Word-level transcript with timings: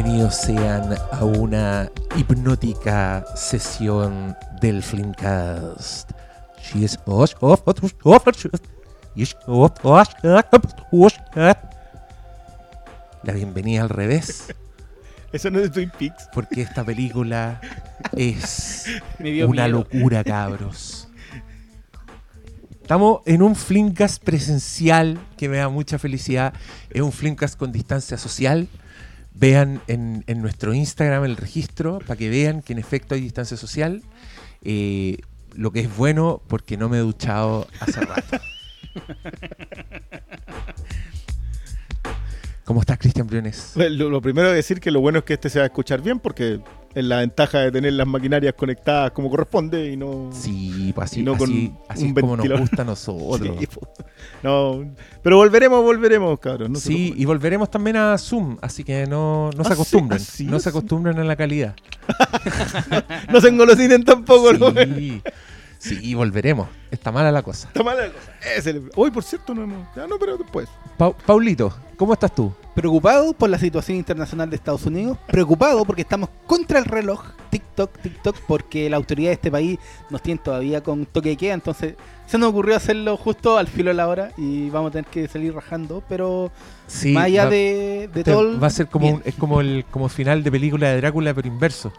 Bienvenidos 0.00 0.36
sean 0.36 0.94
a 1.10 1.24
una 1.24 1.90
hipnótica 2.16 3.24
sesión 3.34 4.36
del 4.60 4.80
Flimcast. 4.80 6.12
La 13.24 13.32
bienvenida 13.32 13.82
al 13.82 13.88
revés, 13.88 14.54
Eso 15.32 15.50
no 15.50 15.58
es 15.58 15.72
Twin 15.72 15.90
Peaks. 15.98 16.28
porque 16.32 16.62
esta 16.62 16.84
película 16.84 17.60
es 18.16 18.84
una 19.18 19.30
miedo. 19.30 19.68
locura, 19.68 20.22
cabros. 20.22 21.08
Estamos 22.80 23.22
en 23.26 23.42
un 23.42 23.56
Flimcast 23.56 24.22
presencial 24.22 25.18
que 25.36 25.48
me 25.48 25.56
da 25.56 25.68
mucha 25.68 25.98
felicidad. 25.98 26.54
Es 26.88 27.02
un 27.02 27.10
Flimcast 27.10 27.58
con 27.58 27.72
distancia 27.72 28.16
social. 28.16 28.68
Vean 29.38 29.80
en, 29.86 30.24
en 30.26 30.42
nuestro 30.42 30.74
Instagram 30.74 31.24
el 31.24 31.36
registro 31.36 32.00
para 32.00 32.16
que 32.16 32.28
vean 32.28 32.60
que 32.62 32.72
en 32.72 32.80
efecto 32.80 33.14
hay 33.14 33.20
distancia 33.20 33.56
social. 33.56 34.02
Eh, 34.62 35.18
lo 35.54 35.70
que 35.70 35.80
es 35.80 35.96
bueno 35.96 36.42
porque 36.46 36.76
no 36.76 36.88
me 36.88 36.98
he 36.98 37.00
duchado 37.00 37.68
hace 37.80 38.00
rato. 38.00 38.38
¿Cómo 42.64 42.80
estás, 42.80 42.98
Cristian 42.98 43.26
Briones? 43.26 43.72
Lo, 43.76 44.10
lo 44.10 44.20
primero 44.20 44.48
es 44.48 44.54
decir 44.54 44.80
que 44.80 44.90
lo 44.90 45.00
bueno 45.00 45.20
es 45.20 45.24
que 45.24 45.34
este 45.34 45.48
se 45.48 45.58
va 45.58 45.64
a 45.64 45.68
escuchar 45.68 46.02
bien 46.02 46.18
porque 46.20 46.60
es 46.94 47.04
la 47.04 47.18
ventaja 47.18 47.60
de 47.60 47.70
tener 47.72 47.92
las 47.92 48.06
maquinarias 48.06 48.54
conectadas 48.54 49.10
como 49.12 49.30
corresponde 49.30 49.92
y 49.92 49.96
no... 49.96 50.30
Sí, 50.32 50.92
pues 50.94 51.10
así, 51.10 51.20
Y 51.20 51.22
no 51.22 51.36
con 51.36 51.50
así, 51.88 52.04
un 52.04 52.08
es 52.08 52.14
como 52.20 52.36
nos 52.36 52.60
gusta 52.60 52.82
a 52.82 52.84
nosotros. 52.84 53.56
Sí, 53.58 53.66
no, 54.42 54.84
pero 55.22 55.36
volveremos, 55.36 55.82
volveremos, 55.82 56.38
cabros. 56.40 56.70
No 56.70 56.78
sí, 56.78 57.12
y 57.16 57.24
volveremos 57.24 57.70
también 57.70 57.96
a 57.96 58.16
Zoom, 58.18 58.56
así 58.62 58.84
que 58.84 59.06
no, 59.06 59.50
no 59.56 59.64
se 59.64 59.70
Ah, 59.70 59.74
acostumbren. 59.74 60.20
sí, 60.20 60.44
no 60.44 60.58
se 60.60 60.68
acostumbren 60.68 61.18
a 61.18 61.24
la 61.24 61.36
calidad. 61.36 61.74
no 63.32 63.40
se 63.40 63.48
engolosinen 63.48 64.04
tampoco, 64.04 64.52
¿no? 64.52 64.72
Sí, 65.78 66.14
volveremos. 66.14 66.68
Está 66.90 67.12
mala 67.12 67.30
la 67.30 67.42
cosa. 67.42 67.68
Está 67.68 67.82
mala 67.84 68.06
la 68.06 68.12
cosa. 68.12 68.32
Es 68.56 68.66
el- 68.66 68.90
Hoy, 68.96 69.10
por 69.10 69.22
cierto, 69.22 69.54
no 69.54 69.62
hemos... 69.62 69.86
Ya 69.94 70.06
no, 70.06 70.18
pero 70.18 70.36
después. 70.36 70.68
Pau- 70.98 71.14
Paulito, 71.24 71.72
¿cómo 71.96 72.12
estás 72.14 72.34
tú? 72.34 72.52
Preocupado 72.74 73.32
por 73.32 73.48
la 73.50 73.58
situación 73.58 73.96
internacional 73.96 74.48
de 74.50 74.56
Estados 74.56 74.84
Unidos, 74.86 75.18
preocupado 75.26 75.84
porque 75.84 76.02
estamos 76.02 76.28
contra 76.46 76.78
el 76.78 76.84
reloj, 76.84 77.24
TikTok, 77.50 77.98
TikTok, 77.98 78.36
porque 78.46 78.88
la 78.90 78.96
autoridad 78.96 79.30
de 79.30 79.34
este 79.34 79.50
país 79.50 79.78
nos 80.10 80.22
tiene 80.22 80.40
todavía 80.42 80.80
con 80.82 81.04
toque 81.06 81.30
de 81.30 81.36
queda, 81.36 81.54
entonces 81.54 81.94
se 82.26 82.38
nos 82.38 82.50
ocurrió 82.50 82.76
hacerlo 82.76 83.16
justo 83.16 83.58
al 83.58 83.66
filo 83.68 83.90
de 83.90 83.94
la 83.94 84.06
hora 84.08 84.32
y 84.36 84.70
vamos 84.70 84.90
a 84.90 84.92
tener 84.92 85.06
que 85.10 85.26
salir 85.28 85.52
rajando, 85.54 86.02
pero 86.08 86.52
Sí, 86.86 87.12
más 87.12 87.24
allá 87.24 87.44
va, 87.44 87.50
de, 87.50 88.10
de 88.14 88.24
te- 88.24 88.30
todo... 88.32 88.42
el- 88.42 88.62
va 88.62 88.68
a 88.68 88.70
ser 88.70 88.86
como, 88.88 89.02
bien. 89.04 89.14
un- 89.16 89.22
es 89.24 89.34
como 89.34 89.60
el 89.60 89.84
como 89.90 90.08
final 90.08 90.42
de 90.44 90.50
película 90.52 90.90
de 90.90 90.96
Drácula, 90.98 91.34
pero 91.34 91.48
inverso. 91.48 91.92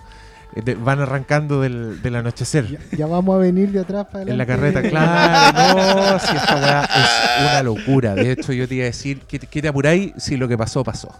Eh, 0.55 0.61
de- 0.64 0.73
van 0.75 1.00
arrancando 1.00 1.61
del, 1.61 2.02
del 2.02 2.16
anochecer. 2.16 2.66
Ya, 2.67 2.80
ya 2.97 3.05
vamos 3.05 3.36
a 3.36 3.38
venir 3.39 3.72
de 3.72 3.81
atrás 3.81 4.05
para 4.08 4.23
adelante. 4.23 4.31
En 4.31 4.38
la 4.38 4.45
carreta, 4.45 4.81
claro, 4.89 5.78
no, 6.14 6.19
si 6.19 6.36
esta 6.36 6.55
weá 6.55 6.83
es 6.83 7.42
una 7.52 7.64
locura. 7.64 8.16
De 8.16 8.31
hecho, 8.31 8.52
yo 8.53 8.67
te 8.67 8.75
iba 8.75 8.83
a 8.83 8.88
decir 8.88 9.22
que, 9.22 9.38
que 9.39 9.61
te 9.61 9.67
apuráis 9.67 10.14
si 10.17 10.38
lo 10.38 10.47
que 10.47 10.58
pasó, 10.58 10.83
pasó. 10.83 11.14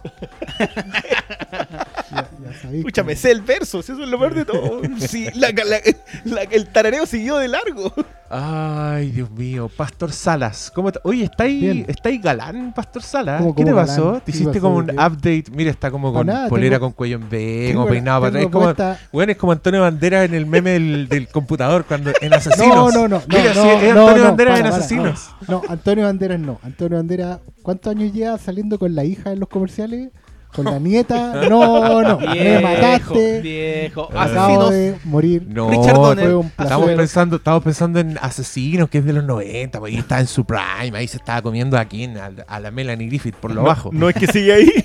Escúchame, 2.72 3.16
sé 3.16 3.30
el 3.30 3.40
verso, 3.42 3.82
si 3.82 3.92
eso 3.92 4.02
es 4.02 4.08
lo 4.08 4.18
peor 4.18 4.34
de 4.34 4.44
todo. 4.44 4.80
Sí, 4.98 5.26
la- 5.34 5.50
la- 5.50 5.80
la- 6.24 6.42
el 6.42 6.66
tarareo 6.68 7.06
siguió 7.06 7.36
de 7.38 7.48
largo. 7.48 7.92
Ay, 8.32 9.10
Dios 9.10 9.28
mío, 9.32 9.68
Pastor 9.76 10.12
Salas. 10.12 10.70
¿Cómo 10.72 10.88
está? 10.88 11.00
Oye, 11.02 11.24
¿está 11.24 11.44
ahí. 11.44 11.84
¿está 11.88 12.10
ahí 12.10 12.18
galán, 12.18 12.72
Pastor 12.72 13.02
Salas? 13.02 13.40
¿Cómo- 13.40 13.54
¿Qué 13.56 13.64
te 13.64 13.70
cómo 13.72 13.82
pasó? 13.84 14.04
galán? 14.04 14.20
¿Te 14.20 14.24
¿Qué 14.26 14.30
hiciste 14.30 14.52
pasó? 14.52 14.62
como 14.62 14.76
un 14.76 14.86
¿Qué? 14.86 14.92
update? 14.94 15.44
Mira, 15.52 15.70
está 15.70 15.90
como 15.90 16.12
con 16.12 16.26
nada, 16.28 16.48
polera 16.48 16.76
tengo- 16.76 16.86
con 16.86 16.92
cuello 16.92 17.16
en 17.16 17.28
B, 17.28 17.70
como 17.74 17.88
peinado 17.88 18.20
para 18.20 18.38
atrás. 18.38 18.50
como, 18.52 19.08
bueno, 19.12 19.32
es 19.32 19.38
como 19.38 19.50
Antonio 19.52 19.80
Bandera 19.80 20.22
en 20.24 20.34
el 20.34 20.46
meme 20.46 20.70
del, 20.70 21.08
del 21.08 21.26
computador 21.28 21.84
cuando 21.86 22.12
en 22.20 22.32
Asesinos. 22.32 22.68
No, 22.68 22.90
no, 22.92 23.08
no. 23.08 23.22
Mira, 23.26 23.52
no, 23.52 23.62
sí, 23.62 23.68
no, 23.68 23.80
es 23.80 23.94
no, 23.94 24.00
Antonio 24.06 24.22
no, 24.22 24.28
Banderas 24.28 24.52
para, 24.52 24.58
en 24.58 24.62
para, 24.70 24.76
Asesinos. 24.76 25.30
No, 25.48 25.62
Antonio 25.68 26.04
Banderas 26.04 26.38
no. 26.40 26.60
Antonio 26.62 26.98
Banderas, 26.98 27.38
¿cuántos 27.62 27.90
años 27.96 28.12
lleva 28.12 28.38
saliendo 28.38 28.78
con 28.78 28.94
la 28.94 29.02
hija 29.04 29.32
en 29.32 29.40
los 29.40 29.48
comerciales? 29.48 30.10
¿Con 30.54 30.64
la 30.64 30.78
nieta? 30.78 31.48
No, 31.48 32.02
no. 32.02 32.18
Me 32.18 32.32
Viejo, 32.32 32.62
mataste. 32.62 33.40
viejo, 33.40 34.04
Acabo 34.12 34.20
asesinos. 34.20 34.70
de 34.70 34.96
morir. 35.04 35.46
No, 35.48 35.70
Richard 35.70 35.94
Donner. 35.94 36.24
Fue 36.26 36.34
un 36.36 36.46
Estamos 36.46 36.76
placer. 36.78 36.96
pensando, 36.96 37.36
estamos 37.36 37.62
pensando 37.62 38.00
en 38.00 38.18
Asesinos, 38.20 38.90
que 38.90 38.98
es 38.98 39.04
de 39.04 39.12
los 39.12 39.24
90, 39.24 39.78
pues 39.78 39.92
ahí 39.92 39.98
está 40.00 40.18
en 40.20 40.26
su 40.26 40.44
prime, 40.44 40.98
ahí 40.98 41.06
se 41.06 41.18
estaba 41.18 41.40
comiendo 41.42 41.78
a 41.78 41.84
quién, 41.84 42.18
a, 42.18 42.32
a 42.48 42.60
la 42.60 42.70
Melanie 42.72 43.06
Griffith 43.06 43.36
por 43.36 43.52
lo 43.54 43.62
no, 43.62 43.68
bajo. 43.68 43.90
No 43.92 44.08
es 44.08 44.16
que 44.16 44.26
sigue 44.26 44.52
ahí. 44.52 44.70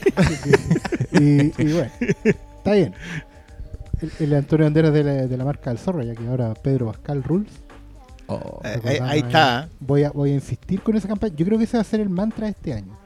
Y, 1.11 1.53
y 1.61 1.73
bueno, 1.73 1.91
está 2.25 2.73
bien. 2.73 2.93
El, 4.01 4.11
el 4.19 4.33
Antonio 4.33 4.65
Banderas 4.65 4.91
de 4.93 5.03
la, 5.03 5.11
de 5.27 5.37
la 5.37 5.45
marca 5.45 5.69
del 5.69 5.79
zorro, 5.79 6.03
ya 6.03 6.13
que 6.13 6.27
ahora 6.27 6.53
Pedro 6.55 6.87
Pascal 6.87 7.23
Rules. 7.23 7.51
Oh. 8.27 8.59
Eh, 8.65 8.81
ahí, 8.83 8.97
ahí 9.01 9.19
está. 9.19 9.69
Voy 9.79 10.03
a, 10.03 10.09
voy 10.11 10.31
a 10.31 10.33
insistir 10.33 10.81
con 10.81 10.97
esa 10.97 11.07
campaña. 11.07 11.33
Yo 11.37 11.45
creo 11.45 11.57
que 11.57 11.63
ese 11.63 11.77
va 11.77 11.81
a 11.81 11.85
ser 11.85 12.01
el 12.01 12.09
mantra 12.09 12.47
de 12.47 12.51
este 12.51 12.73
año. 12.73 12.97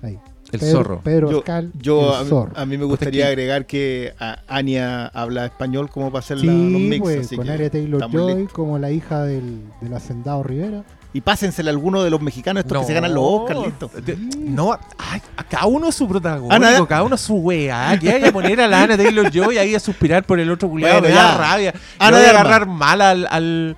Ahí. 0.00 0.16
El 0.52 0.60
Pedro, 0.60 0.72
zorro. 0.78 1.00
Pedro 1.02 1.30
Yo, 1.30 1.36
Pascal. 1.38 1.70
yo 1.78 2.16
a, 2.16 2.22
el 2.22 2.28
zorro. 2.28 2.52
a 2.54 2.64
mí 2.64 2.78
me 2.78 2.84
gustaría 2.84 3.20
es 3.22 3.26
que- 3.26 3.32
agregar 3.32 3.66
que 3.66 4.14
a- 4.18 4.38
Ania 4.48 5.06
habla 5.08 5.44
español 5.46 5.90
como 5.90 6.10
para 6.10 6.20
hacer 6.20 6.38
la- 6.38 6.44
los 6.44 6.54
Sí, 6.54 6.88
mix. 6.88 7.00
pues, 7.02 7.26
así 7.26 7.36
con 7.36 7.44
que 7.46 7.52
Aria 7.52 7.70
Taylor 7.70 8.10
Joy, 8.10 8.46
como 8.46 8.78
la 8.78 8.90
hija 8.90 9.22
del, 9.24 9.62
del 9.80 9.94
hacendado 9.94 10.42
Rivera. 10.42 10.84
Y 11.12 11.22
pásensela 11.22 11.70
a 11.70 11.72
alguno 11.72 12.02
de 12.02 12.10
los 12.10 12.20
mexicanos 12.20 12.64
estos 12.64 12.80
que 12.82 12.86
se 12.86 12.92
ganan 12.94 13.14
los 13.14 13.24
Oscars, 13.26 13.60
listo. 13.64 13.90
no, 14.38 14.78
ay, 14.98 15.20
a 15.38 15.44
cada 15.44 15.66
uno 15.66 15.90
su 15.90 16.06
protagónico, 16.06 16.54
Ana- 16.54 16.86
cada 16.86 17.02
uno 17.02 17.16
su 17.16 17.34
wea. 17.36 17.98
Que 18.00 18.12
vaya 18.12 18.28
a 18.28 18.32
poner 18.32 18.60
a 18.60 18.68
la 18.68 18.82
Ana 18.82 18.96
Taylor 18.96 19.30
Joy 19.30 19.56
ahí 19.58 19.74
a 19.74 19.80
suspirar 19.80 20.24
por 20.24 20.38
el 20.38 20.50
otro 20.50 20.68
culiado, 20.68 21.00
Bueno, 21.00 21.14
me 21.14 21.20
da 21.20 21.36
rabia. 21.36 21.74
Ana 21.98 22.10
no 22.10 22.16
voy 22.18 22.24
de 22.24 22.30
agarrar 22.30 22.66
mal 22.66 23.00
al, 23.00 23.26
al, 23.30 23.76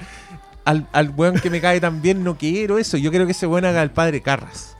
al, 0.64 0.86
al 0.92 1.10
weón 1.16 1.36
que 1.38 1.50
me 1.50 1.60
cae 1.60 1.80
tan 1.80 2.02
bien, 2.02 2.24
no 2.24 2.36
quiero 2.36 2.78
eso. 2.78 2.96
Yo 2.96 3.10
quiero 3.10 3.26
que 3.26 3.32
ese 3.32 3.46
weón 3.46 3.64
haga 3.64 3.82
el 3.82 3.90
padre 3.90 4.20
Carras. 4.22 4.76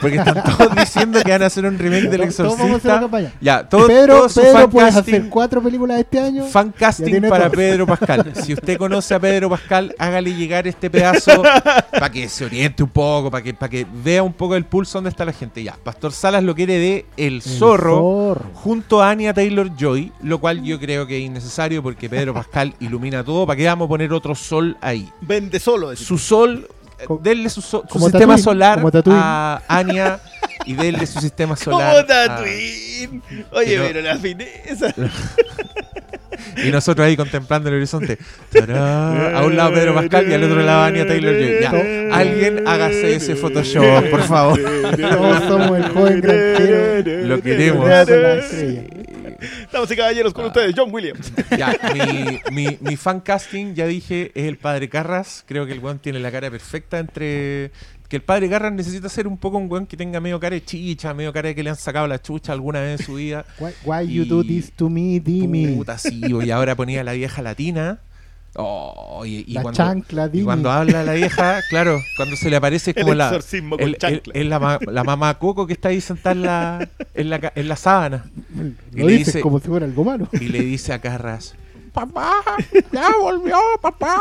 Porque 0.00 0.16
están 0.16 0.42
todos 0.44 0.74
diciendo 0.76 1.20
que 1.24 1.30
van 1.30 1.42
a 1.42 1.46
hacer 1.46 1.64
un 1.66 1.78
remake 1.78 2.08
del 2.08 2.34
Todos 2.34 2.58
vamos 2.58 2.72
a 2.72 2.76
hacer 2.76 2.90
la 2.90 2.96
exorcista. 3.06 3.32
Ya, 3.40 3.68
todo, 3.68 3.86
Pedro, 3.86 4.16
todo 4.18 4.28
su 4.28 4.40
Pedro 4.40 4.70
puedes 4.70 4.94
casting- 4.94 5.14
hacer 5.14 5.28
cuatro 5.28 5.62
películas 5.62 5.98
este 6.00 6.20
año. 6.20 6.44
Fan 6.46 6.72
casting 6.76 7.20
para 7.22 7.44
todo. 7.46 7.56
Pedro 7.56 7.86
Pascal. 7.86 8.32
Si 8.34 8.52
usted 8.54 8.76
conoce 8.78 9.14
a 9.14 9.20
Pedro 9.20 9.50
Pascal, 9.50 9.94
hágale 9.98 10.34
llegar 10.34 10.66
este 10.66 10.90
pedazo 10.90 11.42
para 11.90 12.10
que 12.10 12.28
se 12.28 12.44
oriente 12.44 12.82
un 12.82 12.90
poco, 12.90 13.30
para 13.30 13.42
que, 13.42 13.54
para 13.54 13.70
que 13.70 13.86
vea 14.04 14.22
un 14.22 14.32
poco 14.32 14.56
el 14.56 14.64
pulso 14.64 14.98
donde 14.98 15.10
está 15.10 15.24
la 15.24 15.32
gente. 15.32 15.62
Ya, 15.62 15.76
Pastor 15.82 16.12
Salas 16.12 16.42
lo 16.42 16.54
quiere 16.54 16.78
de 16.78 17.06
El 17.16 17.30
El 17.34 17.42
Zorro 17.42 18.36
junto 18.54 19.02
a 19.02 19.10
Anya 19.10 19.32
Taylor 19.34 19.70
Joy, 19.76 20.12
lo 20.22 20.38
cual 20.40 20.62
yo 20.62 20.78
creo 20.78 21.06
que 21.06 21.18
es 21.18 21.24
innecesario 21.24 21.82
porque 21.82 22.08
Pedro 22.08 22.34
Pascal 22.34 22.74
ilumina 22.80 23.22
todo. 23.24 23.46
¿Para 23.46 23.56
qué 23.56 23.66
vamos 23.66 23.86
a 23.86 23.88
poner 23.88 24.12
otro 24.12 24.34
sol 24.34 24.76
ahí? 24.80 25.08
Vende 25.20 25.58
solo. 25.60 25.94
Su 25.96 26.18
sol, 26.18 26.68
denle 27.22 27.48
su, 27.50 27.60
so- 27.62 27.82
su 27.82 27.88
como 27.88 28.08
sistema 28.08 28.36
solar 28.38 28.80
como 28.80 28.90
a 29.14 29.62
Anya 29.68 30.18
y 30.66 30.74
denle 30.74 31.06
su 31.06 31.20
sistema 31.20 31.56
solar. 31.56 31.90
¿Cómo 31.90 31.98
a- 31.98 32.06
Tatooine? 32.06 33.22
Oye, 33.52 33.66
Pero- 33.78 33.84
pero 33.86 34.00
la 34.02 34.16
fineza. 34.16 34.94
Y 36.64 36.70
nosotros 36.70 37.06
ahí 37.06 37.16
contemplando 37.16 37.68
el 37.68 37.76
horizonte. 37.76 38.18
Tará, 38.50 39.38
A 39.38 39.44
un 39.44 39.56
lado 39.56 39.72
Pedro 39.74 39.94
Pascal 39.94 40.28
y 40.28 40.32
al 40.34 40.42
otro 40.44 40.62
lado 40.62 40.84
Anya 40.84 41.06
Taylor 41.06 41.34
Joy. 41.34 41.60
Ya, 41.60 42.16
alguien 42.16 42.66
hágase 42.66 43.14
ese 43.14 43.36
Photoshop, 43.36 44.04
por 44.10 44.22
favor. 44.22 44.58
Todos 44.58 45.42
somos 45.44 45.78
el 45.78 45.88
joven 45.90 46.20
granjero. 46.20 47.26
Lo 47.26 47.42
queremos. 47.42 47.86
La. 49.40 49.68
Damas 49.72 49.90
y 49.90 49.96
caballeros, 49.96 50.32
con 50.34 50.44
ustedes, 50.46 50.74
John 50.76 50.88
Williams. 50.92 51.32
Ya, 51.58 51.76
mi, 51.94 52.40
mi, 52.66 52.78
mi 52.80 52.96
fan 52.96 53.20
casting, 53.20 53.74
ya 53.74 53.86
dije, 53.86 54.30
es 54.34 54.44
el 54.46 54.56
padre 54.58 54.88
Carras. 54.88 55.44
Creo 55.46 55.66
que 55.66 55.72
el 55.72 55.80
weón 55.80 55.98
tiene 55.98 56.18
la 56.20 56.30
cara 56.30 56.50
perfecta 56.50 56.98
entre. 56.98 57.70
Que 58.08 58.16
el 58.16 58.22
padre 58.22 58.48
Carras 58.50 58.72
necesita 58.72 59.08
ser 59.08 59.28
un 59.28 59.38
poco 59.38 59.56
un 59.58 59.70
weón 59.70 59.86
que 59.86 59.96
tenga 59.96 60.18
medio 60.20 60.40
cara 60.40 60.54
de 60.54 60.64
chicha, 60.64 61.14
medio 61.14 61.32
cara 61.32 61.48
de 61.50 61.54
que 61.54 61.62
le 61.62 61.70
han 61.70 61.76
sacado 61.76 62.06
la 62.08 62.20
chucha 62.20 62.52
alguna 62.52 62.80
vez 62.80 63.00
en 63.00 63.06
su 63.06 63.14
vida. 63.14 63.44
Why, 63.60 63.70
why 63.84 64.04
Y- 64.04 64.14
you 64.14 64.24
do 64.24 64.42
this 64.42 64.72
to 64.72 64.88
me, 64.90 65.20
Dimi? 65.20 65.68
Puta, 65.76 65.96
sí, 65.98 66.20
y 66.24 66.50
ahora 66.50 66.74
ponía 66.74 67.02
a 67.02 67.04
la 67.04 67.12
vieja 67.12 67.40
latina. 67.42 68.00
Oh, 68.56 69.22
y, 69.24 69.44
y 69.46 69.52
la 69.52 69.62
cuando, 69.62 69.76
chancla, 69.76 70.26
y 70.26 70.30
Dimi. 70.30 70.44
cuando 70.44 70.72
habla 70.72 71.04
la 71.04 71.12
vieja, 71.12 71.60
claro, 71.70 72.00
cuando 72.16 72.34
se 72.34 72.50
le 72.50 72.56
aparece 72.56 72.90
es 72.90 72.96
El 72.96 73.02
como 73.04 73.14
la, 73.14 73.28
el- 73.30 73.78
el- 73.78 73.96
chancla. 73.98 74.32
es 74.34 74.46
la, 74.46 74.58
ma- 74.58 74.78
la 74.90 75.04
mamá 75.04 75.38
Coco 75.38 75.68
que 75.68 75.74
está 75.74 75.90
ahí 75.90 76.00
sentada 76.00 76.32
en 77.14 77.30
la, 77.30 77.38
la, 77.38 77.52
en 77.54 77.68
la 77.68 77.76
sábana. 77.76 78.24
Y 78.94 79.00
Lo 79.00 79.06
le 79.06 79.12
dices 79.12 79.26
dice- 79.34 79.40
como 79.40 79.60
si 79.60 79.68
fuera 79.68 79.86
algo 79.86 80.04
malo. 80.04 80.28
Y 80.32 80.48
le 80.48 80.60
dice 80.60 80.92
a 80.92 81.00
Carras, 81.00 81.54
papá, 81.92 82.36
ya 82.92 83.08
volvió, 83.20 83.56
papá. 83.80 84.20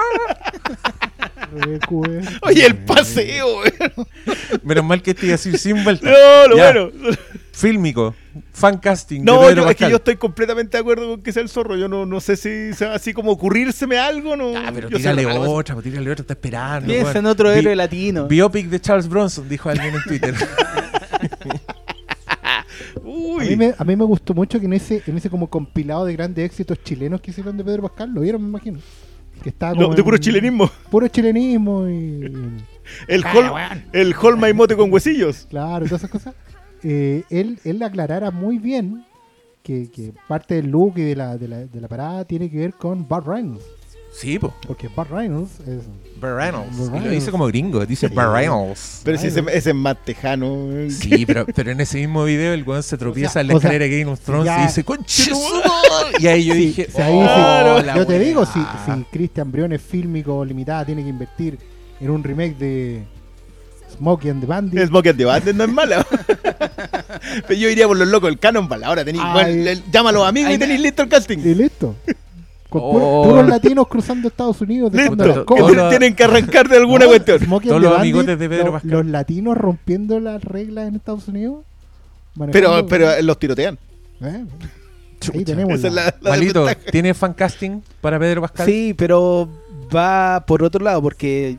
Oye, 2.41 2.65
el 2.65 2.75
paseo. 2.77 3.61
Menos 4.63 4.83
mal 4.85 5.01
que 5.01 5.11
estoy 5.11 5.31
así 5.31 5.57
sin 5.57 5.83
vuelta. 5.83 6.09
No, 6.09 6.47
lo 6.49 6.57
Ya, 6.57 6.71
bueno. 6.73 6.89
Fílmico, 7.51 8.15
fan 8.53 8.77
casting. 8.77 9.19
de 9.19 9.25
No, 9.25 9.41
Pedro 9.41 9.63
yo, 9.63 9.69
es 9.69 9.75
que 9.75 9.89
yo 9.89 9.97
estoy 9.97 10.15
completamente 10.15 10.77
de 10.77 10.81
acuerdo 10.81 11.09
con 11.09 11.21
que 11.21 11.33
sea 11.33 11.41
el 11.43 11.49
zorro. 11.49 11.75
Yo 11.75 11.89
no, 11.89 12.05
no 12.05 12.21
sé 12.21 12.37
si 12.37 12.73
sea 12.73 12.93
así 12.93 13.13
como 13.13 13.31
ocurrírseme 13.31 13.97
algo. 13.97 14.35
No, 14.37 14.53
Ah, 14.55 14.71
pero 14.73 14.89
yo 14.89 14.97
tírale 14.97 15.29
algo. 15.29 15.51
otra, 15.55 15.75
pues 15.75 15.83
tírale 15.83 16.09
otra, 16.09 16.21
está 16.21 16.33
esperando. 16.33 16.87
Piensa 16.87 17.19
en 17.19 17.25
otro 17.25 17.51
Bi- 17.51 17.59
héroe 17.59 17.75
latino. 17.75 18.27
Biopic 18.27 18.67
de 18.67 18.79
Charles 18.79 19.09
Bronson, 19.09 19.49
dijo 19.49 19.69
alguien 19.69 19.93
en 19.95 20.03
Twitter. 20.03 20.35
Uy, 23.37 23.49
mí, 23.49 23.55
me, 23.55 23.73
a 23.77 23.83
mí 23.83 23.95
me 23.95 24.03
gustó 24.05 24.33
mucho 24.33 24.59
que 24.59 24.65
en 24.65 24.73
ese, 24.73 25.01
en 25.05 25.17
ese 25.17 25.29
como 25.29 25.49
compilado 25.49 26.05
de 26.05 26.13
grandes 26.13 26.45
éxitos 26.45 26.81
chilenos 26.83 27.21
que 27.21 27.31
hicieron 27.31 27.57
de 27.57 27.63
Pedro 27.63 27.83
Pascal, 27.83 28.11
lo 28.13 28.21
vieron, 28.21 28.41
me 28.41 28.49
imagino. 28.49 28.79
Que 29.43 29.49
estaba 29.49 29.73
No, 29.73 29.89
de 29.89 29.97
en- 29.97 30.03
puro 30.03 30.17
chilenismo. 30.17 30.69
Puro 30.89 31.07
chilenismo 31.07 31.87
y. 31.87 32.21
El 33.07 33.23
hall, 33.23 33.51
el 33.93 34.15
hall 34.15 34.35
maimote 34.37 34.75
con 34.75 34.91
huesillos. 34.91 35.45
Claro, 35.49 35.85
todas 35.85 36.01
esas 36.01 36.09
cosas. 36.09 36.33
Eh, 36.83 37.23
él, 37.29 37.59
él 37.63 37.81
aclarara 37.83 38.31
muy 38.31 38.57
bien 38.57 39.05
que, 39.63 39.89
que 39.91 40.11
parte 40.27 40.55
del 40.55 40.71
look 40.71 40.93
y 40.97 41.03
de 41.03 41.15
la, 41.15 41.37
de, 41.37 41.47
la, 41.47 41.57
de 41.65 41.81
la 41.81 41.87
parada 41.87 42.25
tiene 42.25 42.49
que 42.49 42.57
ver 42.57 42.73
con 42.73 43.07
Burt 43.07 43.27
Reynolds. 43.27 43.63
Sí, 44.19 44.37
po. 44.37 44.53
Porque 44.67 44.89
Burt 44.89 45.09
Reynolds 45.09 45.51
es. 45.61 45.83
Burt 46.19 46.35
Reynolds. 46.35 46.75
Burt 46.77 46.87
Y 46.89 46.91
lo 46.91 46.91
Reynolds. 46.95 47.11
dice 47.11 47.31
como 47.31 47.47
gringo, 47.47 47.85
dice 47.85 48.09
Sí. 48.09 48.15
Reynolds. 48.15 49.01
Pero 49.05 49.17
si 49.17 49.27
ese, 49.27 49.39
ese 49.53 49.69
es 49.69 49.75
más 49.75 49.95
tejano. 50.03 50.67
Sí, 50.89 51.25
pero, 51.25 51.45
pero 51.45 51.71
en 51.71 51.79
ese 51.79 51.99
mismo 51.99 52.25
video 52.25 52.53
el 52.53 52.63
weón 52.63 52.83
se 52.83 52.97
tropieza 52.97 53.29
O 53.29 53.33
sea, 53.33 53.41
en 53.43 53.47
la 53.47 53.55
o 53.55 53.59
sea, 53.61 53.69
escalera 53.69 53.85
de 53.89 53.99
Game 53.99 54.11
of 54.11 54.19
Thrones 54.19 54.45
ya- 54.45 54.61
y 54.63 54.67
dice, 54.67 54.83
¡Conche 54.83 55.23
su 55.23 55.39
madre". 55.39 56.17
Y 56.19 56.27
ahí 56.27 56.43
yo 56.45 56.53
Sí, 56.53 56.59
dije, 56.59 56.89
si 56.93 57.01
ahí 57.01 57.13
"Oh, 57.15 57.79
sí- 57.79 57.85
la 57.85 57.95
yo 57.95 58.05
te 58.05 58.13
weá". 58.17 58.21
digo, 58.21 58.45
si, 58.45 58.59
si 58.59 59.03
Christian 59.11 59.51
Briones 59.51 59.81
Fílmico 59.81 60.43
Limitada 60.43 60.85
tiene 60.85 61.01
que 61.03 61.09
invertir 61.09 61.57
en 62.01 62.09
un 62.09 62.21
remake 62.21 62.57
de 62.57 63.03
Smokey 63.97 64.29
and 64.31 64.41
the 64.41 64.47
Bandit, 64.47 64.85
Smoke 64.87 65.07
and 65.09 65.17
the 65.17 65.25
Bandit 65.25 65.55
no 65.55 65.63
es 65.63 65.71
mala. 65.71 66.05
Pero 67.47 67.59
yo 67.59 67.69
iría 67.69 67.87
por 67.87 67.97
los 67.97 68.07
locos 68.07 68.29
del 68.29 68.39
Canon 68.39 68.67
para 68.67 68.87
ahora. 68.87 69.03
Tenéis, 69.05 69.23
bueno, 69.33 69.81
llama 69.91 70.09
a 70.09 70.13
los 70.13 70.27
amigos 70.27 70.49
Ay, 70.49 70.55
y 70.55 70.59
tenéis 70.59 70.81
listo 70.81 71.03
el 71.03 71.09
casting. 71.09 71.37
y 71.39 71.55
listo. 71.55 71.95
Con 72.69 72.81
Oh. 72.83 73.23
puros, 73.27 73.47
latinos 73.49 73.87
cruzando 73.87 74.27
Estados 74.27 74.61
Unidos. 74.61 74.93
Listo. 74.93 75.45
Que 75.45 75.89
tienen 75.89 76.13
que 76.15 76.23
arrancar 76.23 76.69
de 76.69 76.77
alguna 76.77 77.05
No, 77.05 77.11
cuestión. 77.11 77.39
Todos 77.39 77.63
los 77.65 77.91
Bandit, 77.91 77.95
amigotes 77.99 78.37
de 78.39 78.49
Pedro 78.49 78.71
Pascal. 78.71 78.91
Los 78.91 79.05
latinos 79.07 79.57
rompiendo 79.57 80.19
las 80.19 80.43
reglas 80.43 80.87
en 80.87 80.95
Estados 80.95 81.27
Unidos. 81.27 81.63
Pero, 82.51 82.85
pero 82.87 83.21
los 83.23 83.39
tirotean. 83.39 83.77
Eh, 84.21 84.45
Ahí 85.33 85.43
tenemos 85.43 85.81
la- 85.81 85.89
la, 85.89 86.15
la 86.21 86.29
Malito. 86.29 86.65
¿tiene 86.91 87.13
fan 87.13 87.33
casting 87.33 87.81
para 88.01 88.19
Pedro 88.19 88.41
Pascal? 88.41 88.65
Sí, 88.67 88.93
pero 88.95 89.49
va 89.93 90.43
por 90.45 90.63
otro 90.63 90.83
lado, 90.83 91.01
porque 91.01 91.57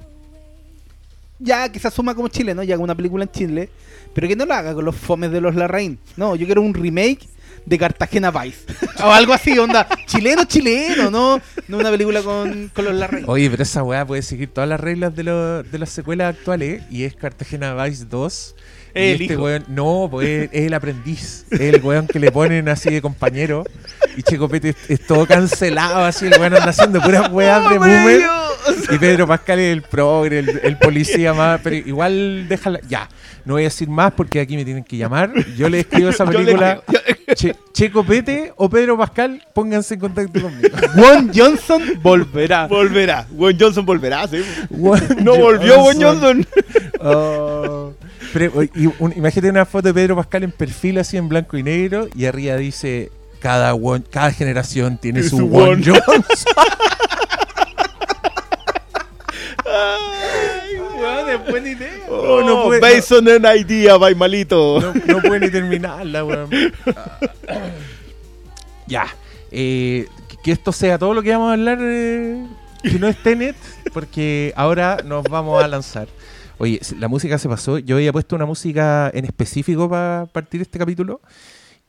ya 1.38 1.68
que 1.70 1.78
se 1.78 1.88
asuma 1.88 2.14
como 2.14 2.28
chileno, 2.28 2.62
ya 2.62 2.74
haga 2.74 2.84
una 2.84 2.94
película 2.94 3.24
en 3.24 3.30
Chile, 3.32 3.68
pero 4.14 4.28
que 4.28 4.36
no 4.36 4.46
lo 4.46 4.54
haga 4.54 4.74
con 4.74 4.84
los 4.84 4.94
fomes 4.96 5.30
de 5.30 5.40
los 5.40 5.54
Larraín. 5.54 5.98
No, 6.16 6.36
yo 6.36 6.46
quiero 6.46 6.62
un 6.62 6.72
remake 6.74 7.20
de 7.66 7.78
Cartagena 7.78 8.30
Vice. 8.30 8.60
o 9.04 9.10
algo 9.10 9.32
así, 9.32 9.58
onda. 9.58 9.86
Chileno, 10.06 10.44
chileno, 10.44 11.10
no, 11.10 11.40
no 11.68 11.78
una 11.78 11.90
película 11.90 12.22
con, 12.22 12.70
con 12.74 12.84
los 12.84 12.94
Larraín. 12.94 13.24
Oye, 13.28 13.48
pero 13.50 13.62
esa 13.62 13.82
weá 13.82 14.06
puede 14.06 14.22
seguir 14.22 14.48
todas 14.52 14.68
las 14.68 14.80
reglas 14.80 15.14
de, 15.14 15.24
lo- 15.24 15.62
de 15.62 15.78
las 15.78 15.90
secuelas 15.90 16.34
actuales 16.36 16.82
y 16.90 17.04
es 17.04 17.14
Cartagena 17.14 17.74
Vice 17.84 18.04
2. 18.06 18.54
Y 18.94 18.98
El 18.98 19.20
este 19.22 19.34
hijo. 19.34 19.42
weón, 19.44 19.64
no, 19.68 20.08
pues 20.10 20.48
es 20.52 20.66
el 20.66 20.74
aprendiz. 20.74 21.44
Es 21.50 21.60
el 21.60 21.80
weón 21.82 22.06
que 22.06 22.18
le 22.18 22.30
ponen 22.32 22.68
así 22.68 22.90
de 22.90 23.00
compañero. 23.00 23.64
Y 24.16 24.22
Checopete 24.22 24.70
es, 24.70 24.76
es 24.88 25.06
todo 25.06 25.26
cancelado, 25.26 26.04
así 26.04 26.26
el 26.26 26.32
weón 26.32 26.54
anda 26.54 26.70
haciendo 26.70 27.00
puras 27.00 27.28
weas 27.32 27.68
de 27.70 27.78
boomer. 27.78 28.22
Y 28.90 28.98
Pedro 28.98 29.26
Pascal 29.26 29.58
es 29.60 29.72
el 29.72 29.82
progre, 29.82 30.40
el, 30.40 30.60
el 30.62 30.76
policía 30.78 31.32
más. 31.32 31.60
Pero 31.62 31.76
igual 31.76 32.46
déjala. 32.48 32.80
Ya, 32.88 33.08
no 33.44 33.54
voy 33.54 33.62
a 33.62 33.64
decir 33.66 33.88
más 33.88 34.12
porque 34.12 34.40
aquí 34.40 34.56
me 34.56 34.64
tienen 34.64 34.84
que 34.84 34.96
llamar. 34.96 35.32
Yo 35.56 35.68
le 35.68 35.80
escribo 35.80 36.10
esa 36.10 36.26
película. 36.30 36.82
Che, 37.34 37.54
Checo 37.72 38.04
Pete 38.04 38.52
o 38.56 38.68
Pedro 38.68 38.98
Pascal, 38.98 39.40
pónganse 39.54 39.94
en 39.94 40.00
contacto 40.00 40.40
conmigo. 40.42 40.76
Juan 40.94 41.30
Johnson 41.34 41.82
volverá. 42.02 42.66
Volverá. 42.66 43.26
Gwen 43.30 43.56
Johnson 43.58 43.86
volverá, 43.86 44.26
sí. 44.26 44.44
Juan 44.76 45.00
No 45.22 45.36
volvió 45.36 45.80
Gwen 45.82 46.02
Johnson. 46.02 46.46
Oh. 47.00 47.59
Pero, 48.32 48.62
y 48.62 48.86
un- 48.98 49.12
imagínate 49.16 49.50
una 49.50 49.66
foto 49.66 49.88
de 49.88 49.94
Pedro 49.94 50.16
Pascal 50.16 50.44
en 50.44 50.52
perfil 50.52 50.98
así 50.98 51.16
en 51.16 51.28
blanco 51.28 51.56
y 51.56 51.62
negro 51.62 52.08
y 52.14 52.26
arriba 52.26 52.56
dice 52.56 53.10
cada 53.40 53.74
Won- 53.74 54.04
cada 54.10 54.32
generación 54.32 54.98
tiene 54.98 55.22
su 55.22 55.38
su 55.38 55.46
Won 55.46 55.80
Won. 55.80 55.84
Johnson. 55.84 56.54
es 61.28 61.50
buena 61.50 61.68
idea. 61.68 61.90
Oh, 62.08 62.40
no 62.40 62.46
no 62.46 62.64
puede- 62.64 62.80
Based 62.80 63.12
on 63.16 63.28
an 63.28 63.56
idea, 63.56 63.96
by 63.96 64.14
malito. 64.14 64.80
No, 64.80 64.94
no 65.06 65.20
puede 65.22 65.40
ni 65.40 65.50
terminarla, 65.50 66.24
weón. 66.24 66.50
ya. 68.86 69.06
eh, 69.52 70.06
que- 70.28 70.36
que 70.42 70.52
esto 70.52 70.72
sea 70.72 70.98
todo 70.98 71.14
lo 71.14 71.22
que 71.22 71.30
vamos 71.30 71.50
a 71.50 71.52
hablar, 71.54 71.78
eh, 71.80 72.44
que 72.82 72.98
no 72.98 73.08
es 73.08 73.16
Tenet, 73.22 73.56
porque 73.92 74.52
ahora 74.56 74.98
nos 75.04 75.24
vamos 75.24 75.62
a 75.62 75.68
lanzar. 75.68 76.08
Oye, 76.60 76.78
la 76.98 77.08
música 77.08 77.38
se 77.38 77.48
pasó. 77.48 77.78
Yo 77.78 77.96
había 77.96 78.12
puesto 78.12 78.36
una 78.36 78.44
música 78.44 79.10
en 79.14 79.24
específico 79.24 79.88
para 79.88 80.26
partir 80.30 80.60
este 80.60 80.78
capítulo. 80.78 81.22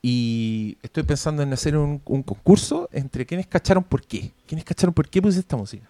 Y 0.00 0.78
estoy 0.82 1.02
pensando 1.02 1.42
en 1.42 1.52
hacer 1.52 1.76
un, 1.76 2.00
un 2.06 2.22
concurso 2.22 2.88
entre 2.90 3.26
quienes 3.26 3.46
cacharon 3.46 3.84
por 3.84 4.02
qué. 4.02 4.32
¿Quiénes 4.46 4.64
cacharon 4.64 4.94
por 4.94 5.10
qué 5.10 5.20
puse 5.20 5.40
esta 5.40 5.58
música? 5.58 5.86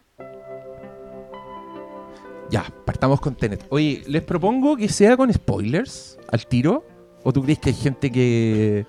Ya, 2.51 2.75
partamos 2.85 3.21
con 3.21 3.37
Tenet. 3.37 3.65
Oye, 3.69 4.03
les 4.09 4.23
propongo 4.23 4.77
que 4.77 4.89
sea 4.89 5.17
con 5.17 5.33
spoilers 5.33 6.19
al 6.33 6.45
tiro. 6.49 6.85
¿O 7.23 7.33
tú 7.33 7.41
crees 7.45 7.61
que 7.61 7.69
hay 7.71 7.77
gente 7.77 8.11
que 8.11 8.85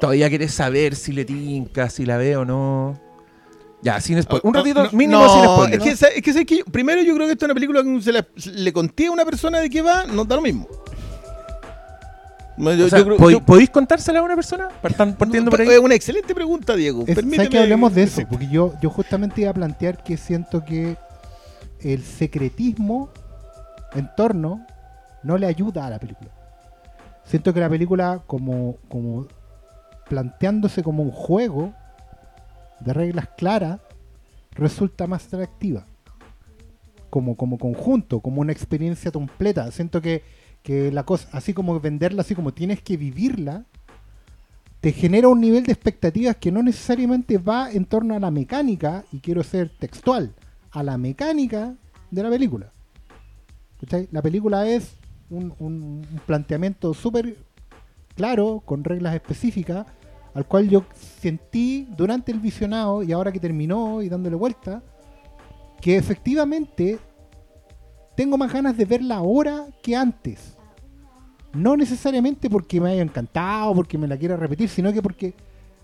todavía 0.00 0.30
quiere 0.30 0.48
saber 0.48 0.94
si 0.94 1.12
le 1.12 1.26
tinca, 1.26 1.90
si 1.90 2.06
la 2.06 2.16
ve 2.16 2.38
o 2.38 2.46
no? 2.46 3.05
Ya, 3.82 4.00
sin 4.00 4.20
spoilers. 4.22 4.44
Un 4.44 4.54
ratito 4.54 4.82
No, 4.84 4.90
mínimo 4.92 5.20
no, 5.22 5.28
sin 5.28 5.44
spoilers. 5.44 6.02
Es 6.02 6.22
que, 6.22 6.30
es 6.30 6.44
que, 6.46 6.64
primero 6.70 7.02
yo 7.02 7.14
creo 7.14 7.26
que 7.26 7.32
esto 7.34 7.44
es 7.44 7.48
una 7.48 7.54
película 7.54 7.82
que 7.82 8.02
se 8.02 8.12
la- 8.12 8.26
le 8.54 8.72
conté 8.72 9.06
a 9.06 9.10
una 9.12 9.24
persona 9.24 9.60
de 9.60 9.70
qué 9.70 9.82
va, 9.82 10.04
no 10.06 10.24
da 10.24 10.36
lo 10.36 10.42
mismo. 10.42 10.66
No, 12.56 12.72
yo- 12.72 12.86
O 12.86 12.88
sea, 12.88 13.00
yo 13.00 13.04
creo- 13.04 13.18
¿pod- 13.18 13.30
yo- 13.32 13.40
¿Podéis 13.44 13.68
contársela 13.70 14.20
a 14.20 14.22
una 14.22 14.34
persona? 14.34 14.68
Partiendo 14.80 15.50
por 15.50 15.60
ahí. 15.60 15.68
Es 15.68 15.78
una 15.78 15.94
excelente 15.94 16.34
pregunta, 16.34 16.74
Diego. 16.74 17.00
Es- 17.00 17.06
¿Sabes 17.08 17.16
Permíteme 17.16 17.48
que 17.50 17.58
hablemos 17.58 17.94
de 17.94 18.02
eso? 18.04 18.22
Porque 18.28 18.48
yo, 18.48 18.72
yo 18.80 18.88
justamente 18.88 19.42
iba 19.42 19.50
a 19.50 19.54
plantear 19.54 20.02
que 20.02 20.16
siento 20.16 20.64
que 20.64 20.96
el 21.80 22.02
secretismo 22.02 23.10
en 23.94 24.08
torno 24.16 24.66
no 25.22 25.36
le 25.36 25.46
ayuda 25.46 25.86
a 25.86 25.90
la 25.90 25.98
película. 25.98 26.30
Siento 27.24 27.52
que 27.52 27.60
la 27.60 27.68
película, 27.68 28.22
como, 28.26 28.78
como 28.88 29.26
planteándose 30.08 30.82
como 30.82 31.02
un 31.02 31.10
juego 31.10 31.74
de 32.80 32.92
reglas 32.92 33.28
claras, 33.36 33.80
resulta 34.52 35.06
más 35.06 35.26
atractiva. 35.26 35.86
Como, 37.10 37.36
como 37.36 37.58
conjunto, 37.58 38.20
como 38.20 38.40
una 38.40 38.52
experiencia 38.52 39.10
completa. 39.10 39.70
Siento 39.70 40.02
que, 40.02 40.22
que 40.62 40.90
la 40.92 41.04
cosa, 41.04 41.28
así 41.32 41.54
como 41.54 41.78
venderla, 41.80 42.22
así 42.22 42.34
como 42.34 42.52
tienes 42.52 42.82
que 42.82 42.96
vivirla, 42.96 43.64
te 44.80 44.92
genera 44.92 45.28
un 45.28 45.40
nivel 45.40 45.64
de 45.64 45.72
expectativas 45.72 46.36
que 46.36 46.52
no 46.52 46.62
necesariamente 46.62 47.38
va 47.38 47.70
en 47.70 47.86
torno 47.86 48.14
a 48.14 48.20
la 48.20 48.30
mecánica, 48.30 49.04
y 49.12 49.20
quiero 49.20 49.42
ser 49.42 49.70
textual, 49.70 50.34
a 50.70 50.82
la 50.82 50.98
mecánica 50.98 51.74
de 52.10 52.22
la 52.22 52.28
película. 52.28 52.70
¿Cachai? 53.80 54.08
La 54.12 54.22
película 54.22 54.66
es 54.68 54.94
un, 55.30 55.54
un- 55.58 56.06
planteamiento 56.26 56.92
súper 56.94 57.36
claro, 58.14 58.62
con 58.64 58.84
reglas 58.84 59.14
específicas, 59.14 59.86
al 60.36 60.44
cual 60.46 60.68
yo 60.68 60.84
sentí 61.20 61.88
durante 61.96 62.30
el 62.30 62.40
visionado 62.40 63.02
y 63.02 63.10
ahora 63.12 63.32
que 63.32 63.40
terminó 63.40 64.02
y 64.02 64.08
dándole 64.10 64.36
vuelta, 64.36 64.82
que 65.80 65.96
efectivamente 65.96 66.98
tengo 68.14 68.36
más 68.36 68.52
ganas 68.52 68.76
de 68.76 68.84
verla 68.84 69.16
ahora 69.16 69.66
que 69.82 69.96
antes. 69.96 70.56
No 71.54 71.74
necesariamente 71.74 72.50
porque 72.50 72.78
me 72.80 72.90
haya 72.90 73.02
encantado, 73.02 73.74
porque 73.74 73.96
me 73.96 74.06
la 74.06 74.18
quiera 74.18 74.36
repetir, 74.36 74.68
sino 74.68 74.92
que 74.92 75.00
porque 75.00 75.32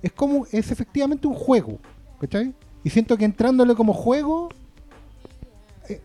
es 0.03 0.13
como, 0.13 0.45
es 0.53 0.71
efectivamente 0.71 1.27
un 1.27 1.35
juego. 1.35 1.79
¿Cachai? 2.21 2.53
Y 2.85 2.91
siento 2.91 3.17
que 3.17 3.25
entrándole 3.25 3.75
como 3.75 3.95
juego, 3.95 4.51
eh, 5.89 6.01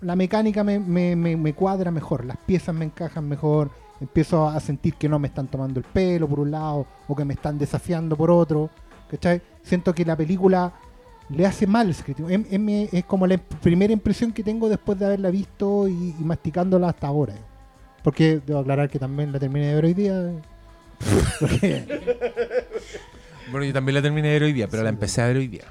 la 0.00 0.16
mecánica 0.16 0.64
me, 0.64 0.78
me- 0.78 1.52
cuadra 1.52 1.90
mejor, 1.90 2.24
las 2.24 2.38
piezas 2.38 2.74
me 2.74 2.86
encajan 2.86 3.28
mejor, 3.28 3.70
empiezo 4.00 4.48
a 4.48 4.58
sentir 4.60 4.94
que 4.94 5.08
no 5.08 5.18
me 5.18 5.28
están 5.28 5.48
tomando 5.48 5.80
el 5.80 5.86
pelo 5.86 6.28
por 6.28 6.40
un 6.40 6.50
lado, 6.50 6.86
o 7.08 7.16
que 7.16 7.24
me 7.24 7.34
están 7.34 7.58
desafiando 7.58 8.16
por 8.16 8.30
otro. 8.30 8.70
¿Cachai? 9.10 9.40
Siento 9.62 9.94
que 9.94 10.04
la 10.04 10.16
película 10.16 10.72
le 11.28 11.46
hace 11.46 11.66
mal 11.66 11.88
el. 11.90 12.28
Es, 12.28 13.04
como 13.04 13.26
la 13.26 13.38
primera 13.38 13.92
impresión 13.92 14.32
que 14.32 14.42
tengo 14.42 14.68
después 14.68 14.98
de 14.98 15.06
haberla 15.06 15.30
visto 15.30 15.88
y, 15.88 16.14
y 16.18 16.24
masticándola 16.24 16.88
hasta 16.88 17.06
ahora. 17.06 17.34
Porque 18.02 18.40
debo 18.44 18.60
aclarar 18.60 18.88
que 18.88 18.98
también 18.98 19.32
la 19.32 19.38
terminé 19.38 19.66
de 19.66 19.74
ver 19.74 19.84
hoy 19.84 19.94
día. 19.94 20.32
Bueno, 23.50 23.64
yo 23.64 23.72
también 23.72 23.94
la 23.94 24.02
terminé 24.02 24.28
de 24.28 24.34
ver 24.34 24.42
hoy 24.42 24.52
día, 24.52 24.68
pero 24.68 24.82
la 24.82 24.88
empecé 24.88 25.22
a 25.22 25.26
ver 25.26 25.36
hoy 25.36 25.46
día. 25.46 25.64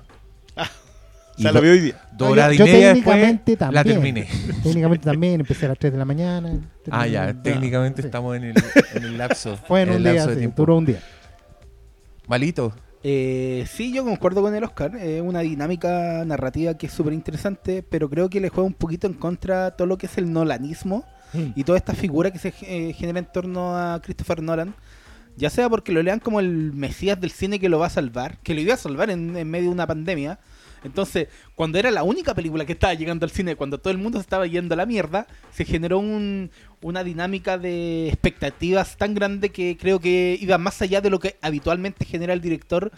O 1.37 1.41
sea, 1.41 1.51
Y 1.51 1.53
lo 1.53 1.59
do- 1.59 1.61
vi 1.61 1.67
hoy 1.69 1.79
día. 1.79 2.01
Dos 2.17 2.29
horas 2.31 2.53
y 2.53 2.59
media 2.59 2.93
después 2.93 3.03
técnicamente 3.17 3.51
la 3.59 3.83
también. 3.83 3.95
terminé. 3.95 4.27
técnicamente 4.63 5.05
también 5.05 5.39
empecé 5.41 5.65
a 5.65 5.69
las 5.69 5.77
3 5.79 5.91
de 5.93 5.99
la 5.99 6.05
mañana. 6.05 6.59
Ah, 6.89 7.07
ya, 7.07 7.33
técnicamente 7.41 8.01
sí. 8.01 8.05
estamos 8.07 8.35
en 8.37 8.43
el, 8.45 8.55
en 8.93 9.03
el 9.03 9.17
lapso. 9.17 9.57
Fue 9.67 9.81
en 9.81 9.89
el 9.89 9.95
un 9.97 10.03
día, 10.03 10.13
lapso 10.13 10.29
de 10.29 10.35
sí, 10.35 10.39
tiempo. 10.39 10.61
duró 10.61 10.77
un 10.77 10.85
día. 10.85 10.99
Malito. 12.27 12.73
Eh, 13.03 13.65
sí, 13.71 13.93
yo 13.93 14.03
concuerdo 14.03 14.41
con 14.41 14.55
el 14.55 14.63
Oscar. 14.63 14.95
Es 14.95 15.21
una 15.21 15.41
dinámica 15.41 16.23
narrativa 16.25 16.75
que 16.75 16.87
es 16.87 16.93
súper 16.93 17.13
interesante, 17.13 17.83
pero 17.87 18.09
creo 18.09 18.29
que 18.29 18.39
le 18.39 18.49
juega 18.49 18.65
un 18.65 18.73
poquito 18.73 19.05
en 19.07 19.13
contra 19.13 19.71
todo 19.71 19.87
lo 19.87 19.97
que 19.97 20.07
es 20.07 20.17
el 20.17 20.31
nolanismo 20.31 21.05
y 21.55 21.65
toda 21.65 21.77
esta 21.77 21.93
figura 21.93 22.31
que 22.31 22.39
se 22.39 22.53
eh, 22.61 22.93
genera 22.93 23.19
en 23.19 23.25
torno 23.25 23.75
a 23.77 24.01
Christopher 24.01 24.41
Nolan, 24.41 24.73
Ya 25.35 25.49
sea 25.49 25.67
porque 25.69 25.91
lo 25.91 26.01
lean 26.01 26.19
como 26.21 26.39
el 26.39 26.71
mesías 26.71 27.19
del 27.19 27.29
cine 27.29 27.59
que 27.59 27.67
lo 27.67 27.77
va 27.77 27.87
a 27.87 27.89
salvar, 27.89 28.37
que 28.41 28.53
lo 28.53 28.61
iba 28.61 28.73
a 28.73 28.77
salvar 28.77 29.09
en, 29.09 29.35
en 29.35 29.49
medio 29.49 29.65
de 29.65 29.73
una 29.73 29.85
pandemia. 29.85 30.39
Entonces, 30.85 31.27
cuando 31.55 31.77
era 31.79 31.91
la 31.91 32.03
única 32.03 32.33
película 32.33 32.63
que 32.65 32.73
estaba 32.73 32.93
llegando 32.93 33.25
al 33.25 33.31
cine, 33.31 33.55
cuando 33.55 33.79
todo 33.79 33.91
el 33.91 33.97
mundo 33.97 34.19
se 34.19 34.21
estaba 34.21 34.47
yendo 34.47 34.73
a 34.73 34.77
la 34.77 34.85
mierda, 34.85 35.27
se 35.51 35.65
generó 35.65 35.99
un- 35.99 36.51
una 36.81 37.03
dinámica 37.03 37.57
de 37.57 38.07
expectativas 38.07 38.95
tan 38.95 39.13
grande 39.15 39.49
que 39.49 39.75
creo 39.77 39.99
que 39.99 40.37
iba 40.39 40.57
más 40.57 40.81
allá 40.81 41.01
de 41.01 41.09
lo 41.09 41.19
que 41.19 41.37
habitualmente 41.41 42.05
genera 42.05 42.33
el 42.33 42.41
director, 42.41 42.91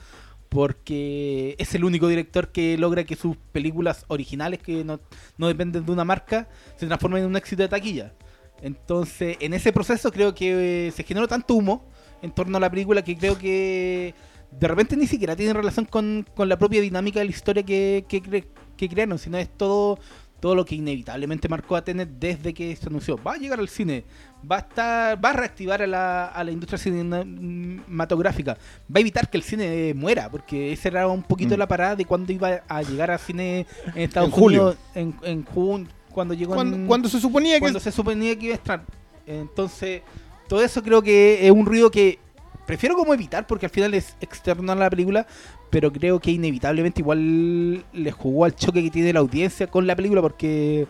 porque 0.50 1.56
es 1.60 1.76
el 1.76 1.84
único 1.84 2.08
director 2.08 2.52
que 2.52 2.78
logra 2.78 3.04
que 3.04 3.16
sus 3.16 3.36
películas 3.52 4.06
originales, 4.08 4.60
que 4.60 4.84
no, 4.84 5.00
no 5.38 5.48
dependen 5.48 5.86
de 5.86 5.92
una 5.92 6.04
marca, 6.06 6.48
se 6.78 6.88
transformen 6.88 7.24
en 7.24 7.30
un 7.30 7.36
éxito 7.38 7.64
de 7.64 7.70
taquilla. 7.70 8.14
Entonces, 8.62 9.38
en 9.40 9.54
ese 9.54 9.72
proceso 9.72 10.12
creo 10.12 10.34
que 10.34 10.88
eh, 10.88 10.92
se 10.92 11.04
generó 11.04 11.28
tanto 11.28 11.54
humo 11.54 11.86
en 12.22 12.32
torno 12.32 12.58
a 12.58 12.60
la 12.60 12.70
película 12.70 13.04
que 13.04 13.16
creo 13.16 13.38
que 13.38 14.14
de 14.52 14.68
repente 14.68 14.96
ni 14.98 15.08
siquiera 15.08 15.36
tiene 15.36 15.54
relación 15.54 15.86
con, 15.86 16.26
con 16.36 16.48
la 16.50 16.58
propia 16.58 16.82
dinámica 16.82 17.20
de 17.20 17.26
la 17.26 17.32
historia 17.32 17.64
que, 17.64 18.06
que, 18.08 18.22
cre- 18.24 18.46
que 18.76 18.90
crearon, 18.90 19.18
sino 19.20 19.38
es 19.38 19.50
todo 19.50 20.00
todo 20.40 20.54
lo 20.54 20.66
que 20.66 20.76
inevitablemente 20.76 21.50
marcó 21.50 21.76
a 21.76 21.84
Tenet 21.84 22.10
desde 22.20 22.54
que 22.54 22.76
se 22.76 22.86
anunció. 22.86 23.18
Va 23.24 23.34
a 23.34 23.38
llegar 23.38 23.58
al 23.60 23.68
cine, 23.70 24.04
va 24.50 24.58
a 24.58 24.60
estar, 24.60 25.26
va 25.26 25.32
a 25.32 25.34
reactivar 25.34 25.82
a 25.82 25.88
la, 25.88 26.28
a 26.28 26.44
la 26.44 26.52
industria 26.52 26.78
cinematográfica, 26.78 28.54
va 28.54 28.98
a 28.98 29.00
evitar 29.00 29.30
que 29.30 29.38
el 29.38 29.44
cine 29.44 29.94
muera, 29.96 30.30
porque 30.30 30.72
esa 30.72 30.90
era 30.90 31.08
un 31.08 31.24
poquito 31.24 31.56
Mm. 31.56 31.60
la 31.60 31.68
parada 31.68 31.96
de 31.96 32.06
cuando 32.06 32.32
iba 32.32 32.62
a 32.68 32.82
llegar 32.84 33.12
al 33.12 33.20
cine 33.20 33.66
en 33.96 34.02
Estados 34.04 34.30
En 34.30 34.36
julio. 34.36 34.62
Unidos 34.64 34.78
en, 34.96 35.16
en 35.24 35.44
junio, 35.46 35.88
cuando 36.12 36.34
llegó 36.34 36.54
Cuando, 36.54 36.76
en, 36.78 36.88
cuando 36.88 37.10
se 37.10 37.20
suponía 37.20 37.56
que 37.56 37.60
cuando 37.62 37.80
se 37.80 37.92
suponía 37.92 38.38
que 38.38 38.46
iba 38.46 38.54
a 38.54 38.58
estar. 38.58 38.84
Entonces, 39.26 40.02
todo 40.48 40.62
eso 40.64 40.82
creo 40.84 41.02
que 41.02 41.46
es 41.46 41.52
un 41.52 41.66
ruido 41.66 41.90
que 41.92 42.20
prefiero 42.68 42.96
como 42.96 43.16
evitar 43.16 43.48
porque 43.48 43.66
al 43.66 43.72
final 43.72 43.96
es 43.96 44.16
externo 44.22 44.72
a 44.72 44.76
la 44.76 44.90
película, 44.92 45.26
pero 45.72 45.92
creo 45.92 46.20
que 46.20 46.30
inevitablemente 46.30 47.02
igual 47.02 47.84
le 47.92 48.12
jugó 48.12 48.46
al 48.46 48.56
choque 48.56 48.84
que 48.84 48.92
tiene 48.92 49.14
la 49.14 49.22
audiencia 49.22 49.66
con 49.66 49.88
la 49.88 49.96
película 49.96 50.22
porque 50.22 50.86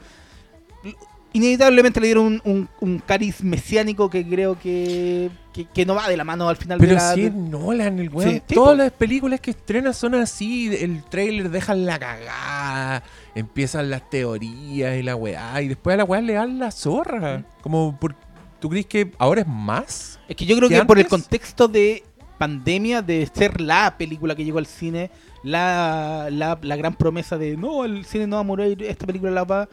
inevitablemente 1.33 1.99
le 1.99 2.07
dieron 2.07 2.25
un, 2.25 2.41
un, 2.43 2.69
un 2.79 2.99
cariz 2.99 3.43
mesiánico 3.43 4.09
que 4.09 4.27
creo 4.27 4.57
que, 4.59 5.29
que, 5.53 5.65
que 5.65 5.85
no 5.85 5.95
va 5.95 6.09
de 6.09 6.17
la 6.17 6.23
mano 6.23 6.49
al 6.49 6.57
final 6.57 6.79
Pero 6.79 6.93
de 6.93 6.95
la... 6.95 7.13
si 7.13 7.25
es 7.25 7.33
Nolan, 7.33 7.99
el 7.99 8.09
weón. 8.09 8.31
Sí, 8.31 8.41
Todas 8.53 8.77
las 8.77 8.91
películas 8.91 9.39
que 9.39 9.51
estrena 9.51 9.93
son 9.93 10.15
así. 10.15 10.75
El 10.75 11.03
trailer 11.03 11.49
dejan 11.49 11.85
la 11.85 11.99
cagada. 11.99 13.03
Empiezan 13.35 13.89
las 13.89 14.09
teorías 14.09 14.97
y 14.97 15.03
la 15.03 15.15
weá. 15.15 15.61
Y 15.61 15.67
después 15.67 15.93
a 15.93 15.97
la 15.97 16.03
weá 16.05 16.21
le 16.21 16.33
dan 16.33 16.57
la 16.59 16.71
zorra. 16.71 17.43
Como, 17.61 17.97
por, 17.99 18.15
¿tú 18.59 18.69
crees 18.69 18.85
que 18.85 19.11
ahora 19.17 19.41
es 19.41 19.47
más? 19.47 20.19
Es 20.27 20.35
que 20.35 20.45
yo 20.45 20.55
creo 20.57 20.69
¿Que 20.69 20.75
que 20.79 20.85
por 20.85 20.99
el 20.99 21.07
contexto 21.07 21.67
de 21.67 22.03
pandemia, 22.37 23.01
de 23.01 23.27
ser 23.33 23.59
la 23.61 23.95
película 23.97 24.35
que 24.35 24.43
llegó 24.45 24.59
al 24.59 24.65
cine, 24.67 25.09
la, 25.43 26.27
la, 26.31 26.57
la 26.61 26.75
gran 26.75 26.95
promesa 26.95 27.37
de 27.37 27.57
no, 27.57 27.83
el 27.85 28.05
cine 28.05 28.27
no 28.27 28.35
va 28.35 28.41
a 28.41 28.43
morir, 28.43 28.83
esta 28.83 29.05
película 29.05 29.31
la 29.31 29.43
va. 29.43 29.67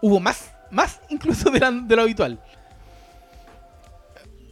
Hubo 0.00 0.18
más, 0.20 0.50
más 0.70 1.00
incluso 1.10 1.50
de, 1.50 1.60
la- 1.60 1.70
de 1.70 1.96
lo 1.96 2.02
habitual. 2.02 2.40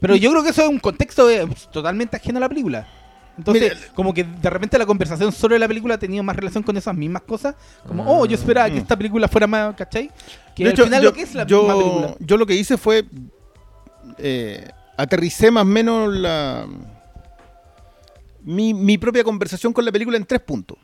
Pero 0.00 0.16
yo 0.16 0.30
creo 0.30 0.42
que 0.42 0.50
eso 0.50 0.62
es 0.62 0.68
un 0.68 0.78
contexto 0.78 1.28
eh, 1.28 1.46
totalmente 1.72 2.16
ajeno 2.16 2.38
a 2.38 2.40
la 2.40 2.48
película. 2.48 2.86
Entonces, 3.36 3.74
Mira, 3.74 3.92
como 3.94 4.12
que 4.14 4.24
de 4.24 4.50
repente 4.50 4.78
la 4.78 4.86
conversación 4.86 5.30
sobre 5.32 5.58
la 5.58 5.68
película 5.68 5.98
tenía 5.98 6.22
más 6.22 6.36
relación 6.36 6.62
con 6.62 6.76
esas 6.76 6.94
mismas 6.94 7.22
cosas. 7.22 7.54
Como, 7.86 8.04
oh, 8.06 8.26
yo 8.26 8.34
esperaba 8.34 8.68
que 8.68 8.74
Mm. 8.76 8.78
esta 8.78 8.96
película 8.96 9.28
fuera 9.28 9.46
más, 9.46 9.74
¿cachai? 9.76 10.10
Que 10.54 10.64
De 10.64 10.70
al 10.70 10.74
hecho, 10.74 10.84
final 10.84 11.02
yo, 11.02 11.08
lo 11.10 11.14
que 11.14 11.22
es 11.22 11.34
la 11.34 11.46
yo- 11.46 11.62
misma 11.62 11.78
película. 11.78 12.14
yo 12.20 12.36
lo 12.36 12.46
que 12.46 12.54
hice 12.54 12.76
fue 12.78 13.04
eh, 14.22 14.68
aterricé 14.96 15.50
más 15.50 15.62
o 15.62 15.66
menos 15.66 16.14
la 16.14 16.66
mi, 18.42 18.74
mi 18.74 18.98
propia 18.98 19.24
conversación 19.24 19.72
con 19.72 19.84
la 19.84 19.92
película 19.92 20.16
en 20.16 20.24
tres 20.24 20.40
puntos. 20.40 20.78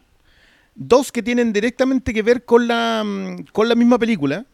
Dos 0.75 1.11
que 1.11 1.23
tienen 1.23 1.53
directamente 1.53 2.13
que 2.13 2.23
ver 2.23 2.45
con 2.45 2.69
la, 2.69 3.03
mm, 3.05 3.47
con 3.53 3.69
la 3.69 3.75
misma 3.75 3.99
película. 3.99 4.47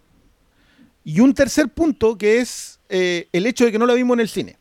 Y 1.05 1.21
un 1.21 1.35
tercer 1.35 1.69
punto 1.69 2.17
que 2.17 2.39
es 2.39 2.79
eh, 2.89 3.29
el 3.33 3.47
hecho 3.47 3.65
de 3.65 3.73
que 3.73 3.79
no 3.79 3.87
la 3.87 3.95
vimos 3.95 4.15
en 4.15 4.21
el 4.21 4.29
cine. 4.29 4.57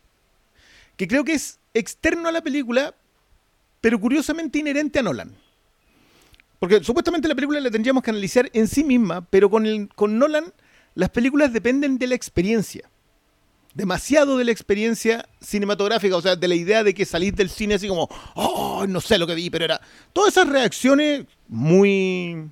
Que 0.96 1.06
creo 1.06 1.24
que 1.24 1.34
es 1.34 1.60
externo 1.72 2.28
a 2.28 2.32
la 2.32 2.42
película, 2.42 2.94
pero 3.80 4.00
curiosamente 4.00 4.58
inherente 4.58 4.98
a 4.98 5.02
Nolan. 5.02 5.32
Porque 6.58 6.82
supuestamente 6.82 7.28
la 7.28 7.34
película 7.34 7.60
la 7.60 7.70
tendríamos 7.70 8.02
que 8.02 8.10
analizar 8.10 8.50
en 8.52 8.68
sí 8.68 8.84
misma, 8.84 9.24
pero 9.30 9.50
con, 9.50 9.66
el, 9.66 9.88
con 9.94 10.18
Nolan 10.18 10.52
las 10.94 11.10
películas 11.10 11.52
dependen 11.52 11.98
de 11.98 12.06
la 12.08 12.14
experiencia. 12.14 12.88
Demasiado 13.74 14.36
de 14.36 14.44
la 14.44 14.52
experiencia 14.52 15.26
cinematográfica, 15.40 16.16
o 16.16 16.22
sea, 16.22 16.36
de 16.36 16.48
la 16.48 16.54
idea 16.54 16.84
de 16.84 16.92
que 16.92 17.06
salís 17.06 17.34
del 17.34 17.48
cine 17.48 17.74
así 17.74 17.88
como, 17.88 18.08
oh, 18.34 18.84
no 18.86 19.00
sé 19.00 19.18
lo 19.18 19.26
que 19.26 19.34
vi, 19.34 19.48
pero 19.48 19.64
era... 19.64 19.80
Todas 20.12 20.36
esas 20.36 20.48
reacciones 20.48 21.24
muy 21.48 22.48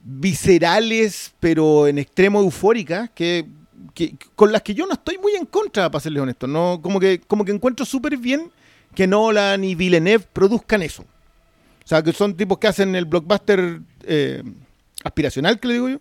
viscerales, 0.00 1.34
pero 1.40 1.86
en 1.86 1.98
extremo 1.98 2.40
eufóricas, 2.40 3.10
que, 3.10 3.46
con 4.34 4.52
las 4.52 4.62
que 4.62 4.74
yo 4.74 4.86
no 4.86 4.94
estoy 4.94 5.18
muy 5.18 5.34
en 5.34 5.46
contra, 5.46 5.90
para 5.90 6.00
serles 6.00 6.22
honesto. 6.22 6.46
¿no? 6.46 6.80
Como, 6.80 7.00
que, 7.00 7.20
como 7.20 7.44
que 7.44 7.52
encuentro 7.52 7.84
súper 7.84 8.16
bien 8.16 8.50
que 8.94 9.06
Nolan 9.06 9.62
y 9.64 9.74
Villeneuve 9.74 10.24
produzcan 10.32 10.82
eso. 10.82 11.02
O 11.02 11.88
sea, 11.88 12.02
que 12.02 12.12
son 12.12 12.36
tipos 12.36 12.58
que 12.58 12.68
hacen 12.68 12.94
el 12.96 13.04
blockbuster 13.04 13.80
eh, 14.04 14.42
aspiracional, 15.04 15.60
que 15.60 15.68
le 15.68 15.74
digo 15.74 15.88
yo. 15.88 16.00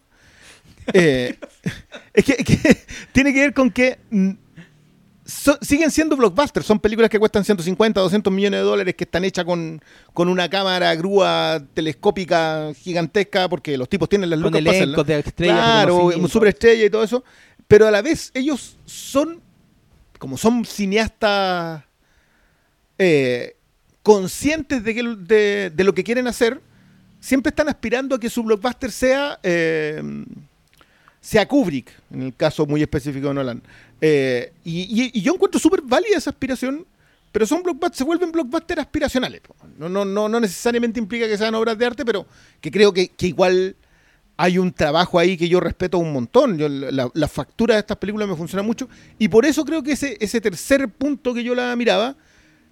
Eh, 0.93 1.37
es, 2.13 2.25
que, 2.25 2.35
tiene 3.11 3.33
que 3.33 3.39
ver 3.41 3.53
con 3.53 3.69
que 3.71 3.97
mm, 4.09 4.31
so- 5.25 5.57
siguen 5.61 5.91
siendo 5.91 6.15
blockbusters. 6.15 6.65
Son 6.65 6.79
películas 6.79 7.09
que 7.09 7.19
cuestan 7.19 7.43
150, 7.43 7.99
200 8.01 8.31
millones 8.31 8.59
de 8.59 8.63
dólares, 8.63 8.95
que 8.95 9.03
están 9.05 9.23
hechas 9.25 9.45
con, 9.45 9.81
con 10.13 10.29
una 10.29 10.49
cámara 10.49 10.93
grúa 10.95 11.61
telescópica 11.73 12.71
gigantesca, 12.75 13.49
porque 13.49 13.77
los 13.77 13.89
tipos 13.89 14.07
tienen 14.09 14.29
las 14.29 14.39
Con 14.39 14.51
para 14.51 14.61
hacerla. 14.69 14.83
elencos 14.83 15.07
de 15.07 15.19
estrellas. 15.19 15.55
Claro, 15.57 16.11
superestrella 16.27 16.85
y 16.85 16.89
todo 16.89 17.03
eso. 17.03 17.23
Pero 17.67 17.87
a 17.87 17.91
la 17.91 18.01
vez 18.01 18.31
ellos 18.35 18.77
son, 18.85 19.41
como 20.19 20.37
son 20.37 20.65
cineastas 20.65 21.83
eh, 22.97 23.55
conscientes 24.03 24.83
de, 24.83 24.93
que, 24.93 25.03
de, 25.03 25.71
de 25.73 25.83
lo 25.83 25.93
que 25.93 26.03
quieren 26.03 26.27
hacer, 26.27 26.61
siempre 27.19 27.49
están 27.49 27.67
aspirando 27.69 28.15
a 28.15 28.19
que 28.19 28.29
su 28.29 28.43
blockbuster 28.43 28.91
sea, 28.91 29.39
eh, 29.41 29.99
sea 31.25 31.47
Kubrick, 31.47 31.91
en 32.11 32.21
el 32.21 32.35
caso 32.35 32.67
muy 32.67 32.83
específico 32.83 33.29
de 33.29 33.33
Nolan. 33.33 33.63
Eh, 33.99 34.53
y, 34.63 35.19
yo 35.19 35.33
encuentro 35.33 35.59
súper 35.59 35.81
válida 35.81 36.17
esa 36.17 36.29
aspiración, 36.29 36.85
pero 37.31 37.47
son 37.47 37.63
blockbusters, 37.63 37.97
se 37.97 38.03
vuelven 38.03 38.31
blockbusters 38.31 38.81
aspiracionales. 38.81 39.41
No, 39.79 39.89
no, 39.89 40.05
no, 40.05 40.29
no 40.29 40.39
necesariamente 40.39 40.99
implica 40.99 41.27
que 41.27 41.35
sean 41.35 41.55
obras 41.55 41.79
de 41.79 41.85
arte, 41.87 42.05
pero 42.05 42.27
que 42.61 42.69
creo 42.69 42.93
que, 42.93 43.11
igual 43.21 43.75
hay 44.37 44.59
un 44.59 44.71
trabajo 44.71 45.17
ahí 45.17 45.35
que 45.35 45.49
yo 45.49 45.59
respeto 45.59 45.97
un 45.97 46.13
montón. 46.13 46.59
Yo, 46.59 46.69
la, 46.69 47.09
la 47.11 47.27
factura 47.27 47.73
de 47.73 47.79
estas 47.79 47.97
películas 47.97 48.29
me 48.29 48.35
funciona 48.35 48.61
mucho. 48.61 48.87
Y 49.17 49.27
por 49.27 49.47
eso 49.47 49.65
creo 49.65 49.81
que 49.81 49.93
ese, 49.93 50.17
ese 50.19 50.39
tercer 50.39 50.87
punto 50.89 51.33
que 51.33 51.43
yo 51.43 51.55
la 51.55 51.75
miraba 51.75 52.15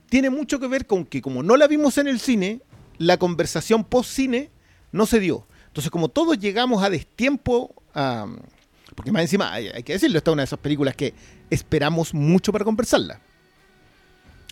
tiene 0.09 0.29
mucho 0.29 0.59
que 0.59 0.67
ver 0.67 0.85
con 0.85 1.05
que 1.05 1.23
como 1.23 1.41
no 1.41 1.57
la 1.57 1.65
vimos 1.65 1.97
en 1.97 2.07
el 2.07 2.19
cine, 2.19 2.61
la 2.99 3.17
conversación 3.17 3.83
post-cine 3.83 4.51
no 4.91 5.07
se 5.07 5.19
dio. 5.19 5.47
Entonces, 5.69 5.89
como 5.89 6.07
todos 6.07 6.37
llegamos 6.37 6.83
a 6.83 6.91
destiempo, 6.91 7.73
porque 7.93 9.11
más 9.11 9.21
encima, 9.23 9.53
hay, 9.53 9.83
que 9.83 9.93
decirlo, 9.93 10.17
esta 10.17 10.31
es 10.31 10.33
una 10.33 10.41
de 10.41 10.45
esas 10.45 10.59
películas 10.59 10.95
que 10.95 11.13
esperamos 11.49 12.13
mucho 12.13 12.51
para 12.51 12.65
conversarla. 12.65 13.19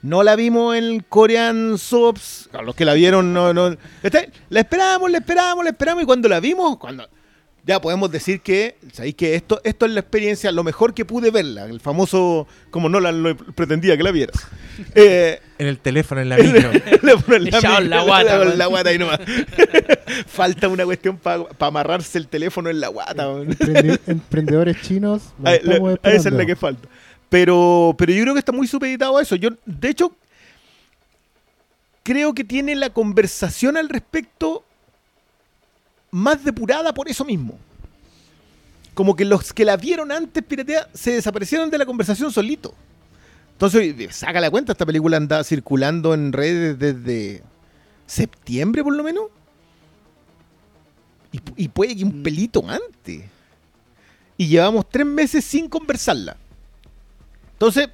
No 0.01 0.23
la 0.23 0.35
vimos 0.35 0.75
en 0.75 1.01
Korean 1.01 1.77
Soaps, 1.77 2.49
a 2.53 2.63
los 2.63 2.75
que 2.75 2.85
la 2.85 2.93
vieron, 2.93 3.33
no, 3.33 3.53
no. 3.53 3.75
Este, 4.01 4.31
La 4.49 4.61
esperábamos, 4.61 5.11
la 5.11 5.19
esperábamos, 5.19 5.63
la 5.63 5.69
esperábamos, 5.69 6.03
y 6.03 6.05
cuando 6.07 6.27
la 6.27 6.39
vimos, 6.39 6.77
cuando 6.77 7.07
ya 7.63 7.79
podemos 7.79 8.11
decir 8.11 8.41
que, 8.41 8.75
¿sabéis 8.91 9.13
que 9.15 9.35
esto, 9.35 9.61
esto 9.63 9.85
es 9.85 9.91
la 9.91 9.99
experiencia, 9.99 10.51
lo 10.51 10.63
mejor 10.63 10.93
que 10.95 11.05
pude 11.05 11.29
verla, 11.29 11.65
el 11.65 11.79
famoso, 11.79 12.47
como 12.71 12.89
no 12.89 12.99
la 12.99 13.11
lo 13.11 13.35
pretendía 13.37 13.95
que 13.97 14.03
la 14.03 14.11
vieras. 14.11 14.35
Eh, 14.95 15.39
En 15.59 15.67
el 15.67 15.77
teléfono, 15.77 16.21
en 16.21 16.29
la 16.29 16.37
micro. 16.37 16.71
ponen 17.27 17.47
Echado 17.47 17.77
en 17.83 17.89
la 17.91 18.01
guata, 18.03 18.23
le 18.23 18.29
ponen 18.31 18.47
weón. 18.47 18.57
la 18.57 18.65
guata 18.65 18.89
ahí 18.89 18.97
nomás. 18.97 19.19
Falta 20.27 20.67
una 20.69 20.85
cuestión 20.85 21.17
para 21.17 21.45
amarrarse 21.59 22.17
el 22.17 22.27
teléfono 22.27 22.69
en 22.69 22.79
la 22.79 22.87
guata. 22.87 23.27
Emprendi- 23.27 23.99
emprendedores 24.07 24.81
chinos, 24.81 25.21
A, 25.43 25.51
la- 25.61 25.99
esa 26.03 26.29
es 26.29 26.33
la 26.35 26.45
que 26.47 26.55
falta. 26.55 26.87
Pero, 27.29 27.93
pero 27.97 28.11
yo 28.11 28.23
creo 28.23 28.33
que 28.33 28.39
está 28.39 28.51
muy 28.51 28.65
supeditado 28.67 29.17
a 29.17 29.21
eso. 29.21 29.35
Yo, 29.35 29.49
de 29.65 29.89
hecho, 29.89 30.15
creo 32.03 32.33
que 32.33 32.43
tiene 32.43 32.75
la 32.75 32.89
conversación 32.89 33.77
al 33.77 33.87
respecto 33.89 34.63
más 36.11 36.43
depurada 36.43 36.93
por 36.93 37.09
eso 37.09 37.25
mismo. 37.25 37.57
Como 38.93 39.15
que 39.15 39.25
los 39.25 39.53
que 39.53 39.63
la 39.65 39.77
vieron 39.77 40.11
antes 40.11 40.43
piratea 40.43 40.87
se 40.93 41.11
desaparecieron 41.11 41.69
de 41.69 41.77
la 41.77 41.85
conversación 41.85 42.31
solito. 42.31 42.73
Entonces, 43.53 43.95
saca 44.15 44.41
la 44.41 44.49
cuenta, 44.51 44.71
esta 44.73 44.85
película 44.85 45.17
anda 45.17 45.43
circulando 45.43 46.13
en 46.13 46.33
redes 46.33 46.77
desde 46.77 47.41
septiembre 48.05 48.83
por 48.83 48.93
lo 48.95 49.03
menos. 49.03 49.25
Y, 51.31 51.39
y 51.55 51.67
puede 51.69 51.95
que 51.95 52.03
un 52.03 52.19
Mm. 52.19 52.23
pelito 52.23 52.63
antes. 52.67 53.23
Y 54.37 54.47
llevamos 54.47 54.89
tres 54.89 55.05
meses 55.05 55.45
sin 55.45 55.67
conversarla. 55.69 56.35
Entonces, 57.53 57.89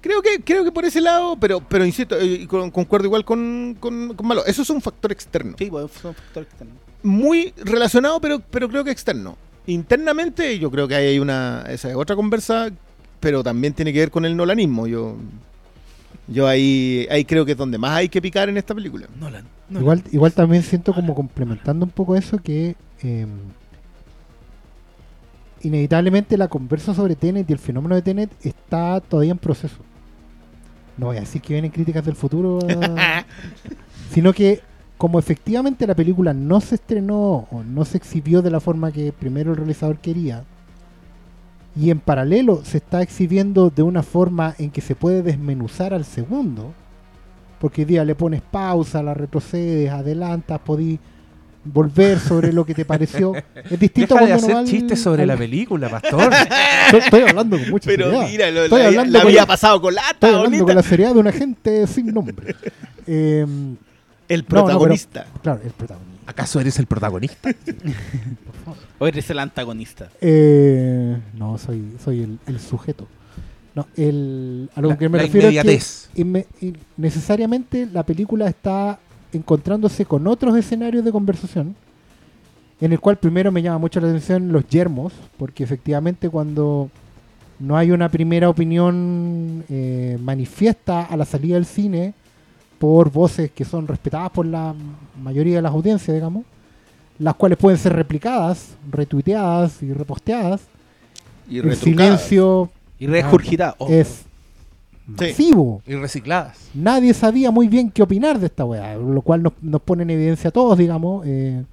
Creo 0.00 0.22
que, 0.22 0.40
creo 0.44 0.62
que 0.62 0.70
por 0.70 0.84
ese 0.84 1.00
lado, 1.00 1.36
pero, 1.40 1.58
pero 1.58 1.84
insisto, 1.84 2.16
eh, 2.20 2.46
con- 2.46 2.70
concuerdo 2.70 3.06
igual 3.06 3.24
con, 3.24 3.76
con, 3.80 4.14
con 4.14 4.28
Malo. 4.28 4.46
Eso 4.46 4.62
es 4.62 4.70
un 4.70 4.80
factor 4.80 5.10
externo. 5.10 5.56
Sí, 5.58 5.66
pues 5.68 5.90
son 6.00 6.14
factores 6.14 6.48
externos. 6.50 6.76
Muy 7.02 7.52
relacionado, 7.56 8.20
pero, 8.20 8.40
pero 8.40 8.68
creo 8.68 8.84
que 8.84 8.90
externo. 8.90 9.36
Internamente, 9.66 10.58
yo 10.58 10.70
creo 10.70 10.88
que 10.88 10.94
ahí 10.94 11.06
hay 11.08 11.18
una. 11.18 11.64
Esa 11.68 11.90
es 11.90 11.96
otra 11.96 12.16
conversa, 12.16 12.70
pero 13.20 13.42
también 13.42 13.74
tiene 13.74 13.92
que 13.92 14.00
ver 14.00 14.10
con 14.10 14.24
el 14.24 14.36
nolanismo. 14.36 14.86
Yo. 14.86 15.16
Yo 16.26 16.46
ahí, 16.46 17.06
ahí 17.10 17.24
creo 17.24 17.46
que 17.46 17.52
es 17.52 17.58
donde 17.58 17.78
más 17.78 17.92
hay 17.92 18.08
que 18.08 18.20
picar 18.20 18.48
en 18.48 18.58
esta 18.58 18.74
película. 18.74 19.06
Nolan. 19.18 19.44
Nolan. 19.70 19.82
Igual, 19.82 20.02
igual 20.12 20.32
también 20.32 20.62
siento 20.62 20.92
como 20.92 21.14
complementando 21.14 21.86
un 21.86 21.90
poco 21.90 22.16
eso 22.16 22.38
que 22.38 22.76
eh, 23.02 23.26
inevitablemente 25.62 26.36
la 26.36 26.48
conversa 26.48 26.94
sobre 26.94 27.16
Tenet 27.16 27.48
y 27.48 27.52
el 27.52 27.58
fenómeno 27.58 27.94
de 27.94 28.02
Tenet 28.02 28.30
está 28.42 29.00
todavía 29.00 29.32
en 29.32 29.38
proceso. 29.38 29.76
No 30.96 31.06
voy 31.06 31.16
a 31.16 31.20
decir 31.20 31.40
que 31.40 31.54
vienen 31.54 31.70
críticas 31.70 32.04
del 32.04 32.16
futuro, 32.16 32.58
sino 34.12 34.32
que 34.32 34.60
como 34.98 35.18
efectivamente 35.18 35.86
la 35.86 35.94
película 35.94 36.34
no 36.34 36.60
se 36.60 36.74
estrenó 36.74 37.46
o 37.50 37.62
no 37.64 37.84
se 37.84 37.96
exhibió 37.96 38.42
de 38.42 38.50
la 38.50 38.60
forma 38.60 38.92
que 38.92 39.12
primero 39.12 39.52
el 39.52 39.56
realizador 39.56 39.98
quería, 39.98 40.44
y 41.76 41.90
en 41.90 42.00
paralelo 42.00 42.62
se 42.64 42.78
está 42.78 43.02
exhibiendo 43.02 43.70
de 43.70 43.82
una 43.82 44.02
forma 44.02 44.54
en 44.58 44.70
que 44.70 44.80
se 44.80 44.96
puede 44.96 45.22
desmenuzar 45.22 45.94
al 45.94 46.04
segundo, 46.04 46.72
porque 47.60 47.82
hoy 47.82 47.84
día 47.86 48.04
le 48.04 48.14
pones 48.16 48.42
pausa, 48.42 49.02
la 49.02 49.14
retrocedes, 49.14 49.90
adelantas, 49.90 50.58
podí 50.60 50.98
volver 51.64 52.18
sobre 52.18 52.52
lo 52.52 52.64
que 52.64 52.74
te 52.74 52.84
pareció. 52.84 53.34
Es 53.70 53.78
distinto 53.78 54.14
Deja 54.14 54.26
de 54.26 54.32
hacer 54.32 54.56
al- 54.56 54.64
chistes 54.66 55.00
sobre 55.00 55.22
al- 55.22 55.28
la 55.28 55.36
película, 55.36 55.88
pastor. 55.88 56.32
Estoy, 56.86 57.00
estoy 57.00 57.20
hablando 57.22 57.58
con 57.58 57.70
mucha 57.70 57.86
Pero 57.90 58.06
seriedad. 58.06 58.28
mira, 58.28 58.50
lo, 58.50 58.62
Estoy 58.64 58.80
la, 58.82 58.88
hablando 58.88 59.12
la 59.18 59.24
había 59.24 59.40
la- 59.42 59.46
pasado 59.46 59.80
con 59.80 59.94
lata, 59.94 60.08
Estoy 60.12 60.30
hablando 60.30 60.50
bonita. 60.50 60.64
con 60.64 60.74
la 60.76 60.82
seriedad 60.82 61.14
de 61.14 61.20
una 61.20 61.32
gente 61.32 61.86
sin 61.86 62.06
nombre. 62.12 62.56
Eh, 63.10 63.46
El 64.28 64.40
No, 64.40 64.42
no, 64.42 64.48
pero- 64.48 64.64
protagonista. 64.66 65.26
claro, 65.42 65.60
el 65.64 65.70
protagonista. 65.70 66.22
¿Acaso 66.30 66.60
eres 66.60 66.78
el 66.78 66.86
protagonista? 66.86 67.50
O 68.98 69.06
eres 69.06 69.30
el 69.30 69.38
antagonista. 69.38 70.10
Eh, 70.20 71.16
no, 71.34 71.56
soy, 71.56 71.84
soy 72.04 72.22
el, 72.22 72.38
el 72.46 72.60
sujeto. 72.60 73.06
No, 73.74 73.86
el, 73.96 74.68
a 74.74 74.80
lo 74.80 74.88
La- 74.90 74.98
que 74.98 75.08
me 75.08 75.18
la 75.18 75.24
refiero 75.24 75.48
es 75.48 75.54
que 75.54 75.60
inmediatez. 75.60 76.10
inme- 76.16 76.46
in- 76.60 76.76
necesariamente 76.96 77.86
la 77.86 78.02
película 78.02 78.48
está 78.48 78.98
encontrándose 79.32 80.04
con 80.04 80.26
otros 80.26 80.56
escenarios 80.56 81.04
de 81.04 81.12
conversación, 81.12 81.76
en 82.80 82.92
el 82.92 82.98
cual 83.00 83.16
primero 83.18 83.52
me 83.52 83.62
llama 83.62 83.78
mucho 83.78 84.00
la 84.00 84.08
atención 84.08 84.52
los 84.52 84.66
yermos, 84.68 85.12
porque 85.38 85.62
efectivamente 85.64 86.28
cuando 86.28 86.90
no 87.60 87.76
hay 87.76 87.90
una 87.92 88.08
primera 88.08 88.48
opinión 88.50 89.64
eh, 89.68 90.18
manifiesta 90.20 91.04
a 91.04 91.16
la 91.16 91.24
salida 91.24 91.54
del 91.54 91.66
cine 91.66 92.14
por 92.78 93.10
voces 93.10 93.50
que 93.50 93.64
son 93.64 93.86
respetadas 93.86 94.30
por 94.30 94.46
la 94.46 94.74
mayoría 95.22 95.56
de 95.56 95.62
las 95.62 95.72
audiencias, 95.72 96.14
digamos, 96.14 96.44
las 97.18 97.34
cuales 97.34 97.58
pueden 97.58 97.78
ser 97.78 97.94
replicadas, 97.94 98.76
retuiteadas 98.90 99.82
y 99.82 99.92
reposteadas, 99.92 100.62
Y 101.50 101.58
el 101.58 101.74
silencio 101.76 102.70
Y 102.98 103.06
regurgirá. 103.06 103.74
Oh, 103.78 103.88
es 103.88 104.24
Sí. 105.18 105.24
masivo. 105.28 105.82
Y 105.86 105.94
recicladas. 105.94 106.68
Nadie 106.74 107.14
sabía 107.14 107.50
muy 107.50 107.66
bien 107.66 107.90
qué 107.90 108.02
opinar 108.02 108.38
de 108.38 108.46
esta 108.46 108.66
weá, 108.66 108.94
lo 108.96 109.22
cual 109.22 109.42
nos, 109.42 109.54
nos 109.62 109.80
pone 109.80 110.02
en 110.02 110.10
evidencia 110.10 110.48
a 110.48 110.50
todos, 110.52 110.76
digamos, 110.76 111.26
eh, 111.26 111.64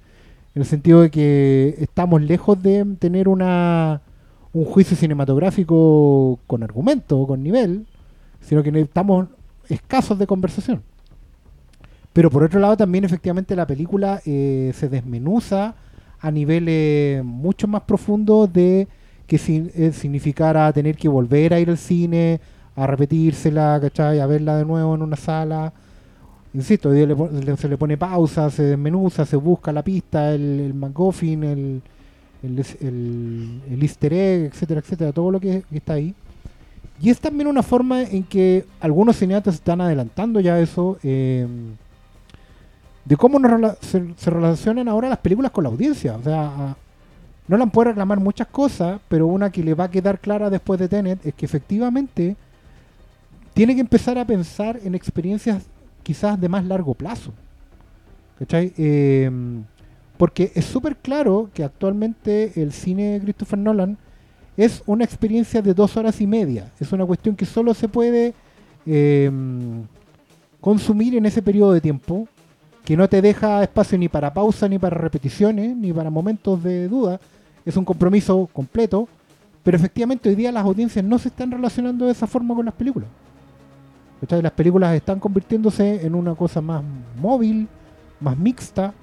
en 0.54 0.62
el 0.62 0.64
sentido 0.64 1.02
de 1.02 1.10
que 1.10 1.76
estamos 1.78 2.22
lejos 2.22 2.62
de 2.62 2.84
tener 2.98 3.28
una 3.28 4.00
un 4.54 4.64
juicio 4.64 4.96
cinematográfico 4.96 6.38
con 6.46 6.62
argumento, 6.62 7.26
con 7.26 7.42
nivel, 7.42 7.84
sino 8.40 8.62
que 8.62 8.70
estamos 8.80 9.28
escasos 9.68 10.18
de 10.18 10.26
conversación. 10.26 10.82
Pero 12.16 12.30
por 12.30 12.42
otro 12.44 12.58
lado 12.60 12.76
también 12.78 13.04
efectivamente 13.04 13.54
la 13.54 13.66
película 13.66 14.22
eh, 14.24 14.72
se 14.74 14.88
desmenuza 14.88 15.74
a 16.18 16.30
niveles 16.30 17.22
mucho 17.22 17.68
más 17.68 17.82
profundos 17.82 18.50
de 18.50 18.88
que 19.26 19.36
eh, 19.36 19.92
significara 19.92 20.72
tener 20.72 20.96
que 20.96 21.08
volver 21.08 21.52
a 21.52 21.60
ir 21.60 21.68
al 21.68 21.76
cine, 21.76 22.40
a 22.74 22.86
repetírsela, 22.86 23.78
¿cachai? 23.82 24.20
A 24.20 24.26
verla 24.26 24.56
de 24.56 24.64
nuevo 24.64 24.94
en 24.94 25.02
una 25.02 25.16
sala. 25.16 25.74
Insisto, 26.54 26.90
se 26.92 27.68
le 27.68 27.76
pone 27.76 27.98
pausa, 27.98 28.50
se 28.50 28.62
desmenuza, 28.62 29.26
se 29.26 29.36
busca 29.36 29.72
la 29.72 29.82
pista, 29.84 30.32
el, 30.34 30.60
el 30.60 30.74
el, 31.44 31.82
el, 32.42 32.64
el- 32.80 33.60
el 33.72 33.82
easter 33.82 34.12
egg, 34.14 34.40
etcétera, 34.52 34.80
etcétera, 34.80 35.12
todo 35.12 35.30
lo 35.30 35.40
que, 35.40 35.64
está 35.72 35.94
ahí. 35.94 36.14
Y 37.02 37.10
es 37.10 37.20
también 37.20 37.48
una 37.48 37.62
forma 37.62 38.02
en 38.04 38.24
que 38.24 38.64
algunos 38.80 39.16
cineastas 39.18 39.54
están 39.56 39.80
adelantando 39.82 40.40
ya 40.40 40.58
eso, 40.60 40.98
eh, 41.02 41.46
de 43.06 43.16
cómo 43.16 43.38
nos 43.38 43.50
rela- 43.50 43.76
se, 43.80 44.30
relacionan 44.30 44.88
ahora 44.88 45.08
las 45.08 45.18
películas 45.18 45.50
con 45.52 45.64
la 45.64 45.70
audiencia. 45.70 46.16
O 46.16 46.22
sea, 46.22 46.42
a- 46.46 46.76
Nolan 47.48 47.70
puede 47.70 47.90
reclamar 47.90 48.18
muchas 48.20 48.48
cosas, 48.48 49.00
pero 49.08 49.26
una 49.28 49.50
que 49.50 49.62
le 49.62 49.72
va 49.74 49.84
a 49.84 49.90
quedar 49.90 50.18
clara 50.18 50.50
después 50.50 50.80
de 50.80 50.88
Tenet 50.88 51.24
es 51.24 51.32
que 51.32 51.46
efectivamente 51.46 52.36
tiene 53.54 53.74
que 53.74 53.80
empezar 53.80 54.18
a 54.18 54.24
pensar 54.24 54.78
en 54.82 54.94
experiencias 54.94 55.62
quizás 56.02 56.40
de 56.40 56.48
más 56.48 56.64
largo 56.64 56.92
plazo. 56.94 57.32
¿Cachai? 58.38 58.72
Eh, 58.76 59.30
porque 60.18 60.50
es 60.54 60.64
súper 60.64 60.96
claro 60.96 61.48
que 61.54 61.62
actualmente 61.64 62.60
el 62.60 62.72
cine 62.72 63.12
de 63.12 63.20
Christopher 63.20 63.58
Nolan 63.58 63.96
es 64.56 64.82
una 64.86 65.04
experiencia 65.04 65.62
de 65.62 65.72
dos 65.72 65.96
horas 65.96 66.20
y 66.20 66.26
media. 66.26 66.72
Es 66.80 66.92
una 66.92 67.06
cuestión 67.06 67.36
que 67.36 67.46
solo 67.46 67.72
se 67.74 67.88
puede 67.88 68.34
eh, 68.86 69.30
consumir 70.60 71.14
en 71.16 71.26
ese 71.26 71.42
periodo 71.42 71.72
de 71.72 71.80
tiempo, 71.80 72.26
que 72.86 72.96
no 72.96 73.08
te 73.08 73.20
deja 73.20 73.64
espacio 73.64 73.98
ni 73.98 74.08
para 74.08 74.32
pausa, 74.32 74.68
ni 74.68 74.78
para 74.78 74.96
repeticiones, 74.96 75.76
ni 75.76 75.92
para 75.92 76.08
momentos 76.08 76.62
de 76.62 76.86
duda. 76.86 77.18
Es 77.64 77.76
un 77.76 77.84
compromiso 77.84 78.48
completo, 78.52 79.08
pero 79.64 79.76
efectivamente 79.76 80.28
hoy 80.28 80.36
día 80.36 80.52
las 80.52 80.64
audiencias 80.64 81.04
no 81.04 81.18
se 81.18 81.28
están 81.28 81.50
relacionando 81.50 82.06
de 82.06 82.12
esa 82.12 82.28
forma 82.28 82.54
con 82.54 82.64
las 82.64 82.74
películas. 82.74 83.08
¿Cachai? 84.20 84.40
Las 84.40 84.52
películas 84.52 84.94
están 84.94 85.18
convirtiéndose 85.18 86.06
en 86.06 86.14
una 86.14 86.36
cosa 86.36 86.60
más 86.60 86.84
móvil, 87.20 87.66
más 88.20 88.38
mixta, 88.38 88.94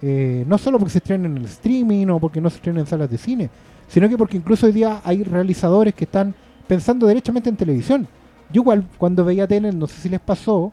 eh, 0.00 0.44
no 0.46 0.56
solo 0.56 0.78
porque 0.78 0.92
se 0.92 0.98
estrenen 0.98 1.32
en 1.32 1.38
el 1.38 1.46
streaming 1.46 2.06
o 2.06 2.20
porque 2.20 2.40
no 2.40 2.48
se 2.50 2.56
estrenen 2.56 2.82
en 2.82 2.86
salas 2.86 3.10
de 3.10 3.18
cine, 3.18 3.50
sino 3.88 4.08
que 4.08 4.16
porque 4.16 4.36
incluso 4.36 4.66
hoy 4.66 4.72
día 4.72 5.00
hay 5.02 5.24
realizadores 5.24 5.92
que 5.92 6.04
están 6.04 6.36
pensando 6.68 7.08
derechamente 7.08 7.50
en 7.50 7.56
televisión. 7.56 8.06
Yo 8.52 8.62
igual 8.62 8.86
cuando 8.96 9.24
veía 9.24 9.48
Tenet, 9.48 9.74
no 9.74 9.88
sé 9.88 10.00
si 10.00 10.08
les 10.08 10.20
pasó, 10.20 10.72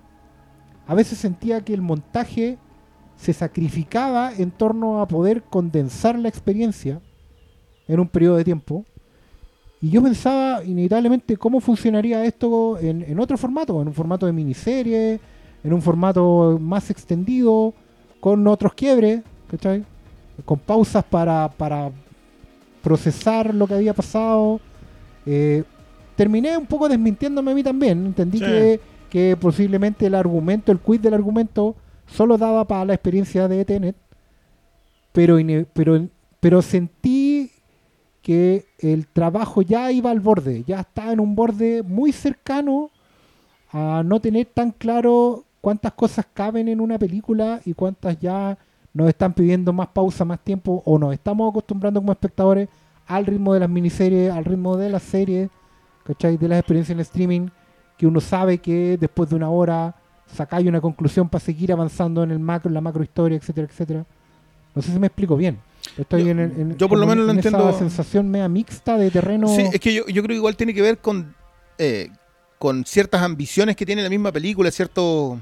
a 0.92 0.94
veces 0.94 1.20
sentía 1.20 1.62
que 1.64 1.74
el 1.74 1.82
montaje 1.82 2.58
se 3.16 3.32
sacrificaba 3.32 4.34
en 4.38 4.52
torno 4.52 5.00
a 5.02 5.08
poder 5.08 5.42
condensar 5.42 6.20
la 6.20 6.28
experiencia 6.28 7.00
en 7.88 8.02
un 8.02 8.10
periodo 8.10 8.36
de 8.36 8.44
tiempo. 8.44 8.84
Y 9.80 9.90
yo 9.90 10.04
pensaba 10.04 10.62
inevitablemente 10.66 11.38
cómo 11.38 11.62
funcionaría 11.62 12.26
esto 12.26 12.78
en, 12.78 13.06
en 13.08 13.22
otro 13.22 13.38
formato, 13.38 13.82
en 13.82 13.88
un 13.88 13.94
formato 13.94 14.26
de 14.26 14.34
miniserie, 14.34 15.22
en 15.64 15.72
un 15.74 15.82
formato 15.82 16.60
más 16.60 16.90
extendido, 16.90 17.74
con 18.20 18.46
otros 18.46 18.74
quiebres, 18.74 19.22
¿cachai? 19.50 19.86
Con 20.44 20.60
pausas 20.60 21.06
para, 21.06 21.48
para 21.58 21.90
procesar 22.84 23.56
lo 23.56 23.66
que 23.66 23.76
había 23.76 23.94
pasado. 23.94 24.60
Eh, 25.26 25.64
terminé 26.18 26.58
un 26.58 26.66
poco 26.66 26.90
desmintiéndome 26.90 27.52
a 27.52 27.56
mí 27.56 27.64
también. 27.64 28.08
Entendí 28.08 28.40
Sí. 28.40 28.44
que, 28.44 28.91
que 29.12 29.36
posiblemente 29.36 30.08
el 30.08 30.16
argumento, 30.16 30.72
el 30.72 30.80
quiz 30.80 31.02
del 31.02 31.14
argumento, 31.14 31.76
solo 32.08 32.38
daba 32.38 32.66
para 32.66 32.86
la 32.86 32.94
experiencia 32.94 33.50
de 33.50 33.66
Tenet. 33.66 33.98
Pero, 35.12 35.38
pero, 35.74 36.08
pero 36.40 36.62
sentí 36.62 37.52
que 38.22 38.66
el 38.80 39.08
trabajo 39.08 39.62
ya 39.62 39.92
iba 39.92 40.12
al 40.12 40.22
borde, 40.22 40.64
ya 40.64 40.80
estaba 40.80 41.12
en 41.12 41.20
un 41.20 41.36
borde 41.36 41.84
muy 41.84 42.14
cercano 42.14 42.90
a 43.74 44.02
no 44.06 44.22
tener 44.22 44.46
tan 44.46 44.72
claro 44.72 45.44
cuántas 45.60 45.92
cosas 45.92 46.26
caben 46.34 46.70
en 46.70 46.80
una 46.80 46.98
película 46.98 47.60
y 47.66 47.74
cuántas 47.74 48.18
ya 48.18 48.58
nos 48.94 49.10
están 49.10 49.34
pidiendo 49.34 49.74
más 49.74 49.90
pausa, 49.90 50.24
más 50.24 50.40
tiempo, 50.40 50.82
o 50.86 50.98
nos 50.98 51.14
estamos 51.14 51.50
acostumbrando 51.50 52.00
como 52.00 52.14
espectadores 52.14 52.70
al 53.08 53.26
ritmo 53.26 53.54
de 53.54 53.60
las 53.60 53.70
miniseries, 53.70 54.32
al 54.32 54.46
ritmo 54.46 54.78
de 54.78 54.90
las 54.90 55.04
series, 55.04 55.50
¿cachai? 56.06 56.38
De 56.38 56.48
las 56.48 56.60
experiencias 56.60 56.96
en 56.96 57.02
streaming, 57.02 57.48
que 58.02 58.08
uno 58.08 58.20
sabe 58.20 58.58
que 58.58 58.98
después 59.00 59.30
de 59.30 59.36
una 59.36 59.52
hora 59.52 59.94
sacáis 60.36 60.66
una 60.68 60.82
conclusión 60.82 61.30
para 61.30 61.44
seguir 61.46 61.72
avanzando 61.72 62.24
en 62.24 62.32
el 62.32 62.40
macro, 62.40 62.68
en 62.68 62.74
la 62.74 62.82
macro 62.82 63.04
historia, 63.04 63.38
etcétera, 63.38 63.68
etcétera. 63.70 64.06
No 64.74 64.82
sé 64.82 64.92
si 64.92 64.98
me 64.98 65.06
explico 65.06 65.38
bien. 65.38 65.60
Estoy 66.00 66.24
Yo- 66.26 66.32
en, 66.32 66.40
en- 66.40 66.78
yo 66.80 66.90
por 66.90 66.98
lo 66.98 67.06
menos 67.06 67.26
lo 67.28 67.32
en 67.32 67.38
esa 67.38 67.50
entiendo. 67.50 67.78
sensación 67.78 68.28
media 68.32 68.48
mixta 68.50 68.98
de 68.98 69.12
terreno. 69.12 69.48
Sí, 69.50 69.62
es 69.72 69.80
que 69.80 69.94
yo, 69.94 70.08
yo 70.08 70.24
creo 70.24 70.30
que 70.30 70.38
igual 70.38 70.56
tiene 70.56 70.74
que 70.74 70.82
ver 70.82 70.98
con, 70.98 71.36
eh, 71.78 72.10
con 72.58 72.86
ciertas 72.86 73.22
ambiciones 73.22 73.76
que 73.76 73.86
tiene 73.86 74.02
la 74.02 74.10
misma 74.10 74.32
película, 74.32 74.72
ciertos 74.72 75.38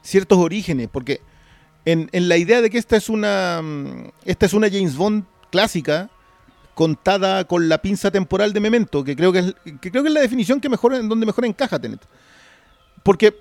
ciertos 0.00 0.38
orígenes, 0.38 0.88
porque 0.90 1.20
en, 1.84 2.08
en 2.12 2.30
la 2.30 2.38
idea 2.38 2.62
de 2.62 2.70
que 2.70 2.78
esta 2.78 2.96
es 2.96 3.10
una 3.10 3.60
mm, 3.62 4.10
esta 4.24 4.46
es 4.46 4.54
una 4.54 4.70
James 4.70 4.96
Bond 4.96 5.24
clásica, 5.50 6.08
contada 6.78 7.42
con 7.44 7.68
la 7.68 7.78
pinza 7.82 8.08
temporal 8.12 8.52
de 8.52 8.60
Memento, 8.60 9.02
que 9.02 9.16
creo 9.16 9.32
que 9.32 9.40
es, 9.40 9.54
que 9.80 9.90
creo 9.90 10.04
que 10.04 10.10
es 10.10 10.14
la 10.14 10.20
definición 10.20 10.60
que 10.60 10.68
mejor, 10.68 10.94
en 10.94 11.08
donde 11.08 11.26
mejor 11.26 11.44
encaja 11.44 11.76
Tenet. 11.80 11.98
Porque, 13.02 13.34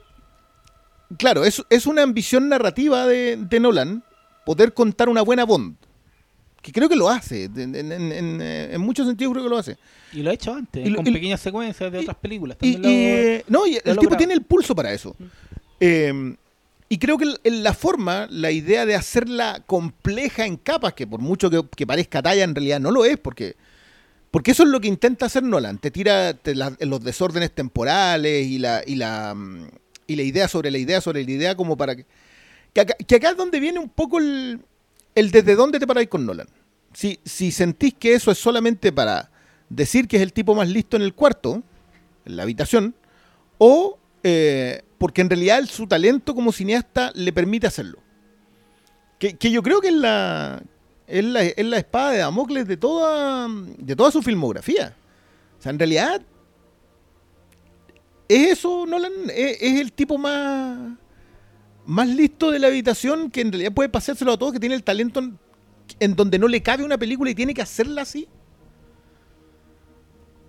claro, 1.19 1.45
es, 1.45 1.63
es 1.69 1.85
una 1.85 2.01
ambición 2.01 2.49
narrativa 2.49 3.05
de, 3.05 3.37
de 3.37 3.59
Nolan 3.59 4.03
poder 4.43 4.73
contar 4.73 5.07
una 5.07 5.21
buena 5.21 5.43
Bond. 5.45 5.75
Que 6.63 6.71
creo 6.71 6.89
que 6.89 6.95
lo 6.95 7.09
hace, 7.09 7.43
en, 7.43 7.75
en- 7.75 7.91
en- 7.91 8.11
en, 8.11 8.39
eh, 8.41 8.75
muchos 8.79 9.05
sentidos 9.05 9.33
creo 9.33 9.43
que 9.43 9.49
lo 9.51 9.57
hace. 9.59 9.77
Y 10.13 10.23
lo 10.23 10.31
ha 10.31 10.33
hecho 10.33 10.51
antes, 10.55 10.87
Y 10.87 10.91
con 10.95 11.07
y- 11.07 11.11
pequeñas 11.11 11.39
secuencias 11.39 11.91
de 11.91 11.99
y- 11.99 12.01
otras 12.01 12.17
películas. 12.17 12.57
También 12.57 12.81
lo- 12.81 12.89
eh, 12.89 13.43
no, 13.49 13.67
y 13.67 13.75
el 13.85 13.95
lo 13.95 14.01
tipo 14.01 14.17
tiene 14.17 14.33
el 14.33 14.41
pulso 14.41 14.73
para 14.73 14.91
eso. 14.91 15.15
Eh, 15.79 16.35
y 16.89 16.99
creo 16.99 17.17
que 17.17 17.35
en 17.43 17.63
la 17.63 17.73
forma, 17.73 18.27
la 18.29 18.51
idea 18.51 18.85
de 18.85 18.95
hacerla 18.95 19.63
compleja 19.65 20.45
en 20.45 20.55
capas, 20.55 20.93
que 20.93 21.05
por 21.05 21.19
mucho 21.19 21.49
que, 21.49 21.61
que 21.75 21.85
parezca 21.85 22.21
talla, 22.21 22.43
en 22.43 22.55
realidad 22.55 22.79
no 22.79 22.91
lo 22.91 23.03
es, 23.03 23.17
porque, 23.17 23.57
porque 24.31 24.51
eso 24.51 24.63
es 24.63 24.69
lo 24.69 24.79
que 24.79 24.87
intenta 24.87 25.25
hacer 25.25 25.43
Nolan. 25.43 25.79
Te 25.79 25.91
tira 25.91 26.37
los 26.79 27.03
desórdenes 27.03 27.51
temporales 27.53 28.47
y 28.47 28.57
la, 28.59 28.83
y, 28.85 28.95
la, 28.95 29.33
mm, 29.35 29.67
y 30.07 30.15
la 30.15 30.23
idea 30.23 30.47
sobre 30.47 30.71
la 30.71 30.77
idea 30.77 31.01
sobre 31.01 31.25
la 31.25 31.31
idea, 31.31 31.55
como 31.55 31.75
para 31.75 31.95
que. 31.95 32.05
Que 32.73 32.81
acá, 32.81 32.95
que 32.95 33.15
acá 33.15 33.31
es 33.31 33.37
donde 33.37 33.59
viene 33.59 33.79
un 33.79 33.89
poco 33.89 34.19
el, 34.19 34.61
el 35.15 35.31
desde 35.31 35.55
dónde 35.55 35.79
te 35.79 35.87
paráis 35.87 36.07
con 36.07 36.25
Nolan. 36.25 36.47
Si, 36.93 37.19
si 37.25 37.51
sentís 37.51 37.95
que 37.95 38.13
eso 38.13 38.31
es 38.31 38.37
solamente 38.37 38.91
para 38.91 39.29
decir 39.69 40.07
que 40.07 40.17
es 40.17 40.23
el 40.23 40.31
tipo 40.31 40.55
más 40.55 40.69
listo 40.69 40.95
en 40.95 41.03
el 41.03 41.13
cuarto, 41.13 41.63
en 42.25 42.35
la 42.37 42.43
habitación, 42.43 42.95
o 43.57 43.97
eh, 44.23 44.83
porque 44.97 45.21
en 45.21 45.29
realidad 45.29 45.63
su 45.65 45.87
talento 45.87 46.33
como 46.33 46.51
cineasta 46.51 47.11
le 47.13 47.31
permite 47.31 47.67
hacerlo. 47.67 47.99
Que, 49.19 49.35
yo 49.51 49.63
creo 49.63 49.81
que 49.81 49.87
es 49.87 49.95
la, 49.95 50.61
es 51.07 51.25
la, 51.25 51.43
es 51.43 51.65
la 51.65 51.77
espada 51.77 52.11
de 52.11 52.17
Damocles 52.19 52.67
de 52.67 52.77
toda, 52.77 53.47
de 53.77 53.95
toda 53.95 54.11
su 54.11 54.21
filmografía. 54.21 54.95
O 55.57 55.61
sea, 55.61 55.71
en 55.71 55.79
realidad 55.79 56.21
es 58.27 58.59
eso, 58.59 58.85
Nolan, 58.85 59.11
es, 59.33 59.61
el 59.61 59.91
tipo 59.91 60.17
más, 60.17 60.97
más 61.85 62.07
listo 62.07 62.51
de 62.51 62.59
la 62.59 62.67
habitación 62.67 63.31
que 63.31 63.41
en 63.41 63.51
realidad 63.51 63.73
puede 63.73 63.89
pasárselo 63.89 64.33
a 64.33 64.37
todos, 64.37 64.53
que 64.53 64.59
tiene 64.59 64.75
el 64.75 64.83
talento 64.83 65.19
en, 65.19 65.39
en 65.99 66.15
donde 66.15 66.37
no 66.37 66.47
le 66.47 66.61
cabe 66.61 66.83
una 66.83 66.97
película 66.97 67.31
y 67.31 67.35
tiene 67.35 67.53
que 67.53 67.61
hacerla 67.61 68.03
así. 68.03 68.27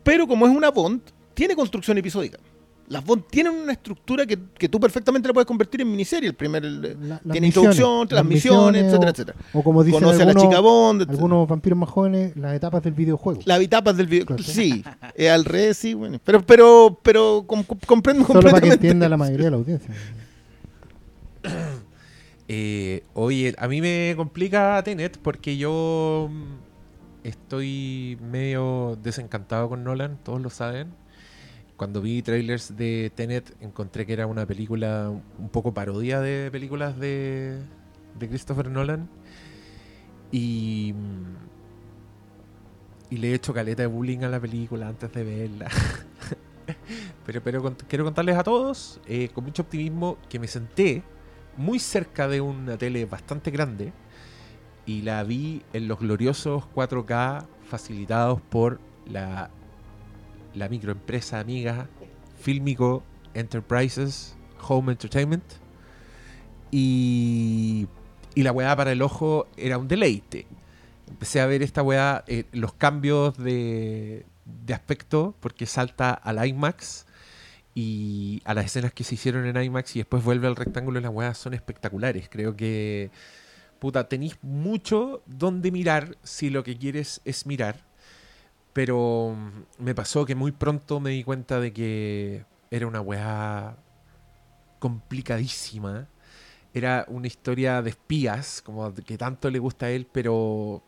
Pero 0.03 0.27
como 0.27 0.47
es 0.47 0.55
una 0.55 0.71
Bond, 0.71 1.03
tiene 1.35 1.55
construcción 1.55 1.97
episódica. 1.99 2.39
Las 2.89 3.05
Bond 3.05 3.25
tienen 3.31 3.53
una 3.53 3.73
estructura 3.73 4.25
que, 4.25 4.39
que 4.57 4.69
tú 4.69 4.81
perfectamente 4.81 5.29
la 5.29 5.35
puedes 5.35 5.47
convertir 5.47 5.83
en 5.83 5.91
miniserie. 5.91 6.29
El 6.31 6.35
primer 6.35 6.65
el- 6.65 6.81
La- 7.09 7.21
las 7.23 7.33
tiene 7.33 7.49
introducción, 7.49 8.01
las 8.01 8.09
transmisiones, 8.09 8.83
misiones 8.83 8.85
etcétera, 8.85 9.07
o- 9.07 9.13
etcétera. 9.13 9.39
O 9.53 9.63
como 9.63 9.85
dicen 9.85 10.01
Conoce 10.01 10.23
a 10.23 10.25
la 10.25 10.31
algunos, 10.31 10.51
chica 10.51 10.61
Bond, 10.61 11.01
etcétera. 11.03 11.17
algunos 11.17 11.49
vampiros 11.49 11.79
más 11.79 11.89
jóvenes, 11.91 12.37
las 12.37 12.55
etapas 12.55 12.83
del 12.83 12.95
videojuego. 12.95 13.41
Las 13.45 13.61
etapas 13.61 13.97
del 13.97 14.07
video. 14.07 14.25
Claro. 14.27 14.43
Sí, 14.43 14.83
es 15.15 15.31
al 15.31 15.45
revés, 15.45 15.77
sí, 15.77 15.93
bueno. 15.95 16.19
Pero, 16.25 16.41
pero, 16.47 16.99
pero 17.03 17.45
com- 17.47 17.63
com- 17.63 17.79
comprendo 17.87 18.25
Solo 18.25 18.41
para 18.41 18.45
que 18.47 18.53
completamente. 18.53 18.87
entienda 18.87 19.09
la 19.09 19.17
mayoría 19.19 19.45
de 19.47 19.51
la 19.51 19.57
audiencia. 19.59 19.95
Eh, 22.51 23.05
oye, 23.13 23.55
a 23.59 23.69
mí 23.69 23.83
me 23.83 24.15
complica 24.17 24.83
Tenet 24.83 25.19
porque 25.19 25.59
yo 25.59 26.31
mm, 26.31 27.25
estoy 27.25 28.17
medio 28.23 28.99
desencantado 29.03 29.69
con 29.69 29.85
Nolan, 29.85 30.19
todos 30.25 30.41
lo 30.41 30.49
saben. 30.49 30.89
Cuando 31.79 32.03
vi 32.03 32.23
trailers 32.23 32.77
de 32.77 33.13
Tenet 33.15 33.57
encontré 33.61 34.05
que 34.05 34.13
era 34.13 34.27
una 34.27 34.45
película 34.45 35.11
un 35.11 35.49
poco 35.49 35.73
parodia 35.73 36.21
de 36.21 36.51
películas 36.51 36.99
de, 36.99 37.63
de 38.19 38.29
Christopher 38.29 38.69
Nolan. 38.69 39.09
Y, 40.33 40.93
y 43.11 43.17
le 43.19 43.31
he 43.31 43.35
hecho 43.35 43.55
caleta 43.55 43.83
de 43.83 43.87
bullying 43.87 44.25
a 44.25 44.29
la 44.29 44.41
película 44.41 44.89
antes 44.89 45.13
de 45.13 45.23
verla. 45.23 45.69
pero 47.25 47.45
pero 47.45 47.77
quiero 47.89 48.05
contarles 48.05 48.37
a 48.37 48.43
todos, 48.43 49.01
eh, 49.07 49.29
con 49.33 49.45
mucho 49.45 49.63
optimismo, 49.63 50.19
que 50.29 50.41
me 50.41 50.49
senté 50.49 51.05
muy 51.57 51.79
cerca 51.79 52.27
de 52.27 52.41
una 52.41 52.77
tele 52.77 53.05
bastante 53.05 53.53
grande 53.53 53.93
y 54.85 55.03
la 55.03 55.23
vi 55.23 55.63
en 55.73 55.87
los 55.87 56.01
gloriosos 56.01 56.65
4K 56.75 57.47
facilitados 57.69 58.41
por 58.41 58.81
la, 59.07 59.51
la 60.55 60.69
microempresa 60.69 61.41
amiga 61.41 61.89
Filmico 62.41 63.03
Enterprises 63.35 64.37
Home 64.69 64.93
Entertainment 64.93 65.45
y, 66.71 67.87
y 68.35 68.43
la 68.43 68.53
weá 68.53 68.75
para 68.77 68.93
el 68.93 69.03
ojo 69.03 69.47
era 69.57 69.79
un 69.79 69.89
deleite. 69.89 70.47
Empecé 71.09 71.41
a 71.41 71.47
ver 71.47 71.63
esta 71.63 71.83
weá, 71.83 72.25
eh, 72.27 72.45
los 72.53 72.75
cambios 72.75 73.37
de, 73.39 74.27
de 74.45 74.75
aspecto 74.75 75.35
porque 75.41 75.67
salta 75.67 76.13
al 76.13 76.47
IMAX 76.47 77.07
y 77.75 78.43
a 78.45 78.55
las 78.55 78.67
escenas 78.67 78.93
que 78.93 79.05
se 79.05 79.15
hicieron 79.15 79.47
en 79.47 79.63
IMAX 79.63 79.97
y 79.97 80.01
después 80.01 80.25
vuelve 80.25 80.49
al 80.49 80.57
rectángulo, 80.57 81.01
las 81.01 81.13
weas 81.13 81.39
son 81.39 81.55
espectaculares. 81.55 82.29
Creo 82.29 82.57
que, 82.57 83.11
puta, 83.79 84.09
tenéis 84.09 84.37
mucho 84.43 85.23
donde 85.27 85.71
mirar 85.71 86.17
si 86.23 86.51
lo 86.51 86.65
que 86.65 86.77
quieres 86.77 87.21
es 87.25 87.47
mirar. 87.47 87.88
Pero 88.79 89.35
mm, 89.37 89.83
me 89.83 89.93
pasó 89.93 90.25
que 90.25 90.37
muy 90.37 90.53
pronto 90.53 91.01
me 91.01 91.11
di 91.11 91.25
cuenta 91.25 91.59
de 91.59 91.73
que 91.73 92.45
era 92.71 92.87
una 92.87 93.01
weá 93.01 93.77
complicadísima. 94.79 96.07
Era 96.73 97.05
una 97.09 97.27
historia 97.27 97.83
de 97.83 97.91
espías, 97.91 98.63
como 98.63 98.95
que 98.95 99.19
tanto 99.19 99.51
le 99.51 99.59
gusta 99.59 99.87
a 99.87 99.91
él, 99.91 100.07
pero, 100.13 100.85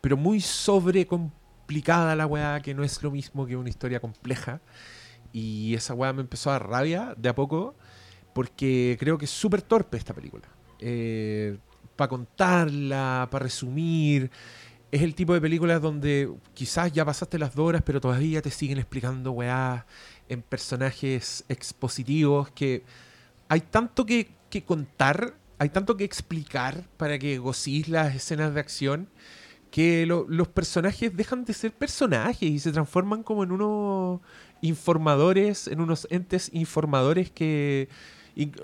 pero 0.00 0.16
muy 0.16 0.40
sobre 0.40 1.04
complicada 1.04 2.14
la 2.14 2.24
weá, 2.24 2.60
que 2.60 2.72
no 2.72 2.84
es 2.84 3.02
lo 3.02 3.10
mismo 3.10 3.46
que 3.46 3.56
una 3.56 3.68
historia 3.68 3.98
compleja. 3.98 4.60
Y 5.32 5.74
esa 5.74 5.94
weá 5.94 6.12
me 6.12 6.20
empezó 6.20 6.52
a 6.52 6.60
rabia 6.60 7.16
de 7.18 7.28
a 7.28 7.34
poco, 7.34 7.74
porque 8.32 8.96
creo 9.00 9.18
que 9.18 9.24
es 9.24 9.30
súper 9.32 9.62
torpe 9.62 9.96
esta 9.96 10.14
película. 10.14 10.46
para 11.96 12.08
contarla, 12.08 13.26
para 13.28 13.42
resumir. 13.42 14.30
Es 14.92 15.02
el 15.02 15.14
tipo 15.14 15.32
de 15.34 15.40
películas 15.40 15.80
donde 15.82 16.30
quizás 16.54 16.92
ya 16.92 17.04
pasaste 17.04 17.38
las 17.38 17.54
dos 17.54 17.66
horas, 17.66 17.82
pero 17.84 18.00
todavía 18.00 18.42
te 18.42 18.50
siguen 18.50 18.78
explicando 18.78 19.32
weá 19.32 19.86
en 20.28 20.42
personajes 20.42 21.44
expositivos 21.48 22.50
que 22.50 22.84
hay 23.48 23.62
tanto 23.62 24.04
que, 24.06 24.30
que 24.50 24.64
contar, 24.64 25.34
hay 25.58 25.70
tanto 25.70 25.96
que 25.96 26.04
explicar 26.04 26.84
para 26.98 27.18
que 27.18 27.38
gocís 27.38 27.88
las 27.88 28.14
escenas 28.14 28.52
de 28.52 28.60
acción 28.60 29.08
que 29.70 30.04
lo- 30.04 30.26
los 30.28 30.48
personajes 30.48 31.16
dejan 31.16 31.46
de 31.46 31.54
ser 31.54 31.72
personajes 31.72 32.42
y 32.50 32.58
se 32.58 32.70
transforman 32.72 33.22
como 33.22 33.44
en 33.44 33.52
unos 33.52 34.20
informadores, 34.60 35.68
en 35.68 35.80
unos 35.80 36.06
entes 36.10 36.50
informadores 36.52 37.30
que 37.30 37.88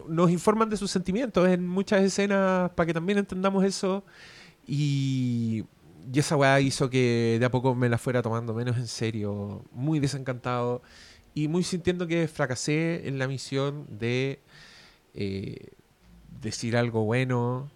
nos 0.08 0.30
informan 0.30 0.68
de 0.68 0.76
sus 0.76 0.90
sentimientos 0.90 1.48
en 1.48 1.66
muchas 1.66 2.02
escenas 2.02 2.70
para 2.72 2.86
que 2.86 2.94
también 2.94 3.18
entendamos 3.18 3.64
eso. 3.64 4.04
Y, 4.66 5.64
y 6.11 6.18
esa 6.18 6.37
weá 6.37 6.61
hizo 6.61 6.88
que 6.90 7.37
de 7.38 7.47
a 7.47 7.51
poco 7.51 7.75
me 7.75 7.88
la 7.88 7.99
fuera 7.99 8.23
tomando 8.23 8.55
menos 8.55 8.77
en 8.77 8.87
serio, 8.87 9.64
muy 9.73 10.01
desencantado 10.01 10.83
y 11.35 11.49
muy 11.49 11.62
sintiendo 11.64 12.07
que 12.07 12.29
fracasé 12.29 13.07
en 13.09 13.18
la 13.18 13.29
misión 13.29 13.87
de 13.90 14.40
eh, 15.14 15.68
decir 16.40 16.77
algo 16.77 17.05
bueno. 17.05 17.71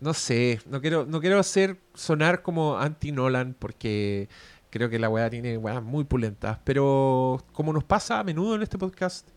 No 0.00 0.14
sé, 0.14 0.60
no 0.66 0.80
quiero, 0.80 1.06
no 1.06 1.20
quiero 1.20 1.40
hacer 1.40 1.78
sonar 1.94 2.42
como 2.42 2.78
anti-Nolan 2.78 3.56
porque 3.58 4.28
creo 4.70 4.88
que 4.88 5.00
la 5.00 5.08
weá 5.08 5.28
tiene 5.28 5.58
weas 5.58 5.82
muy 5.82 6.04
pulentas, 6.04 6.58
pero 6.64 7.44
como 7.52 7.72
nos 7.72 7.82
pasa 7.82 8.20
a 8.20 8.24
menudo 8.24 8.54
en 8.54 8.62
este 8.62 8.78
podcast, 8.78 9.28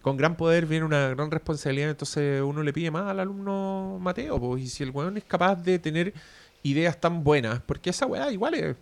con 0.00 0.16
gran 0.16 0.36
poder 0.36 0.64
viene 0.64 0.86
una 0.86 1.08
gran 1.10 1.30
responsabilidad, 1.30 1.90
entonces 1.90 2.40
uno 2.40 2.62
le 2.62 2.72
pide 2.72 2.90
más 2.90 3.04
al 3.10 3.20
alumno 3.20 3.98
Mateo, 4.00 4.40
pues, 4.40 4.62
y 4.62 4.68
si 4.68 4.82
el 4.82 4.90
weón 4.90 5.18
es 5.18 5.24
capaz 5.24 5.56
de 5.56 5.78
tener 5.78 6.14
ideas 6.62 7.00
tan 7.00 7.24
buenas, 7.24 7.60
porque 7.60 7.90
esa 7.90 8.06
weá 8.06 8.30
igual 8.32 8.54
es, 8.54 8.76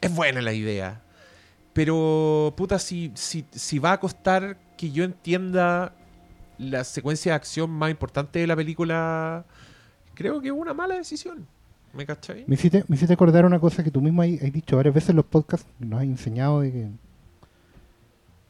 es 0.00 0.14
buena 0.14 0.40
la 0.42 0.52
idea, 0.52 1.02
pero 1.72 2.52
puta, 2.56 2.78
si, 2.78 3.12
si, 3.14 3.44
si 3.52 3.78
va 3.78 3.92
a 3.92 4.00
costar 4.00 4.58
que 4.76 4.90
yo 4.90 5.04
entienda 5.04 5.94
la 6.58 6.84
secuencia 6.84 7.32
de 7.32 7.36
acción 7.36 7.70
más 7.70 7.90
importante 7.90 8.38
de 8.40 8.46
la 8.46 8.56
película, 8.56 9.44
creo 10.14 10.40
que 10.40 10.48
es 10.48 10.54
una 10.54 10.74
mala 10.74 10.96
decisión. 10.96 11.46
¿Me 11.94 12.04
cachai? 12.04 12.44
Me 12.46 12.54
hiciste, 12.54 12.84
me 12.88 12.96
hiciste 12.96 13.14
acordar 13.14 13.46
una 13.46 13.58
cosa 13.58 13.82
que 13.82 13.90
tú 13.90 14.00
mismo 14.00 14.22
has, 14.22 14.28
dicho 14.52 14.76
varias 14.76 14.94
veces 14.94 15.10
en 15.10 15.16
los 15.16 15.24
podcasts, 15.24 15.66
nos 15.78 15.98
has 16.00 16.04
enseñado 16.06 16.60
de 16.60 16.72
que 16.72 16.82
en 16.82 16.98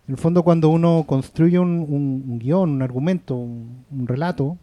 el 0.08 0.16
fondo 0.16 0.42
cuando 0.42 0.70
uno 0.70 1.04
construye 1.06 1.58
un, 1.58 1.80
un- 1.80 2.24
un 2.26 2.38
guion, 2.38 2.70
un 2.70 2.82
argumento, 2.82 3.36
un 3.36 4.06
relato, 4.06 4.56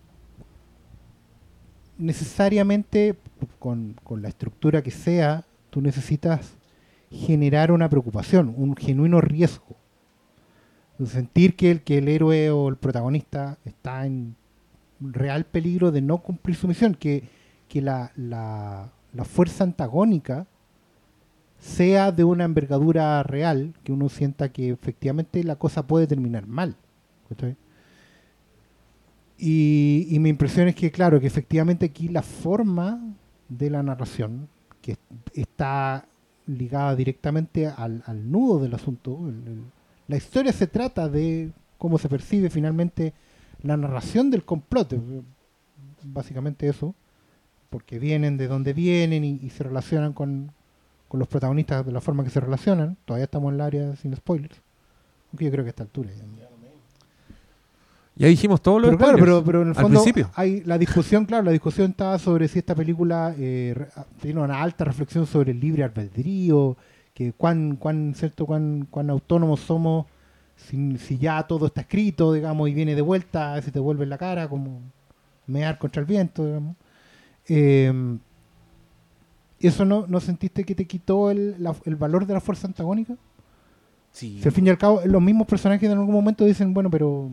necesariamente 1.97 3.15
con, 3.60 3.95
con 4.03 4.21
la 4.21 4.29
estructura 4.29 4.81
que 4.81 4.91
sea, 4.91 5.45
tú 5.69 5.81
necesitas 5.81 6.53
generar 7.12 7.71
una 7.71 7.89
preocupación, 7.89 8.53
un 8.58 8.75
genuino 8.75 9.21
riesgo. 9.21 9.75
Sentir 11.05 11.55
que 11.55 11.71
el, 11.71 11.81
que 11.84 11.97
el 11.97 12.08
héroe 12.08 12.49
o 12.51 12.69
el 12.69 12.77
protagonista 12.77 13.58
está 13.65 14.05
en 14.05 14.36
real 15.01 15.45
peligro 15.45 15.91
de 15.91 16.01
no 16.01 16.19
cumplir 16.19 16.55
su 16.55 16.67
misión, 16.69 16.95
que, 16.95 17.27
que 17.67 17.81
la, 17.81 18.12
la- 18.15 18.91
fuerza 19.25 19.63
antagónica 19.63 20.45
sea 21.60 22.12
de 22.12 22.23
una 22.23 22.43
envergadura 22.45 23.23
real, 23.23 23.73
que 23.84 23.91
uno 23.91 24.08
sienta 24.10 24.49
que 24.49 24.69
efectivamente 24.69 25.43
la 25.43 25.55
cosa 25.58 25.86
puede 25.88 26.08
terminar 26.08 26.47
mal. 26.47 26.75
¿cachai? 27.29 27.55
Y, 29.38 30.08
y 30.10 30.19
mi 30.19 30.30
impresión 30.30 30.67
es 30.67 30.76
que, 30.76 30.91
claro, 30.91 31.19
que 31.19 31.28
efectivamente 31.28 31.86
aquí 31.88 32.08
la 32.08 32.21
forma 32.21 33.02
de 33.50 33.69
la 33.69 33.84
narración, 33.84 34.48
que 34.82 34.93
est- 34.93 35.02
está 35.34 36.06
ligada 36.48 36.95
directamente 36.95 37.67
al, 37.67 38.04
nudo 38.32 38.60
del 38.60 38.74
asunto, 38.74 39.19
la 40.08 40.15
historia 40.17 40.54
se 40.54 40.67
trata 40.67 41.10
de 41.10 41.52
cómo 41.78 41.98
se 41.98 42.08
percibe 42.08 42.50
finalmente 42.50 43.13
la 43.62 43.76
narración 43.76 44.30
del 44.32 44.45
complot, 44.45 44.93
eh, 44.93 45.00
básicamente 46.04 46.67
eso, 46.69 46.93
porque 47.69 48.00
vienen 48.00 48.38
de 48.38 48.48
donde 48.48 48.74
vienen 48.74 49.24
y, 49.26 49.39
y 49.41 49.50
se 49.50 49.63
relacionan 49.63 50.13
con, 50.13 50.52
con 51.08 51.19
los 51.19 51.28
protagonistas 51.28 51.86
de 51.86 51.91
la 51.91 52.00
forma 52.00 52.24
que 52.24 52.30
se 52.30 52.39
relacionan. 52.39 52.95
Todavía 53.06 53.26
estamos 53.26 53.50
en 53.50 53.56
el 53.56 53.62
área 53.62 53.95
sin 53.98 54.15
spoilers, 54.15 54.62
aunque 55.32 55.45
yo 55.45 55.52
creo 55.52 55.63
que 55.65 55.69
a 55.69 55.71
esta 55.71 55.84
altura 55.84 56.12
ya- 56.13 56.24
Ya 58.17 58.28
dijimos 58.28 58.62
todo 58.62 58.80
lo 58.80 58.86
pero 58.88 58.97
claro, 58.97 59.17
pero, 59.19 59.43
pero 59.43 59.62
en 59.63 59.69
el 59.69 59.75
al 59.78 59.82
fondo 59.84 60.01
principio. 60.01 60.32
hay 60.36 60.62
la 60.62 60.78
discusión, 60.78 61.25
claro, 61.25 61.43
la 61.43 61.51
discusión 61.51 61.91
estaba 61.91 62.17
sobre 62.17 62.47
si 62.47 62.60
esta 62.60 62.73
película 62.73 63.36
eh, 63.38 63.73
re- 63.75 63.88
tiene 64.21 64.39
una 64.41 64.62
alta 64.62 64.86
reflexión 64.86 65.28
sobre 65.28 65.51
el 65.51 65.60
libre 65.60 65.84
albedrío, 65.84 66.78
que 67.13 67.34
cuán, 67.34 67.75
cuán, 67.75 68.13
cierto, 68.15 68.45
cuán, 68.45 68.88
cuán 68.89 69.10
autónomos 69.10 69.60
somos 69.60 70.06
si, 70.56 70.97
si 70.97 71.17
ya 71.17 71.43
todo 71.43 71.65
está 71.65 71.82
escrito, 71.82 72.32
digamos, 72.32 72.69
y 72.69 72.73
viene 72.73 72.95
de 72.95 73.01
vuelta, 73.01 73.62
si 73.62 73.71
te 73.71 73.80
vuelve 73.80 74.06
en 74.06 74.10
la 74.12 74.17
cara, 74.17 74.47
como 74.47 74.80
mear 75.47 75.78
contra 75.78 75.99
el 75.99 76.06
viento, 76.06 76.45
digamos. 76.45 76.78
Eh, 77.49 78.17
¿Eso 79.60 79.84
no, 79.86 80.06
no 80.08 80.19
sentiste 80.19 80.63
que 80.63 80.75
te 80.75 80.86
quitó 80.86 81.32
el, 81.32 81.56
la- 81.62 81.75
el 81.86 81.95
valor 81.95 82.25
de 82.25 82.34
la 82.34 82.41
fuerza 82.41 82.67
antagónica? 82.67 83.15
Sí. 84.12 84.39
Si 84.41 84.47
al 84.47 84.54
fin 84.54 84.67
y 84.67 84.69
al 84.69 84.78
cabo 84.78 85.01
los 85.06 85.21
mismos 85.21 85.47
personajes 85.47 85.84
en 85.89 85.97
algún 85.97 86.13
momento 86.13 86.45
dicen, 86.45 86.73
bueno, 86.73 86.89
pero 86.89 87.30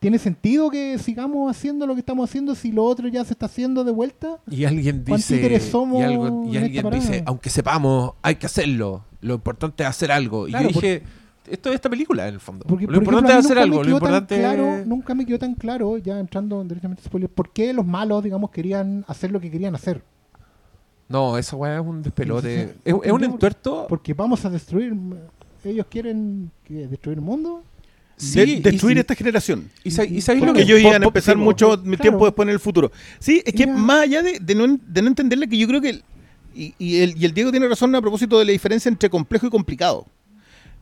¿tiene 0.00 0.18
sentido 0.18 0.70
que 0.70 0.98
sigamos 0.98 1.48
haciendo 1.50 1.86
lo 1.86 1.94
que 1.94 2.00
estamos 2.00 2.28
haciendo 2.28 2.54
si 2.54 2.72
lo 2.72 2.82
otro 2.84 3.06
ya 3.08 3.24
se 3.24 3.34
está 3.34 3.46
haciendo 3.46 3.84
de 3.84 3.92
vuelta? 3.92 4.38
Y 4.50 4.64
alguien 4.64 5.04
¿Cuántos 5.06 5.28
dice, 5.28 5.60
somos 5.60 6.00
y, 6.00 6.02
algo- 6.04 6.46
y 6.52 6.56
en 6.56 6.64
alguien 6.64 6.86
esta 6.86 6.96
dice, 6.96 7.22
aunque 7.26 7.50
sepamos, 7.50 8.14
hay 8.22 8.34
que 8.36 8.46
hacerlo. 8.46 9.04
Lo 9.20 9.34
importante 9.34 9.82
es 9.84 9.88
hacer 9.88 10.10
algo. 10.10 10.48
Y 10.48 10.50
Claro, 10.50 10.70
yo 10.70 10.80
dije, 10.80 11.02
esto 11.48 11.68
es 11.68 11.74
esta 11.76 11.88
película 11.90 12.26
en 12.28 12.34
el 12.34 12.40
fondo. 12.40 12.64
Porque, 12.66 12.84
lo 12.86 12.88
por 12.88 12.94
ejemplo, 13.02 13.18
importante 13.18 13.32
mí 13.34 13.38
es 13.40 13.44
hacer 13.46 13.58
algo. 13.58 13.82
Lo 13.84 13.90
importante 13.90 14.38
claro, 14.38 14.74
es- 14.76 14.86
nunca 14.86 15.14
me 15.14 15.26
quedó 15.26 15.38
tan 15.38 15.54
claro, 15.54 15.98
ya 15.98 16.18
entrando 16.18 16.62
directamente 16.64 17.02
en 17.02 17.06
spoiler, 17.06 17.28
por 17.30 17.50
qué 17.52 17.72
los 17.72 17.84
malos, 17.86 18.24
digamos, 18.24 18.50
querían 18.50 19.04
hacer 19.06 19.30
lo 19.30 19.40
que 19.40 19.50
querían 19.50 19.74
hacer. 19.74 20.02
No, 21.08 21.36
esa 21.36 21.56
weá 21.56 21.80
es 21.80 21.84
un 21.86 22.02
despelote. 22.02 22.62
Es, 22.84 22.94
es 23.02 23.12
un 23.12 23.24
entuerto. 23.24 23.86
Porque 23.88 24.14
vamos 24.14 24.44
a 24.44 24.50
destruir, 24.50 24.94
ellos 25.64 25.86
quieren 25.90 26.50
¿qué, 26.64 26.86
destruir 26.86 27.18
el 27.18 27.24
mundo. 27.24 27.62
Sí, 28.20 28.56
De- 28.60 28.70
destruir 28.70 28.98
esta 28.98 29.14
generación. 29.14 29.70
Y, 29.82 29.88
y 29.88 30.20
sabéis 30.20 30.44
lo 30.44 30.52
que 30.52 30.62
ellos 30.62 30.78
iban 30.80 31.02
a 31.02 31.06
empezar 31.06 31.36
sí, 31.36 31.40
mucho 31.40 31.80
claro. 31.82 31.98
tiempo 31.98 32.24
después 32.26 32.46
en 32.46 32.52
el 32.52 32.60
futuro. 32.60 32.92
Sí, 33.18 33.42
es 33.44 33.54
que 33.54 33.66
más 33.66 34.00
allá 34.02 34.22
de, 34.22 34.38
de 34.40 34.54
no, 34.54 34.78
de 34.86 35.02
no 35.02 35.08
entenderle 35.08 35.48
que 35.48 35.56
yo 35.58 35.66
creo 35.66 35.80
que... 35.80 35.90
el- 35.90 36.04
y, 36.54 36.74
y 36.78 36.96
el, 37.00 37.16
y 37.16 37.24
el 37.24 37.32
Diego 37.32 37.50
tiene 37.52 37.68
razón 37.68 37.94
a 37.94 38.00
propósito 38.00 38.38
de 38.38 38.44
la 38.44 38.52
diferencia 38.52 38.88
entre 38.88 39.08
complejo 39.08 39.46
y 39.46 39.50
complicado. 39.50 40.06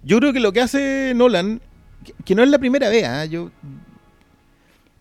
Yo 0.02 0.18
creo 0.18 0.32
que 0.32 0.40
lo 0.40 0.52
que 0.52 0.60
hace 0.62 1.12
Nolan, 1.14 1.60
que, 2.04 2.14
que 2.24 2.34
no 2.34 2.42
es 2.42 2.48
la 2.48 2.58
primera 2.58 2.88
vez, 2.88 3.04
¿ah? 3.04 3.24
yo... 3.26 3.50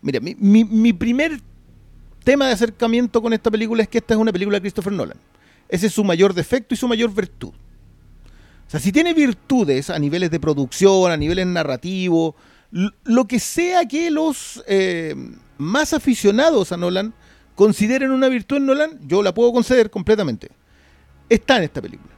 Mira, 0.00 0.20
mi, 0.20 0.36
mi- 0.38 0.64
mi 0.64 0.92
primer 0.92 1.40
tema 2.22 2.46
de 2.46 2.52
acercamiento 2.52 3.20
con 3.20 3.32
esta 3.32 3.50
película 3.50 3.82
es 3.82 3.88
que 3.88 3.98
esta 3.98 4.14
es 4.14 4.20
una 4.20 4.32
película 4.32 4.58
de 4.58 4.60
Christopher 4.60 4.92
Nolan. 4.92 5.16
Ese 5.68 5.86
es 5.88 5.92
su 5.92 6.04
mayor 6.04 6.34
defecto 6.34 6.74
y 6.74 6.76
su 6.76 6.86
mayor 6.86 7.12
virtud. 7.12 7.50
O 8.68 8.70
sea, 8.70 8.80
si 8.80 8.92
tiene 8.92 9.14
virtudes 9.14 9.88
a 9.90 9.98
niveles 9.98 10.30
de 10.30 10.38
producción, 10.38 11.10
a 11.10 11.16
niveles 11.16 11.46
narrativos, 11.46 12.34
lo 12.70 13.24
que 13.26 13.40
sea 13.40 13.86
que 13.86 14.10
los 14.10 14.62
eh, 14.68 15.14
más 15.56 15.94
aficionados 15.94 16.70
a 16.70 16.76
Nolan 16.76 17.14
consideren 17.54 18.10
una 18.10 18.28
virtud 18.28 18.58
en 18.58 18.66
Nolan, 18.66 19.00
yo 19.08 19.22
la 19.22 19.32
puedo 19.32 19.52
conceder 19.54 19.90
completamente. 19.90 20.50
Está 21.30 21.56
en 21.56 21.64
esta 21.64 21.80
película. 21.80 22.12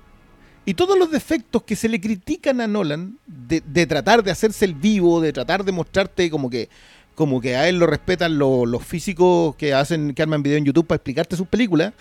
Y 0.66 0.74
todos 0.74 0.98
los 0.98 1.10
defectos 1.10 1.62
que 1.62 1.76
se 1.76 1.88
le 1.88 2.00
critican 2.00 2.60
a 2.60 2.66
Nolan, 2.66 3.16
de, 3.26 3.62
de 3.64 3.86
tratar 3.86 4.22
de 4.24 4.32
hacerse 4.32 4.64
el 4.64 4.74
vivo, 4.74 5.20
de 5.20 5.32
tratar 5.32 5.64
de 5.64 5.72
mostrarte 5.72 6.28
como 6.30 6.50
que, 6.50 6.68
como 7.14 7.40
que 7.40 7.54
a 7.56 7.68
él 7.68 7.78
lo 7.78 7.86
respetan 7.86 8.38
lo- 8.38 8.66
los 8.66 8.84
físicos 8.84 9.54
que 9.54 9.72
hacen, 9.72 10.14
que 10.14 10.22
arman 10.22 10.42
video 10.42 10.58
en 10.58 10.64
YouTube 10.64 10.86
para 10.88 10.96
explicarte 10.96 11.36
sus 11.36 11.46
películas, 11.46 11.92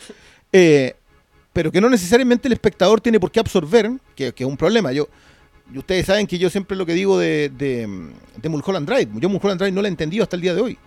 eh, 0.51 0.95
pero 1.53 1.71
que 1.71 1.81
no 1.81 1.89
necesariamente 1.89 2.47
el 2.47 2.53
espectador 2.53 3.01
tiene 3.01 3.19
por 3.19 3.31
qué 3.31 3.39
absorber, 3.39 3.91
que, 4.15 4.33
que 4.33 4.43
es 4.43 4.49
un 4.49 4.57
problema. 4.57 4.91
Yo, 4.91 5.07
y 5.73 5.77
ustedes 5.77 6.05
saben 6.05 6.25
que 6.25 6.37
yo 6.37 6.49
siempre 6.49 6.75
lo 6.75 6.85
que 6.85 6.93
digo 6.93 7.19
de, 7.19 7.49
de, 7.49 8.49
Mulholland 8.49 8.89
Drive, 8.89 9.09
yo 9.19 9.29
Mulholland 9.29 9.59
Drive 9.59 9.71
no 9.71 9.81
la 9.81 9.87
he 9.87 9.91
entendido 9.91 10.23
hasta 10.23 10.35
el 10.35 10.41
día 10.41 10.55
de 10.55 10.61
hoy. 10.61 10.77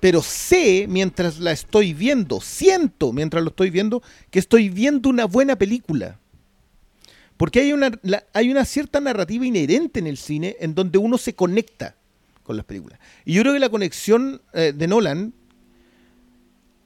Pero 0.00 0.22
sé, 0.22 0.86
mientras 0.88 1.38
la 1.38 1.52
estoy 1.52 1.92
viendo, 1.92 2.40
siento 2.40 3.12
mientras 3.12 3.42
lo 3.42 3.50
estoy 3.50 3.70
viendo, 3.70 4.02
que 4.30 4.38
estoy 4.38 4.68
viendo 4.68 5.08
una 5.08 5.26
buena 5.26 5.56
película. 5.56 6.18
Porque 7.36 7.60
hay 7.60 7.72
una, 7.72 7.90
hay 8.34 8.50
una 8.50 8.64
cierta 8.66 9.00
narrativa 9.00 9.46
inherente 9.46 9.98
en 9.98 10.06
el 10.06 10.18
cine 10.18 10.56
en 10.60 10.74
donde 10.74 10.98
uno 10.98 11.16
se 11.16 11.34
conecta 11.34 11.96
con 12.42 12.56
las 12.56 12.66
películas. 12.66 12.98
Y 13.24 13.34
yo 13.34 13.42
creo 13.42 13.54
que 13.54 13.60
la 13.60 13.70
conexión 13.70 14.42
eh, 14.52 14.72
de 14.76 14.86
Nolan, 14.86 15.32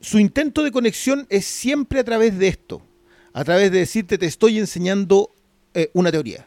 su 0.05 0.19
intento 0.19 0.63
de 0.63 0.71
conexión 0.71 1.27
es 1.31 1.47
siempre 1.47 2.01
a 2.01 2.05
través 2.05 2.39
de 2.39 2.49
esto. 2.49 2.83
A 3.33 3.43
través 3.43 3.73
de 3.73 3.79
decirte, 3.79 4.19
te 4.19 4.27
estoy 4.27 4.59
enseñando 4.59 5.31
eh, 5.73 5.91
una 5.95 6.13
teoría. 6.13 6.47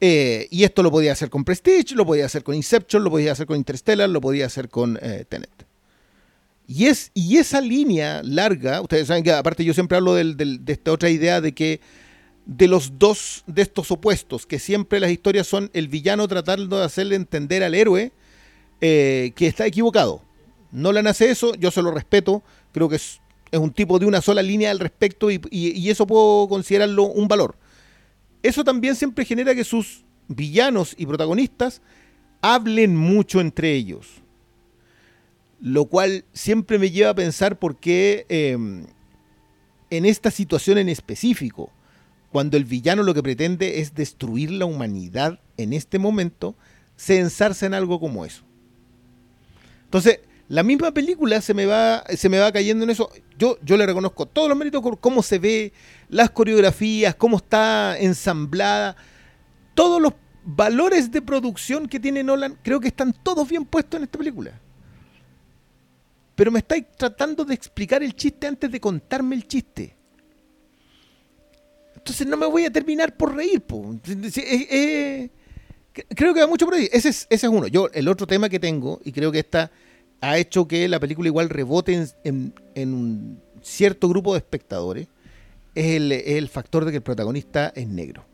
Eh, 0.00 0.48
y 0.50 0.64
esto 0.64 0.82
lo 0.82 0.90
podía 0.90 1.12
hacer 1.12 1.28
con 1.28 1.44
Prestige, 1.44 1.94
lo 1.94 2.06
podía 2.06 2.24
hacer 2.24 2.42
con 2.42 2.54
Inception, 2.54 3.04
lo 3.04 3.10
podía 3.10 3.32
hacer 3.32 3.46
con 3.46 3.56
Interstellar, 3.56 4.08
lo 4.08 4.20
podía 4.20 4.46
hacer 4.46 4.70
con 4.70 4.98
eh, 5.02 5.26
Tenet. 5.28 5.50
Y, 6.66 6.86
es, 6.86 7.10
y 7.14 7.36
esa 7.36 7.60
línea 7.60 8.22
larga, 8.24 8.80
ustedes 8.80 9.06
saben 9.06 9.22
que 9.22 9.32
aparte 9.32 9.64
yo 9.64 9.74
siempre 9.74 9.98
hablo 9.98 10.14
de 10.14 10.60
esta 10.66 10.92
otra 10.92 11.10
idea 11.10 11.40
de 11.40 11.52
que 11.52 11.80
de 12.46 12.68
los 12.68 12.98
dos 12.98 13.44
de 13.46 13.62
estos 13.62 13.90
opuestos, 13.90 14.46
que 14.46 14.58
siempre 14.58 14.98
las 14.98 15.10
historias 15.10 15.46
son 15.46 15.70
el 15.74 15.88
villano 15.88 16.26
tratando 16.26 16.78
de 16.78 16.84
hacerle 16.84 17.16
entender 17.16 17.62
al 17.62 17.74
héroe 17.74 18.12
que 18.80 19.34
está 19.38 19.66
equivocado. 19.66 20.27
Nolan 20.70 21.06
hace 21.06 21.30
eso, 21.30 21.54
yo 21.54 21.70
se 21.70 21.82
lo 21.82 21.90
respeto, 21.90 22.42
creo 22.72 22.88
que 22.88 22.96
es, 22.96 23.20
un 23.52 23.72
tipo 23.72 23.98
de 23.98 24.04
una 24.04 24.20
sola 24.20 24.42
línea 24.42 24.70
al 24.70 24.78
respecto 24.78 25.30
y, 25.30 25.88
eso 25.88 26.06
puedo 26.06 26.48
considerarlo 26.48 27.04
un 27.04 27.28
valor. 27.28 27.56
Eso 28.42 28.62
también 28.62 28.94
siempre 28.94 29.24
genera 29.24 29.54
que 29.54 29.64
sus 29.64 30.04
villanos 30.28 30.94
y 30.98 31.06
protagonistas 31.06 31.80
hablen 32.42 32.94
mucho 32.94 33.40
entre 33.40 33.72
ellos. 33.72 34.06
Lo 35.60 35.86
cual 35.86 36.24
siempre 36.34 36.78
me 36.78 36.90
lleva 36.90 37.10
a 37.10 37.14
pensar 37.14 37.58
por 37.58 37.76
qué 37.76 38.26
eh, 38.28 38.56
en 39.90 40.04
esta 40.04 40.30
situación 40.30 40.78
en 40.78 40.88
específico, 40.88 41.72
cuando 42.30 42.56
el 42.56 42.64
villano 42.64 43.02
lo 43.02 43.14
que 43.14 43.22
pretende 43.22 43.80
es 43.80 43.94
destruir 43.94 44.50
la 44.50 44.66
humanidad 44.66 45.40
en 45.56 45.72
este 45.72 45.98
momento, 45.98 46.54
se 46.96 47.18
ensarza 47.18 47.66
en 47.66 47.74
algo 47.74 47.98
como 47.98 48.24
eso. 48.24 48.42
Entonces, 49.84 50.20
la 50.48 50.62
misma 50.62 50.92
película 50.92 51.42
se 51.42 51.52
me 51.52 51.66
va, 51.66 52.02
se 52.16 52.28
me 52.28 52.38
va 52.38 52.50
cayendo 52.50 52.84
en 52.84 52.90
eso. 52.90 53.10
Yo, 53.38 53.58
yo 53.62 53.76
le 53.76 53.84
reconozco 53.84 54.24
todos 54.26 54.48
los 54.48 54.56
méritos 54.56 54.82
por 54.82 54.98
cómo 54.98 55.22
se 55.22 55.38
ve, 55.38 55.72
las 56.08 56.30
coreografías, 56.30 57.14
cómo 57.14 57.36
está 57.36 57.98
ensamblada, 57.98 58.96
todos 59.74 60.00
los 60.00 60.14
valores 60.44 61.12
de 61.12 61.20
producción 61.20 61.86
que 61.86 62.00
tiene 62.00 62.24
Nolan, 62.24 62.58
creo 62.62 62.80
que 62.80 62.88
están 62.88 63.12
todos 63.22 63.46
bien 63.46 63.66
puestos 63.66 63.98
en 63.98 64.04
esta 64.04 64.16
película. 64.16 64.58
Pero 66.34 66.50
me 66.50 66.60
estáis 66.60 66.86
tratando 66.96 67.44
de 67.44 67.52
explicar 67.52 68.02
el 68.02 68.14
chiste 68.14 68.46
antes 68.46 68.70
de 68.70 68.80
contarme 68.80 69.36
el 69.36 69.46
chiste. 69.46 69.94
Entonces 71.94 72.26
no 72.26 72.38
me 72.38 72.46
voy 72.46 72.64
a 72.64 72.72
terminar 72.72 73.14
por 73.14 73.34
reír. 73.36 73.60
po. 73.60 73.94
Creo 76.14 76.32
que 76.32 76.40
va 76.40 76.46
mucho 76.46 76.64
por 76.64 76.76
ahí. 76.76 76.88
Ese 76.90 77.10
es, 77.10 77.26
ese 77.28 77.46
es 77.46 77.52
uno. 77.52 77.66
Yo, 77.66 77.90
el 77.92 78.08
otro 78.08 78.26
tema 78.26 78.48
que 78.48 78.58
tengo, 78.58 79.00
y 79.04 79.12
creo 79.12 79.30
que 79.30 79.40
esta 79.40 79.70
ha 80.20 80.38
hecho 80.38 80.66
que 80.66 80.88
la 80.88 81.00
película 81.00 81.28
igual 81.28 81.48
rebote 81.48 82.08
en, 82.24 82.54
un 82.76 83.40
cierto 83.62 84.08
grupo 84.08 84.32
de 84.32 84.38
espectadores, 84.38 85.08
es 85.74 85.96
el, 85.96 86.12
es 86.12 86.36
el 86.36 86.48
factor 86.48 86.84
de 86.84 86.90
que 86.90 86.96
el 86.98 87.02
protagonista 87.02 87.72
es 87.74 87.86
negro. 87.86 88.24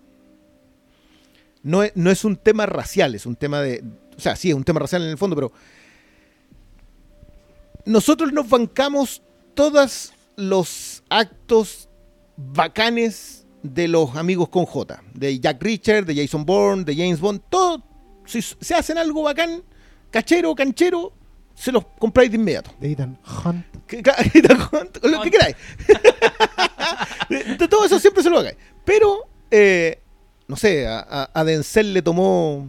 No 1.62 1.82
es, 1.82 1.92
no 1.94 2.10
es 2.10 2.24
un 2.24 2.36
tema 2.36 2.66
racial, 2.66 3.14
es 3.14 3.26
un 3.26 3.36
tema 3.36 3.60
de... 3.60 3.82
O 4.16 4.20
sea, 4.20 4.36
sí, 4.36 4.50
es 4.50 4.54
un 4.54 4.64
tema 4.64 4.80
racial 4.80 5.02
en 5.02 5.08
el 5.08 5.18
fondo, 5.18 5.34
pero 5.34 5.52
nosotros 7.84 8.32
nos 8.32 8.48
bancamos 8.48 9.22
todos 9.54 10.12
los 10.36 11.02
actos 11.08 11.88
bacanes 12.36 13.46
de 13.62 13.88
los 13.88 14.14
amigos 14.16 14.48
con 14.48 14.66
J, 14.66 15.02
de 15.14 15.40
Jack 15.40 15.62
Richard, 15.62 16.04
de 16.04 16.14
Jason 16.14 16.44
Bourne, 16.44 16.84
de 16.84 16.94
James 16.94 17.20
Bond, 17.20 17.40
todo, 17.48 17.82
si 18.26 18.42
se 18.42 18.74
hacen 18.74 18.98
algo 18.98 19.22
bacán, 19.22 19.62
cachero, 20.10 20.54
canchero, 20.54 21.12
se 21.54 21.70
los 21.72 21.84
compráis 21.98 22.30
de 22.30 22.36
inmediato. 22.36 22.70
De 22.80 22.92
Ethan 22.92 23.18
Hunt. 23.44 23.64
Que- 23.86 24.02
ca- 24.02 24.16
lo 25.02 25.20
que 25.22 25.30
queráis. 25.30 25.56
De, 27.28 27.68
todo 27.68 27.84
eso 27.84 27.98
siempre 27.98 28.22
se 28.22 28.30
lo 28.30 28.38
haga. 28.38 28.52
Pero, 28.84 29.28
eh, 29.50 30.02
no 30.46 30.56
sé, 30.56 30.86
a, 30.86 31.44
Denzel 31.44 31.94
le 31.94 32.02
tomó 32.02 32.68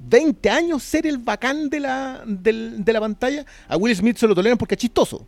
20 0.00 0.50
años 0.50 0.82
ser 0.82 1.06
el 1.06 1.18
bacán 1.18 1.70
de 1.70 1.80
la, 1.80 2.22
de 2.26 2.92
la 2.92 3.00
pantalla. 3.00 3.44
A 3.68 3.76
Will 3.76 3.94
Smith 3.96 4.16
se 4.18 4.26
lo 4.26 4.34
toleran 4.34 4.58
porque 4.58 4.74
es 4.74 4.80
chistoso. 4.80 5.26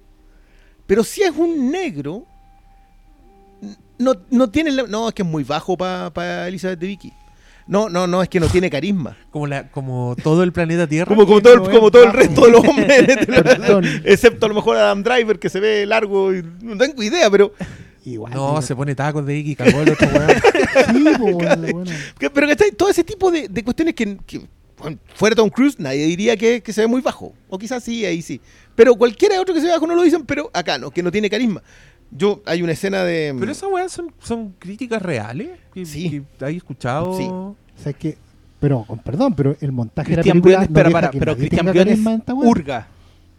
Pero 0.86 1.02
si 1.04 1.22
es 1.22 1.30
un 1.36 1.70
negro, 1.70 2.26
no, 3.98 4.14
no 4.30 4.50
tiene... 4.50 4.70
la- 4.72 4.82
no, 4.84 5.08
es 5.08 5.14
que 5.14 5.22
es 5.22 5.28
muy 5.28 5.44
bajo 5.44 5.76
para 5.76 6.48
Elizabeth 6.48 6.78
de 6.78 6.86
Vicky. 6.86 7.12
No, 7.72 7.88
no, 7.88 8.06
no, 8.06 8.22
es 8.22 8.28
que 8.28 8.38
no 8.38 8.48
tiene 8.48 8.68
carisma. 8.68 9.16
Como, 9.30 9.46
la, 9.46 9.70
como 9.70 10.14
todo 10.22 10.42
el 10.42 10.52
planeta 10.52 10.86
Tierra. 10.86 11.08
Como, 11.08 11.26
como, 11.26 11.40
todo, 11.40 11.54
el, 11.54 11.60
como 11.70 11.90
todo 11.90 12.04
el 12.04 12.12
resto 12.12 12.44
de 12.44 12.52
los 12.52 12.62
hombres. 12.68 13.08
excepto 14.04 14.44
a 14.44 14.50
lo 14.50 14.54
mejor 14.54 14.76
Adam 14.76 15.02
Driver, 15.02 15.38
que 15.38 15.48
se 15.48 15.58
ve 15.58 15.86
largo 15.86 16.34
y 16.34 16.44
no 16.60 16.76
tengo 16.76 17.02
idea, 17.02 17.30
pero... 17.30 17.54
Igual. 18.04 18.34
No, 18.34 18.60
se 18.60 18.76
pone 18.76 18.94
tacos 18.94 19.24
de 19.24 19.38
Iki, 19.38 19.56
cagó 19.56 19.80
el 19.80 19.90
otro 19.90 20.06
weón. 20.06 21.86
Pero 22.18 22.48
¿cachai? 22.48 22.72
todo 22.72 22.90
ese 22.90 23.04
tipo 23.04 23.30
de, 23.30 23.48
de 23.48 23.64
cuestiones 23.64 23.94
que, 23.94 24.18
que, 24.26 24.42
bueno, 24.76 24.98
fuera 25.14 25.34
Tom 25.34 25.48
Cruise 25.48 25.78
nadie 25.78 26.04
diría 26.04 26.36
que, 26.36 26.62
que 26.62 26.72
se 26.74 26.82
ve 26.82 26.88
muy 26.88 27.00
bajo. 27.00 27.32
O 27.48 27.58
quizás 27.58 27.82
sí, 27.82 28.04
ahí 28.04 28.20
sí. 28.20 28.38
Pero 28.74 28.96
cualquiera 28.96 29.40
otro 29.40 29.54
que 29.54 29.60
se 29.60 29.66
ve 29.66 29.72
bajo 29.72 29.86
no 29.86 29.94
lo 29.94 30.02
dicen, 30.02 30.26
pero 30.26 30.50
acá 30.52 30.76
no, 30.76 30.90
que 30.90 31.02
no 31.02 31.10
tiene 31.10 31.30
carisma. 31.30 31.62
Yo, 32.10 32.42
hay 32.44 32.60
una 32.60 32.72
escena 32.72 33.04
de... 33.04 33.34
Pero 33.38 33.50
esas 33.50 33.70
weas 33.70 33.90
son, 33.90 34.12
son 34.18 34.52
críticas 34.58 35.00
reales. 35.00 35.48
Que, 35.72 35.86
Sí. 35.86 36.22
que 36.38 36.44
hay 36.44 36.58
escuchado. 36.58 37.16
Sí. 37.16 37.26
O 37.78 37.82
sea, 37.82 37.92
que, 37.92 38.16
pero, 38.60 38.84
con 38.84 38.98
perdón, 39.00 39.34
pero 39.34 39.56
el 39.60 39.72
montaje 39.72 40.10
de 40.10 40.16
la 40.18 40.22
película 40.22 40.58
Briones, 40.58 40.70
no 40.70 40.92
para, 40.92 41.10
pero 41.10 41.36
Cristian 41.36 41.66
Briones 41.66 41.98
hurga. 42.34 42.86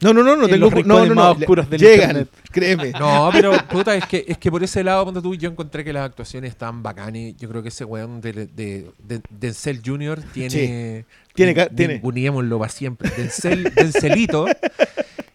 No, 0.01 0.13
no, 0.13 0.21
no, 0.21 0.35
no 0.35 0.43
en 0.45 0.51
tengo... 0.51 0.69
los 0.69 0.85
No, 0.85 1.05
no, 1.05 1.15
más 1.15 1.25
no. 1.25 1.31
oscuros 1.43 1.69
del 1.69 1.79
llegan, 1.79 2.09
internet. 2.09 2.29
créeme. 2.51 2.91
No, 2.99 3.29
pero 3.31 3.53
puta, 3.71 3.95
es 3.95 4.05
que, 4.05 4.25
es 4.27 4.37
que 4.37 4.51
por 4.51 4.61
ese 4.61 4.83
lado, 4.83 5.03
cuando 5.03 5.21
tú 5.21 5.33
yo 5.35 5.49
encontré 5.49 5.85
que 5.85 5.93
las 5.93 6.03
actuaciones 6.05 6.49
estaban 6.49 6.83
bacanes. 6.83 7.37
Yo 7.37 7.47
creo 7.47 7.61
que 7.63 7.69
ese 7.69 7.85
weón 7.85 8.19
de, 8.19 8.33
de, 8.33 8.91
de 8.99 9.21
Denzel 9.29 9.81
Jr. 9.85 10.21
tiene. 10.33 11.05
Tiene 11.33 11.53
ca- 11.55 11.69
tiene. 11.69 12.01
Para 12.01 12.69
siempre. 12.69 13.09
Denzel, 13.15 13.63
Denzelito. 13.75 14.45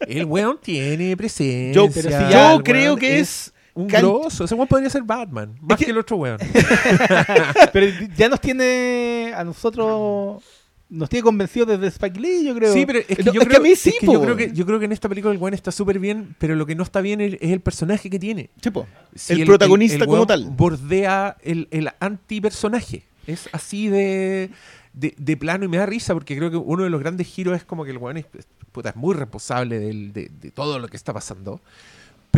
El 0.01 0.27
weón 0.27 0.59
tiene 0.63 1.17
presencia. 1.17 1.73
Yo- 1.73 1.89
pero 1.91 2.11
si 2.11 2.33
Yo 2.35 2.63
creo 2.63 2.97
que 2.97 3.21
es... 3.21 3.55
Un 3.83 3.89
can- 3.89 4.03
grosso. 4.03 4.45
Ese 4.45 4.55
weón 4.55 4.69
podría 4.69 4.91
ser 4.91 5.03
Batman. 5.03 5.57
Más 5.61 5.79
que- 5.79 5.85
que, 5.87 5.91
el 5.91 5.99
otro 5.99 6.17
weón. 6.17 6.39
Pero 7.73 7.87
ya 8.17 8.29
nos 8.29 8.41
tiene 8.41 9.33
a 9.37 9.45
nosotros, 9.45 10.43
nos 10.89 11.09
tiene 11.09 11.23
convencidos 11.23 11.69
desde 11.69 11.87
Spike 11.89 12.19
Lee, 12.21 12.45
yo 12.47 12.55
creo. 12.55 12.73
Sí, 12.73 12.85
pero 12.87 12.99
es 13.01 13.07
que, 13.07 13.23
No, 13.23 13.33
yo, 13.33 13.41
es 13.43 13.47
que 13.47 13.55
creo, 13.55 13.61
a 13.61 13.63
mí 13.63 13.77
sí, 13.77 13.91
es 13.91 13.99
que 14.01 14.07
yo 14.07 14.21
creo 14.23 14.37
que 14.37 14.53
yo 14.53 14.67
creo 14.67 14.79
que 14.79 14.87
en 14.87 14.93
esta 14.93 15.09
película 15.09 15.33
el 15.33 15.39
weón 15.39 15.55
está 15.55 15.71
súper 15.71 15.99
bien, 15.99 16.35
pero 16.39 16.55
lo 16.57 16.67
que 16.67 16.75
no 16.75 16.83
está 16.83 17.01
bien 17.01 17.21
es, 17.21 17.35
es 17.35 17.51
el 17.51 17.61
personaje 17.61 18.09
que 18.11 18.19
tiene. 18.19 18.51
Sí. 18.63 18.71
Si 19.15 19.33
el, 19.35 19.47
protagonista 19.47 20.07
como 20.07 20.27
tal. 20.27 20.47
Bordea 20.51 21.37
el, 21.43 21.69
el 21.71 21.91
antipersonaje. 22.01 23.05
Es 23.27 23.49
así 23.53 23.89
de, 23.89 24.51
de, 24.95 25.15
de 25.19 25.37
plano 25.37 25.67
y 25.67 25.69
me 25.69 25.77
da 25.77 25.85
risa 25.87 26.15
porque 26.15 26.37
creo 26.37 26.51
que 26.51 26.57
uno 26.57 26.83
de 26.85 26.91
los 26.91 26.99
grandes 27.01 27.27
giros 27.27 27.55
es 27.57 27.65
como 27.65 27.85
que 27.85 27.91
el 27.91 27.99
weón 27.99 28.17
es, 28.17 28.25
puta, 28.73 28.89
es 28.91 28.97
muy 28.97 29.15
responsable 29.15 29.79
del- 29.79 30.13
de, 30.15 30.31
de 30.31 30.51
todo 30.51 30.79
lo 30.79 30.89
que 30.89 30.97
está 30.97 31.13
pasando. 31.13 31.61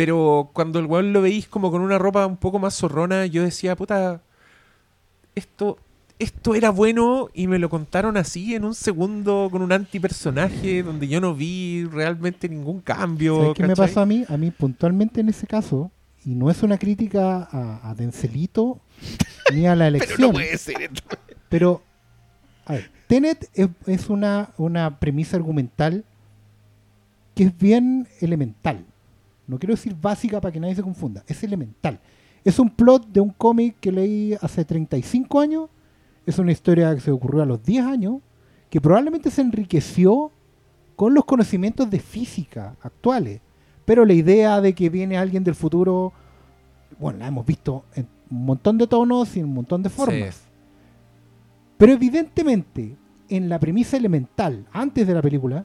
Pero 0.00 0.48
cuando 0.54 0.78
el 0.78 0.86
weón 0.86 1.12
lo 1.12 1.20
veís 1.20 1.46
como 1.46 1.70
con 1.70 1.82
una 1.82 1.98
ropa 1.98 2.24
un 2.24 2.38
poco 2.38 2.58
más 2.58 2.74
zorrona, 2.74 3.26
yo 3.26 3.42
decía, 3.42 3.76
puta, 3.76 4.22
esto, 5.34 5.76
esto 6.18 6.54
era 6.54 6.70
bueno 6.70 7.28
y 7.34 7.48
me 7.48 7.58
lo 7.58 7.68
contaron 7.68 8.16
así 8.16 8.54
en 8.54 8.64
un 8.64 8.74
segundo 8.74 9.50
con 9.52 9.60
un 9.60 9.72
antipersonaje 9.72 10.82
donde 10.82 11.06
yo 11.06 11.20
no 11.20 11.34
vi 11.34 11.84
realmente 11.84 12.48
ningún 12.48 12.80
cambio. 12.80 13.36
¿Sabes 13.40 13.54
qué 13.56 13.66
me 13.66 13.76
pasó 13.76 14.00
a 14.00 14.06
mí? 14.06 14.24
A 14.30 14.38
mí 14.38 14.50
puntualmente 14.50 15.20
en 15.20 15.28
ese 15.28 15.46
caso, 15.46 15.90
y 16.24 16.30
no 16.34 16.50
es 16.50 16.62
una 16.62 16.78
crítica 16.78 17.46
a, 17.52 17.90
a 17.90 17.94
Dencelito 17.94 18.80
ni 19.52 19.66
a 19.66 19.76
la 19.76 19.84
Pero 19.84 19.96
elección, 19.96 20.20
no 20.28 20.32
puede 20.32 20.56
ser 20.56 20.80
esto. 20.80 21.02
pero, 21.50 21.82
a 22.64 22.72
ver, 22.72 22.90
Tenet 23.06 23.50
es, 23.52 23.68
es 23.86 24.08
una, 24.08 24.48
una 24.56 24.98
premisa 24.98 25.36
argumental 25.36 26.06
que 27.34 27.44
es 27.44 27.58
bien 27.58 28.08
elemental. 28.22 28.86
No 29.50 29.58
quiero 29.58 29.74
decir 29.74 29.96
básica 30.00 30.40
para 30.40 30.52
que 30.52 30.60
nadie 30.60 30.76
se 30.76 30.82
confunda, 30.82 31.24
es 31.26 31.42
elemental. 31.42 31.98
Es 32.44 32.60
un 32.60 32.70
plot 32.70 33.08
de 33.08 33.18
un 33.18 33.30
cómic 33.30 33.76
que 33.80 33.90
leí 33.90 34.36
hace 34.40 34.64
35 34.64 35.40
años, 35.40 35.68
es 36.24 36.38
una 36.38 36.52
historia 36.52 36.94
que 36.94 37.00
se 37.00 37.10
ocurrió 37.10 37.42
a 37.42 37.46
los 37.46 37.60
10 37.64 37.84
años, 37.84 38.18
que 38.70 38.80
probablemente 38.80 39.28
se 39.28 39.40
enriqueció 39.40 40.30
con 40.94 41.14
los 41.14 41.24
conocimientos 41.24 41.90
de 41.90 41.98
física 41.98 42.76
actuales. 42.80 43.40
Pero 43.84 44.04
la 44.04 44.12
idea 44.12 44.60
de 44.60 44.72
que 44.72 44.88
viene 44.88 45.18
alguien 45.18 45.42
del 45.42 45.56
futuro, 45.56 46.12
bueno, 47.00 47.18
la 47.18 47.26
hemos 47.26 47.44
visto 47.44 47.84
en 47.96 48.06
un 48.30 48.44
montón 48.44 48.78
de 48.78 48.86
tonos 48.86 49.36
y 49.36 49.40
en 49.40 49.46
un 49.46 49.54
montón 49.54 49.82
de 49.82 49.90
formas. 49.90 50.36
Sí. 50.36 50.48
Pero 51.76 51.92
evidentemente, 51.92 52.96
en 53.28 53.48
la 53.48 53.58
premisa 53.58 53.96
elemental, 53.96 54.64
antes 54.72 55.08
de 55.08 55.14
la 55.14 55.22
película, 55.22 55.64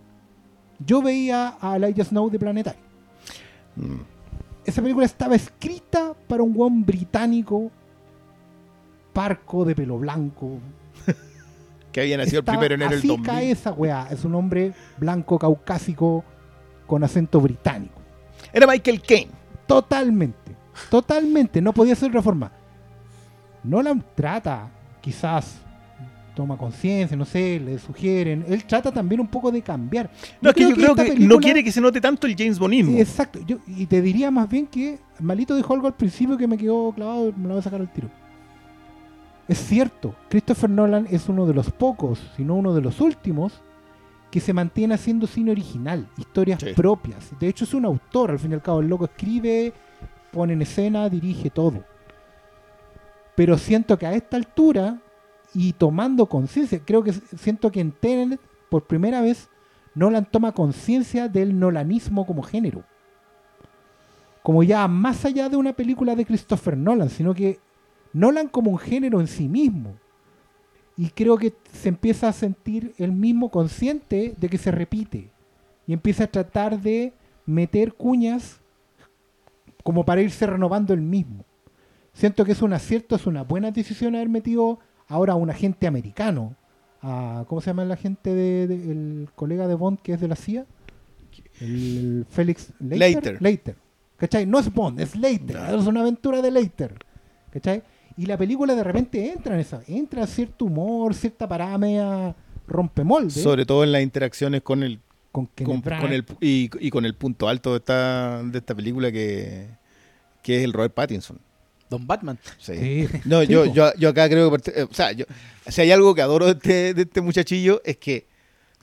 yo 0.84 1.04
veía 1.04 1.56
a 1.62 1.76
Elijah 1.76 2.06
Snow 2.06 2.32
de 2.32 2.40
Planetario. 2.40 2.85
Mm. 3.76 4.02
Esa 4.66 4.82
película 4.82 5.06
estaba 5.06 5.36
escrita 5.36 6.14
para 6.28 6.42
un 6.42 6.54
guan 6.54 6.86
británico, 6.86 7.72
parco 9.14 9.66
de 9.66 9.76
pelo 9.76 9.98
blanco. 9.98 10.60
Que 11.92 12.02
había 12.02 12.18
nacido 12.18 12.40
el 12.40 12.44
primero 12.44 12.68
de 12.68 12.74
enero 12.76 12.90
del 12.90 13.00
así 13.00 13.08
2000. 13.08 13.26
cae 13.26 13.52
esa 13.52 13.72
weá. 13.72 14.10
Es 14.12 14.26
un 14.26 14.36
hombre 14.36 14.74
blanco, 14.98 15.40
caucásico, 15.40 16.26
con 16.88 17.06
acento 17.06 17.40
británico. 17.40 18.02
Era 18.52 18.68
Michael 18.68 19.02
Caine. 19.02 19.32
Totalmente. 19.66 20.58
Totalmente. 20.90 21.62
No 21.62 21.72
podía 21.72 21.96
ser 21.96 22.12
de 22.12 22.18
otra 22.18 22.22
forma. 22.22 22.52
Nolan 23.64 24.04
trata, 24.14 24.70
quizás 25.00 25.65
toma 26.36 26.58
conciencia, 26.58 27.16
no 27.18 27.26
sé, 27.26 27.60
le 27.60 27.80
sugieren. 27.80 28.46
Él 28.48 28.64
trata 28.66 28.92
también 28.92 29.22
un 29.22 29.28
poco 29.28 29.52
de 29.52 29.62
cambiar. 29.62 30.12
No, 30.42 30.50
es 30.50 30.56
que 30.56 30.70
yo 30.70 30.76
creo 30.76 30.94
que 30.96 31.16
no 31.18 31.38
quiere 31.38 31.64
que 31.64 31.72
se 31.72 31.82
note 31.82 32.00
tanto 32.02 32.28
el 32.28 32.36
James 32.38 32.60
Bonismo. 32.60 32.98
Exacto. 32.98 33.40
Yo, 33.48 33.58
y 33.66 33.86
te 33.86 34.02
diría 34.02 34.30
más 34.30 34.48
bien 34.50 34.68
que 34.68 35.00
Malito 35.20 35.56
dijo 35.56 35.74
algo 35.74 35.88
al 35.88 35.96
principio 35.96 36.38
que 36.38 36.48
me 36.48 36.58
quedó 36.58 36.92
clavado, 36.92 37.34
me 37.36 37.44
lo 37.44 37.50
voy 37.56 37.60
a 37.60 37.64
sacar 37.64 37.80
al 37.82 37.92
tiro. 37.92 38.10
Es 39.48 39.60
cierto, 39.60 40.16
Christopher 40.30 40.70
Nolan 40.70 41.08
es 41.10 41.30
uno 41.30 41.46
de 41.46 41.54
los 41.54 41.72
pocos, 41.72 42.20
si 42.36 42.44
no 42.44 42.56
uno 42.56 42.74
de 42.74 42.82
los 42.82 43.00
últimos, 43.00 43.62
que 44.32 44.40
se 44.40 44.54
mantiene 44.54 44.96
haciendo 44.96 45.28
cine 45.28 45.52
original, 45.52 46.08
historias 46.18 46.60
Sí. 46.60 46.74
propias. 46.76 47.32
De 47.40 47.48
hecho, 47.48 47.64
es 47.64 47.74
un 47.74 47.86
autor, 47.86 48.32
al 48.32 48.40
fin 48.40 48.52
y 48.52 48.56
al 48.56 48.62
cabo, 48.62 48.82
el 48.82 48.88
loco 48.88 49.06
escribe, 49.06 49.72
pone 50.32 50.54
en 50.54 50.62
escena, 50.64 51.08
dirige 51.10 51.50
todo. 51.50 51.84
Pero 53.36 53.58
siento 53.58 53.98
que 53.98 54.06
a 54.08 54.14
esta 54.14 54.36
altura, 54.38 54.98
y 55.54 55.74
tomando 55.74 56.26
conciencia, 56.28 56.82
creo 56.84 57.04
que 57.04 57.14
siento 57.14 57.72
que 57.72 57.80
en 57.80 57.92
Tenet, 57.92 58.40
por 58.70 58.86
primera 58.86 59.22
vez, 59.22 59.50
Nolan 59.94 60.26
toma 60.30 60.52
conciencia 60.52 61.28
del 61.30 61.58
nolanismo 61.58 62.26
como 62.26 62.44
género. 62.44 62.84
Como 64.44 64.62
ya 64.64 64.88
más 64.88 65.26
allá 65.26 65.50
de 65.50 65.56
una 65.56 65.74
película 65.74 66.16
de 66.16 66.26
Christopher 66.26 66.78
Nolan, 66.78 67.10
sino 67.10 67.34
que 67.34 67.60
Nolan 68.14 68.48
como 68.50 68.72
un 68.72 68.78
género 68.78 69.20
en 69.20 69.28
sí 69.28 69.48
mismo. 69.48 69.96
Y 70.98 71.10
creo 71.10 71.38
que 71.38 71.54
se 71.72 71.90
empieza 71.90 72.30
a 72.30 72.34
sentir 72.34 72.94
el 72.98 73.12
mismo 73.12 73.50
consciente 73.50 74.36
de 74.38 74.50
que 74.50 74.58
se 74.58 74.72
repite. 74.72 75.32
Y 75.88 75.94
empieza 75.94 76.26
a 76.26 76.32
tratar 76.32 76.80
de 76.80 77.14
meter 77.46 77.94
cuñas 77.94 78.62
como 79.84 80.06
para 80.06 80.22
irse 80.22 80.48
renovando 80.48 80.94
el 80.94 81.02
mismo. 81.02 81.46
Siento 82.14 82.46
que 82.46 82.54
es 82.54 82.62
un 82.62 82.74
acierto, 82.74 83.16
es 83.16 83.28
una 83.28 83.44
buena 83.44 83.72
decisión 83.72 84.16
haber 84.16 84.30
metido 84.30 84.80
ahora 85.08 85.34
a 85.34 85.36
un 85.36 85.50
agente 85.50 85.88
americano. 85.88 86.56
A, 87.02 87.46
¿Cómo 87.48 87.62
se 87.62 87.68
llama 87.70 87.84
el 87.84 87.92
agente 87.92 88.34
de, 88.34 88.68
de- 88.68 88.92
el 88.92 89.30
colega 89.36 89.68
de 89.68 89.76
Bond 89.76 90.00
que 90.02 90.14
es 90.14 90.20
de 90.22 90.28
la 90.28 90.36
CIA? 90.36 90.66
El 91.62 92.26
Félix 92.30 92.72
Leiter. 92.80 93.00
Leiter. 93.00 93.42
Leiter. 93.42 93.76
¿Cachai? 94.18 94.46
No 94.46 94.60
es 94.60 94.74
Bond, 94.74 95.00
es 95.00 95.16
Leiter. 95.16 95.58
Es 95.78 95.86
una 95.86 96.02
aventura 96.02 96.42
de 96.42 96.52
Leiter. 96.52 96.96
¿Cachai? 97.52 97.84
Y 98.18 98.26
la 98.26 98.38
película 98.38 98.74
de 98.76 98.84
repente 98.84 99.32
entra 99.32 99.56
en 99.56 99.60
esa. 99.62 99.82
Entra 99.88 100.26
cierto 100.26 100.66
humor, 100.66 101.14
cierta 101.14 101.48
parámea 101.48 102.34
rompemolde. 102.68 103.30
Sobre 103.32 103.66
todo 103.66 103.84
en 103.84 103.92
las 103.92 104.02
interacciones 104.02 104.62
con 104.62 104.84
el, 104.84 105.00
con, 105.32 105.48
con, 105.48 105.82
con 105.82 106.14
el 106.14 106.26
y, 106.40 106.70
y 106.80 106.90
con 106.90 107.06
el 107.06 107.14
punto 107.14 107.50
alto 107.50 107.72
de 107.72 107.78
esta, 107.78 108.42
de 108.44 108.58
esta 108.58 108.74
película 108.74 109.12
que, 109.12 109.68
que 110.42 110.58
es 110.60 110.64
el 110.64 110.72
Robert 110.74 110.94
Pattinson. 110.94 111.40
Don 111.90 112.06
Batman. 112.08 112.38
Sí. 112.60 113.08
Sí. 113.08 113.08
No, 113.26 113.44
yo, 113.44 113.66
yo, 113.66 113.92
yo 113.98 114.10
acá 114.10 114.28
creo 114.30 114.52
que, 114.52 114.72
eh, 114.72 114.84
o 114.90 114.94
sea, 114.94 115.12
yo, 115.12 115.26
si 115.68 115.82
hay 115.82 115.92
algo 115.92 116.14
que 116.16 116.22
adoro 116.22 116.46
de 116.46 116.52
este, 116.54 116.94
de 116.94 117.02
este 117.04 117.22
muchachillo 117.22 117.82
es 117.86 117.98
que 117.98 118.26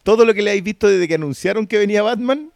todo 0.03 0.25
lo 0.25 0.33
que 0.35 0.43
le 0.43 0.51
habéis 0.51 0.65
visto 0.65 0.89
desde 0.89 1.07
que 1.09 1.15
anunciaron 1.15 1.67
que 1.67 1.79
venía 1.79 2.03
Batman, 2.03 2.51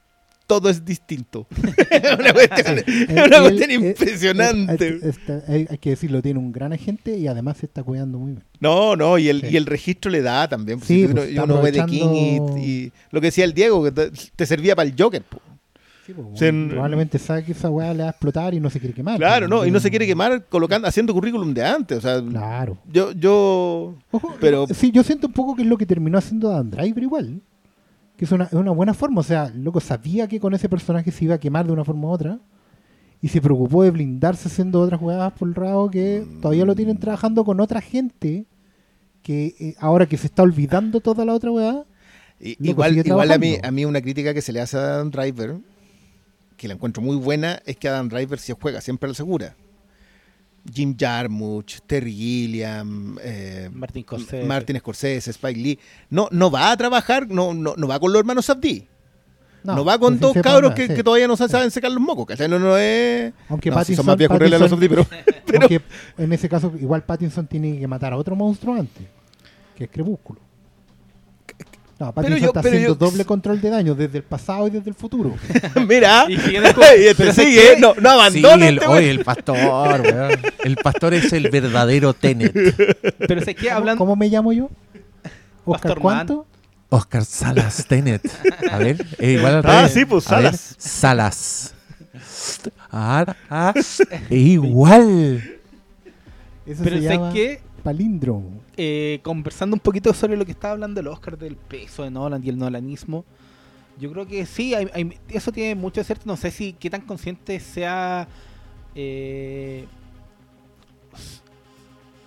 todo 0.46 0.70
es 0.70 0.84
distinto. 0.84 1.46
Es 1.90 2.18
una 2.18 2.32
cuestión, 2.32 2.78
es 2.78 3.08
una 3.26 3.40
cuestión 3.40 3.70
él- 3.70 3.84
impresionante. 3.86 4.86
él- 4.88 5.00
está- 5.02 5.42
hay, 5.48 5.66
hay 5.68 5.78
que 5.78 5.90
decirlo, 5.90 6.22
tiene 6.22 6.38
un 6.38 6.52
gran 6.52 6.72
agente 6.72 7.16
y 7.18 7.26
además 7.26 7.56
se 7.58 7.66
está 7.66 7.82
cuidando 7.82 8.18
muy 8.18 8.32
bien. 8.32 8.44
No, 8.60 8.94
no, 8.96 9.18
y 9.18 9.28
el, 9.28 9.40
Sí. 9.40 9.48
y 9.52 9.56
el 9.56 9.66
registro 9.66 10.10
le 10.10 10.22
da 10.22 10.48
también. 10.48 10.78
pues, 10.78 10.86
Sí, 10.88 11.06
si 11.06 11.12
pues, 11.12 11.30
uno, 11.32 11.44
uno 11.44 11.62
ve 11.62 11.72
de 11.72 11.84
King 11.86 12.08
y, 12.14 12.60
y 12.60 12.92
lo 13.10 13.20
que 13.20 13.28
decía 13.28 13.44
el 13.44 13.54
Diego, 13.54 13.82
que 13.82 13.90
te, 13.92 14.10
te 14.36 14.46
servía 14.46 14.76
para 14.76 14.88
el 14.88 14.94
Joker. 14.96 15.22
po. 15.22 15.40
Sí, 16.06 16.12
pues, 16.14 16.26
O 16.32 16.36
sea, 16.36 16.48
en- 16.48 16.68
probablemente 16.68 17.18
sabe 17.18 17.44
que 17.44 17.50
esa 17.52 17.68
weá 17.68 17.92
le 17.92 18.02
va 18.04 18.08
a 18.08 18.10
explotar 18.12 18.54
y 18.54 18.60
no 18.60 18.70
se 18.70 18.78
quiere 18.78 18.94
quemar. 18.94 19.16
Claro, 19.18 19.48
pues, 19.48 19.50
no, 19.60 19.66
y 19.66 19.70
no 19.72 19.80
se 19.80 19.90
quiere 19.90 20.06
quemar 20.06 20.44
colocando, 20.46 20.86
haciendo 20.86 21.12
currículum 21.12 21.52
de 21.52 21.64
antes. 21.64 21.98
O 21.98 22.00
sea, 22.00 22.22
Claro. 22.22 22.78
yo, 22.92 23.10
yo. 23.12 23.96
Ojo, 24.12 24.34
Pero- 24.40 24.66
sí, 24.68 24.92
yo 24.92 25.02
siento 25.02 25.26
un 25.26 25.32
poco 25.32 25.56
que 25.56 25.62
es 25.62 25.68
lo 25.68 25.76
que 25.76 25.84
terminó 25.86 26.16
haciendo 26.18 26.48
Dan 26.50 26.70
Driver 26.70 27.02
igual. 27.02 27.40
Que 28.16 28.24
es 28.24 28.32
una, 28.32 28.44
es 28.44 28.52
una 28.52 28.70
buena 28.70 28.94
forma. 28.94 29.20
O 29.20 29.24
sea, 29.24 29.46
el 29.46 29.64
loco 29.64 29.80
sabía 29.80 30.26
que 30.28 30.38
con 30.40 30.54
ese 30.54 30.68
personaje 30.68 31.10
se 31.10 31.24
iba 31.24 31.34
a 31.34 31.38
quemar 31.38 31.66
de 31.66 31.72
una 31.72 31.84
forma 31.84 32.06
u 32.08 32.10
otra. 32.12 32.38
Y 33.20 33.28
se 33.28 33.40
preocupó 33.40 33.82
de 33.82 33.90
blindarse 33.90 34.46
haciendo 34.48 34.80
otras 34.80 35.00
jugadas 35.00 35.32
por 35.32 35.48
el 35.48 35.54
rabo 35.54 35.90
que 35.90 36.24
todavía 36.40 36.64
lo 36.64 36.74
tienen 36.76 36.98
trabajando 36.98 37.44
con 37.44 37.60
otra 37.60 37.80
gente. 37.80 38.46
Que 39.22 39.54
eh, 39.58 39.74
ahora 39.80 40.06
que 40.06 40.16
se 40.16 40.28
está 40.28 40.42
olvidando 40.44 41.00
toda 41.00 41.24
la 41.24 41.34
otra 41.34 41.50
weá. 41.50 41.84
Igual 42.38 42.96
igual 42.98 43.32
a, 43.32 43.38
mí, 43.38 43.56
a 43.62 43.70
mí 43.70 43.84
una 43.84 44.00
crítica 44.00 44.32
que 44.34 44.42
se 44.42 44.52
le 44.52 44.60
hace 44.60 44.76
a 44.76 44.80
Adam 44.96 45.10
Driver, 45.10 45.56
que 46.56 46.68
la 46.68 46.74
encuentro 46.74 47.02
muy 47.02 47.16
buena, 47.16 47.62
es 47.66 47.76
que 47.76 47.88
Adam 47.88 48.08
Driver 48.08 48.38
si 48.38 48.52
juega 48.58 48.80
siempre 48.80 49.06
a 49.06 49.08
la 49.08 49.14
segura. 49.14 49.56
Jim 50.72 50.96
Jarmusch, 50.98 51.80
Terry 51.86 52.12
Gilliam, 52.12 53.18
eh, 53.22 53.70
Martin 53.72 54.02
Scorsese. 54.02 54.44
Martin 54.44 54.78
Scorsese, 54.78 55.30
Spike 55.30 55.60
Lee. 55.60 55.78
No, 56.10 56.28
no 56.32 56.50
va 56.50 56.72
a 56.72 56.76
trabajar, 56.76 57.28
no, 57.28 57.54
no, 57.54 57.74
no 57.76 57.88
va 57.88 58.00
con 58.00 58.12
los 58.12 58.20
hermanos 58.20 58.50
Abdi. 58.50 58.88
No, 59.62 59.84
va 59.84 59.98
con 59.98 60.14
sí 60.14 60.20
dos 60.20 60.36
cabros 60.42 60.74
que, 60.74 60.86
sí. 60.86 60.94
que 60.94 61.02
todavía 61.02 61.26
no 61.26 61.36
saben 61.36 61.72
secar 61.72 61.90
los 61.90 62.00
mocos, 62.00 62.26
¿cachai? 62.26 62.48
No, 62.48 62.58
no 62.58 62.78
es... 62.78 63.32
Aunque 63.48 63.70
no, 63.70 63.74
si 63.74 63.78
Pattinson, 63.78 63.96
son 63.96 64.06
más 64.06 64.16
viejos 64.16 64.72
Abdi, 64.72 64.88
pero... 64.88 65.06
pero 65.46 65.60
aunque 65.62 65.80
en 66.18 66.32
ese 66.32 66.48
caso, 66.48 66.72
igual 66.80 67.02
Pattinson 67.02 67.48
tiene 67.48 67.78
que 67.78 67.86
matar 67.88 68.12
a 68.12 68.16
otro 68.16 68.36
monstruo 68.36 68.74
antes. 68.74 69.06
Que 69.76 69.84
es 69.84 69.90
Crepúsculo. 69.90 70.45
No, 71.98 72.12
Pattinson 72.12 72.40
yo- 72.40 72.46
está 72.48 72.60
pero 72.62 72.74
haciendo 72.76 72.94
yo- 72.98 73.06
doble 73.06 73.24
control 73.24 73.60
de 73.60 73.70
daño 73.70 73.94
desde 73.94 74.18
el 74.18 74.24
pasado 74.24 74.66
y 74.66 74.70
desde 74.70 74.90
el 74.90 74.94
futuro. 74.96 75.34
mira, 75.88 76.26
Y 76.28 76.36
sigue 76.36 76.60
y 76.98 77.06
este 77.06 77.14
Pero 77.14 77.32
no, 77.80 77.94
no 77.94 78.00
Sí, 78.00 78.06
abandona 78.06 78.68
el, 78.68 78.74
este 78.78 78.86
oye, 78.88 79.10
el 79.10 79.24
pastor, 79.24 79.56
weón. 80.02 80.32
El 80.62 80.76
pastor 80.76 81.14
es 81.14 81.32
el 81.32 81.48
verdadero 81.50 82.12
Tenet. 82.12 82.52
Pero 83.26 83.40
sé 83.42 83.54
que 83.54 83.68
¿Cómo, 83.68 83.76
hablando. 83.78 83.98
cómo 83.98 84.14
me 84.16 84.28
llamo 84.28 84.52
yo? 84.52 84.68
¿Oscar 85.64 85.80
Pastor 85.82 85.98
cuánto? 86.00 86.46
Oscar 86.90 87.24
Salas 87.24 87.86
Tenet. 87.88 88.22
A 88.70 88.76
ver, 88.78 89.04
es 89.18 89.28
igual 89.38 89.54
al 89.56 89.66
Ah, 89.66 89.76
revés. 89.78 89.92
sí, 89.92 90.04
pues, 90.04 90.28
ver, 90.28 90.42
Salas. 90.54 90.74
Salas. 90.78 91.74
Ah, 92.90 93.34
ah, 93.50 93.72
es 93.74 94.00
igual. 94.30 95.42
Eso 96.66 96.82
Pero 96.84 96.96
se 96.96 97.02
sé 97.02 97.08
llama 97.08 97.32
que 97.32 97.60
palíndromo. 97.86 98.60
eh, 98.76 99.20
conversando 99.22 99.74
un 99.74 99.80
poquito 99.80 100.12
sobre 100.12 100.36
lo 100.36 100.44
que 100.44 100.50
estaba 100.50 100.72
hablando 100.72 101.00
el 101.00 101.06
Oscar 101.06 101.38
del 101.38 101.54
peso 101.56 102.02
de 102.02 102.10
Nolan 102.10 102.42
y 102.44 102.48
el 102.48 102.58
nolanismo, 102.58 103.24
yo 103.98 104.10
creo 104.12 104.26
que 104.26 104.44
sí, 104.44 104.74
eso 105.28 105.52
tiene 105.52 105.74
mucho 105.76 106.00
de 106.00 106.04
cierto. 106.04 106.24
No 106.26 106.36
sé 106.36 106.50
si 106.50 106.72
qué 106.72 106.90
tan 106.90 107.02
consciente 107.02 107.60
sea 107.60 108.26
eh, 108.94 109.86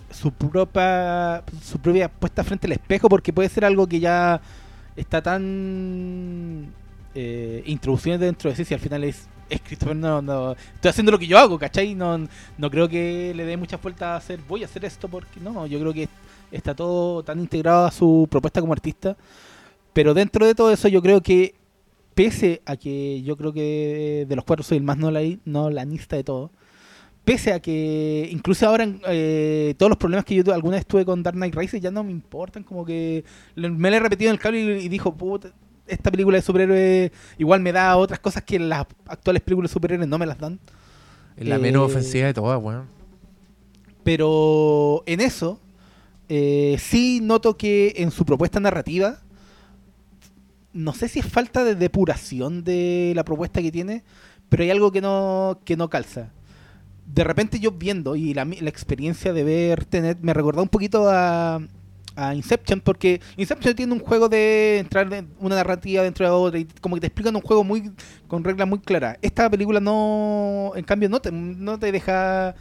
su 0.09 0.31
propia 0.31 1.43
su 1.61 1.77
propia 1.77 2.09
puesta 2.09 2.43
frente 2.43 2.65
al 2.65 2.73
espejo, 2.73 3.09
porque 3.09 3.33
puede 3.33 3.49
ser 3.49 3.65
algo 3.65 3.85
que 3.85 3.99
ya 3.99 4.41
está 4.95 5.21
tan 5.21 6.73
eh, 7.13 7.77
dentro 8.17 8.49
de 8.49 8.55
sí, 8.55 8.65
si 8.65 8.73
al 8.73 8.79
final 8.79 9.03
es 9.03 9.27
es 9.49 9.61
Christopher 9.61 9.95
no, 9.95 10.21
no, 10.21 10.51
estoy 10.51 10.89
haciendo 10.89 11.11
lo 11.11 11.19
que 11.19 11.27
yo 11.27 11.37
hago, 11.39 11.57
¿cachai? 11.59 11.95
No, 11.95 12.17
no 12.57 12.69
creo 12.71 12.87
que 12.87 13.33
le 13.35 13.45
dé 13.45 13.57
muchas 13.57 13.81
vueltas 13.81 14.03
a 14.07 14.15
hacer, 14.17 14.39
voy 14.47 14.63
a 14.63 14.65
hacer 14.65 14.85
esto 14.85 15.07
porque 15.07 15.39
no, 15.39 15.65
yo 15.67 15.79
creo 15.79 15.93
que 15.93 16.07
está 16.51 16.75
todo 16.75 17.23
tan 17.23 17.39
integrado 17.39 17.85
a 17.85 17.91
su 17.91 18.27
propuesta 18.29 18.61
como 18.61 18.73
artista. 18.73 19.15
Pero 19.93 20.13
dentro 20.13 20.45
de 20.45 20.55
todo 20.55 20.71
eso 20.71 20.87
yo 20.87 21.01
creo 21.01 21.21
que, 21.21 21.55
pese 22.15 22.61
a 22.65 22.75
que 22.77 23.21
yo 23.23 23.35
creo 23.37 23.51
que 23.53 24.25
de 24.27 24.35
los 24.35 24.45
cuatro 24.45 24.63
soy 24.63 24.77
el 24.77 24.83
más 24.83 24.97
nola- 24.97 25.37
nolanista 25.45 26.15
de 26.15 26.23
todo, 26.23 26.51
pese 27.25 27.53
a 27.53 27.59
que 27.59 28.27
incluso 28.31 28.67
ahora 28.67 28.87
eh, 29.07 29.73
todos 29.77 29.89
los 29.89 29.97
problemas 29.97 30.25
que 30.25 30.35
yo 30.35 30.43
tu- 30.43 30.51
alguna 30.51 30.77
vez 30.77 30.85
tuve 30.85 31.05
con 31.05 31.21
Dark 31.21 31.35
Knight 31.35 31.55
Rises 31.55 31.81
ya 31.81 31.91
no 31.91 32.03
me 32.03 32.11
importan, 32.11 32.63
como 32.63 32.85
que 32.85 33.23
me 33.55 33.89
lo 33.89 33.97
he 33.97 33.99
repetido 33.99 34.29
en 34.29 34.35
el 34.35 34.39
cable 34.39 34.79
y, 34.81 34.85
y 34.85 34.89
dijo, 34.89 35.15
puta, 35.15 35.51
esta 35.89 36.11
película 36.11 36.37
de 36.37 36.41
superhéroes 36.41 37.11
igual 37.37 37.61
me 37.61 37.71
da 37.71 37.97
otras 37.97 38.19
cosas 38.19 38.43
que 38.43 38.59
las 38.59 38.85
actuales 39.07 39.41
películas 39.41 39.71
de 39.71 39.73
superhéroes 39.73 40.07
no 40.07 40.17
me 40.17 40.25
las 40.25 40.37
dan. 40.37 40.59
Es 41.35 41.47
la 41.47 41.55
Eh, 41.55 41.59
menos 41.59 41.89
ofensiva 41.89 42.27
de 42.27 42.33
todas, 42.33 42.61
weón. 42.61 42.87
Pero 44.03 45.03
en 45.05 45.21
eso, 45.21 45.59
eh, 46.29 46.77
sí 46.79 47.19
noto 47.21 47.57
que 47.57 47.93
en 47.97 48.11
su 48.11 48.25
propuesta 48.25 48.59
narrativa, 48.59 49.19
no 50.73 50.93
sé 50.93 51.07
si 51.07 51.19
es 51.19 51.25
falta 51.25 51.63
de 51.63 51.75
depuración 51.75 52.63
de 52.63 53.13
la 53.15 53.23
propuesta 53.23 53.61
que 53.61 53.71
tiene, 53.71 54.03
pero 54.49 54.63
hay 54.63 54.71
algo 54.71 54.91
que 54.91 55.01
no, 55.01 55.59
que 55.65 55.77
no 55.77 55.89
calza. 55.89 56.31
De 57.05 57.23
repente 57.23 57.59
yo 57.59 57.71
viendo, 57.71 58.15
y 58.15 58.33
la, 58.33 58.43
experiencia 58.43 59.33
de 59.33 59.43
ver 59.43 59.85
Tenet 59.85 60.19
me 60.21 60.33
recordó 60.33 60.61
un 60.61 60.69
poquito 60.69 61.09
a, 61.09 61.59
a 62.27 62.35
Inception, 62.35 62.81
porque 62.81 63.21
Inception 63.37 63.75
tiene 63.75 63.93
un 63.93 63.99
juego 63.99 64.27
de 64.29 64.79
entrar 64.79 65.11
en 65.13 65.29
una 65.39 65.55
narrativa 65.55 66.03
dentro 66.03 66.25
de 66.25 66.31
otra, 66.31 66.59
y 66.59 66.65
como 66.81 66.95
que 66.95 67.01
te 67.01 67.07
explican 67.07 67.35
un 67.35 67.41
juego 67.41 67.63
muy 67.63 67.91
con 68.27 68.43
reglas 68.43 68.67
muy 68.67 68.79
claras. 68.79 69.17
Esta 69.21 69.49
película 69.49 69.79
no, 69.79 70.71
en 70.75 70.83
cambio, 70.83 71.09
no 71.09 71.19
te, 71.19 71.31
no 71.31 71.79
te 71.79 71.91
deja 71.91 72.55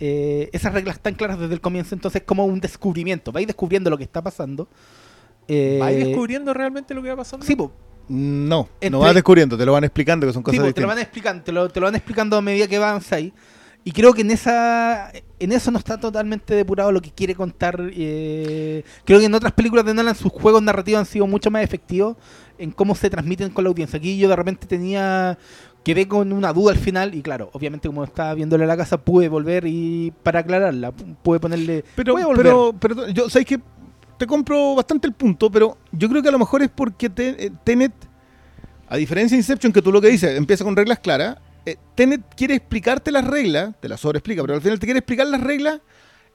eh, 0.00 0.48
esas 0.52 0.72
reglas 0.72 0.98
tan 1.00 1.14
claras 1.14 1.38
desde 1.38 1.54
el 1.54 1.60
comienzo, 1.60 1.94
entonces 1.94 2.22
como 2.24 2.44
un 2.44 2.60
descubrimiento, 2.60 3.32
vais 3.32 3.46
descubriendo 3.46 3.90
lo 3.90 3.98
que 3.98 4.04
está 4.04 4.22
pasando. 4.22 4.68
Eh, 5.48 5.78
¿Vais 5.80 6.04
descubriendo 6.04 6.54
realmente 6.54 6.94
lo 6.94 7.02
que 7.02 7.08
va 7.10 7.16
pasando? 7.16 7.44
Sí, 7.44 7.56
po, 7.56 7.72
No, 8.08 8.68
Entre- 8.74 8.90
no 8.90 9.00
vas 9.00 9.14
descubriendo, 9.14 9.56
te 9.56 9.66
lo 9.66 9.72
van 9.72 9.84
explicando 9.84 10.26
que 10.26 10.32
son 10.32 10.42
sí, 10.42 10.44
cosas 10.44 10.64
po, 10.66 10.72
te 10.74 10.80
lo 10.80 10.86
van 10.86 10.98
explicando, 10.98 11.42
te 11.42 11.52
lo, 11.52 11.68
te 11.68 11.80
lo 11.80 11.86
van 11.86 11.94
explicando 11.96 12.36
a 12.36 12.42
medida 12.42 12.66
que 12.66 12.76
avanza 12.76 13.16
ahí. 13.16 13.32
Y 13.84 13.90
creo 13.92 14.12
que 14.12 14.20
en 14.20 14.30
esa 14.30 15.10
en 15.40 15.50
eso 15.52 15.70
no 15.72 15.78
está 15.78 15.98
totalmente 15.98 16.54
depurado 16.54 16.92
lo 16.92 17.00
que 17.02 17.10
quiere 17.10 17.34
contar. 17.34 17.80
eh, 17.94 18.84
creo 19.04 19.18
que 19.18 19.26
en 19.26 19.34
otras 19.34 19.52
películas 19.52 19.84
de 19.84 19.92
Nolan 19.94 20.14
sus 20.14 20.30
juegos 20.30 20.62
narrativos 20.62 21.00
han 21.00 21.06
sido 21.06 21.26
mucho 21.26 21.50
más 21.50 21.62
efectivos 21.64 22.16
en 22.58 22.70
cómo 22.70 22.94
se 22.94 23.10
transmiten 23.10 23.50
con 23.50 23.64
la 23.64 23.70
audiencia. 23.70 23.96
Aquí 23.98 24.16
yo 24.18 24.28
de 24.28 24.36
repente 24.36 24.66
tenía 24.66 25.36
quedé 25.82 26.06
con 26.06 26.32
una 26.32 26.52
duda 26.52 26.70
al 26.70 26.78
final 26.78 27.12
y 27.12 27.22
claro, 27.22 27.50
obviamente 27.54 27.88
como 27.88 28.04
estaba 28.04 28.34
viéndole 28.34 28.62
a 28.62 28.66
la 28.68 28.76
casa 28.76 28.98
pude 28.98 29.28
volver 29.28 29.64
y 29.66 30.12
para 30.22 30.38
aclararla, 30.40 30.92
pu- 30.92 31.16
pude 31.20 31.40
ponerle 31.40 31.84
Pero, 31.96 32.14
pero, 32.36 32.72
pero 32.78 33.08
yo, 33.08 33.28
¿sabes 33.28 33.46
que 33.46 33.58
Te 34.16 34.28
compro 34.28 34.76
bastante 34.76 35.08
el 35.08 35.12
punto, 35.14 35.50
pero 35.50 35.76
yo 35.90 36.08
creo 36.08 36.22
que 36.22 36.28
a 36.28 36.32
lo 36.32 36.38
mejor 36.38 36.62
es 36.62 36.68
porque 36.70 37.10
eh, 37.16 37.50
Tenet, 37.64 37.92
a 38.88 38.96
diferencia 38.96 39.34
de 39.34 39.40
Inception, 39.40 39.72
que 39.72 39.82
tú 39.82 39.90
lo 39.90 40.00
que 40.00 40.06
dices, 40.08 40.36
empieza 40.38 40.62
con 40.62 40.76
reglas 40.76 41.00
claras, 41.00 41.38
eh, 41.66 41.76
Tenet 41.94 42.22
quiere 42.36 42.54
explicarte 42.54 43.10
las 43.10 43.26
reglas, 43.26 43.74
te 43.80 43.88
las 43.88 44.00
sobreexplica, 44.00 44.42
pero 44.42 44.54
al 44.54 44.62
final 44.62 44.78
te 44.78 44.86
quiere 44.86 44.98
explicar 44.98 45.26
las 45.26 45.40
reglas 45.40 45.80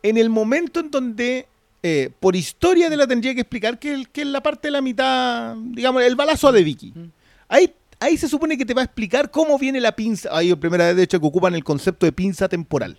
en 0.04 0.18
el 0.18 0.30
momento 0.30 0.80
en 0.80 0.92
donde, 0.92 1.48
eh, 1.84 2.12
por 2.20 2.36
historia, 2.36 2.90
te 2.90 2.98
la 2.98 3.08
tendría 3.08 3.34
que 3.36 3.42
explicar, 3.42 3.80
que, 3.80 3.94
es- 3.94 4.08
que 4.08 4.22
es 4.22 4.28
la 4.28 4.42
parte 4.42 4.68
de 4.68 4.72
la 4.72 4.82
mitad, 4.82 5.56
digamos, 5.58 6.04
el 6.04 6.16
balazo 6.16 6.52
de 6.52 6.64
Vicky. 6.64 6.92
Mm. 6.96 7.12
Ahí, 7.50 7.74
ahí 8.00 8.18
se 8.18 8.28
supone 8.28 8.58
que 8.58 8.66
te 8.66 8.74
va 8.74 8.82
a 8.82 8.86
explicar 8.86 9.32
cómo 9.32 9.58
viene 9.58 9.80
la 9.82 9.94
pinza. 9.96 10.30
Hay 10.32 10.54
primera 10.56 10.86
vez, 10.88 10.96
de 10.96 11.04
hecho, 11.04 11.20
que 11.20 11.26
ocupan 11.26 11.56
el 11.56 11.64
concepto 11.64 12.06
de 12.06 12.12
pinza 12.12 12.48
temporal. 12.50 12.98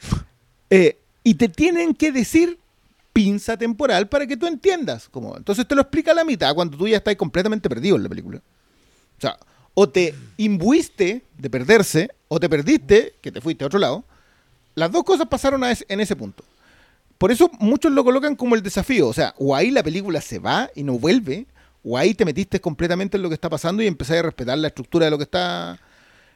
Eh, 0.68 0.98
y 1.22 1.34
te 1.34 1.48
tienen 1.48 1.94
que 1.94 2.10
decir 2.10 2.58
pinza 3.12 3.56
temporal 3.56 4.08
para 4.08 4.26
que 4.26 4.36
tú 4.36 4.46
entiendas. 4.48 5.08
Como, 5.08 5.36
entonces 5.36 5.66
te 5.66 5.74
lo 5.76 5.82
explica 5.82 6.10
a 6.10 6.14
la 6.14 6.24
mitad 6.24 6.54
cuando 6.56 6.76
tú 6.76 6.88
ya 6.88 6.96
estás 6.96 7.14
completamente 7.16 7.68
perdido 7.68 7.94
en 7.96 8.02
la 8.02 8.08
película. 8.08 8.38
O 8.38 9.20
sea, 9.20 9.38
o 9.78 9.86
te 9.86 10.14
imbuiste 10.38 11.22
de 11.36 11.50
perderse, 11.50 12.08
o 12.28 12.40
te 12.40 12.48
perdiste, 12.48 13.14
que 13.20 13.30
te 13.30 13.42
fuiste 13.42 13.62
a 13.62 13.66
otro 13.66 13.78
lado. 13.78 14.04
Las 14.74 14.90
dos 14.90 15.04
cosas 15.04 15.28
pasaron 15.28 15.62
a 15.62 15.70
ese- 15.70 15.84
en 15.88 16.00
ese 16.00 16.16
punto. 16.16 16.44
Por 17.18 17.30
eso 17.30 17.50
muchos 17.60 17.92
lo 17.92 18.02
colocan 18.02 18.36
como 18.36 18.54
el 18.54 18.62
desafío. 18.62 19.06
O 19.06 19.12
sea, 19.12 19.34
o 19.36 19.54
ahí 19.54 19.70
la 19.70 19.82
película 19.82 20.22
se 20.22 20.38
va 20.38 20.70
y 20.74 20.82
no 20.82 20.98
vuelve, 20.98 21.44
o 21.84 21.98
ahí 21.98 22.14
te 22.14 22.24
metiste 22.24 22.58
completamente 22.58 23.18
en 23.18 23.22
lo 23.22 23.28
que 23.28 23.34
está 23.34 23.50
pasando 23.50 23.82
y 23.82 23.86
empezaste 23.86 24.20
a 24.20 24.22
respetar 24.22 24.56
la 24.56 24.68
estructura 24.68 25.04
de 25.04 25.10
lo 25.10 25.18
que 25.18 25.24
está... 25.24 25.78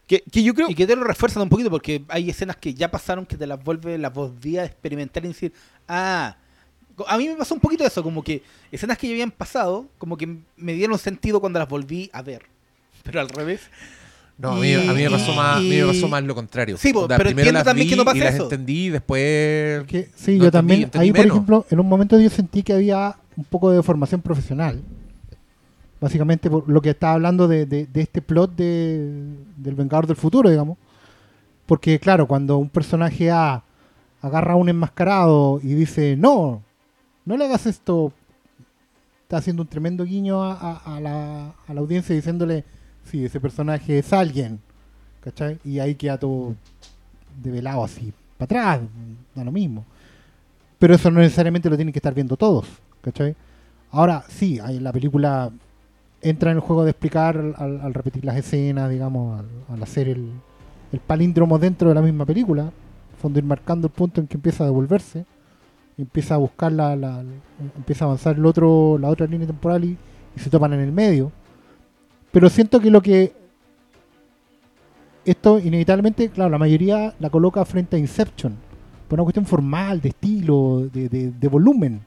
Que, 0.06 0.22
yo 0.30 0.52
creo... 0.54 0.68
Y 0.68 0.74
que 0.74 0.86
te 0.86 0.94
lo 0.94 1.04
refuerzan 1.04 1.42
un 1.42 1.48
poquito 1.48 1.70
porque 1.70 2.04
hay 2.08 2.28
escenas 2.28 2.56
que 2.56 2.74
ya 2.74 2.90
pasaron 2.90 3.24
que 3.24 3.38
te 3.38 3.46
las 3.46 3.62
vuelve, 3.64 3.96
las 3.96 4.12
volví 4.12 4.58
a 4.58 4.66
experimentar 4.66 5.24
y 5.24 5.28
decir, 5.28 5.52
ah, 5.88 6.36
a 7.06 7.16
mí 7.16 7.26
me 7.26 7.36
pasó 7.36 7.54
un 7.54 7.60
poquito 7.60 7.86
eso, 7.86 8.02
como 8.02 8.22
que 8.22 8.42
escenas 8.70 8.98
que 8.98 9.06
ya 9.06 9.14
habían 9.14 9.30
pasado, 9.30 9.88
como 9.96 10.18
que 10.18 10.36
me 10.56 10.74
dieron 10.74 10.98
sentido 10.98 11.40
cuando 11.40 11.58
las 11.58 11.68
volví 11.68 12.10
a 12.12 12.20
ver. 12.20 12.42
Pero 13.04 13.20
al 13.20 13.28
revés. 13.28 13.60
No, 14.38 14.52
a 14.52 14.56
mí, 14.56 14.72
a 14.72 14.78
mí 14.94 15.02
me 15.02 15.10
pasó 15.10 15.32
Y- 15.32 15.36
más, 15.36 15.56
a 15.56 15.60
mí 15.60 15.68
me 15.80 15.86
pasó 15.86 16.08
más 16.08 16.22
lo 16.24 16.34
contrario. 16.34 16.76
Sí, 16.78 16.94
po, 16.94 17.00
Onda, 17.00 17.18
pero 17.18 17.28
primero 17.28 17.42
entiendo 17.50 17.58
las 17.58 17.64
también 17.66 17.86
vi 17.86 17.90
que 17.90 17.96
no 17.96 18.04
pasa 18.06 18.16
y 18.16 18.20
las 18.20 18.34
eso. 18.34 18.44
entendí 18.44 18.88
después... 18.88 19.84
Que, 19.86 20.08
sí, 20.14 20.36
no 20.38 20.38
yo 20.38 20.44
entendí, 20.46 20.50
también. 20.50 20.82
entendí 20.84 21.06
ahí, 21.06 21.10
por 21.12 21.18
menos. 21.20 21.36
ejemplo, 21.36 21.66
en 21.70 21.80
un 21.80 21.86
momento 21.88 22.18
yo 22.18 22.30
sentí 22.30 22.62
que 22.62 22.72
había 22.72 23.16
un 23.36 23.44
poco 23.44 23.70
de 23.70 23.82
formación 23.82 24.22
profesional. 24.22 24.80
Básicamente 26.00 26.48
por 26.48 26.66
lo 26.66 26.80
que 26.80 26.90
estaba 26.90 27.12
hablando 27.14 27.46
de, 27.48 27.66
de- 27.66 27.84
de 27.86 28.00
este 28.00 28.22
plot 28.22 28.56
de, 28.56 29.10
del 29.58 29.74
Vengador 29.74 30.06
del 30.06 30.16
Futuro, 30.16 30.48
digamos. 30.48 30.78
Porque, 31.66 31.98
claro, 32.00 32.26
cuando 32.26 32.56
un 32.56 32.70
personaje 32.70 33.30
A 33.30 33.62
agarra 34.22 34.52
a 34.54 34.56
un 34.56 34.68
enmascarado 34.70 35.60
y 35.62 35.74
dice, 35.74 36.14
no, 36.16 36.62
no 37.26 37.36
le 37.38 37.44
hagas 37.46 37.64
esto, 37.66 38.12
está 39.22 39.36
haciendo 39.38 39.62
un 39.62 39.68
tremendo 39.68 40.04
guiño 40.04 40.42
a, 40.42 40.52
a- 40.54 40.96
a 40.96 41.00
la, 41.00 41.54
a 41.66 41.74
la 41.74 41.80
audiencia 41.80 42.14
diciéndole, 42.14 42.64
sí, 43.10 43.24
ese 43.24 43.40
personaje 43.40 43.98
es 43.98 44.12
alguien, 44.12 44.60
¿cachai? 45.22 45.58
Y 45.64 45.78
ahí 45.80 45.94
queda 45.94 46.18
todo 46.18 46.54
develado 47.42 47.84
así, 47.84 48.12
para 48.38 48.46
atrás, 48.46 48.88
da 49.34 49.44
lo 49.44 49.52
mismo. 49.52 49.84
Pero 50.78 50.94
eso 50.94 51.10
no 51.10 51.20
necesariamente 51.20 51.68
lo 51.70 51.76
tienen 51.76 51.92
que 51.92 51.98
estar 51.98 52.14
viendo 52.14 52.36
todos, 52.36 52.66
¿cachai? 53.02 53.36
Ahora, 53.90 54.24
sí, 54.28 54.58
la 54.80 54.92
película 54.92 55.50
entra 56.22 56.50
en 56.50 56.56
el 56.58 56.60
juego 56.62 56.84
de 56.84 56.90
explicar 56.90 57.54
al, 57.56 57.94
repetir 57.94 58.24
las 58.24 58.36
escenas, 58.36 58.90
digamos, 58.90 59.40
al, 59.40 59.46
al 59.74 59.82
hacer 59.82 60.08
el, 60.08 60.30
palíndromo 61.06 61.58
dentro 61.58 61.88
de 61.88 61.94
la 61.94 62.02
misma 62.02 62.26
película, 62.26 62.72
fondo 63.20 63.38
ir 63.38 63.44
marcando 63.44 63.88
el 63.88 63.92
punto 63.92 64.20
en 64.20 64.26
que 64.26 64.36
empieza 64.36 64.64
a 64.64 64.66
devolverse, 64.66 65.24
empieza 65.98 66.34
a 66.34 66.38
buscar 66.38 66.72
la- 66.72 67.24
empieza 67.76 68.04
a 68.04 68.08
avanzar 68.08 68.36
el 68.36 68.46
otro, 68.46 68.98
la 68.98 69.08
otra 69.08 69.26
línea 69.26 69.46
temporal 69.46 69.84
y, 69.84 69.98
y 70.36 70.40
se 70.40 70.50
topan 70.50 70.72
en 70.72 70.80
el 70.80 70.92
medio. 70.92 71.32
Pero 72.32 72.48
siento 72.48 72.80
que 72.80 72.90
lo 72.90 73.02
que 73.02 73.32
esto 75.24 75.58
inevitablemente, 75.58 76.28
claro, 76.30 76.50
la 76.50 76.58
mayoría 76.58 77.14
la 77.18 77.30
coloca 77.30 77.64
frente 77.64 77.96
a 77.96 77.98
Inception, 77.98 78.54
por 79.08 79.18
una 79.18 79.24
cuestión 79.24 79.44
formal, 79.46 80.00
de 80.00 80.10
estilo, 80.10 80.88
de, 80.92 81.08
de- 81.08 81.30
de 81.32 81.48
volumen. 81.48 82.00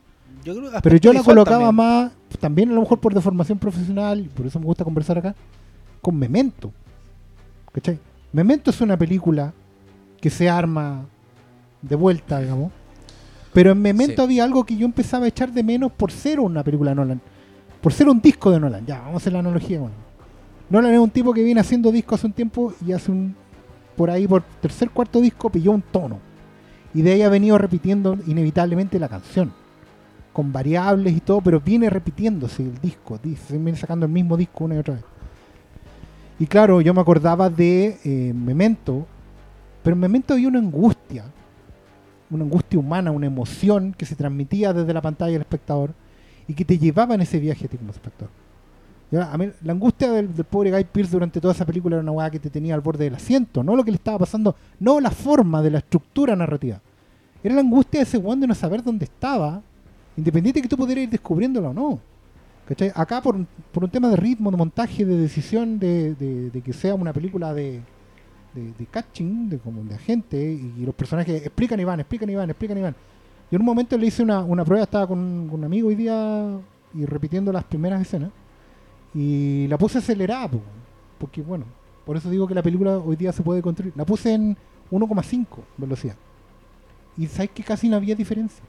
Yo 0.43 0.55
creo 0.55 0.71
que 0.71 0.77
Pero 0.81 0.97
yo 0.97 1.13
la 1.13 1.23
colocaba 1.23 1.65
también. 1.67 1.75
más, 1.75 2.11
también 2.39 2.69
a 2.71 2.73
lo 2.73 2.81
mejor 2.81 2.99
por 2.99 3.13
deformación 3.13 3.57
profesional, 3.59 4.19
y 4.21 4.23
por 4.23 4.45
eso 4.45 4.59
me 4.59 4.65
gusta 4.65 4.83
conversar 4.83 5.17
acá, 5.17 5.35
con 6.01 6.17
Memento. 6.17 6.71
¿Cachai? 7.71 7.99
Memento 8.31 8.71
es 8.71 8.81
una 8.81 8.97
película 8.97 9.53
que 10.19 10.29
se 10.29 10.49
arma 10.49 11.05
de 11.81 11.95
vuelta, 11.95 12.39
digamos. 12.39 12.71
Pero 13.53 13.71
en 13.71 13.81
Memento 13.81 14.15
Sí. 14.15 14.21
había 14.21 14.43
algo 14.43 14.65
que 14.65 14.75
yo 14.75 14.85
empezaba 14.85 15.25
a 15.25 15.27
echar 15.27 15.51
de 15.51 15.63
menos 15.63 15.91
por 15.91 16.11
ser 16.11 16.39
una 16.39 16.63
película 16.63 16.91
de 16.91 16.95
Nolan. 16.95 17.21
Por 17.81 17.93
ser 17.93 18.09
un 18.09 18.19
disco 18.21 18.49
de 18.49 18.59
Nolan. 18.59 18.85
Ya, 18.85 18.99
vamos 18.99 19.15
a 19.15 19.17
hacer 19.17 19.33
la 19.33 19.39
analogía. 19.39 19.79
Bueno. 19.79 19.95
Nolan 20.73 20.93
es 20.93 20.99
un 20.99 21.09
tipo 21.11 21.33
que 21.33 21.43
viene 21.43 21.61
haciendo 21.61 21.91
discos 21.91 22.19
hace 22.19 22.27
un 22.27 22.33
tiempo 22.33 22.73
y 22.85 22.91
hace 22.93 23.11
un. 23.11 23.35
Por 23.95 24.09
ahí, 24.09 24.27
por 24.27 24.41
tercer, 24.59 24.89
cuarto 24.89 25.21
disco, 25.21 25.49
pilló 25.51 25.71
un 25.71 25.83
tono. 25.83 26.17
Y 26.95 27.03
de 27.03 27.13
ahí 27.13 27.21
ha 27.21 27.29
venido 27.29 27.57
repitiendo 27.59 28.17
inevitablemente 28.25 28.97
la 28.99 29.07
canción. 29.07 29.53
Con 30.33 30.51
variables 30.51 31.15
y 31.15 31.19
todo, 31.19 31.41
pero 31.41 31.61
viene 31.61 31.89
repitiéndose 31.91 32.63
el 32.63 32.79
disco. 32.81 33.19
di- 33.21 33.35
Se 33.35 33.57
viene 33.57 33.77
sacando 33.77 34.07
el 34.07 34.11
mismo 34.11 34.35
disco 34.35 34.65
una 34.65 34.73
y 34.75 34.77
otra 34.79 34.95
vez. 34.95 35.03
Y 36.39 36.47
claro, 36.47 36.81
yo 36.81 36.91
me 36.93 37.01
acordaba 37.01 37.51
de 37.51 37.99
eh, 38.03 38.33
Memento, 38.33 39.05
pero 39.83 39.93
en 39.93 39.99
Memento 39.99 40.33
había 40.33 40.47
una 40.47 40.57
angustia, 40.57 41.25
una 42.31 42.43
angustia 42.45 42.79
humana, 42.79 43.11
una 43.11 43.27
emoción 43.27 43.93
que 43.95 44.07
se 44.07 44.15
transmitía 44.15 44.73
desde 44.73 44.91
la 44.91 45.01
pantalla 45.03 45.35
al 45.35 45.41
espectador 45.43 45.93
y 46.47 46.55
que 46.55 46.65
te 46.65 46.79
llevaba 46.79 47.13
en 47.13 47.21
ese 47.21 47.39
viaje 47.39 47.67
a 47.67 47.69
ti 47.69 47.77
como 47.77 47.91
espectador. 47.91 48.31
A 49.21 49.37
mí, 49.37 49.49
la 49.63 49.73
angustia 49.73 50.11
del, 50.11 50.29
pobre 50.29 50.71
Guy 50.71 50.85
Pearce 50.85 51.11
durante 51.11 51.39
toda 51.39 51.53
esa 51.53 51.65
película 51.65 51.95
era 51.97 52.03
una 52.03 52.11
weá 52.11 52.29
que 52.31 52.39
te 52.39 52.49
tenía 52.49 52.73
al 52.73 52.81
borde 52.81 53.03
del 53.05 53.15
asiento, 53.15 53.63
no 53.63 53.75
lo 53.75 53.83
que 53.83 53.91
le 53.91 53.97
estaba 53.97 54.19
pasando, 54.19 54.55
no 54.79 54.99
la 54.99 55.11
forma 55.11 55.61
de 55.61 55.69
la 55.71 55.77
estructura 55.79 56.35
narrativa. 56.35 56.79
Era 57.43 57.55
la 57.55 57.61
angustia 57.61 57.99
de 57.99 58.05
ese 58.05 58.17
weón 58.17 58.39
de 58.39 58.47
no 58.47 58.55
saber 58.55 58.81
dónde 58.81 59.05
estaba, 59.05 59.61
independiente 60.17 60.59
de 60.59 60.63
que 60.63 60.69
tú 60.69 60.77
pudieras 60.77 61.03
ir 61.03 61.09
descubriéndolo 61.09 61.69
o 61.69 61.73
no. 61.73 61.99
¿Cachai? 62.67 62.91
Acá 62.95 63.21
por, 63.21 63.35
un- 63.35 63.47
por 63.71 63.83
un 63.83 63.89
tema 63.89 64.07
de 64.09 64.15
ritmo, 64.15 64.49
de 64.49 64.57
montaje, 64.57 65.03
de 65.05 65.17
decisión, 65.17 65.77
de, 65.79 66.15
de- 66.15 66.61
que 66.61 66.71
sea 66.73 66.95
una 66.95 67.11
película 67.11 67.53
de, 67.53 67.81
de, 68.55 68.85
catching, 68.89 69.49
de, 69.49 69.59
como 69.59 69.83
de 69.83 69.95
agente, 69.95 70.41
y, 70.41 70.85
los 70.85 70.95
personajes 70.95 71.45
explican 71.45 71.79
y 71.79 71.83
van, 71.83 71.99
explican 71.99 72.29
y 72.29 72.35
van, 72.35 72.49
explican 72.49 72.77
y 72.77 72.81
van. 72.81 72.95
Yo 73.51 73.57
en 73.57 73.61
un 73.61 73.65
momento 73.65 73.97
le 73.97 74.07
hice 74.07 74.23
una, 74.23 74.43
una 74.43 74.63
prueba, 74.63 74.83
estaba 74.85 75.05
con, 75.05 75.47
con 75.49 75.59
un 75.59 75.65
amigo 75.65 75.89
hoy 75.89 75.95
día 75.95 76.57
y 76.93 77.05
repitiendo 77.05 77.51
las 77.51 77.65
primeras 77.65 78.01
escenas, 78.01 78.31
y 79.13 79.67
la 79.67 79.77
puse 79.77 79.99
acelerada, 79.99 80.49
po, 80.49 80.61
porque 81.19 81.41
bueno, 81.41 81.65
por 82.05 82.17
eso 82.17 82.29
digo 82.29 82.47
que 82.47 82.55
la 82.55 82.63
película 82.63 82.97
hoy 82.97 83.15
día 83.15 83.31
se 83.31 83.43
puede 83.43 83.61
construir. 83.61 83.93
La 83.95 84.05
puse 84.05 84.33
en 84.33 84.57
1,5 84.91 85.45
velocidad. 85.77 86.15
Y 87.17 87.27
sabes 87.27 87.51
que 87.51 87.63
casi 87.63 87.89
no 87.89 87.95
había 87.95 88.15
diferencia. 88.15 88.63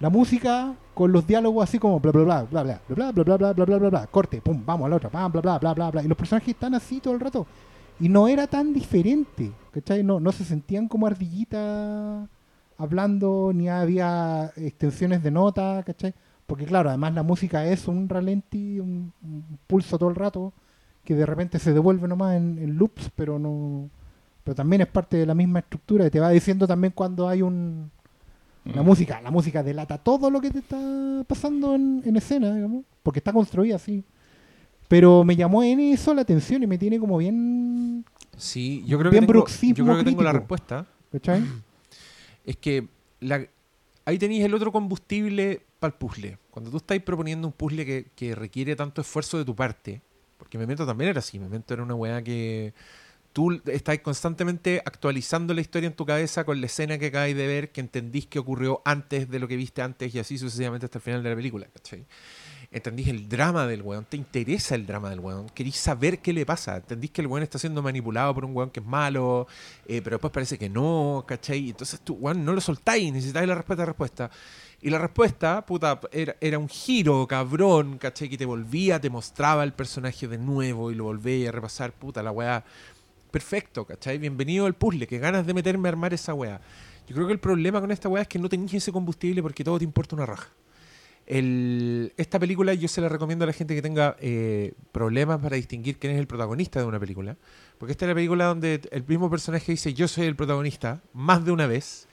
La 0.00 0.10
música 0.10 0.74
con 0.94 1.12
los 1.12 1.26
diálogos 1.26 1.64
así 1.64 1.78
como 1.78 1.98
bla 1.98 2.12
bla 2.12 2.24
bla 2.24 2.42
bla 2.44 2.80
bla 2.88 3.12
bla 3.12 3.12
bla 3.12 3.36
bla 3.36 3.36
bla 3.36 3.52
bla 3.52 3.64
bla 3.64 3.78
bla 3.78 3.88
bla 3.90 4.06
corte, 4.06 4.40
pum, 4.40 4.62
vamos 4.64 4.86
a 4.86 4.88
la 4.88 4.96
otra, 4.96 5.08
bla 5.08 5.28
bla 5.28 5.58
bla 5.58 5.74
bla 5.74 5.90
bla 5.90 6.02
y 6.02 6.08
los 6.08 6.16
personajes 6.16 6.50
están 6.50 6.74
así 6.74 7.00
todo 7.00 7.14
el 7.14 7.20
rato 7.20 7.46
y 8.00 8.08
no 8.08 8.28
era 8.28 8.46
tan 8.46 8.72
diferente, 8.72 9.52
¿cachai? 9.72 10.04
No, 10.04 10.20
no 10.20 10.30
se 10.30 10.44
sentían 10.44 10.86
como 10.88 11.06
ardillitas 11.06 12.28
hablando 12.76 13.50
ni 13.52 13.68
había 13.68 14.52
extensiones 14.56 15.22
de 15.22 15.30
nota, 15.30 15.82
¿cachai? 15.84 16.14
Porque 16.48 16.64
claro, 16.64 16.88
además 16.88 17.14
la 17.14 17.22
música 17.22 17.64
es 17.66 17.86
un 17.86 18.08
ralenti, 18.08 18.80
un, 18.80 19.12
un 19.22 19.58
pulso 19.68 19.96
todo 19.98 20.08
el 20.08 20.16
rato 20.16 20.52
que 21.04 21.14
de 21.14 21.24
repente 21.26 21.58
se 21.60 21.72
devuelve 21.72 22.08
nomás 22.08 22.36
en, 22.36 22.58
en 22.58 22.76
loops, 22.76 23.10
pero 23.14 23.38
no 23.38 23.88
pero 24.42 24.54
también 24.54 24.80
es 24.80 24.88
parte 24.88 25.18
de 25.18 25.26
la 25.26 25.34
misma 25.34 25.58
estructura 25.58 26.06
y 26.06 26.10
te 26.10 26.18
va 26.20 26.30
diciendo 26.30 26.66
también 26.66 26.92
cuando 26.96 27.28
hay 27.28 27.42
un 27.42 27.90
la 28.64 28.82
música, 28.82 29.20
la 29.22 29.30
música 29.30 29.62
delata 29.62 29.98
todo 29.98 30.30
lo 30.30 30.40
que 30.40 30.50
te 30.50 30.58
está 30.58 30.78
pasando 31.26 31.74
en, 31.74 32.02
en 32.04 32.16
escena, 32.16 32.54
digamos, 32.54 32.84
porque 33.02 33.20
está 33.20 33.32
construida 33.32 33.76
así. 33.76 34.04
Pero 34.88 35.22
me 35.24 35.36
llamó 35.36 35.62
en 35.62 35.80
eso 35.80 36.12
la 36.14 36.22
atención 36.22 36.62
y 36.62 36.66
me 36.66 36.76
tiene 36.78 36.98
como 36.98 37.18
bien, 37.18 38.04
Sí, 38.36 38.82
yo 38.86 38.98
creo 38.98 39.10
Bien 39.10 39.26
que 39.26 39.32
tengo, 39.32 39.46
yo 39.74 39.84
creo 39.84 39.98
que 39.98 40.04
tengo 40.04 40.22
la 40.22 40.32
respuesta. 40.32 40.86
¿cachai? 41.12 41.42
Es 42.44 42.56
que 42.56 42.88
la- 43.20 43.46
ahí 44.06 44.18
tenéis 44.18 44.44
el 44.44 44.54
otro 44.54 44.72
combustible 44.72 45.62
para 45.78 45.92
el 45.92 45.98
puzzle. 45.98 46.38
Cuando 46.50 46.70
tú 46.70 46.78
estás 46.78 46.98
proponiendo 47.00 47.46
un 47.46 47.52
puzzle 47.52 47.84
que, 47.84 48.10
que 48.14 48.34
requiere 48.34 48.76
tanto 48.76 49.00
esfuerzo 49.00 49.38
de 49.38 49.44
tu 49.44 49.54
parte, 49.54 50.02
porque 50.36 50.58
Memento 50.58 50.86
también 50.86 51.10
era 51.10 51.18
así, 51.18 51.38
Memento 51.38 51.74
era 51.74 51.82
una 51.82 51.94
weá 51.94 52.22
que 52.22 52.74
tú 53.32 53.60
estás 53.66 53.98
constantemente 54.00 54.82
actualizando 54.84 55.54
la 55.54 55.60
historia 55.60 55.86
en 55.86 55.94
tu 55.94 56.06
cabeza 56.06 56.44
con 56.44 56.60
la 56.60 56.66
escena 56.66 56.98
que 56.98 57.06
acabáis 57.06 57.36
de 57.36 57.46
ver, 57.46 57.70
que 57.70 57.80
entendís 57.80 58.26
que 58.26 58.38
ocurrió 58.38 58.82
antes 58.84 59.28
de 59.28 59.38
lo 59.38 59.46
que 59.46 59.56
viste 59.56 59.82
antes 59.82 60.14
y 60.14 60.18
así 60.18 60.38
sucesivamente 60.38 60.86
hasta 60.86 60.98
el 60.98 61.02
final 61.02 61.22
de 61.22 61.30
la 61.30 61.36
película, 61.36 61.66
¿cachai? 61.72 62.04
Entendís 62.70 63.08
el 63.08 63.28
drama 63.28 63.66
del 63.66 63.80
weón, 63.82 64.04
te 64.04 64.16
interesa 64.16 64.74
el 64.74 64.86
drama 64.86 65.08
del 65.08 65.20
weón, 65.20 65.48
querís 65.50 65.76
saber 65.76 66.18
qué 66.18 66.32
le 66.32 66.44
pasa, 66.44 66.76
entendís 66.76 67.10
que 67.12 67.20
el 67.22 67.28
weón 67.28 67.42
está 67.42 67.58
siendo 67.58 67.82
manipulado 67.82 68.34
por 68.34 68.44
un 68.44 68.54
weón 68.54 68.70
que 68.70 68.80
es 68.80 68.86
malo, 68.86 69.46
eh, 69.86 70.02
pero 70.02 70.16
después 70.16 70.32
parece 70.32 70.58
que 70.58 70.68
no, 70.68 71.24
¿cachai? 71.26 71.70
Entonces 71.70 72.00
tú, 72.00 72.14
weón, 72.14 72.44
no 72.44 72.52
lo 72.52 72.60
soltáis, 72.60 73.12
necesitáis 73.12 73.48
la 73.48 73.54
respuesta, 73.54 73.86
respuesta. 73.86 74.30
Y 74.80 74.90
la 74.90 74.98
respuesta, 74.98 75.66
puta, 75.66 76.00
era, 76.12 76.36
era 76.40 76.58
un 76.58 76.68
giro, 76.68 77.26
cabrón, 77.26 77.98
¿cachai? 77.98 78.28
Que 78.28 78.38
te 78.38 78.46
volvía, 78.46 79.00
te 79.00 79.10
mostraba 79.10 79.64
el 79.64 79.72
personaje 79.72 80.28
de 80.28 80.38
nuevo 80.38 80.92
y 80.92 80.94
lo 80.94 81.04
volvía 81.04 81.48
a 81.48 81.52
repasar, 81.52 81.92
puta, 81.92 82.22
la 82.22 82.30
weá. 82.30 82.64
Perfecto, 83.32 83.84
¿cachai? 83.84 84.18
Bienvenido 84.18 84.66
al 84.66 84.74
puzzle, 84.74 85.06
que 85.08 85.18
ganas 85.18 85.46
de 85.46 85.52
meterme 85.54 85.88
a 85.88 85.90
armar 85.90 86.14
esa 86.14 86.32
weá. 86.32 86.60
Yo 87.08 87.14
creo 87.14 87.26
que 87.26 87.32
el 87.32 87.40
problema 87.40 87.80
con 87.80 87.90
esta 87.90 88.08
weá 88.08 88.22
es 88.22 88.28
que 88.28 88.38
no 88.38 88.48
tenéis 88.48 88.74
ese 88.74 88.92
combustible 88.92 89.42
porque 89.42 89.64
todo 89.64 89.78
te 89.78 89.84
importa 89.84 90.14
una 90.14 90.26
raja. 90.26 90.48
El- 91.26 92.12
esta 92.16 92.38
película 92.38 92.72
yo 92.72 92.86
se 92.88 93.00
la 93.00 93.08
recomiendo 93.08 93.42
a 93.44 93.46
la 93.46 93.52
gente 93.52 93.74
que 93.74 93.82
tenga 93.82 94.16
eh, 94.20 94.72
problemas 94.92 95.40
para 95.40 95.56
distinguir 95.56 95.98
quién 95.98 96.12
es 96.14 96.18
el 96.20 96.26
protagonista 96.26 96.78
de 96.80 96.86
una 96.86 97.00
película. 97.00 97.36
Porque 97.78 97.92
esta 97.92 98.04
es 98.04 98.10
la 98.10 98.14
película 98.14 98.46
donde 98.46 98.80
el 98.92 99.04
mismo 99.06 99.28
personaje 99.28 99.72
dice 99.72 99.92
yo 99.92 100.06
soy 100.08 100.26
el 100.26 100.36
protagonista 100.36 101.00
más 101.12 101.44
de 101.44 101.50
una 101.50 101.66
vez. 101.66 102.06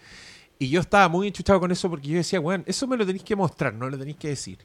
Y 0.58 0.70
yo 0.70 0.80
estaba 0.80 1.10
muy 1.10 1.28
enchuchado 1.28 1.60
con 1.60 1.72
eso 1.72 1.90
porque 1.90 2.08
yo 2.08 2.18
decía, 2.18 2.40
bueno, 2.40 2.64
eso 2.68 2.88
me 2.88 2.96
lo 2.98 3.06
tenéis 3.06 3.24
que 3.24 3.36
mostrar, 3.36 3.74
no 3.74 3.90
lo 3.90 3.98
tenéis 3.98 4.18
que 4.18 4.30
decir. 4.30 4.60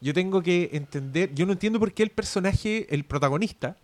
Yo 0.00 0.14
tengo 0.14 0.42
que 0.42 0.70
entender, 0.72 1.34
yo 1.34 1.46
no 1.46 1.52
entiendo 1.52 1.78
por 1.78 1.92
qué 1.92 2.02
el 2.02 2.10
personaje, 2.10 2.92
el 2.94 3.04
protagonista, 3.04 3.76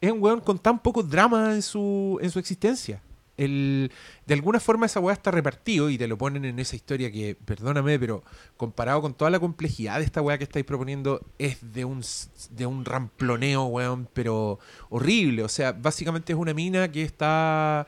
es 0.00 0.12
un 0.12 0.22
weón 0.22 0.40
con 0.40 0.58
tan 0.58 0.78
poco 0.80 1.02
drama 1.02 1.52
en 1.54 1.62
su, 1.62 2.18
en 2.22 2.30
su 2.30 2.38
existencia. 2.38 3.02
El, 3.36 3.90
de 4.26 4.34
alguna 4.34 4.60
forma 4.60 4.84
esa 4.84 5.00
weá 5.00 5.14
está 5.14 5.30
repartido 5.30 5.88
y 5.88 5.96
te 5.96 6.06
lo 6.06 6.18
ponen 6.18 6.44
en 6.44 6.58
esa 6.58 6.76
historia 6.76 7.10
que, 7.10 7.34
perdóname, 7.34 7.98
pero 7.98 8.22
comparado 8.56 9.00
con 9.00 9.14
toda 9.14 9.30
la 9.30 9.40
complejidad 9.40 9.98
de 9.98 10.04
esta 10.04 10.20
weá 10.20 10.36
que 10.36 10.44
estáis 10.44 10.66
proponiendo, 10.66 11.22
es 11.38 11.72
de 11.72 11.86
un, 11.86 12.02
de 12.50 12.66
un 12.66 12.84
ramploneo, 12.84 13.64
weón, 13.64 14.08
pero 14.12 14.58
horrible. 14.90 15.42
O 15.42 15.48
sea, 15.48 15.72
básicamente 15.72 16.34
es 16.34 16.38
una 16.38 16.52
mina 16.52 16.90
que 16.90 17.02
está 17.02 17.86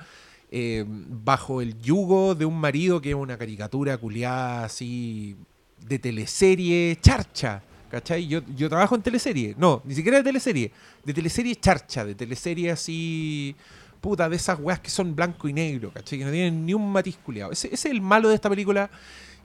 eh, 0.55 0.85
bajo 0.87 1.63
el 1.63 1.81
yugo 1.81 2.35
de 2.35 2.45
un 2.45 2.61
marido 2.61 3.01
que 3.01 3.09
es 3.09 3.15
una 3.15 3.39
caricatura 3.39 3.97
culiada 3.97 4.65
así 4.65 5.35
de 5.81 5.99
teleserie 5.99 6.99
charcha. 7.01 7.63
¿Cachai? 7.91 8.27
Yo, 8.27 8.41
yo 8.55 8.69
trabajo 8.69 8.95
en 8.95 9.01
teleserie. 9.01 9.55
No, 9.57 9.81
ni 9.87 9.95
siquiera 9.95 10.19
de 10.19 10.25
teleserie. 10.25 10.71
De 11.05 11.15
teleserie 11.15 11.57
charcha, 11.57 12.05
de 12.05 12.15
teleserie 12.15 12.71
así. 12.71 13.57
Puta, 14.03 14.29
de 14.29 14.37
esas 14.37 14.59
weas 14.61 14.81
que 14.81 14.91
son 14.91 15.17
blanco 15.17 15.49
y 15.49 15.55
negro, 15.55 15.91
¿cachai? 15.91 16.19
Que 16.19 16.25
no 16.27 16.31
tienen 16.31 16.67
ni 16.67 16.75
un 16.75 16.93
matiz 16.93 17.17
culiado. 17.17 17.53
Ese, 17.53 17.73
es 17.73 17.87
el 17.87 18.03
malo 18.03 18.29
de 18.29 18.35
esta 18.35 18.51
película. 18.51 18.91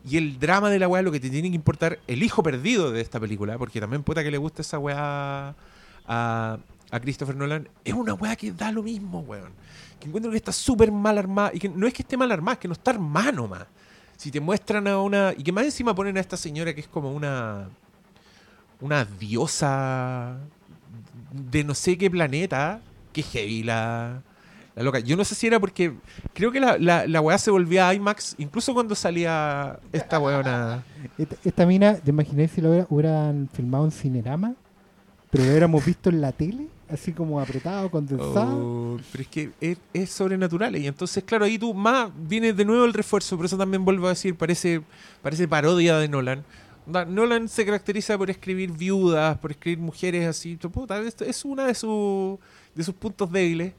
Y 0.05 0.17
el 0.17 0.39
drama 0.39 0.69
de 0.69 0.79
la 0.79 0.89
weá, 0.89 1.01
lo 1.01 1.11
que 1.13 1.21
te 1.21 1.29
tiene 1.29 1.49
que 1.49 1.55
importar, 1.55 1.99
el 2.07 2.21
hijo 2.21 2.43
perdido 2.43 2.91
de 2.91 2.99
esta 2.99 3.17
película, 3.17 3.57
porque 3.57 3.79
también 3.79 4.03
puta 4.03 4.23
que 4.23 4.31
le 4.31 4.37
gusta 4.37 4.61
esa 4.61 4.77
weá 4.77 5.55
a, 6.05 6.57
a 6.91 6.99
Christopher 6.99 7.35
Nolan, 7.35 7.69
es 7.85 7.93
una 7.93 8.13
weá 8.13 8.35
que 8.35 8.51
da 8.51 8.71
lo 8.73 8.83
mismo, 8.83 9.21
weón. 9.21 9.53
Que 9.99 10.07
encuentro 10.07 10.31
que 10.31 10.37
está 10.37 10.51
súper 10.51 10.91
mal 10.91 11.17
armada. 11.17 11.51
Y 11.53 11.59
que 11.59 11.69
no 11.69 11.87
es 11.87 11.93
que 11.93 12.01
esté 12.03 12.17
mal 12.17 12.31
armada, 12.31 12.53
es 12.53 12.59
que 12.59 12.67
no 12.67 12.73
está 12.73 12.91
armada 12.91 13.31
nomás. 13.31 13.65
Si 14.15 14.31
te 14.31 14.39
muestran 14.39 14.87
a 14.87 14.99
una. 15.01 15.33
Y 15.37 15.43
que 15.43 15.51
más 15.51 15.65
encima 15.65 15.93
ponen 15.95 16.17
a 16.17 16.19
esta 16.19 16.37
señora 16.37 16.73
que 16.73 16.81
es 16.81 16.87
como 16.87 17.11
una. 17.11 17.69
Una 18.79 19.05
diosa 19.05 20.37
de 21.31 21.63
no 21.63 21.73
sé 21.73 21.97
qué 21.97 22.09
planeta. 22.09 22.79
Que 23.13 23.23
heavy 23.23 23.63
la, 23.63 24.21
la 24.75 24.83
loca. 24.83 24.99
Yo 24.99 25.17
no 25.17 25.23
sé 25.25 25.33
si 25.33 25.47
era 25.47 25.59
porque 25.59 25.93
creo 26.33 26.51
que 26.51 26.59
la, 26.59 26.77
la, 26.77 27.07
la 27.07 27.19
weá 27.21 27.37
se 27.39 27.49
volvía 27.49 27.89
a 27.89 27.93
IMAX 27.95 28.35
incluso 28.37 28.75
cuando 28.75 28.93
salía 28.93 29.79
esta 29.91 30.19
weona. 30.19 30.83
Esta, 31.43 31.65
mina, 31.65 31.95
¿te 31.95 32.11
imagináis 32.11 32.51
si 32.51 32.61
hubiera- 32.61 32.85
hubieran 32.89 33.49
filmado 33.51 33.85
en 33.85 33.91
Cinerama? 33.91 34.53
Pero 35.31 35.43
lo 35.45 35.49
hubiéramos 35.49 35.83
visto 35.83 36.09
en 36.11 36.21
la 36.21 36.31
tele, 36.31 36.67
así 36.89 37.11
como 37.11 37.39
apretado, 37.39 37.89
condensado. 37.91 38.57
Oh, 38.57 38.99
pero 39.11 39.21
es 39.21 39.27
que 39.27 39.77
es, 39.93 40.09
sobrenatural. 40.09 40.75
Y 40.75 40.87
entonces, 40.87 41.23
claro, 41.23 41.45
ahí 41.45 41.57
tú 41.57 41.73
más 41.73 42.11
viene 42.15 42.53
de 42.53 42.65
nuevo 42.65 42.85
el 42.85 42.93
refuerzo. 42.93 43.37
Por 43.37 43.45
eso 43.45 43.57
también 43.57 43.83
vuelvo 43.83 44.07
a 44.07 44.09
decir, 44.09 44.35
parece, 44.35 44.81
parece 45.21 45.47
parodia 45.47 45.97
de 45.97 46.07
Nolan. 46.07 46.43
Nolan 46.85 47.49
se 47.49 47.65
caracteriza 47.65 48.17
por 48.17 48.29
escribir 48.29 48.71
viudas, 48.71 49.37
por 49.39 49.51
escribir 49.51 49.79
mujeres 49.79 50.27
así. 50.27 50.57
es 51.25 51.45
una 51.45 51.65
de, 51.65 51.73
sus 51.73 52.39
de 52.73 52.83
sus 52.83 52.95
puntos 52.95 53.31
débiles. 53.31 53.73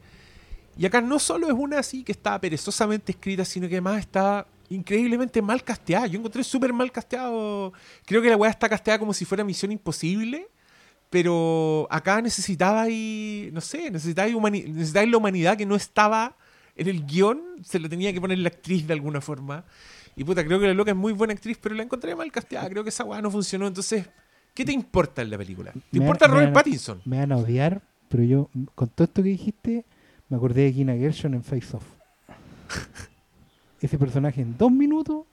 Y 0.77 0.85
acá 0.85 1.01
no 1.01 1.19
solo 1.19 1.47
es 1.47 1.53
una 1.53 1.79
así 1.79 2.03
que 2.03 2.11
está 2.11 2.39
perezosamente 2.39 3.11
escrita, 3.11 3.43
sino 3.43 3.67
que 3.67 3.75
además 3.75 3.99
está 3.99 4.45
increíblemente 4.69 5.41
mal 5.41 5.63
casteada. 5.63 6.07
Yo 6.07 6.19
encontré 6.19 6.43
súper 6.43 6.71
mal 6.71 6.91
casteado. 6.91 7.73
Creo 8.05 8.21
que 8.21 8.29
la 8.29 8.37
weá 8.37 8.51
está 8.51 8.69
casteada 8.69 8.99
como 8.99 9.13
si 9.13 9.25
fuera 9.25 9.43
Misión 9.43 9.71
Imposible. 9.71 10.47
Pero 11.09 11.87
acá 11.89 12.21
necesitaba 12.21 12.87
y 12.89 13.49
no 13.51 13.61
sé, 13.61 13.89
necesitaba, 13.89 14.29
humani- 14.29 14.65
necesitaba 14.67 15.05
la 15.07 15.17
humanidad 15.17 15.57
que 15.57 15.65
no 15.65 15.75
estaba 15.75 16.35
en 16.75 16.87
el 16.87 17.05
guion, 17.05 17.41
se 17.63 17.79
lo 17.79 17.89
tenía 17.89 18.13
que 18.13 18.21
poner 18.21 18.37
la 18.39 18.49
actriz 18.49 18.85
de 18.87 18.93
alguna 18.93 19.19
forma. 19.21 19.65
Y 20.15 20.23
puta, 20.23 20.45
creo 20.45 20.59
que 20.59 20.67
la 20.67 20.73
loca 20.73 20.91
es 20.91 20.97
muy 20.97 21.13
buena 21.13 21.33
actriz, 21.33 21.57
pero 21.61 21.73
la 21.75 21.83
encontré 21.83 22.15
mal 22.15 22.31
casteada. 22.31 22.69
Creo 22.69 22.83
que 22.83 22.89
esa 22.89 23.03
weá 23.05 23.21
no 23.21 23.31
funcionó. 23.31 23.65
Entonces, 23.67 24.05
¿qué 24.53 24.63
te 24.65 24.71
importa 24.71 25.21
en 25.21 25.29
la 25.31 25.37
película? 25.37 25.71
¿Te 25.71 25.79
Me- 25.93 25.99
importa 26.05 26.27
Robert 26.27 26.45
van 26.45 26.51
a- 26.51 26.53
Pattinson? 26.53 27.01
Me 27.05 27.17
van 27.17 27.31
a 27.31 27.37
odiar, 27.37 27.81
pero 28.07 28.23
yo, 28.23 28.49
con 28.75 28.89
todo 28.89 29.05
esto 29.05 29.23
que 29.23 29.29
dijiste, 29.29 29.85
me 30.29 30.37
acordé 30.37 30.63
de 30.63 30.73
Gina 30.73 30.93
Gershon 30.93 31.33
en 31.33 31.43
Face 31.43 31.75
Off. 31.75 31.83
Ese 33.81 33.97
personaje 33.97 34.41
en 34.41 34.57
dos 34.57 34.71
minutos. 34.71 35.25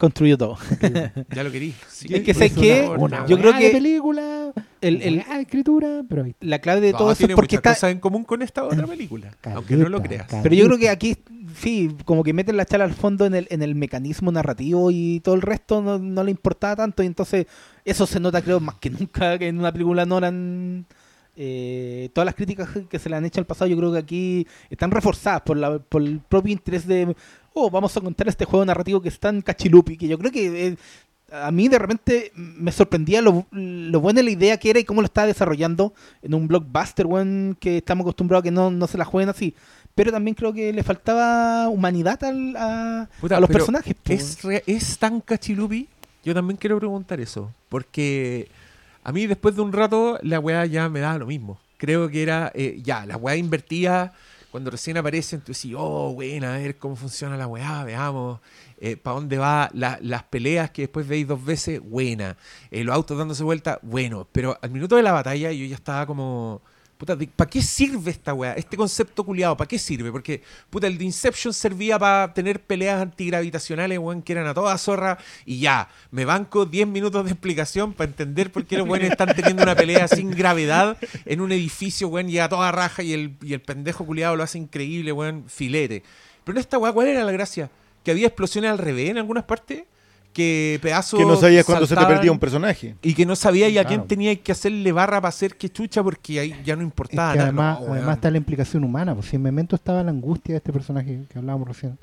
Construyó 0.00 0.38
todo. 0.38 0.56
Ya 1.34 1.44
lo 1.44 1.52
querí. 1.52 1.74
Sí, 1.88 2.08
Es 2.14 2.22
que 2.22 2.32
sé 2.32 2.50
que 2.50 2.88
una 2.96 3.26
yo 3.26 3.38
creo 3.38 3.52
que 3.58 3.68
película, 3.68 4.50
el- 4.80 5.02
el- 5.02 5.18
weá 5.18 5.34
de 5.36 5.42
escritura, 5.42 6.02
pero 6.08 6.24
La 6.40 6.58
clave 6.58 6.80
de 6.80 6.92
No, 6.92 6.98
todo 6.98 7.12
eso 7.12 7.26
es 7.26 7.34
porque 7.34 7.56
está... 7.56 7.74
cosas 7.74 7.92
en 7.92 7.98
común 8.00 8.24
con 8.24 8.40
esta 8.40 8.64
otra 8.64 8.86
película. 8.86 9.30
Aunque 9.54 9.76
no 9.76 9.90
lo 9.90 10.00
creas. 10.02 10.26
Pero 10.42 10.54
yo 10.54 10.64
creo 10.64 10.78
que 10.78 10.88
aquí, 10.88 11.18
sí, 11.54 11.94
como 12.06 12.24
que 12.24 12.32
meten 12.32 12.56
la 12.56 12.64
chala 12.64 12.84
al 12.84 12.94
fondo 12.94 13.26
en 13.26 13.34
el, 13.34 13.46
en 13.50 13.62
el 13.62 13.74
mecanismo 13.74 14.32
narrativo 14.32 14.90
y 14.90 15.20
todo 15.20 15.34
el 15.34 15.42
resto 15.42 15.82
no, 15.82 15.98
no 15.98 16.24
le 16.24 16.30
importaba 16.30 16.76
tanto. 16.76 17.02
Y 17.02 17.06
entonces 17.06 17.46
eso 17.84 18.06
se 18.06 18.18
nota, 18.20 18.40
creo, 18.40 18.58
más 18.58 18.76
que 18.76 18.88
nunca 18.88 19.38
que 19.38 19.48
en 19.48 19.58
una 19.58 19.70
película 19.70 20.06
Nolan. 20.06 20.86
eh, 21.36 22.08
todas 22.14 22.24
las 22.26 22.34
críticas 22.34 22.68
que 22.88 22.98
se 22.98 23.08
le 23.10 23.16
han 23.16 23.24
hecho 23.24 23.40
al 23.40 23.46
pasado, 23.46 23.68
yo 23.70 23.76
creo 23.76 23.92
que 23.92 23.98
aquí 23.98 24.46
están 24.70 24.90
reforzadas 24.90 25.42
por, 25.42 25.56
la, 25.56 25.78
por 25.78 26.02
el 26.02 26.20
propio 26.20 26.52
interés 26.52 26.86
de, 26.86 27.14
oh, 27.54 27.70
vamos 27.70 27.96
a 27.96 28.00
contar 28.00 28.28
este 28.28 28.44
juego 28.44 28.64
narrativo 28.64 29.00
que 29.00 29.08
es 29.08 29.18
tan 29.18 29.42
cachilupi, 29.42 29.96
que 29.96 30.08
yo 30.08 30.18
creo 30.18 30.30
que 30.32 30.66
eh, 30.68 30.76
a 31.32 31.50
mí 31.50 31.68
de 31.68 31.78
repente 31.78 32.32
me 32.34 32.72
sorprendía 32.72 33.22
lo, 33.22 33.46
lo 33.52 34.00
buena 34.00 34.22
la 34.22 34.30
idea 34.30 34.56
que 34.58 34.70
era 34.70 34.80
y 34.80 34.84
cómo 34.84 35.00
lo 35.00 35.06
estaba 35.06 35.26
desarrollando 35.28 35.94
en 36.22 36.34
un 36.34 36.48
blockbuster, 36.48 37.06
weón, 37.06 37.56
que 37.60 37.78
estamos 37.78 38.04
acostumbrados 38.04 38.42
a 38.42 38.44
que 38.44 38.50
no, 38.50 38.70
no 38.70 38.86
se 38.86 38.98
la 38.98 39.04
jueguen 39.04 39.28
así. 39.28 39.54
Pero 39.94 40.12
también 40.12 40.34
creo 40.34 40.52
que 40.52 40.72
le 40.72 40.82
faltaba 40.82 41.68
humanidad 41.68 42.22
al- 42.24 42.56
a, 42.56 43.08
Puta, 43.20 43.36
a 43.36 43.40
los 43.40 43.48
personajes. 43.50 43.94
¿Es, 44.08 44.42
re- 44.42 44.62
¿Es 44.66 44.98
tan 44.98 45.20
cachilupi? 45.20 45.88
Yo 46.24 46.34
también 46.34 46.56
quiero 46.56 46.78
preguntar 46.78 47.20
eso. 47.20 47.52
Porque 47.68 48.48
a 49.04 49.12
mí 49.12 49.26
después 49.26 49.54
de 49.56 49.62
un 49.62 49.72
rato 49.72 50.18
la 50.22 50.38
weá 50.40 50.64
ya 50.66 50.88
me 50.88 51.00
daba 51.00 51.18
lo 51.18 51.26
mismo. 51.26 51.58
Creo 51.76 52.08
que 52.08 52.22
era, 52.22 52.50
eh, 52.54 52.80
ya, 52.82 53.06
la 53.06 53.16
weá 53.16 53.36
invertía 53.36 54.12
cuando 54.50 54.70
recién 54.70 54.96
aparecen, 54.96 55.40
tú 55.40 55.52
decís, 55.52 55.74
oh, 55.76 56.12
buena, 56.14 56.54
a 56.54 56.58
ver 56.58 56.76
cómo 56.76 56.96
funciona 56.96 57.36
la 57.36 57.46
weá, 57.46 57.84
veamos 57.84 58.40
para 59.02 59.14
dónde 59.16 59.36
va, 59.38 59.70
la- 59.74 59.98
las 60.02 60.22
peleas 60.24 60.70
que 60.70 60.82
después 60.82 61.06
veis 61.06 61.26
dos 61.28 61.44
veces, 61.44 61.80
buena. 61.80 62.36
Eh, 62.70 62.82
los 62.82 62.94
autos 62.94 63.18
dándose 63.18 63.42
vuelta, 63.42 63.78
bueno. 63.82 64.26
Pero 64.32 64.58
al 64.62 64.70
minuto 64.70 64.96
de 64.96 65.02
la 65.02 65.12
batalla 65.12 65.52
yo 65.52 65.64
ya 65.66 65.74
estaba 65.76 66.06
como... 66.06 66.62
Puta, 67.00 67.16
¿para 67.34 67.48
qué 67.48 67.62
sirve 67.62 68.10
esta 68.10 68.34
weá? 68.34 68.52
Este 68.52 68.76
concepto 68.76 69.24
culiado, 69.24 69.56
¿para 69.56 69.66
qué 69.66 69.78
sirve? 69.78 70.12
Porque, 70.12 70.42
puta, 70.68 70.86
el 70.86 70.98
de 70.98 71.04
Inception 71.06 71.54
servía 71.54 71.98
para 71.98 72.34
tener 72.34 72.60
peleas 72.60 73.00
antigravitacionales, 73.00 73.98
weón, 73.98 74.20
que 74.20 74.32
eran 74.32 74.46
a 74.46 74.52
toda 74.52 74.76
zorra, 74.76 75.16
y 75.46 75.60
ya, 75.60 75.88
me 76.10 76.26
banco 76.26 76.66
10 76.66 76.86
minutos 76.88 77.24
de 77.24 77.30
explicación 77.30 77.94
para 77.94 78.10
entender 78.10 78.52
por 78.52 78.66
qué 78.66 78.76
los 78.76 78.86
weones 78.86 79.12
están 79.12 79.34
teniendo 79.34 79.62
una 79.62 79.74
pelea 79.74 80.08
sin 80.08 80.30
gravedad 80.30 80.98
en 81.24 81.40
un 81.40 81.52
edificio, 81.52 82.08
weón, 82.08 82.28
y 82.28 82.38
a 82.38 82.50
toda 82.50 82.70
raja, 82.70 83.02
y 83.02 83.14
el, 83.14 83.34
y 83.40 83.54
el 83.54 83.62
pendejo 83.62 84.04
culiado 84.04 84.36
lo 84.36 84.42
hace 84.42 84.58
increíble, 84.58 85.10
weón, 85.10 85.46
filete. 85.48 86.02
Pero 86.44 86.58
en 86.58 86.60
esta 86.60 86.76
weá, 86.76 86.92
¿cuál 86.92 87.06
era 87.06 87.24
la 87.24 87.32
gracia? 87.32 87.70
Que 88.04 88.10
había 88.10 88.26
explosiones 88.26 88.70
al 88.72 88.76
revés 88.76 89.08
en 89.08 89.16
algunas 89.16 89.44
partes, 89.44 89.84
que 90.32 90.78
pedazos. 90.82 91.18
Que 91.18 91.26
no 91.26 91.36
sabías 91.36 91.64
cuándo 91.64 91.86
se 91.86 91.94
te 91.96 92.06
perdía 92.06 92.30
un 92.32 92.38
personaje. 92.38 92.94
y 93.02 93.14
que 93.14 93.26
no 93.26 93.34
sabía 93.36 93.68
y 93.68 93.78
a 93.78 93.84
quién 93.84 94.00
Claro. 94.00 94.08
tenía 94.08 94.36
que 94.36 94.52
hacerle 94.52 94.92
barra 94.92 95.20
para 95.20 95.28
hacer 95.30 95.56
que 95.56 95.68
chucha 95.70 96.02
porque 96.02 96.38
ahí 96.40 96.54
ya 96.64 96.76
no 96.76 96.82
Es 96.82 96.86
importaba 96.86 97.32
que 97.32 97.38
nada. 97.38 97.48
además, 97.48 97.80
No, 97.80 97.92
además 97.94 98.14
está 98.16 98.30
la 98.30 98.36
implicación 98.38 98.84
humana. 98.84 99.14
Pues 99.14 99.26
si 99.26 99.36
en 99.36 99.42
Memento 99.42 99.74
estaba 99.76 100.02
la 100.02 100.10
angustia 100.10 100.52
de 100.52 100.58
este 100.58 100.72
personaje 100.72 101.20
que 101.28 101.38
hablábamos 101.38 101.68
recién, 101.68 101.98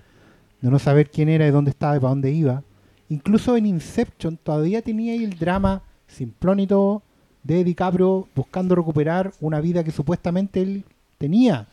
de 0.62 0.70
no 0.70 0.80
saber 0.80 1.10
quién 1.10 1.30
era, 1.30 1.46
de 1.46 1.52
dónde 1.52 1.72
estaba 1.72 1.96
y 1.96 2.00
para 2.00 2.10
dónde 2.10 2.32
iba. 2.32 2.64
Incluso 3.10 3.56
en 3.56 3.66
Inception 3.66 4.38
todavía 4.38 4.82
tenía 4.82 5.14
ahí 5.14 5.24
el 5.24 5.38
drama 5.40 5.82
simplón 6.08 6.60
y 6.60 6.68
todo 6.68 7.04
de 7.44 7.64
DiCaprio 7.64 8.28
buscando 8.36 8.76
recuperar 8.76 9.32
una 9.40 9.62
vida 9.62 9.84
que 9.84 9.92
supuestamente 9.92 10.62
él 10.62 10.84
tenía 11.18 11.68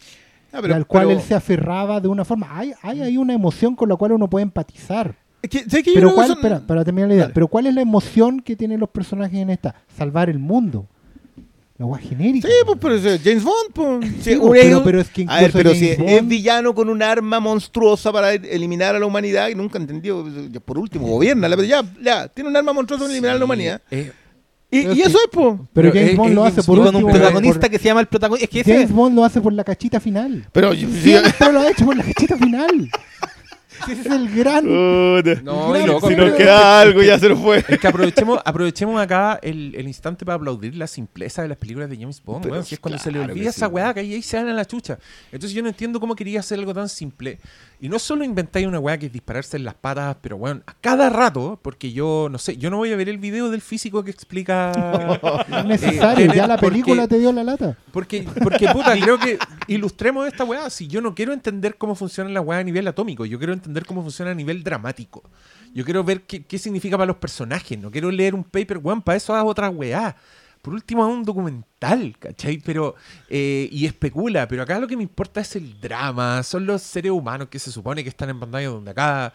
Ah, 0.52 0.58
al 0.72 0.86
cual 0.86 1.10
él 1.10 1.20
se 1.20 1.34
aferraba 1.34 2.00
de 2.00 2.06
una 2.06 2.24
forma. 2.24 2.46
Hay, 2.56 2.72
hay 2.80 3.02
ahí 3.02 3.16
una 3.16 3.32
emoción 3.34 3.74
con 3.74 3.88
la 3.88 3.96
cual 3.96 4.12
uno 4.12 4.30
puede 4.30 4.44
empatizar. 4.44 5.16
Que- 5.48 5.64
¿sabes 5.68 5.84
qué? 5.84 5.90
Yo 5.90 5.94
Pero 5.94 6.08
que 6.10 6.14
cuál, 6.14 6.26
son- 6.28 6.36
espera, 6.38 6.60
para 6.66 6.84
terminar 6.84 7.08
la 7.08 7.14
idea, 7.14 7.24
Dale. 7.24 7.34
pero 7.34 7.48
¿cuál 7.48 7.66
es 7.66 7.74
la 7.74 7.80
emoción 7.82 8.40
que 8.40 8.56
tienen 8.56 8.80
los 8.80 8.88
personajes 8.90 9.38
en 9.38 9.50
esta? 9.50 9.74
Salvar 9.96 10.30
el 10.30 10.38
mundo. 10.38 10.86
La 11.76 11.86
guay 11.86 12.04
genérica. 12.06 12.46
Sí, 12.46 12.54
pues, 12.64 12.78
pero 12.80 12.94
es 12.94 13.20
James 13.22 13.42
Bond, 13.42 13.72
pues. 13.72 14.06
Sí, 14.22 14.34
Sí, 14.34 14.40
pero- 14.52 14.84
pero 14.84 15.00
es 15.00 15.08
que 15.10 15.26
a 15.28 15.40
ver, 15.40 15.50
pero 15.52 15.70
James 15.74 15.96
si 15.96 16.02
Bond- 16.02 16.08
es 16.08 16.28
villano 16.28 16.72
con 16.74 16.88
un 16.88 17.02
arma 17.02 17.40
monstruosa 17.40 18.12
para 18.12 18.32
eliminar 18.32 18.94
a 18.94 19.00
la 19.00 19.06
humanidad 19.06 19.48
y 19.48 19.56
nunca 19.56 19.78
entendió, 19.78 20.24
ya 20.52 20.60
por 20.60 20.78
último, 20.78 21.08
gobierna, 21.08 21.48
pero 21.48 21.64
ya, 21.64 21.82
ya, 22.00 22.28
tiene 22.28 22.48
un 22.50 22.56
arma 22.56 22.72
monstruosa 22.72 23.02
para 23.04 23.12
eliminar 23.12 23.34
a 23.36 23.38
la 23.40 23.44
humanidad. 23.44 23.82
Eh, 23.90 24.12
Y, 24.70 24.82
Pero 24.82 24.94
y 24.94 25.00
es 25.02 25.06
eso 25.08 25.18
que- 25.18 25.24
es, 25.24 25.30
pues. 25.30 25.46
Pero 25.56 25.68
Pero 25.72 25.92
James 25.92 26.10
es- 26.10 26.16
Bond 26.16 26.28
es 26.30 26.34
lo 26.34 26.44
hace 26.44 26.62
por 26.64 26.78
con 26.78 26.88
un 26.88 26.94
último. 26.96 27.10
protagonista 27.12 27.60
por- 27.60 27.70
que 27.70 27.78
se 27.78 27.84
llama 27.84 28.00
el 28.00 28.06
protagonista. 28.08 28.44
Es 28.44 28.50
que 28.50 28.60
ese 28.60 28.72
James 28.74 28.92
Bond 28.92 29.14
lo 29.14 29.24
hace 29.24 29.40
por 29.40 29.52
la 29.52 29.62
cachita 29.62 30.00
final. 30.00 30.48
Pero 30.52 30.72
yo- 30.74 30.88
sí, 30.88 31.00
Siempre 31.00 31.52
lo 31.52 31.60
ha 31.60 31.70
hecho 31.70 31.84
por 31.84 31.96
la 31.96 32.02
cachita 32.02 32.36
final. 32.36 32.90
Ese 33.88 34.00
es 34.00 34.06
el 34.06 34.28
gran. 34.34 34.62
Puta. 34.64 35.40
No, 35.42 35.70
Gran 35.72 35.86
loco, 35.86 36.08
si 36.08 36.16
nos 36.16 36.32
queda 36.32 36.80
algo, 36.80 37.02
ya 37.02 37.18
se 37.18 37.28
nos 37.28 37.38
fue. 37.38 37.64
Es 37.68 37.78
que 37.78 37.86
aprovechemos, 37.88 38.40
aprovechemos 38.44 39.00
acá 39.00 39.38
el, 39.42 39.74
el 39.74 39.86
instante 39.86 40.24
para 40.24 40.36
aplaudir 40.36 40.74
la 40.76 40.86
simpleza 40.86 41.42
de 41.42 41.48
las 41.48 41.58
películas 41.58 41.90
de 41.90 41.96
James 41.96 42.22
Bond, 42.24 42.46
weón, 42.46 42.64
si 42.64 42.74
es 42.74 42.80
cuando 42.80 42.98
se 42.98 43.10
le 43.10 43.18
claro 43.18 43.32
olvida 43.32 43.50
esa 43.50 43.66
sí, 43.66 43.72
weá 43.72 43.92
que 43.94 44.00
ahí, 44.00 44.14
ahí 44.14 44.22
se 44.22 44.36
dan 44.36 44.48
a 44.48 44.54
la 44.54 44.64
chucha. 44.64 44.98
Entonces 45.32 45.52
yo 45.54 45.62
no 45.62 45.68
entiendo 45.68 46.00
cómo 46.00 46.14
quería 46.14 46.40
hacer 46.40 46.58
algo 46.58 46.72
tan 46.74 46.88
simple. 46.88 47.38
Y 47.80 47.88
no 47.88 47.98
solo 47.98 48.24
inventáis 48.24 48.66
una 48.66 48.78
weá 48.80 48.96
que 48.96 49.06
es 49.06 49.12
dispararse 49.12 49.56
en 49.58 49.64
las 49.64 49.74
patas, 49.74 50.16
pero 50.22 50.36
weón, 50.36 50.62
a 50.66 50.74
cada 50.80 51.10
rato, 51.10 51.58
porque 51.60 51.92
yo 51.92 52.28
no 52.30 52.38
sé, 52.38 52.56
yo 52.56 52.70
no 52.70 52.78
voy 52.78 52.92
a 52.92 52.96
ver 52.96 53.08
el 53.08 53.18
video 53.18 53.50
del 53.50 53.60
físico 53.60 54.02
que 54.04 54.10
explica. 54.10 54.72
No 55.48 55.58
es 55.58 55.64
necesario. 55.66 56.26
eh, 56.26 56.32
ya 56.34 56.46
la 56.46 56.56
porque- 56.56 56.70
película 56.70 57.06
te 57.08 57.18
dio 57.18 57.32
la 57.32 57.44
lata. 57.44 57.76
Porque, 57.92 58.26
porque 58.42 58.68
puta, 58.68 58.94
creo 58.98 59.18
que 59.18 59.38
ilustremos 59.66 60.26
esta 60.26 60.44
weá. 60.44 60.70
Si 60.70 60.86
yo 60.86 61.00
no 61.00 61.14
quiero 61.14 61.32
entender 61.32 61.76
cómo 61.76 61.94
funciona 61.94 62.30
la 62.30 62.40
weá 62.40 62.58
a 62.60 62.62
nivel 62.64 62.86
atómico, 62.88 63.24
yo 63.26 63.38
quiero 63.38 63.52
entender 63.52 63.63
cómo 63.86 64.02
funciona 64.02 64.30
a 64.30 64.34
nivel 64.34 64.62
dramático. 64.62 65.22
Yo 65.72 65.84
quiero 65.84 66.04
ver 66.04 66.22
qué, 66.22 66.44
qué 66.44 66.58
significa 66.58 66.96
para 66.96 67.06
los 67.06 67.16
personajes. 67.16 67.78
No 67.78 67.90
quiero 67.90 68.10
leer 68.10 68.34
un 68.34 68.44
paper, 68.44 68.78
weón, 68.78 69.02
para 69.02 69.16
eso 69.16 69.34
haz 69.34 69.44
otra 69.44 69.70
weá. 69.70 70.16
Por 70.64 70.72
último, 70.72 71.04
haz 71.04 71.12
un 71.12 71.24
documental, 71.24 72.16
¿cachai? 72.18 72.56
Pero, 72.56 72.94
eh, 73.28 73.68
y 73.70 73.84
especula, 73.84 74.48
pero 74.48 74.62
acá 74.62 74.78
lo 74.78 74.86
que 74.86 74.96
me 74.96 75.02
importa 75.02 75.42
es 75.42 75.56
el 75.56 75.78
drama, 75.78 76.42
son 76.42 76.64
los 76.64 76.80
seres 76.80 77.12
humanos 77.12 77.48
que 77.48 77.58
se 77.58 77.70
supone 77.70 78.02
que 78.02 78.08
están 78.08 78.30
en 78.30 78.40
pantalla 78.40 78.68
donde 78.68 78.90
acá. 78.90 79.34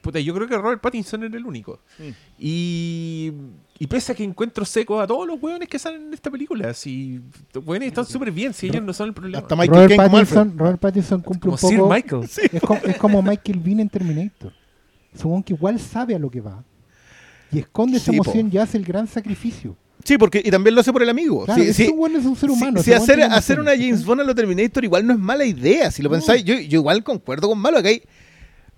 Puta, 0.00 0.20
yo 0.20 0.32
creo 0.34 0.46
que 0.46 0.56
Robert 0.56 0.80
Pattinson 0.80 1.24
era 1.24 1.36
el 1.36 1.44
único. 1.44 1.80
Mm. 1.98 2.10
Y, 2.38 3.32
y 3.78 3.86
pese 3.86 4.12
a 4.12 4.14
que 4.14 4.24
encuentro 4.24 4.64
seco 4.64 5.00
a 5.00 5.06
todos 5.06 5.26
los 5.26 5.40
hueones 5.40 5.68
que 5.68 5.78
salen 5.78 6.08
en 6.08 6.14
esta 6.14 6.30
película, 6.30 6.74
si 6.74 7.20
los 7.52 7.64
hueones 7.64 7.88
están 7.88 8.04
súper 8.06 8.32
bien, 8.32 8.52
si 8.52 8.66
ellos 8.66 8.82
no 8.82 8.92
son 8.92 9.08
el 9.08 9.14
problema. 9.14 9.38
Hasta 9.38 9.54
Michael 9.56 9.82
Robert 9.90 10.02
como 10.02 10.16
Alfred. 10.18 10.36
Pattinson, 10.36 10.58
Robert 10.58 10.80
Pattinson 10.80 11.20
cumple 11.22 11.50
Como 11.52 11.52
un 11.62 11.70
Sir 11.70 11.78
poco. 11.78 11.94
Michael. 11.94 12.28
Es, 12.52 12.60
como, 12.62 12.80
es 12.84 12.96
como 12.96 13.22
Michael 13.22 13.60
Bean 13.60 13.80
en 13.80 13.88
Terminator. 13.88 14.52
Supongo 15.14 15.44
que 15.44 15.52
igual 15.54 15.78
sabe 15.78 16.14
a 16.14 16.18
lo 16.18 16.30
que 16.30 16.40
va. 16.40 16.64
Y 17.52 17.60
esconde 17.60 17.96
esa 17.98 18.10
Sí, 18.10 18.18
po. 18.18 18.24
emoción 18.24 18.50
y 18.52 18.58
hace 18.58 18.76
el 18.76 18.84
gran 18.84 19.06
sacrificio. 19.06 19.76
Sí, 20.04 20.16
porque 20.18 20.40
y 20.44 20.50
también 20.50 20.74
lo 20.74 20.80
hace 20.80 20.92
por 20.92 21.02
el 21.02 21.08
amigo. 21.08 21.44
Claro, 21.44 21.62
Sí, 21.72 21.88
weón 21.88 22.14
es 22.16 22.24
un 22.24 22.36
ser 22.36 22.50
humano. 22.50 22.82
Si, 22.82 22.92
hacer, 22.92 23.20
hacer 23.22 23.58
una 23.60 23.72
James. 23.72 24.04
Bond 24.04 24.20
a 24.20 24.24
lo 24.24 24.34
Terminator 24.34 24.84
igual 24.84 25.06
no 25.06 25.12
es 25.12 25.18
mala 25.18 25.44
idea, 25.44 25.90
si 25.90 26.02
lo 26.02 26.08
No. 26.08 26.14
pensáis. 26.16 26.44
Yo, 26.44 26.54
yo 26.58 26.78
igual 26.80 27.02
concuerdo 27.02 27.48
con 27.48 27.58
Malo, 27.58 27.82
que 27.82 27.88
hay 27.88 28.02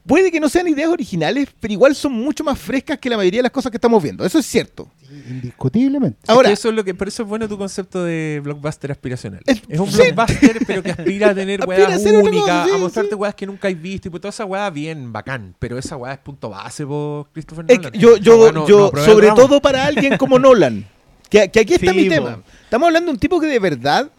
puede 0.06 0.30
que 0.32 0.40
no 0.40 0.48
sean 0.48 0.66
ideas 0.68 0.88
originales, 0.90 1.48
pero 1.60 1.72
igual 1.72 1.94
son 1.94 2.12
mucho 2.12 2.42
más 2.44 2.58
frescas 2.58 2.98
que 2.98 3.08
la 3.10 3.16
mayoría 3.16 3.38
de 3.38 3.42
las 3.44 3.52
cosas 3.52 3.70
que 3.70 3.76
estamos 3.76 4.02
viendo. 4.02 4.24
Eso 4.24 4.38
es 4.38 4.46
cierto. 4.46 4.90
Indiscutiblemente. 5.28 6.18
Ahora, 6.28 6.48
Es 6.48 6.50
que 6.50 6.60
eso 6.60 6.68
es 6.70 6.74
lo 6.74 6.84
que, 6.84 6.94
por 6.94 7.08
eso 7.08 7.22
es 7.22 7.28
bueno 7.28 7.48
tu 7.48 7.56
concepto 7.58 8.04
de 8.04 8.40
blockbuster 8.42 8.90
aspiracional. 8.92 9.40
Es- 9.46 9.62
Es, 9.68 9.78
un 9.80 9.90
sí. 9.90 9.96
blockbuster, 10.12 10.58
pero 10.66 10.82
que 10.82 10.90
aspira 10.92 11.30
a 11.30 11.34
tener 11.34 11.60
Aspira 11.62 11.86
a 11.86 11.88
weas 11.98 12.06
únicas, 12.06 12.68
sí, 12.68 12.74
a 12.74 12.78
mostrarte 12.78 13.10
sí. 13.10 13.14
weas 13.16 13.34
que 13.34 13.46
nunca 13.46 13.68
has 13.68 13.80
visto 13.80 14.08
y 14.08 14.10
pues 14.10 14.20
toda 14.20 14.30
esa 14.30 14.44
wea 14.44 14.70
bien 14.70 15.12
bacán. 15.12 15.54
Pero 15.58 15.78
esa 15.78 15.96
wea 15.96 16.12
es 16.12 16.18
punto 16.18 16.48
base 16.50 16.86
por 16.86 17.28
Christopher 17.32 17.64
es 17.68 17.76
Nolan. 17.78 17.92
que 17.92 17.98
yo, 17.98 18.16
yo, 18.16 18.52
no- 18.52 18.66
yo 18.68 18.90
no 18.94 19.04
sobre 19.04 19.28
todo 19.32 19.60
para 19.60 19.84
alguien 19.86 20.16
como 20.16 20.38
Nolan, 20.38 20.86
que, 21.28 21.50
que 21.50 21.60
aquí 21.60 21.74
está 21.74 21.92
Sí, 21.92 21.96
mi 21.96 22.08
tema. 22.08 22.42
Estamos 22.64 22.86
hablando 22.86 23.06
de 23.06 23.12
un 23.14 23.18
tipo 23.18 23.40
que 23.40 23.46
de 23.46 23.58
verdad, 23.58 24.10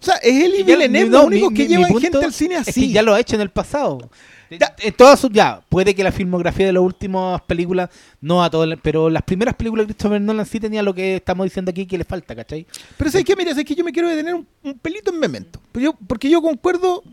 o 0.00 0.04
sea, 0.04 0.16
es 0.16 0.44
él 0.44 0.54
y 0.58 0.62
Villeneuve 0.62 1.10
no, 1.10 1.18
los 1.18 1.26
únicos 1.26 1.52
que 1.52 1.66
llevan 1.66 1.98
gente 2.00 2.24
al 2.24 2.32
cine 2.32 2.56
Es 2.56 2.68
así. 2.68 2.88
que 2.88 2.88
ya 2.92 3.02
lo 3.02 3.14
ha 3.14 3.20
hecho 3.20 3.34
en 3.36 3.42
el 3.42 3.50
pasado. 3.50 4.10
Ya. 4.58 4.74
En 4.80 4.92
todas 4.94 5.20
sus, 5.20 5.30
ya, 5.30 5.62
puede 5.68 5.94
que 5.94 6.02
la 6.02 6.10
filmografía 6.10 6.66
de 6.66 6.72
las 6.72 6.82
últimas 6.82 7.40
películas, 7.42 7.88
no 8.20 8.42
a 8.42 8.50
todas, 8.50 8.68
pero 8.82 9.08
las 9.08 9.22
primeras 9.22 9.54
películas 9.54 9.86
de 9.86 9.94
Christopher 9.94 10.20
Nolan 10.20 10.44
sí 10.46 10.58
tenía 10.58 10.82
lo 10.82 10.92
que 10.92 11.16
estamos 11.16 11.44
diciendo 11.44 11.70
aquí 11.70 11.86
que 11.86 11.96
le 11.98 12.04
falta, 12.04 12.34
¿cachai? 12.34 12.66
Pero 12.96 13.10
¿sabes 13.10 13.24
qué? 13.24 13.36
Mira, 13.36 13.50
¿sabes 13.52 13.64
que 13.64 13.74
Yo 13.74 13.84
me 13.84 13.92
quiero 13.92 14.08
detener 14.08 14.34
un, 14.34 14.46
un 14.64 14.78
pelito 14.78 15.12
en 15.12 15.20
Memento. 15.20 15.60
Porque 15.70 15.84
yo, 15.84 15.92
porque 16.06 16.28
yo 16.30 16.42
concuerdo 16.42 17.04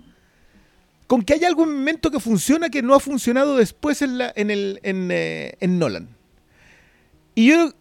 con 1.06 1.22
que 1.22 1.34
hay 1.34 1.44
algo 1.44 1.64
en 1.64 1.70
Memento 1.78 2.10
que 2.12 2.20
funciona 2.20 2.70
que 2.70 2.82
no 2.82 2.96
ha 2.96 3.00
funcionado 3.00 3.56
después 3.58 4.02
en, 4.02 4.18
la, 4.18 4.34
en, 4.36 4.50
el, 4.52 4.80
en, 4.84 5.10
eh, 5.12 5.54
en 5.60 5.78
Nolan. 5.80 6.10
Y 7.36 7.50
yo 7.50 7.72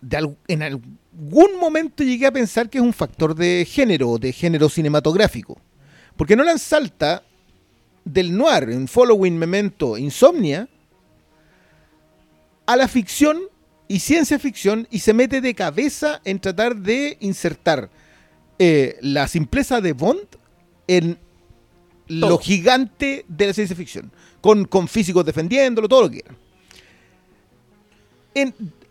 de 0.00 0.16
al- 0.16 0.38
en 0.48 0.62
algún 0.62 1.58
momento 1.60 2.02
llegué 2.02 2.26
a 2.26 2.32
pensar 2.32 2.70
que 2.70 2.78
es 2.78 2.84
un 2.84 2.92
factor 2.92 3.34
de 3.34 3.66
género, 3.68 4.16
de 4.18 4.32
género 4.32 4.68
cinematográfico. 4.68 5.58
Porque 6.16 6.34
Nolan 6.34 6.58
salta 6.58 7.22
del 8.06 8.34
noir, 8.36 8.70
en 8.70 8.88
Following, 8.88 9.36
Memento, 9.36 9.98
Insomnia, 9.98 10.68
a 12.64 12.76
la 12.76 12.88
ficción 12.88 13.42
y 13.88 13.98
ciencia 13.98 14.38
ficción 14.38 14.86
y 14.90 15.00
se 15.00 15.12
mete 15.12 15.40
de 15.40 15.54
cabeza 15.54 16.20
en 16.24 16.40
tratar 16.40 16.76
de 16.76 17.18
insertar 17.20 17.90
eh, 18.58 18.96
la 19.02 19.28
simpleza 19.28 19.80
de 19.80 19.92
Bond 19.92 20.26
en 20.86 21.18
lo 22.08 22.38
gigante 22.38 23.24
de 23.28 23.48
la 23.48 23.52
ciencia 23.52 23.76
ficción, 23.76 24.12
con, 24.40 24.64
con 24.64 24.86
físicos 24.86 25.24
defendiéndolo, 25.24 25.88
todo 25.88 26.02
lo 26.02 26.10
que 26.10 26.22
quieran. 26.22 26.36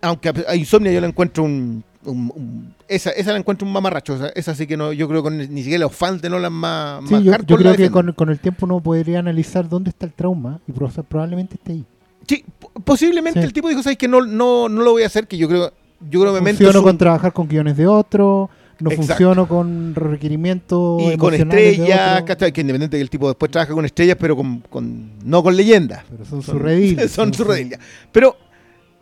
Aunque 0.01 0.30
a, 0.30 0.34
a 0.49 0.55
Insomnia 0.55 0.91
yo 0.91 1.01
la 1.01 1.07
encuentro 1.07 1.43
un... 1.43 1.84
un- 2.06 2.32
un- 2.36 2.74
esa, 2.88 3.10
esa 3.12 3.32
la 3.34 3.39
encuentro 3.39 3.68
un 3.68 3.74
mamarracho, 3.74 4.16
esa, 4.16 4.30
esa 4.30 4.56
sí 4.56 4.68
que 4.68 4.78
no, 4.78 4.93
yo 4.93 5.08
creo 5.08 5.24
que 5.24 5.32
ni, 5.32 5.62
siquiera 5.64 5.86
los 5.86 5.95
fans 5.95 6.22
de 6.22 6.30
Nolan 6.30 6.53
más, 6.53 7.03
Sí, 7.08 7.14
más 7.16 7.24
yo, 7.24 7.34
creo 7.58 7.76
que 7.76 7.89
con, 7.91 8.14
con 8.14 8.30
el 8.30 8.39
tiempo 8.39 8.66
uno 8.66 8.80
podría 8.80 9.20
analizar 9.20 9.68
dónde 9.68 9.89
está 9.89 10.06
el 10.06 10.14
trauma 10.14 10.60
y 10.68 10.72
pro- 10.72 10.89
probablemente 11.10 11.56
esté 11.56 11.72
ahí. 11.74 11.86
Sí, 12.28 12.43
po- 12.60 12.72
posiblemente 12.84 13.39
Sí. 13.41 13.45
el 13.45 13.53
tipo 13.53 13.70
dijo, 13.70 13.84
¿sabes 13.84 13.97
que 13.97 14.08
no, 14.08 14.22
no, 14.26 14.70
no 14.70 14.82
lo 14.82 14.91
voy 14.91 15.03
a 15.03 15.08
hacer? 15.08 15.28
Que 15.28 15.38
yo 15.38 15.47
creo, 15.47 15.72
yo 16.10 16.22
creo 16.22 16.34
que 16.34 16.39
funciono 16.64 16.80
un- 16.80 16.86
con 16.86 16.97
trabajar 16.97 17.34
con 17.34 17.47
guiones 17.47 17.78
de 17.78 17.86
otro, 17.88 18.49
no 18.80 18.89
Exacto. 18.91 19.14
funciono 19.14 19.47
con 19.47 19.95
requerimientos 19.95 21.01
y 21.14 21.18
con 21.18 21.34
estrellas, 21.34 22.24
que 22.51 22.62
independiente 22.62 22.97
que 22.97 23.01
el 23.01 23.10
tipo 23.10 23.28
después 23.28 23.51
trabaja 23.51 23.74
con 23.74 23.86
estrellas, 23.86 24.18
pero 24.20 24.36
con, 24.36 24.60
con- 24.70 25.12
no 25.24 25.41
con 25.43 25.56
leyendas. 25.56 26.03
Pero 26.10 26.26
son 26.26 26.41
sus 26.41 26.56
redillas. 26.62 27.12
Son 27.12 27.34
su 27.34 27.43
redilla. 27.43 27.80
Pero 28.12 28.36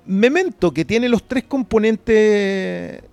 Memento, 0.05 0.73
que 0.73 0.85
tiene 0.85 1.07
los 1.09 1.23
tres 1.27 1.45
componentes 1.45 3.03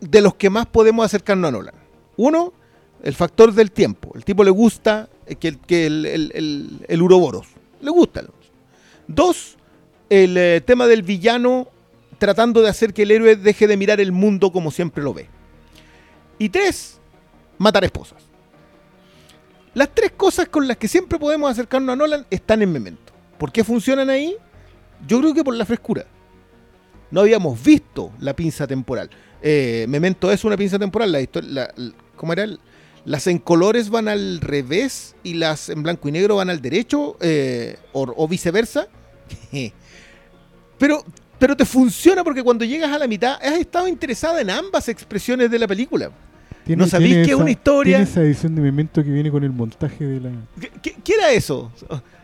de 0.00 0.20
los 0.20 0.34
que 0.34 0.50
más 0.50 0.66
podemos 0.66 1.04
acercarnos 1.04 1.48
a 1.48 1.52
Nolan. 1.52 1.74
Uno, 2.16 2.52
el 3.02 3.14
factor 3.14 3.52
del 3.52 3.70
tiempo. 3.70 4.12
El 4.14 4.24
tipo 4.24 4.44
le 4.44 4.50
gusta 4.50 5.08
que 5.40 5.56
el, 5.86 6.06
el, 6.06 6.84
el, 6.86 7.02
Uroboros. 7.02 7.48
Le 7.80 7.90
gusta. 7.90 8.24
Dos, 9.06 9.56
el 10.10 10.36
eh, 10.36 10.60
tema 10.64 10.86
del 10.86 11.02
villano 11.02 11.68
tratando 12.18 12.62
de 12.62 12.68
hacer 12.68 12.92
que 12.92 13.02
el 13.02 13.12
héroe 13.12 13.36
deje 13.36 13.66
de 13.66 13.76
mirar 13.76 14.00
el 14.00 14.12
mundo 14.12 14.52
como 14.52 14.70
siempre 14.70 15.02
lo 15.02 15.14
ve. 15.14 15.28
Y 16.38 16.48
tres, 16.48 17.00
matar 17.58 17.84
esposas. 17.84 18.22
Las 19.74 19.94
tres 19.94 20.12
cosas 20.12 20.48
con 20.48 20.66
las 20.66 20.76
que 20.76 20.88
siempre 20.88 21.18
podemos 21.18 21.50
acercarnos 21.50 21.92
a 21.92 21.96
Nolan 21.96 22.26
están 22.30 22.62
en 22.62 22.72
Memento. 22.72 23.12
¿Por 23.38 23.52
qué 23.52 23.62
funcionan 23.62 24.10
ahí? 24.10 24.36
Yo 25.06 25.20
creo 25.20 25.34
que 25.34 25.44
por 25.44 25.54
la 25.54 25.64
frescura. 25.64 26.04
No 27.10 27.20
habíamos 27.20 27.62
visto 27.62 28.12
la 28.20 28.34
pinza 28.34 28.66
temporal. 28.66 29.08
Eh, 29.40 29.86
Memento 29.88 30.30
es 30.30 30.44
una 30.44 30.56
pinza 30.56 30.78
temporal. 30.78 31.12
La 31.12 31.20
la- 31.42 31.72
la- 31.76 31.92
¿Cómo 32.16 32.32
era? 32.32 32.46
Las 33.04 33.26
en 33.26 33.38
colores 33.38 33.88
van 33.88 34.08
al 34.08 34.40
revés 34.40 35.14
y 35.22 35.34
las 35.34 35.68
en 35.70 35.82
blanco 35.82 36.08
y 36.08 36.12
negro 36.12 36.36
van 36.36 36.50
al 36.50 36.60
derecho 36.60 37.16
eh, 37.20 37.76
o, 37.92 38.12
o 38.16 38.28
viceversa. 38.28 38.88
pero, 40.78 41.04
pero 41.38 41.56
te 41.56 41.64
funciona 41.64 42.22
porque 42.24 42.42
cuando 42.42 42.64
llegas 42.64 42.90
a 42.92 42.98
la 42.98 43.06
mitad 43.06 43.34
has 43.42 43.58
estado 43.58 43.88
interesada 43.88 44.40
en 44.40 44.50
ambas 44.50 44.88
expresiones 44.88 45.50
de 45.50 45.58
la 45.58 45.66
película. 45.66 46.10
Tiene- 46.64 46.82
¿No 46.82 46.88
sabéis 46.88 47.14
que 47.24 47.32
es 47.32 47.34
una 47.34 47.50
historia? 47.50 47.96
Tiene 47.98 48.10
esa 48.10 48.20
edición 48.20 48.54
de 48.54 48.60
Memento 48.60 49.02
que 49.02 49.10
viene 49.10 49.30
con 49.30 49.42
el 49.42 49.50
montaje 49.52 50.04
de 50.04 50.20
la... 50.20 50.30
¿Qué, 50.60 50.70
qué- 50.82 50.96
qué 51.02 51.14
era 51.14 51.30
eso? 51.32 51.72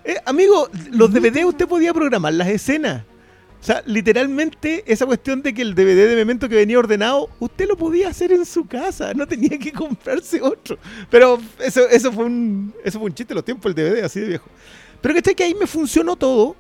Eh, 0.05 0.17
amigo, 0.27 0.69
los 0.91 1.13
DVD 1.13 1.45
usted 1.45 1.67
podía 1.67 1.95
programar 1.95 2.35
las 2.35 2.49
escenas. 2.49 3.05
O 3.61 3.67
sea, 3.67 3.83
literalmente 3.87 4.85
esa 4.87 5.07
cuestión 5.07 5.41
de 5.41 5.55
que 5.55 5.63
el 5.63 5.75
DVD 5.75 6.07
de 6.07 6.17
Memento 6.17 6.51
que 6.51 6.55
venía 6.55 6.79
ordenado, 6.79 7.31
usted 7.41 7.67
lo 7.67 7.79
podía 7.79 8.11
hacer 8.11 8.31
en 8.31 8.45
su 8.45 8.67
casa, 8.67 9.15
no 9.15 9.27
tenía 9.27 9.59
que 9.59 9.73
comprarse 9.73 10.43
otro. 10.43 10.77
Pero 11.09 11.41
eso, 11.59 11.89
eso 11.89 12.13
fue 12.13 12.27
un 12.27 12.75
eso 12.85 12.99
fue 12.99 13.09
un 13.09 13.15
chiste 13.15 13.35
los 13.35 13.45
tiempos, 13.45 13.71
el 13.71 13.75
DVD 13.75 14.05
así 14.05 14.21
de 14.21 14.27
viejo. 14.27 14.51
Pero 15.01 15.15
que 15.15 15.35
que 15.35 15.45
ahí 15.45 15.55
me 15.55 15.67
funcionó 15.67 16.15
todo 16.17 16.57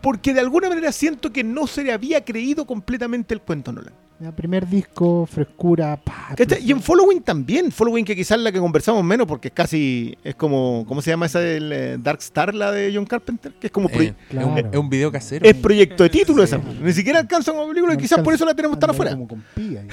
porque 0.00 0.32
de 0.32 0.38
alguna 0.38 0.68
manera 0.68 0.92
siento 0.92 1.32
que 1.32 1.42
no 1.42 1.66
se 1.66 1.82
le 1.82 1.92
había 1.92 2.24
creído 2.24 2.64
completamente 2.64 3.34
el 3.34 3.40
cuento 3.40 3.72
Nolan. 3.72 4.05
Ya, 4.18 4.32
primer 4.32 4.66
disco, 4.66 5.26
frescura, 5.30 5.94
pa, 6.02 6.32
¿Cachai? 6.34 6.64
Y 6.64 6.70
en 6.72 6.80
Following 6.80 7.20
también. 7.20 7.70
Following 7.70 8.02
que 8.02 8.16
quizás 8.16 8.38
la 8.40 8.50
que 8.50 8.58
conversamos 8.58 9.04
menos 9.04 9.26
porque 9.26 9.48
es 9.48 9.54
casi, 9.54 10.16
es 10.24 10.34
como, 10.34 10.86
¿cómo 10.88 11.02
se 11.02 11.10
llama 11.10 11.26
esa 11.26 11.38
del 11.40 11.70
eh, 11.70 11.98
Dark 12.00 12.20
Star, 12.20 12.54
la 12.54 12.72
de 12.72 12.90
John 12.94 13.04
Carpenter? 13.04 13.52
Que 13.60 13.66
es 13.66 13.70
como, 13.70 13.90
Eh, 13.90 14.14
Claro. 14.30 14.56
es, 14.56 14.64
un, 14.64 14.70
es 14.72 14.76
un 14.78 14.88
video 14.88 15.12
casero. 15.12 15.44
es 15.44 15.54
proyecto 15.56 16.02
de 16.02 16.08
título 16.08 16.42
esa. 16.42 16.56
Ni 16.56 16.94
siquiera 16.94 17.18
alcanza 17.18 17.52
como 17.52 17.68
película 17.68 17.92
y 17.92 17.98
quizás 17.98 18.20
por 18.20 18.32
eso 18.32 18.46
la 18.46 18.54
tenemos 18.54 18.78
tan 18.78 18.88
afuera. 18.88 19.10
como 19.12 19.28
con 19.28 19.44
pía. 19.54 19.84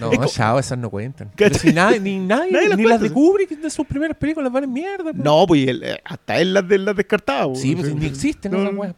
No, 0.00 0.10
Es 0.10 0.32
chao, 0.32 0.58
esas 0.58 0.76
no 0.76 0.90
cuentan. 0.90 1.30
Pero 1.36 1.54
si 1.54 1.72
nadie, 1.72 2.00
ni 2.00 2.18
nadie, 2.18 2.50
Nadie 2.50 2.68
las 2.70 2.78
ni 2.78 2.84
las 2.86 3.00
de. 3.00 3.10
Kubrick 3.10 3.50
de 3.50 3.70
sus 3.70 3.86
primeras 3.86 4.16
películas 4.16 4.50
van 4.52 4.64
en 4.64 4.72
mierda. 4.72 5.12
po. 5.12 5.22
No, 5.22 5.46
pues 5.46 5.66
el- 5.68 5.82
eh, 5.84 6.00
hasta 6.04 6.40
él 6.40 6.54
las, 6.54 6.64
las 6.68 6.96
descartaba. 6.96 7.54
Sí, 7.54 7.76
pues, 7.76 7.94
ni 7.94 8.06
existen 8.06 8.50
No, 8.50 8.62
esas 8.64 8.74
weas. 8.74 8.94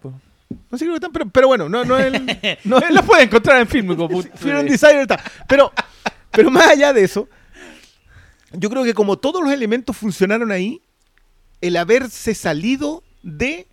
No 0.71 0.79
sé 0.79 0.85
qué 0.85 0.95
están, 0.95 1.13
pero, 1.13 1.29
pero 1.29 1.49
bueno, 1.49 1.69
no, 1.69 1.85
no 1.85 1.99
el. 1.99 2.15
No 2.65 2.79
Él 2.79 2.95
las 2.95 3.05
puede 3.05 3.25
encontrar 3.25 3.61
en 3.61 3.69
film. 3.69 3.97
como 3.97 4.23
Fear 4.23 4.57
and 4.57 4.69
Desire 4.69 5.03
está. 5.03 5.23
Pero, 5.49 5.73
pero 6.31 6.51
más 6.51 6.69
allá 6.69 6.93
de 6.93 7.05
eso, 7.05 7.29
yo 8.53 8.71
creo 8.71 8.85
que 8.85 8.95
como 8.95 9.19
todos 9.19 9.43
los 9.43 9.53
elementos 9.53 9.97
funcionaron 9.97 10.51
ahí, 10.51 10.81
el 11.61 11.77
haberse 11.77 12.35
salido 12.35 13.03
de 13.23 13.67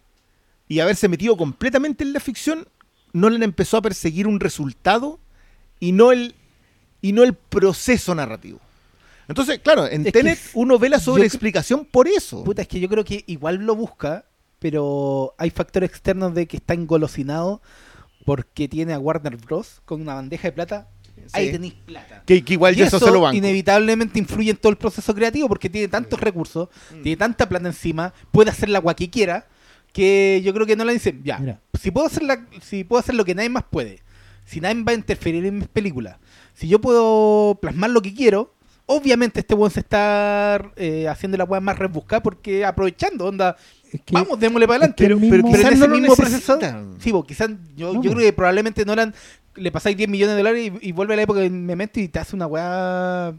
y 0.67 0.79
haberse 0.79 1.07
metido 1.07 1.37
completamente 1.37 2.03
en 2.03 2.13
la 2.13 2.19
ficción, 2.19 2.67
Nolan 3.13 3.43
empezó 3.43 3.77
a 3.77 3.81
perseguir 3.81 4.27
un 4.27 4.39
resultado 4.39 5.19
y 5.79 5.91
no 5.93 6.11
el, 6.11 6.35
y 7.01 7.13
no 7.13 7.23
el 7.23 7.33
proceso 7.33 8.13
narrativo. 8.13 8.59
Entonces, 9.27 9.59
claro, 9.59 9.87
en 9.87 10.07
Es 10.07 10.13
Tenet 10.13 10.39
uno 10.53 10.79
ve 10.79 10.89
la 10.89 10.99
sobreexplicación 10.99 11.85
por 11.85 12.07
eso. 12.07 12.43
Puta, 12.43 12.61
es 12.61 12.67
que 12.67 12.79
yo 12.79 12.87
creo 12.87 13.03
que 13.03 13.23
igual 13.27 13.57
lo 13.57 13.75
busca, 13.75 14.25
pero 14.59 15.35
hay 15.37 15.49
factores 15.49 15.89
externos 15.89 16.33
de 16.33 16.47
que 16.47 16.57
está 16.57 16.73
engolosinado 16.73 17.61
porque 18.25 18.67
tiene 18.67 18.93
a 18.93 18.99
Warner 18.99 19.37
Bros. 19.37 19.81
con 19.85 20.01
una 20.01 20.15
bandeja 20.15 20.47
de 20.49 20.51
plata. 20.51 20.89
Ahí 21.33 21.51
tenéis 21.51 21.73
plata. 21.73 22.23
Que, 22.25 22.43
que 22.43 22.53
igual 22.53 22.77
Y 22.77 22.81
eso, 22.83 22.99
se 22.99 23.11
lo 23.11 23.21
banco. 23.21 23.35
inevitablemente 23.35 24.19
influye 24.19 24.51
en 24.51 24.57
todo 24.57 24.69
el 24.71 24.77
proceso 24.77 25.13
creativo 25.15 25.47
porque 25.47 25.69
tiene 25.69 25.87
tantos 25.87 26.19
recursos, 26.19 26.69
tiene 27.03 27.17
tanta 27.17 27.49
plata 27.49 27.67
encima, 27.67 28.13
puede 28.31 28.51
hacer 28.51 28.69
la 28.69 28.81
que 28.93 29.09
quiera, 29.09 29.47
que 29.91 30.41
yo 30.43 30.53
creo 30.53 30.65
que 30.65 30.75
no 30.75 30.85
la 30.85 30.91
dicen, 30.91 31.21
ya, 31.23 31.39
Mira. 31.39 31.59
si 31.81 31.89
puedo 31.91 32.05
hacer 32.07 32.23
la, 32.23 32.45
si 32.61 32.83
puedo 32.83 32.99
hacer 32.99 33.15
lo 33.15 33.25
que 33.25 33.33
nadie 33.33 33.49
más 33.49 33.63
puede, 33.63 34.03
si 34.45 34.61
nadie 34.61 34.83
va 34.83 34.91
a 34.91 34.95
interferir 34.95 35.43
en 35.45 35.57
mis 35.57 35.67
películas, 35.67 36.17
si 36.53 36.67
yo 36.67 36.79
puedo 36.79 37.57
plasmar 37.61 37.89
lo 37.89 38.01
que 38.01 38.13
quiero, 38.13 38.53
obviamente 38.85 39.41
este 39.41 39.55
buen 39.55 39.71
se 39.71 39.81
está 39.81 40.71
eh, 40.75 41.07
haciendo 41.07 41.37
la 41.37 41.43
weá 41.43 41.59
más 41.61 41.77
rebuscada 41.77 42.23
porque 42.23 42.65
aprovechando, 42.65 43.25
onda, 43.25 43.57
Es 43.97 44.01
que 44.05 44.13
vamos, 44.13 44.39
démosle 44.39 44.67
para 44.67 44.77
adelante. 44.77 45.03
que 45.03 45.07
pero 45.07 45.19
mismo- 45.19 45.29
Pero 45.31 45.45
en 45.69 45.79
no 45.79 45.85
ese 45.85 45.87
mismo 46.01 46.15
proceso, 46.15 46.59
sí, 46.99 47.11
vos, 47.11 47.25
quizás 47.25 47.49
yo, 47.75 47.93
No, 47.93 48.01
yo 48.03 48.11
creo 48.11 48.23
que 48.23 48.33
probablemente 48.33 48.85
Nolan 48.85 49.13
le 49.55 49.71
pasáis 49.71 49.97
10 49.97 50.09
millones 50.09 50.35
de 50.35 50.37
dólares 50.43 50.71
y, 50.81 50.89
y 50.89 50.91
vuelve 50.91 51.13
a 51.13 51.17
la 51.17 51.23
época 51.23 51.39
de 51.39 51.49
Memento 51.49 51.99
y 51.99 52.07
te 52.07 52.19
hace 52.19 52.35
una 52.35 52.45
weá 52.47 53.33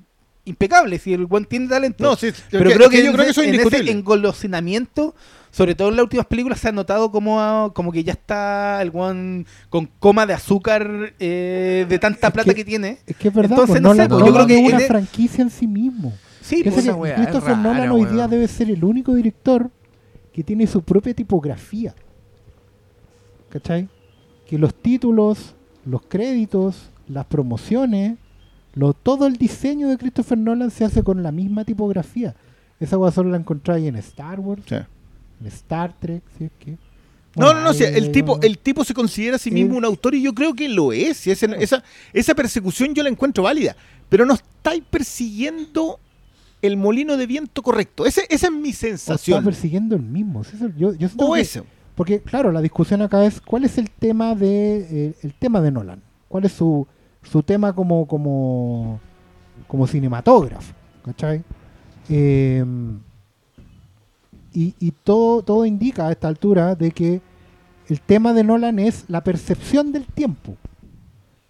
impecable. 0.45 0.99
Si 0.99 1.13
el 1.13 1.27
buen 1.27 1.45
tiene 1.45 1.69
talento. 1.69 2.03
No, 2.05 2.17
sí, 2.17 2.29
pero 2.51 2.71
que- 2.71 2.77
creo 2.77 2.89
que 2.91 3.05
yo 3.05 3.13
creo 3.13 3.25
que 3.25 3.31
eso 3.31 3.43
es 3.43 3.49
en 3.49 3.61
ese 3.61 3.91
engolosinamiento, 3.91 5.15
sobre 5.51 5.75
todo 5.75 5.89
en 5.91 5.97
las 5.97 6.03
últimas 6.05 6.27
películas, 6.27 6.59
se 6.61 6.69
ha 6.69 6.73
notado 6.73 7.11
como, 7.11 7.73
como 7.75 7.93
que 7.93 8.03
ya 8.05 8.13
está 8.13 8.81
el 8.83 8.91
weón 8.91 9.47
con 9.71 9.87
coma 9.99 10.27
de 10.27 10.35
azúcar 10.35 11.15
eh, 11.21 11.87
de 11.89 11.99
tanta 11.99 12.29
Es 12.29 12.33
plata 12.33 12.51
que- 12.51 12.57
que, 12.57 12.65
tiene. 12.65 12.99
Es 13.07 13.17
que 13.17 13.29
es 13.29 13.35
verdad, 13.35 13.53
Entonces, 13.53 13.75
pues, 13.75 13.83
no 13.83 13.91
sé, 13.91 13.97
Nolan, 13.97 14.09
pues, 14.09 14.25
yo 14.27 14.35
creo 14.35 14.47
que 14.47 14.59
es 14.61 14.69
una 14.73 14.79
el- 14.83 14.87
franquicia 14.89 15.43
en 15.43 15.51
sí 15.51 15.67
mismo. 15.67 16.13
Sí, 16.41 16.63
pues, 16.65 16.77
que 16.77 17.15
Christopher 17.15 17.59
Nolan 17.59 17.91
hoy 17.91 18.07
día 18.07 18.27
debe 18.27 18.49
ser 18.49 18.71
el 18.71 18.83
único 18.83 19.15
director 19.15 19.71
que 20.39 20.45
tiene 20.45 20.69
su 20.69 20.83
propia 20.83 21.13
tipografía. 21.13 21.93
¿Cachai? 23.49 23.89
Que 24.47 24.57
los 24.57 24.73
títulos, 24.73 25.57
los 25.85 26.01
créditos, 26.03 26.91
las 27.09 27.27
promociones, 27.27 28.17
lo, 28.75 28.93
todo 28.93 29.27
el 29.27 29.35
diseño 29.37 29.89
de 29.89 29.99
Christopher 29.99 30.39
Nolan 30.39 30.71
se 30.71 30.85
hace 30.85 31.03
con 31.03 31.25
la 31.25 31.33
misma 31.33 31.65
tipografía. 31.65 32.37
Esa 32.79 32.97
cosa 32.97 33.17
solo 33.17 33.31
la 33.31 33.39
encontráis 33.39 33.89
en 33.89 33.97
Star 33.97 34.39
Wars, 34.39 34.63
Sí. 34.69 34.77
en 34.77 35.47
Star 35.49 35.93
Trek, 35.99 36.23
si 36.39 36.45
es 36.45 36.51
que. 36.61 36.71
No, 36.71 37.47
Bueno, 37.47 37.55
no, 37.55 37.65
no, 37.65 37.75
sí, 37.75 37.83
el 37.83 38.13
tipo, 38.13 38.35
vamos. 38.35 38.47
el 38.47 38.59
tipo 38.59 38.85
se 38.85 38.95
considera 38.95 39.35
a 39.35 39.39
sí 39.41 39.51
mismo 39.51 39.77
un 39.77 39.85
autor 39.85 40.15
y 40.15 40.23
yo 40.23 40.33
creo 40.35 40.55
que 40.55 40.69
lo 40.69 40.93
es. 40.93 41.27
esa 41.27 42.35
persecución 42.37 42.95
yo 42.95 43.03
la 43.03 43.09
encuentro 43.09 43.43
válida. 43.43 43.75
Pero 44.09 44.25
no 44.25 44.35
estáis 44.35 44.85
persiguiendo 44.89 45.99
el 46.63 46.77
molino 46.77 47.17
de 47.17 47.27
viento 47.27 47.63
correcto. 47.63 48.05
Ese, 48.07 48.23
esa 48.31 48.47
es 48.47 48.53
mi 48.53 48.69
O 48.69 48.71
está 48.71 48.89
sensación. 48.89 49.45
persiguiendo 49.45 49.95
el 49.97 50.03
mismo. 50.03 50.43
yo, 50.77 50.95
yo 50.95 51.09
O 51.19 51.33
que- 51.35 51.41
eso. 51.41 51.65
Porque, 51.95 52.21
claro, 52.21 52.53
la 52.53 52.61
discusión 52.61 53.03
acá 53.03 53.25
es 53.25 53.41
cuál 53.41 53.65
es 53.65 53.77
el 53.77 53.91
tema 53.91 54.35
de 54.37 54.87
eh, 55.09 55.15
el 55.23 55.35
tema 55.35 55.61
de 55.61 55.73
Nolan. 55.73 56.01
¿Cuál 56.29 56.45
es 56.45 56.53
su, 56.53 56.87
su 57.25 57.43
tema 57.43 57.73
como, 57.73 58.07
como, 58.07 59.01
como 59.67 59.87
cinematógrafo? 59.87 60.73
¿Cachai? 61.05 61.43
Eh, 62.09 62.65
y 64.53 64.75
y 64.79 64.93
todo, 64.93 65.43
todo 65.43 65.65
indica 65.67 66.07
a 66.09 66.13
esta 66.13 66.29
altura 66.29 66.75
de 66.75 66.91
que 66.91 67.21
el 67.89 68.01
tema 68.01 68.33
de 68.33 68.45
Nolan 68.45 68.79
es 68.79 69.05
la 69.09 69.23
percepción 69.25 69.93
del 69.93 70.07
tiempo. 70.07 70.57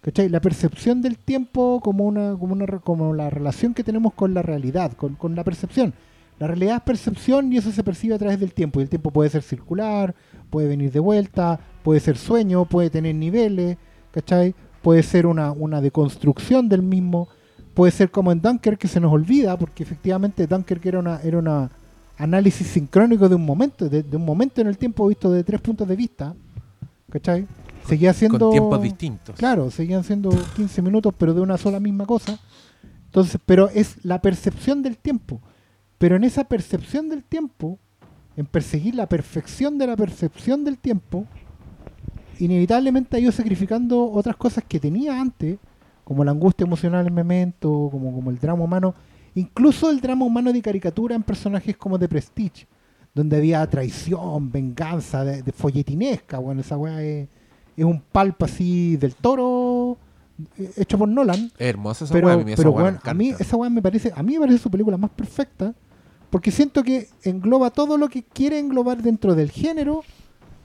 ¿Cachai? 0.01 0.29
La 0.29 0.39
percepción 0.39 1.01
del 1.01 1.17
tiempo 1.17 1.81
como 1.83 2.05
una, 2.05 2.31
como 2.37 2.53
una 2.53 2.65
como 2.79 3.13
la 3.13 3.29
relación 3.29 3.73
que 3.73 3.83
tenemos 3.83 4.13
con 4.13 4.33
la 4.33 4.41
realidad, 4.41 4.93
con, 4.93 5.15
con 5.15 5.35
la 5.35 5.43
percepción. 5.43 5.93
La 6.39 6.47
realidad 6.47 6.77
es 6.77 6.83
percepción 6.83 7.51
y 7.51 7.57
eso 7.57 7.71
se 7.71 7.83
percibe 7.83 8.15
a 8.15 8.17
través 8.17 8.39
del 8.39 8.53
tiempo. 8.53 8.79
Y 8.79 8.83
el 8.83 8.89
tiempo 8.89 9.11
puede 9.11 9.29
ser 9.29 9.43
circular, 9.43 10.15
puede 10.49 10.69
venir 10.69 10.91
de 10.91 11.01
vuelta, 11.01 11.59
puede 11.83 11.99
ser 11.99 12.17
sueño, 12.17 12.63
puede 12.63 12.89
tener 12.89 13.13
niveles, 13.15 13.77
¿cachai? 14.11 14.55
Puede 14.81 15.03
ser 15.03 15.25
una, 15.25 15.51
una 15.51 15.81
deconstrucción 15.81 16.69
del 16.69 16.81
mismo. 16.81 17.27
Puede 17.73 17.91
ser 17.91 18.09
como 18.09 18.31
en 18.31 18.41
Dunkirk 18.41 18.77
que 18.77 18.87
se 18.87 19.01
nos 19.01 19.11
olvida, 19.11 19.57
porque 19.57 19.83
efectivamente 19.83 20.47
Dunkirk 20.47 20.85
era 20.85 20.99
una, 20.99 21.19
era 21.21 21.37
una 21.37 21.71
análisis 22.17 22.67
sincrónico 22.67 23.27
de 23.27 23.35
un 23.35 23.45
momento, 23.45 23.89
de, 23.89 24.03
de 24.03 24.17
un 24.17 24.25
momento 24.25 24.61
en 24.61 24.67
el 24.67 24.77
tiempo 24.77 25.07
visto 25.07 25.29
de 25.31 25.43
tres 25.43 25.59
puntos 25.59 25.87
de 25.87 25.95
vista, 25.95 26.33
¿cachai? 27.09 27.45
Seguía 27.89 28.13
siendo... 28.13 28.37
Con 28.37 28.51
tiempos 28.51 28.81
distintos. 28.81 29.35
Claro, 29.35 29.71
seguían 29.71 30.03
siendo 30.03 30.29
15 30.55 30.81
minutos, 30.83 31.11
pero 31.17 31.33
de 31.33 31.41
una 31.41 31.57
sola 31.57 31.79
misma 31.79 32.05
cosa. 32.05 32.39
Entonces, 33.05 33.41
pero 33.43 33.67
es 33.69 33.97
la 34.05 34.21
percepción 34.21 34.83
del 34.83 34.97
tiempo. 34.97 35.41
Pero 35.97 36.15
en 36.15 36.23
esa 36.23 36.43
percepción 36.43 37.09
del 37.09 37.23
tiempo, 37.23 37.79
en 38.37 38.45
perseguir 38.45 38.93
la 38.93 39.07
perfección 39.07 39.79
de 39.79 39.87
la 39.87 39.97
percepción 39.97 40.63
del 40.63 40.77
tiempo, 40.77 41.25
inevitablemente 42.37 43.17
ha 43.17 43.19
ido 43.19 43.31
sacrificando 43.31 44.11
otras 44.11 44.35
cosas 44.35 44.63
que 44.67 44.79
tenía 44.79 45.19
antes, 45.19 45.57
como 46.03 46.23
la 46.23 46.31
angustia 46.31 46.65
emocional 46.65 47.07
en 47.07 47.13
Memento, 47.13 47.89
como, 47.91 48.13
como 48.13 48.29
el 48.29 48.37
drama 48.37 48.63
humano, 48.63 48.93
incluso 49.33 49.89
el 49.89 49.99
drama 49.99 50.25
humano 50.25 50.53
de 50.53 50.61
caricatura 50.61 51.15
en 51.15 51.23
personajes 51.23 51.75
como 51.75 51.97
de 51.97 52.07
Prestige, 52.07 52.67
donde 53.15 53.37
había 53.37 53.67
traición, 53.67 54.51
venganza, 54.51 55.23
de, 55.25 55.41
de 55.41 55.51
folletinesca, 55.51 56.37
bueno, 56.37 56.61
esa 56.61 56.77
weá 56.77 57.01
es, 57.01 57.27
es 57.79 57.85
un 57.85 58.01
palpa 58.01 58.45
así 58.45 58.97
del 58.97 59.15
toro 59.15 59.97
eh, 60.57 60.71
hecho 60.77 60.97
por 60.97 61.07
Nolan, 61.07 61.51
hermosa 61.57 62.05
esa 62.05 62.13
pero, 62.13 62.27
weá, 62.27 62.35
a 62.35 62.37
mí 62.37 62.51
esa 62.51 62.57
pero 62.57 62.71
weá 62.71 62.83
me 62.85 62.91
bueno, 62.91 62.99
a 63.03 63.13
mí 63.13 63.29
esa 63.39 63.57
weá 63.57 63.69
me 63.69 63.81
parece, 63.81 64.11
a 64.15 64.23
mí 64.23 64.33
me 64.33 64.39
parece 64.41 64.59
su 64.59 64.71
película 64.71 64.97
más 64.97 65.11
perfecta, 65.11 65.73
porque 66.29 66.51
siento 66.51 66.83
que 66.83 67.07
engloba 67.23 67.69
todo 67.71 67.97
lo 67.97 68.07
que 68.09 68.23
quiere 68.23 68.59
englobar 68.59 69.01
dentro 69.01 69.35
del 69.35 69.51
género, 69.51 70.03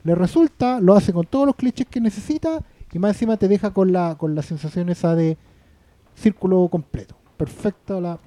le 0.04 0.14
resulta, 0.14 0.80
lo 0.80 0.94
hace 0.94 1.12
con 1.12 1.26
todos 1.26 1.46
los 1.46 1.56
clichés 1.56 1.86
que 1.88 2.00
necesita, 2.00 2.62
y 2.92 2.98
más 3.00 3.16
encima 3.16 3.36
te 3.36 3.48
deja 3.48 3.72
con 3.72 3.92
la, 3.92 4.14
con 4.16 4.36
la 4.36 4.42
sensación 4.42 4.88
esa 4.88 5.16
de 5.16 5.36
círculo 6.14 6.68
completo. 6.68 7.16
Perfecta 7.36 8.00
la, 8.00 8.20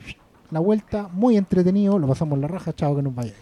la 0.51 0.59
vuelta, 0.59 1.07
muy 1.13 1.37
entretenido, 1.37 1.97
lo 1.97 2.05
pasamos 2.05 2.37
la 2.37 2.49
raja, 2.49 2.73
chao 2.73 2.93
que 2.93 3.01
nos 3.01 3.15
vaya. 3.15 3.33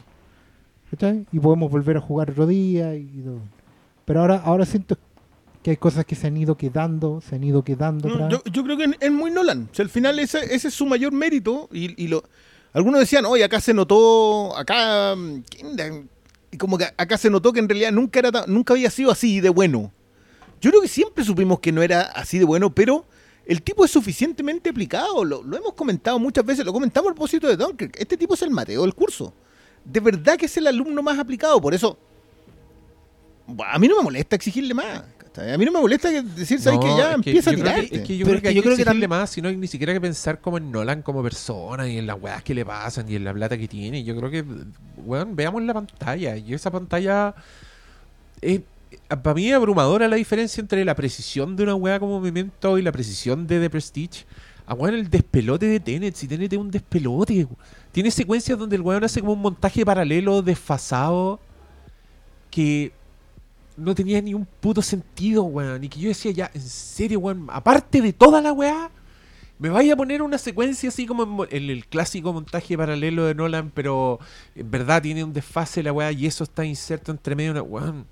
¿Cachai? 0.92 1.26
Y 1.32 1.40
podemos 1.40 1.72
volver 1.72 1.98
a 1.98 2.02
jugar 2.02 2.30
otro 2.30 2.46
día 2.46 2.96
y 2.96 3.08
todo. 3.26 3.40
Pero 4.06 4.22
ahora, 4.22 4.36
ahora 4.46 4.66
siento 4.66 4.96
que 5.66 5.72
hay 5.72 5.78
cosas 5.78 6.06
que 6.06 6.14
se 6.14 6.28
han 6.28 6.38
ido 6.38 6.56
quedando, 6.56 7.22
se 7.28 7.34
han 7.34 7.44
ido 7.44 7.64
quedando. 7.64 8.08
No, 8.08 8.26
atrás. 8.26 8.30
yo, 8.46 8.52
yo 8.52 8.64
creo 8.64 8.78
que 8.78 8.96
es- 9.00 9.12
muy 9.12 9.32
Nolan. 9.32 9.68
O 9.72 9.74
sea, 9.76 9.82
al 9.82 9.90
final 9.90 10.20
ese, 10.20 10.38
ese 10.54 10.68
es 10.68 10.76
su 10.76 10.86
mayor 10.86 11.12
mérito. 11.12 11.68
Y, 11.74 12.00
y 12.04 12.08
lo 12.08 12.24
algunos 12.72 13.00
decían, 13.00 13.26
oye, 13.26 13.44
acá 13.44 13.60
se 13.60 13.74
notó, 13.74 14.56
acá, 14.56 15.16
mm, 15.16 15.42
¿quién- 15.50 16.08
y 16.52 16.58
como 16.58 16.78
que 16.78 16.86
acá 16.96 17.18
se 17.18 17.32
notó 17.32 17.52
que 17.52 17.62
en 17.62 17.68
realidad 17.68 17.92
nunca, 17.92 18.20
era 18.20 18.32
tan- 18.32 18.54
nunca 18.54 18.76
había 18.76 18.92
sido 18.92 19.10
así 19.10 19.40
de 19.42 19.50
bueno. 19.50 19.92
Yo 20.62 20.70
creo 20.70 20.84
que 20.84 20.88
siempre 20.88 21.24
supimos 21.24 21.60
que 21.60 21.72
no 21.72 21.82
era 21.82 22.02
así 22.02 22.38
de 22.38 22.46
bueno, 22.46 22.70
pero 22.70 23.08
el 23.48 23.64
tipo 23.64 23.84
es 23.86 23.90
suficientemente 23.90 24.70
aplicado. 24.70 25.26
Lo, 25.26 25.42
lo 25.42 25.58
hemos 25.58 25.74
comentado 25.74 26.20
muchas 26.20 26.46
veces, 26.46 26.64
lo 26.64 26.74
comentamos 26.74 27.10
a 27.10 27.14
propósito 27.16 27.48
de 27.48 27.58
Dunkirk. 27.58 28.00
Este 28.00 28.18
tipo 28.18 28.36
es 28.36 28.42
el 28.44 28.52
Mateo 28.52 28.84
del 28.84 28.94
curso. 28.94 29.34
De 29.84 30.00
verdad 30.00 30.38
que 30.38 30.46
es 30.46 30.56
el 30.58 30.68
alumno 30.68 31.02
más 31.02 31.18
aplicado. 31.18 31.60
Por 31.60 31.74
eso, 31.74 31.98
a 33.66 33.80
mí 33.80 33.88
no 33.88 33.98
me 33.98 34.04
molesta 34.04 34.36
exigirle 34.36 34.76
más. 34.76 35.02
A 35.38 35.58
mí 35.58 35.66
no 35.66 35.72
me 35.72 35.80
molesta 35.82 36.10
que- 36.10 36.22
decir, 36.22 36.60
¿sabes 36.60 36.80
No, 36.80 36.86
que 36.86 36.98
Ya 36.98 37.04
es 37.12 37.22
que 37.22 37.30
empieza 37.30 37.50
a 37.50 37.54
yo 37.54 37.60
creo 37.60 37.74
que- 37.76 37.82
tirarte. 37.82 37.96
es 38.02 38.08
que 38.08 38.18
yo 38.18 38.26
Pero 38.26 38.40
creo 38.40 38.50
que 38.50 38.56
yo 38.56 38.62
que 38.62 38.66
creo 38.66 38.76
que 38.78 38.82
exigirle 38.84 39.06
tam- 39.08 39.10
más, 39.10 39.30
sino 39.30 39.52
ni 39.52 39.68
siquiera 39.68 39.94
que 39.94 40.02
pensar 40.02 40.40
como 40.40 40.58
en 40.58 40.72
Nolan 40.72 41.02
como 41.02 41.22
persona 41.24 41.88
y 41.88 41.98
en 41.98 42.08
las 42.08 42.22
weas 42.22 42.42
que 42.44 42.54
le 42.54 42.66
pasan 42.66 43.10
y 43.12 43.16
en 43.16 43.24
la 43.24 43.34
plata 43.34 43.58
que 43.58 43.68
tiene. 43.68 44.04
Yo 44.04 44.16
creo 44.16 44.30
que, 44.32 44.44
weón, 44.98 45.36
veamos 45.36 45.62
la 45.64 45.74
pantalla. 45.74 46.38
Y 46.38 46.54
esa 46.54 46.72
pantalla 46.72 47.36
es, 48.42 48.62
para 49.10 49.34
mí 49.34 49.48
es 49.50 49.56
abrumadora 49.56 50.08
la 50.08 50.16
diferencia 50.16 50.62
entre 50.62 50.86
la 50.86 50.96
precisión 50.96 51.56
de 51.56 51.64
una 51.64 51.76
wea 51.76 52.00
como 52.00 52.20
Memento 52.22 52.78
y 52.78 52.82
la 52.82 52.92
precisión 52.92 53.46
de 53.48 53.60
The 53.60 53.70
Prestige. 53.70 54.26
A 54.68 54.74
weón, 54.74 54.96
el 54.96 55.10
despelote 55.10 55.68
de 55.68 55.80
Tenet, 55.80 56.16
si 56.16 56.28
Tenet 56.28 56.52
es 56.54 56.58
un 56.60 56.72
despelote. 56.72 57.48
Tiene 57.92 58.10
secuencias 58.10 58.58
donde 58.58 58.76
el 58.78 58.82
weón 58.82 59.04
hace 59.04 59.20
como 59.20 59.34
un 59.34 59.42
montaje 59.42 59.86
paralelo 59.86 60.42
desfasado 60.42 61.40
que 62.50 62.92
no 63.78 63.96
tenía 63.96 64.22
ni 64.22 64.34
un 64.34 64.46
puto 64.46 64.82
sentido, 64.82 65.44
weón. 65.44 65.84
Y 65.84 65.90
que 65.90 66.00
yo 66.00 66.10
decía, 66.10 66.32
ya, 66.32 66.52
en 66.54 66.62
serio, 66.62 67.20
weón, 67.20 67.48
aparte 67.50 68.02
de 68.02 68.14
toda 68.14 68.42
la 68.42 68.54
weá, 68.54 68.92
me 69.58 69.70
vaya 69.70 69.94
a 69.94 69.96
poner 69.96 70.22
una 70.22 70.38
secuencia 70.38 70.90
así 70.90 71.06
como 71.06 71.46
en, 71.46 71.70
el 71.70 71.86
clásico 71.88 72.34
montaje 72.34 72.78
paralelo 72.78 73.26
de 73.26 73.36
Nolan, 73.36 73.72
pero 73.72 74.20
en 74.56 74.70
verdad 74.70 75.02
tiene 75.02 75.24
un 75.24 75.34
desfase 75.34 75.82
la 75.82 75.94
weá 75.94 76.12
y 76.12 76.26
eso 76.26 76.44
está 76.44 76.66
inserto 76.66 77.12
entre 77.12 77.36
medio 77.36 77.54
de 77.54 77.62
una 77.62 77.70
weón. 77.70 78.06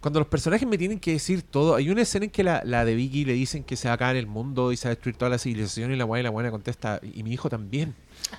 Cuando 0.00 0.18
los 0.18 0.28
personajes 0.28 0.66
me 0.66 0.78
tienen 0.78 0.98
que 0.98 1.12
decir 1.12 1.42
todo, 1.42 1.74
hay 1.74 1.90
una 1.90 2.00
escena 2.00 2.24
en 2.24 2.30
que 2.30 2.42
la, 2.42 2.62
la 2.64 2.86
de 2.86 2.94
Vicky 2.94 3.26
le 3.26 3.34
dicen 3.34 3.64
que 3.64 3.76
se 3.76 3.88
va 3.88 3.92
a 3.92 3.94
acabar 3.96 4.16
el 4.16 4.26
mundo 4.26 4.72
y 4.72 4.78
se 4.78 4.88
va 4.88 4.92
a 4.92 4.94
destruir 4.94 5.16
toda 5.16 5.30
la 5.30 5.36
civilización 5.38 5.92
y 5.92 5.96
la 5.96 6.06
weá 6.06 6.20
y 6.20 6.22
la 6.22 6.30
weá 6.30 6.50
contesta, 6.50 7.00
y 7.02 7.22
mi 7.22 7.32
hijo 7.32 7.50
también. 7.50 7.94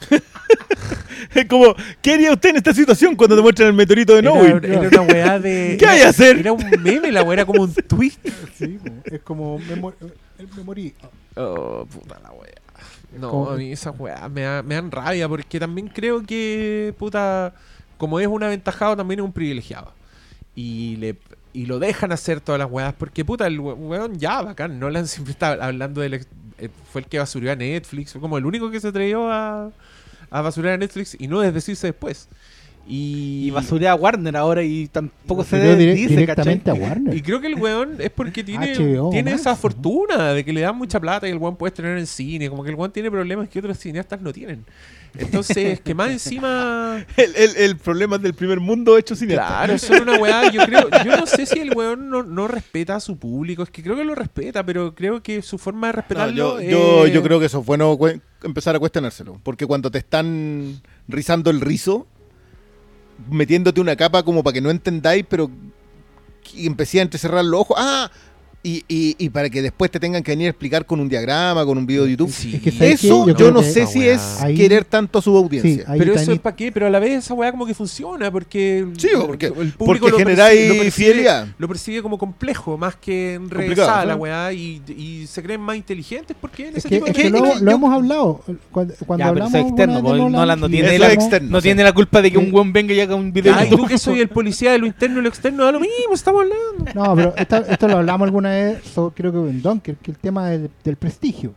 Es 1.36 1.46
como, 1.46 1.76
¿qué 2.02 2.14
haría 2.14 2.32
usted 2.32 2.50
en 2.50 2.56
esta 2.58 2.74
situación 2.74 3.16
cuando 3.16 3.36
te 3.36 3.42
muestran 3.42 3.68
el 3.70 3.74
meteorito 3.74 4.14
de 4.14 4.20
Era, 4.20 4.30
Noé? 4.32 4.50
era 4.64 4.88
una 4.90 5.02
weá 5.02 5.40
de... 5.40 5.76
¿Qué 5.80 5.86
hay 5.86 6.02
a 6.02 6.10
hacer? 6.10 6.38
Era 6.40 6.52
un 6.54 6.64
meme, 6.82 7.12
la 7.12 7.24
weá 7.24 7.34
era 7.34 7.46
como 7.46 7.64
un 7.64 7.74
tweet. 7.74 8.14
Sí, 8.58 8.80
es 9.06 9.20
como 9.22 9.60
memo- 9.60 9.94
el 10.40 10.48
memorí. 10.56 10.94
Oh, 11.36 11.86
puta 11.86 12.20
la 12.22 12.32
wea. 12.32 12.52
No, 13.20 13.50
a 13.50 13.58
mí 13.58 13.72
esas 13.72 13.94
weas 14.00 14.30
me, 14.32 14.42
da- 14.42 14.64
me 14.64 14.76
dan 14.76 14.90
rabia 14.92 15.28
porque 15.28 15.60
también 15.60 15.88
creo 15.90 16.24
que, 16.26 16.94
puta, 16.98 17.54
como 17.98 18.20
es 18.20 18.28
un 18.28 18.42
aventajado, 18.44 18.96
también 18.96 19.20
es 19.20 19.26
un 19.26 19.34
privilegiado. 19.34 19.94
Y 20.56 20.96
le 20.98 21.16
y 21.54 21.66
lo 21.66 21.80
dejan 21.80 22.14
hacer 22.14 22.40
todas 22.40 22.60
las 22.60 22.72
weas 22.72 22.94
porque, 22.94 23.26
puta, 23.26 23.46
el 23.48 23.60
we- 23.60 23.74
weón 23.74 24.18
ya, 24.18 24.42
bacán. 24.42 24.80
Nolan 24.80 25.08
siempre 25.08 25.34
está 25.34 25.52
hablando 25.54 26.00
del... 26.02 26.14
ex- 26.16 26.28
eh, 26.58 26.70
Fue 26.92 27.02
el 27.02 27.08
que 27.08 27.20
basurió 27.20 27.52
a 27.52 27.56
Netflix, 27.56 28.14
fue 28.14 28.22
como 28.22 28.38
el 28.38 28.46
único 28.46 28.72
que 28.72 28.80
se 28.80 28.88
atrevió 28.88 29.30
a, 29.30 29.70
a 30.32 30.42
basurar 30.42 30.74
a 30.74 30.78
Netflix 30.78 31.16
y 31.20 31.28
no 31.28 31.42
desdecirse 31.42 31.88
después. 31.88 32.28
Y, 32.88 33.44
Y 33.46 33.52
basurea 33.52 33.92
a 33.92 33.96
Warner 33.96 34.36
ahora 34.36 34.64
y 34.64 34.88
tampoco 34.88 35.44
se 35.44 35.58
dire- 35.58 35.94
dice, 35.94 36.16
directamente 36.16 36.72
¿cachai? 36.72 36.84
a 36.84 36.88
Warner. 36.88 37.16
Y 37.16 37.22
creo 37.22 37.40
que 37.40 37.46
el 37.46 37.56
weón 37.56 37.98
es 38.00 38.10
porque 38.10 38.44
tiene, 38.44 38.74
HBO 38.74 39.12
tiene 39.12 39.30
Max, 39.32 39.42
esa 39.42 39.52
¿no? 39.52 39.56
fortuna 39.58 40.34
de 40.34 40.44
que 40.44 40.52
le 40.52 40.62
dan 40.62 40.76
mucha 40.76 41.00
plata 41.00 41.28
y 41.28 41.32
el 41.32 41.38
weón 41.38 41.56
puede 41.58 41.70
estrenar 41.70 42.00
en 42.00 42.08
cine. 42.08 42.50
Como 42.50 42.64
que 42.64 42.72
el 42.72 42.76
weón 42.76 42.92
tiene 42.92 43.12
problemas 43.12 43.48
que 43.50 43.60
otros 43.60 43.78
cineastas 43.78 44.20
no 44.22 44.34
tienen. 44.34 44.66
Entonces, 45.16 45.80
que 45.82 45.94
más 45.94 46.10
encima. 46.10 47.06
El, 47.18 47.36
el, 47.36 47.56
el 47.58 47.78
problema 47.78 48.18
del 48.18 48.34
primer 48.34 48.60
mundo 48.62 48.98
hecho 48.98 49.16
sin 49.16 49.28
Claro, 49.30 49.74
eso 49.74 49.94
es 49.94 50.02
una 50.02 50.18
weá. 50.18 50.50
Yo 50.52 50.66
creo, 50.66 50.90
yo 51.06 51.18
no 51.18 51.26
sé 51.28 51.46
si 51.46 51.60
el 51.60 51.76
weón 51.76 52.10
no, 52.10 52.24
no 52.24 52.48
respeta 52.48 52.96
a 52.96 53.00
su 53.00 53.18
público. 53.18 53.62
Es 53.62 53.70
que 53.70 53.84
creo 53.84 53.96
que 53.96 54.06
lo 54.06 54.16
respeta, 54.16 54.66
pero 54.66 54.96
creo 54.96 55.22
que 55.22 55.42
su 55.42 55.58
forma 55.58 55.88
de 55.88 55.94
No, 55.94 55.98
respetarlo. 55.98 56.34
yo, 56.36 56.60
es- 56.60 56.72
yo, 56.72 57.08
yo 57.08 57.22
creo 57.24 57.40
que 57.40 57.46
eso 57.48 57.60
es 57.60 57.66
bueno 57.66 57.94
cue- 57.98 58.22
empezar 58.44 58.76
a 58.76 58.80
cuestionárselo. 58.80 59.40
Porque 59.44 59.66
cuando 59.66 59.92
te 59.92 60.00
están 60.00 60.82
rizando 61.08 61.50
el 61.50 61.62
rizo, 61.62 62.08
metiéndote 63.30 63.82
una 63.82 63.96
capa 63.96 64.24
como 64.24 64.44
para 64.44 64.54
que 64.54 64.62
no 64.62 64.70
entendáis, 64.70 65.26
pero 65.28 65.50
empecé 66.56 67.00
a 67.00 67.04
entrecerrar 67.04 67.46
los 67.46 67.62
ojos. 67.62 67.78
Ah, 67.80 68.12
Y, 68.64 68.84
y, 68.88 69.16
y 69.18 69.30
para 69.30 69.50
que 69.50 69.60
después 69.64 69.90
te 69.90 70.00
tengan 70.00 70.22
que 70.22 70.34
venir 70.34 70.46
a 70.46 70.50
explicar 70.52 70.86
con 70.86 71.00
un 71.00 71.10
diagrama, 71.10 71.66
con 71.66 71.80
un 71.80 71.86
video 71.88 72.04
de 72.04 72.12
YouTube. 72.12 72.32
Sí. 72.32 72.62
Es 72.64 72.76
que. 72.78 72.92
Eso 72.92 73.28
Yo 73.28 73.36
yo, 73.36 73.52
no 73.52 73.62
que 73.62 73.66
sé 73.72 73.88
si 73.88 74.00
weá- 74.02 74.14
es 74.14 74.40
Ahí- 74.40 74.56
querer 74.56 74.86
tanto 74.86 75.18
a 75.18 75.22
su 75.24 75.36
audiencia. 75.36 75.84
ahí 75.88 75.98
pero 75.98 76.14
eso 76.14 76.32
es 76.32 76.40
para 76.40 76.56
qué, 76.56 76.72
pero 76.72 76.86
a 76.86 76.92
la 76.92 77.00
vez 77.00 77.24
esa 77.26 77.34
weá 77.34 77.50
como 77.52 77.66
que 77.66 77.74
funciona, 77.74 78.30
porque 78.30 78.86
Sí, 79.00 79.08
porque- 79.26 79.48
el 79.48 79.74
porque 79.74 80.12
lo 80.12 80.18
percibe- 80.20 80.68
lo 80.68 80.76
percibe- 80.76 80.92
fidelidad. 80.92 81.48
Lo 81.58 81.68
percibe 81.68 82.04
como 82.04 82.20
complejo, 82.20 82.78
más 82.78 82.96
que 82.96 83.34
enrevesada 83.34 84.06
la 84.06 84.16
weá, 84.16 84.54
y, 84.54 84.80
y 84.96 85.26
se 85.26 85.42
creen 85.42 85.62
más 85.62 85.76
inteligentes 85.76 86.38
porque 86.40 86.68
en 86.68 86.70
Es 86.78 86.86
ese 86.86 86.90
que, 86.90 86.96
tipo 86.98 87.06
de 87.06 87.12
es 87.12 87.18
que 87.18 87.24
que- 87.24 87.30
lo, 87.32 87.40
lo 87.40 87.60
yo- 87.60 87.72
hemos 87.72 87.92
hablado. 87.94 88.44
Cuando, 88.72 88.94
cuando 89.08 89.26
Ya, 89.26 89.32
pero 89.32 89.44
hablamos 89.46 89.54
eso 89.56 89.58
es 89.58 89.68
externo, 89.70 90.30
Nolan 90.30 90.60
no 90.60 90.70
tiene 90.70 91.00
la- 91.00 91.12
externo. 91.12 91.50
No 91.50 91.62
sí. 91.62 91.64
tiene 91.64 91.84
la 91.84 91.94
culpa 91.94 92.22
de 92.22 92.32
que 92.32 92.38
un 92.38 92.46
Sí. 92.46 92.52
buen 92.52 92.72
venga 92.72 92.94
y 92.94 93.00
haga 93.00 93.16
un 93.16 93.34
video. 93.34 93.54
Ya, 93.56 93.62
de 93.62 93.66
y 93.66 93.70
tú 93.72 93.76
YouTube. 93.78 93.90
que 93.90 93.98
soy 93.98 94.20
el 94.20 94.28
policía 94.30 94.72
de 94.72 94.78
lo 94.78 94.86
interno 94.86 95.20
y 95.20 95.24
lo 95.24 95.30
externo, 95.30 95.66
da 95.66 95.72
lo 95.72 95.80
mismo, 95.80 96.14
estamos 96.14 96.44
hablando. 96.44 96.92
No, 96.94 97.16
pero 97.16 97.34
esta- 97.38 97.66
esto 97.68 97.88
lo 97.88 97.98
hablamos 97.98 98.26
alguna 98.28 98.50
vez, 98.50 98.51
so- 98.84 99.12
creo 99.16 99.32
que 99.32 99.38
en 99.50 99.62
Dunker, 99.62 99.96
que 99.98 100.12
el 100.12 100.18
tema 100.18 100.50
del, 100.50 100.70
del 100.84 100.96
prestigio. 100.98 101.54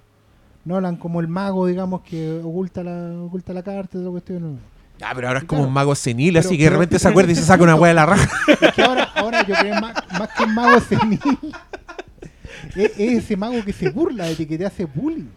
Nolan 0.65 0.97
como 0.97 1.21
el 1.21 1.29
mago, 1.29 1.67
digamos, 1.67 2.01
que 2.03 2.41
oculta 2.43 2.83
la, 2.83 3.13
oculta 3.23 3.53
la 3.53 3.63
carta, 3.63 3.99
cuestión. 4.11 4.59
Ya, 4.99 5.13
pero 5.15 5.27
ahora 5.29 5.41
es 5.41 5.45
Claro. 5.45 5.63
como 5.63 5.69
un 5.69 5.75
mago 5.75 5.95
senil, 5.95 6.35
Pero- 6.35 6.47
así 6.47 6.57
que 6.57 6.65
de 6.65 6.71
repente 6.71 6.99
se 6.99 7.09
acuerda 7.09 7.33
y 7.33 7.35
se 7.35 7.43
saca 7.43 7.63
una 7.65 7.75
weá 7.75 7.89
de 7.91 7.95
la 7.95 8.07
raja. 8.07 8.31
Es 8.61 8.73
que 8.73 8.83
ahora, 8.83 9.05
ahora 9.15 9.47
yo 9.47 9.55
creo 9.55 9.81
más, 9.81 9.95
más 10.19 10.29
que 10.37 10.45
un 10.45 10.55
mago 10.55 10.81
senil. 10.81 11.21
es, 12.77 12.93
es 12.99 12.99
ese 13.25 13.37
mago 13.37 13.63
que 13.65 13.73
se 13.73 13.91
burla 13.91 14.25
de 14.27 14.35
ti, 14.37 14.47
que 14.47 14.57
te 14.59 14.65
hace 14.67 14.85
bullying. 14.87 15.29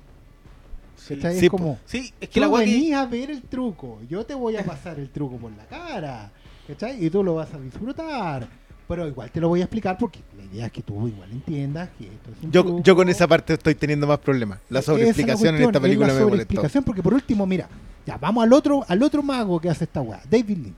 ¿Cachai? 1.10 1.40
Sí, 1.40 1.46
es 1.46 1.52
como, 1.52 1.80
Sí, 1.86 2.14
es 2.20 2.30
que 2.30 2.40
tú 2.42 2.52
la 2.52 2.64
que- 2.64 2.94
a 2.94 3.06
ver 3.06 3.32
el 3.32 3.42
truco, 3.44 4.00
yo 4.10 4.26
te 4.26 4.34
voy 4.34 4.58
a 4.58 4.64
pasar 4.66 5.00
el 5.00 5.10
truco 5.10 5.38
por 5.38 5.52
la 5.52 5.66
cara, 5.66 6.32
¿cachai? 6.68 7.04
Y 7.06 7.10
tú 7.10 7.24
lo 7.24 7.36
vas 7.36 7.54
a 7.54 7.60
disfrutar. 7.60 8.48
Pero 8.88 9.06
igual 9.08 9.30
te 9.32 9.42
lo 9.42 9.50
voy 9.50 9.60
a 9.60 9.64
explicar 9.66 9.98
porque 9.98 10.20
la 10.38 10.44
idea 10.46 10.66
es 10.68 10.72
que 10.72 10.82
tú 10.82 11.08
igual 11.08 11.30
entiendas 11.30 11.90
que 11.98 12.06
esto 12.06 12.32
es 12.32 12.44
un 12.44 12.52
Yo, 12.52 12.64
truco. 12.64 12.84
yo 12.84 12.96
con 12.96 13.10
esa 13.10 13.28
parte 13.28 13.54
estoy 13.54 13.76
teniendo 13.76 14.08
más 14.08 14.20
problemas. 14.20 14.60
La 14.70 14.80
es 14.80 14.86
sobreexplicación 14.86 15.56
en 15.56 15.64
esta 15.64 15.80
película 15.82 16.08
es 16.08 16.14
la 16.14 16.20
me 16.22 16.26
molestó. 16.30 16.82
porque 16.84 17.04
por 17.04 17.14
último, 17.14 17.46
mira, 17.46 17.68
ya 18.06 18.18
vamos 18.18 18.44
al 18.46 18.54
otro, 18.54 18.86
al 18.88 19.04
otro 19.04 19.22
mago 19.22 19.60
que 19.60 19.70
hace 19.70 19.84
esta 19.84 20.00
weá, 20.02 20.22
David 20.30 20.58
Lynch. 20.58 20.76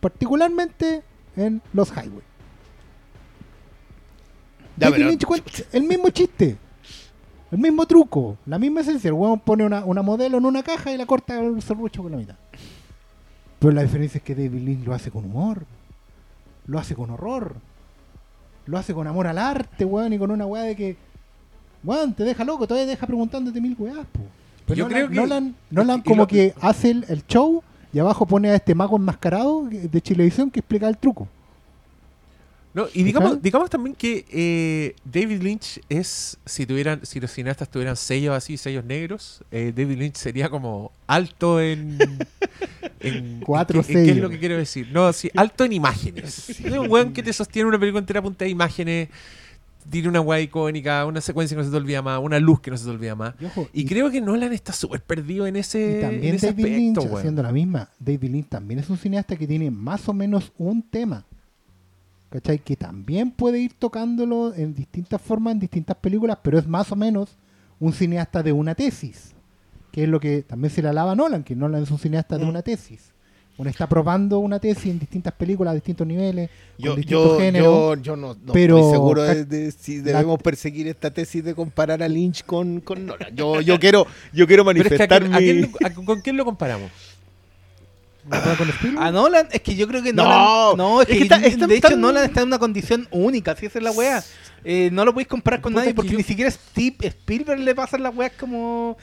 Particularmente 0.00 1.02
en 1.36 1.62
Los 1.72 1.90
Highway. 1.90 2.22
Ya, 4.76 4.88
David 4.88 4.96
pero- 4.96 5.08
Lynch 5.10 5.24
cuenta 5.24 5.50
el 5.72 5.82
mismo 5.84 6.08
chiste. 6.10 6.56
El 7.52 7.58
mismo 7.58 7.86
truco, 7.86 8.38
la 8.46 8.58
misma 8.58 8.80
esencia. 8.80 9.08
El 9.08 9.14
weón 9.14 9.38
pone 9.38 9.62
una, 9.64 9.84
una 9.84 10.00
modelo 10.02 10.38
en 10.38 10.46
una 10.46 10.62
caja 10.62 10.90
y 10.90 10.96
la 10.96 11.04
corta 11.04 11.38
el 11.38 11.60
serrucho 11.60 12.02
con 12.02 12.10
la 12.12 12.18
mitad. 12.18 12.36
Pero 13.58 13.72
la 13.74 13.82
diferencia 13.82 14.18
es 14.18 14.24
que 14.24 14.34
David 14.34 14.62
Lynch 14.62 14.86
lo 14.86 14.94
hace 14.94 15.10
con 15.10 15.24
humor. 15.26 15.64
Lo 16.66 16.78
hace 16.78 16.94
con 16.94 17.10
horror. 17.10 17.54
Lo 18.66 18.78
hace 18.78 18.94
con 18.94 19.06
amor 19.06 19.26
al 19.26 19.38
arte, 19.38 19.84
weón, 19.84 20.12
y 20.12 20.18
con 20.18 20.30
una 20.30 20.46
weá 20.46 20.62
de 20.62 20.76
que. 20.76 20.96
Weón, 21.84 22.14
te 22.14 22.22
deja 22.24 22.44
loco, 22.44 22.66
todavía 22.66 22.86
te 22.86 22.90
deja 22.92 23.06
preguntándote 23.06 23.60
mil 23.60 23.74
weás, 23.78 24.06
po. 24.12 24.20
Pero 24.66 24.76
Yo 24.78 24.84
Nolan, 24.84 24.96
creo 24.96 25.08
que- 25.08 25.14
Nolan, 25.16 25.54
Nolan 25.70 25.98
y 25.98 26.02
como 26.08 26.22
lo- 26.22 26.26
que 26.28 26.54
hace 26.60 26.90
el, 26.90 27.04
el 27.08 27.26
show 27.26 27.62
y 27.92 27.98
abajo 27.98 28.24
pone 28.24 28.50
a 28.50 28.54
este 28.54 28.74
mago 28.74 28.96
enmascarado 28.96 29.64
de 29.68 30.00
Chilevisión 30.00 30.50
que 30.50 30.60
explica 30.60 30.88
el 30.88 30.96
truco. 30.96 31.26
No, 32.74 32.86
y 32.94 33.02
digamos, 33.02 33.42
digamos 33.42 33.68
también 33.68 33.94
que 33.94 34.24
eh, 34.30 34.94
David 35.04 35.42
Lynch 35.42 35.80
es, 35.90 36.38
si 36.46 36.64
tuvieran, 36.64 37.04
si 37.04 37.20
los 37.20 37.30
cineastas 37.30 37.68
tuvieran 37.70 37.96
sellos 37.96 38.34
así, 38.34 38.56
sellos 38.56 38.82
negros, 38.84 39.44
eh, 39.50 39.74
David 39.76 39.98
Lynch 39.98 40.16
sería 40.16 40.48
como 40.48 40.90
alto 41.06 41.60
en, 41.60 41.98
en 43.00 43.40
Cuatro 43.44 43.80
en 43.80 43.86
qué, 43.86 43.92
en 43.92 44.04
qué 44.04 44.10
es 44.10 44.16
sellos. 44.16 44.22
lo 44.22 44.30
que 44.30 44.38
quiero 44.38 44.56
decir. 44.56 44.88
No, 44.90 45.12
sí, 45.12 45.30
alto 45.36 45.64
en 45.64 45.72
imágenes. 45.74 46.48
Es 46.64 46.72
un 46.72 46.90
weón 46.90 47.12
que 47.12 47.22
te 47.22 47.32
sostiene 47.32 47.68
una 47.68 47.78
película 47.78 47.98
entera 48.00 48.22
punta 48.22 48.46
de 48.46 48.50
imágenes, 48.50 49.08
tiene 49.90 50.08
una 50.08 50.20
weá 50.22 50.40
icónica, 50.40 51.04
una 51.04 51.20
secuencia 51.20 51.54
que 51.54 51.58
no 51.58 51.64
se 51.64 51.70
te 51.70 51.76
olvida 51.76 52.00
más, 52.00 52.20
una 52.22 52.38
luz 52.38 52.60
que 52.60 52.70
no 52.70 52.78
se 52.78 52.84
te 52.84 52.90
olvida 52.90 53.14
más. 53.14 53.34
Y, 53.38 53.44
ojo, 53.44 53.68
Y, 53.74 53.84
creo 53.84 54.10
que 54.10 54.20
Nolan 54.22 54.52
está 54.54 54.72
súper 54.72 55.02
perdido 55.02 55.46
en 55.46 55.56
ese, 55.56 55.98
Y 55.98 56.00
también 56.00 56.24
en 56.30 56.34
ese 56.36 56.46
David 56.46 56.64
aspecto, 56.64 56.78
Lynch, 56.78 57.04
weón. 57.04 57.18
haciendo 57.18 57.42
la 57.42 57.52
misma, 57.52 57.90
David 57.98 58.30
Lynch 58.30 58.48
también 58.48 58.80
es 58.80 58.88
un 58.88 58.96
cineasta 58.96 59.36
que 59.36 59.46
tiene 59.46 59.70
más 59.70 60.08
o 60.08 60.14
menos 60.14 60.52
un 60.56 60.82
tema. 60.82 61.26
¿Cachai? 62.32 62.58
Que 62.60 62.76
también 62.76 63.30
puede 63.30 63.58
ir 63.60 63.74
tocándolo 63.74 64.54
en 64.54 64.74
distintas 64.74 65.20
formas, 65.20 65.52
en 65.52 65.58
distintas 65.60 65.96
películas, 65.96 66.38
pero 66.42 66.58
es 66.58 66.66
más 66.66 66.90
o 66.90 66.96
menos 66.96 67.36
un 67.78 67.92
cineasta 67.92 68.42
de 68.42 68.52
una 68.52 68.74
tesis. 68.74 69.34
Que 69.90 70.04
es 70.04 70.08
lo 70.08 70.18
que 70.18 70.42
también 70.42 70.72
se 70.72 70.80
le 70.80 70.88
alaba 70.88 71.12
a 71.12 71.14
Nolan, 71.14 71.44
que 71.44 71.54
Nolan 71.54 71.82
es 71.82 71.90
un 71.90 71.98
cineasta 71.98 72.38
de 72.38 72.44
Mm. 72.46 72.48
una 72.48 72.62
tesis. 72.62 73.12
Uno 73.58 73.68
está 73.68 73.86
probando 73.86 74.38
una 74.38 74.58
tesis 74.58 74.86
en 74.86 74.98
distintas 74.98 75.34
películas, 75.34 75.72
a 75.72 75.74
distintos 75.74 76.06
niveles, 76.06 76.48
con 76.82 76.96
distintos 76.96 77.32
yo, 77.32 77.38
géneros. 77.38 77.66
yo, 77.98 78.02
yo 78.02 78.16
no, 78.16 78.28
no 78.32 78.52
pero- 78.54 78.78
estoy 78.78 78.92
seguro 78.92 79.22
de, 79.24 79.44
de 79.44 79.70
si 79.72 79.98
la- 79.98 80.04
debemos 80.04 80.40
perseguir 80.42 80.88
esta 80.88 81.10
tesis 81.12 81.44
de 81.44 81.54
comparar 81.54 82.02
a 82.02 82.08
Lynch 82.08 82.44
con, 82.46 82.80
con 82.80 83.04
Nolan. 83.04 83.36
Yo, 83.36 83.60
yo 83.60 83.78
quiero, 83.78 84.06
yo 84.32 84.46
quiero 84.46 84.64
Pero 84.64 84.80
es 84.88 84.88
que 84.88 84.94
¿a 84.94 85.06
manifestar 85.06 85.20
quién- 85.22 85.34
a 85.34 85.38
mi... 85.40 85.68
quién- 85.70 85.86
a- 85.92 86.04
¿con 86.06 86.20
quién 86.22 86.36
lo 86.38 86.46
comparamos? 86.46 86.90
¿Me 88.24 88.36
acuerdo 88.36 88.58
con 88.58 88.68
Spielberg? 88.70 89.02
A 89.04 89.10
Nolan, 89.10 89.48
es 89.50 89.60
que 89.62 89.74
yo 89.74 89.88
creo 89.88 90.02
que 90.02 90.12
No, 90.12 90.24
Nolan. 90.24 90.76
No, 90.78 91.02
es 91.02 91.08
es 91.08 91.12
que, 91.12 91.18
que 91.18 91.22
está- 91.24 91.36
está 91.46 91.66
de 91.66 91.76
hecho 91.76 91.88
tan- 91.88 92.00
Nolan 92.00 92.24
está 92.24 92.40
en 92.42 92.46
una 92.48 92.58
condición 92.58 93.08
única, 93.10 93.56
si 93.56 93.66
esa 93.66 93.78
es 93.78 93.84
la 93.84 93.90
wea. 93.92 94.22
Eh, 94.64 94.90
no 94.92 95.04
lo 95.04 95.12
podéis 95.12 95.28
comparar 95.28 95.60
con 95.60 95.72
Puta, 95.72 95.80
nadie 95.80 95.90
que 95.90 95.96
porque 95.96 96.10
yo- 96.12 96.18
ni 96.18 96.22
siquiera 96.22 96.50
Steve 96.50 96.96
Spielberg 97.00 97.58
le 97.60 97.74
pasan 97.74 98.02
las 98.02 98.14
weas 98.14 98.32
como. 98.38 98.96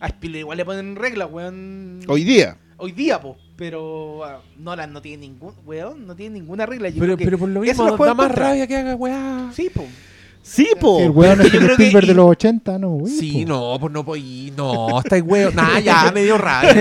A 0.00 0.06
Spielberg 0.08 0.40
igual 0.40 0.58
le 0.58 0.64
ponen 0.64 0.94
reglas, 0.96 1.28
weón. 1.30 2.00
Hoy 2.06 2.22
día. 2.24 2.56
Hoy 2.76 2.92
día, 2.92 3.20
po. 3.20 3.36
Pero 3.56 4.24
ah, 4.24 4.40
Nolan 4.58 4.92
no 4.92 5.02
tiene 5.02 5.18
ningún. 5.28 5.54
Weón, 5.64 6.06
no 6.06 6.14
tiene 6.16 6.38
ninguna 6.38 6.64
regla. 6.66 6.88
Yo 6.88 6.94
Pero, 7.00 7.06
creo 7.14 7.16
que 7.18 7.24
pero 7.24 7.38
por 7.38 7.48
lo 7.48 7.62
eso 7.64 7.84
mismo 7.84 8.04
da 8.06 8.14
más 8.14 8.32
rabia 8.32 8.66
que 8.66 8.76
haga 8.76 8.94
weá. 8.96 9.50
Sí, 9.54 9.70
po. 9.74 9.84
Sí, 10.42 10.68
po. 10.80 10.98
El 11.00 11.10
weón 11.10 11.40
es 11.40 11.54
el 11.54 11.70
Spielberg 11.70 12.06
de 12.06 12.14
los 12.14 12.26
80, 12.30 12.78
no, 12.78 12.98
Sí, 13.06 13.44
po. 13.44 13.48
no, 13.48 13.76
pues 13.80 13.92
no 13.92 14.04
podí, 14.04 14.52
no, 14.56 14.98
estáis 15.00 15.22
weón. 15.24 15.54
Nah, 15.54 15.78
ya, 15.78 16.10
me 16.14 16.24
dio 16.24 16.36
rabia. 16.36 16.72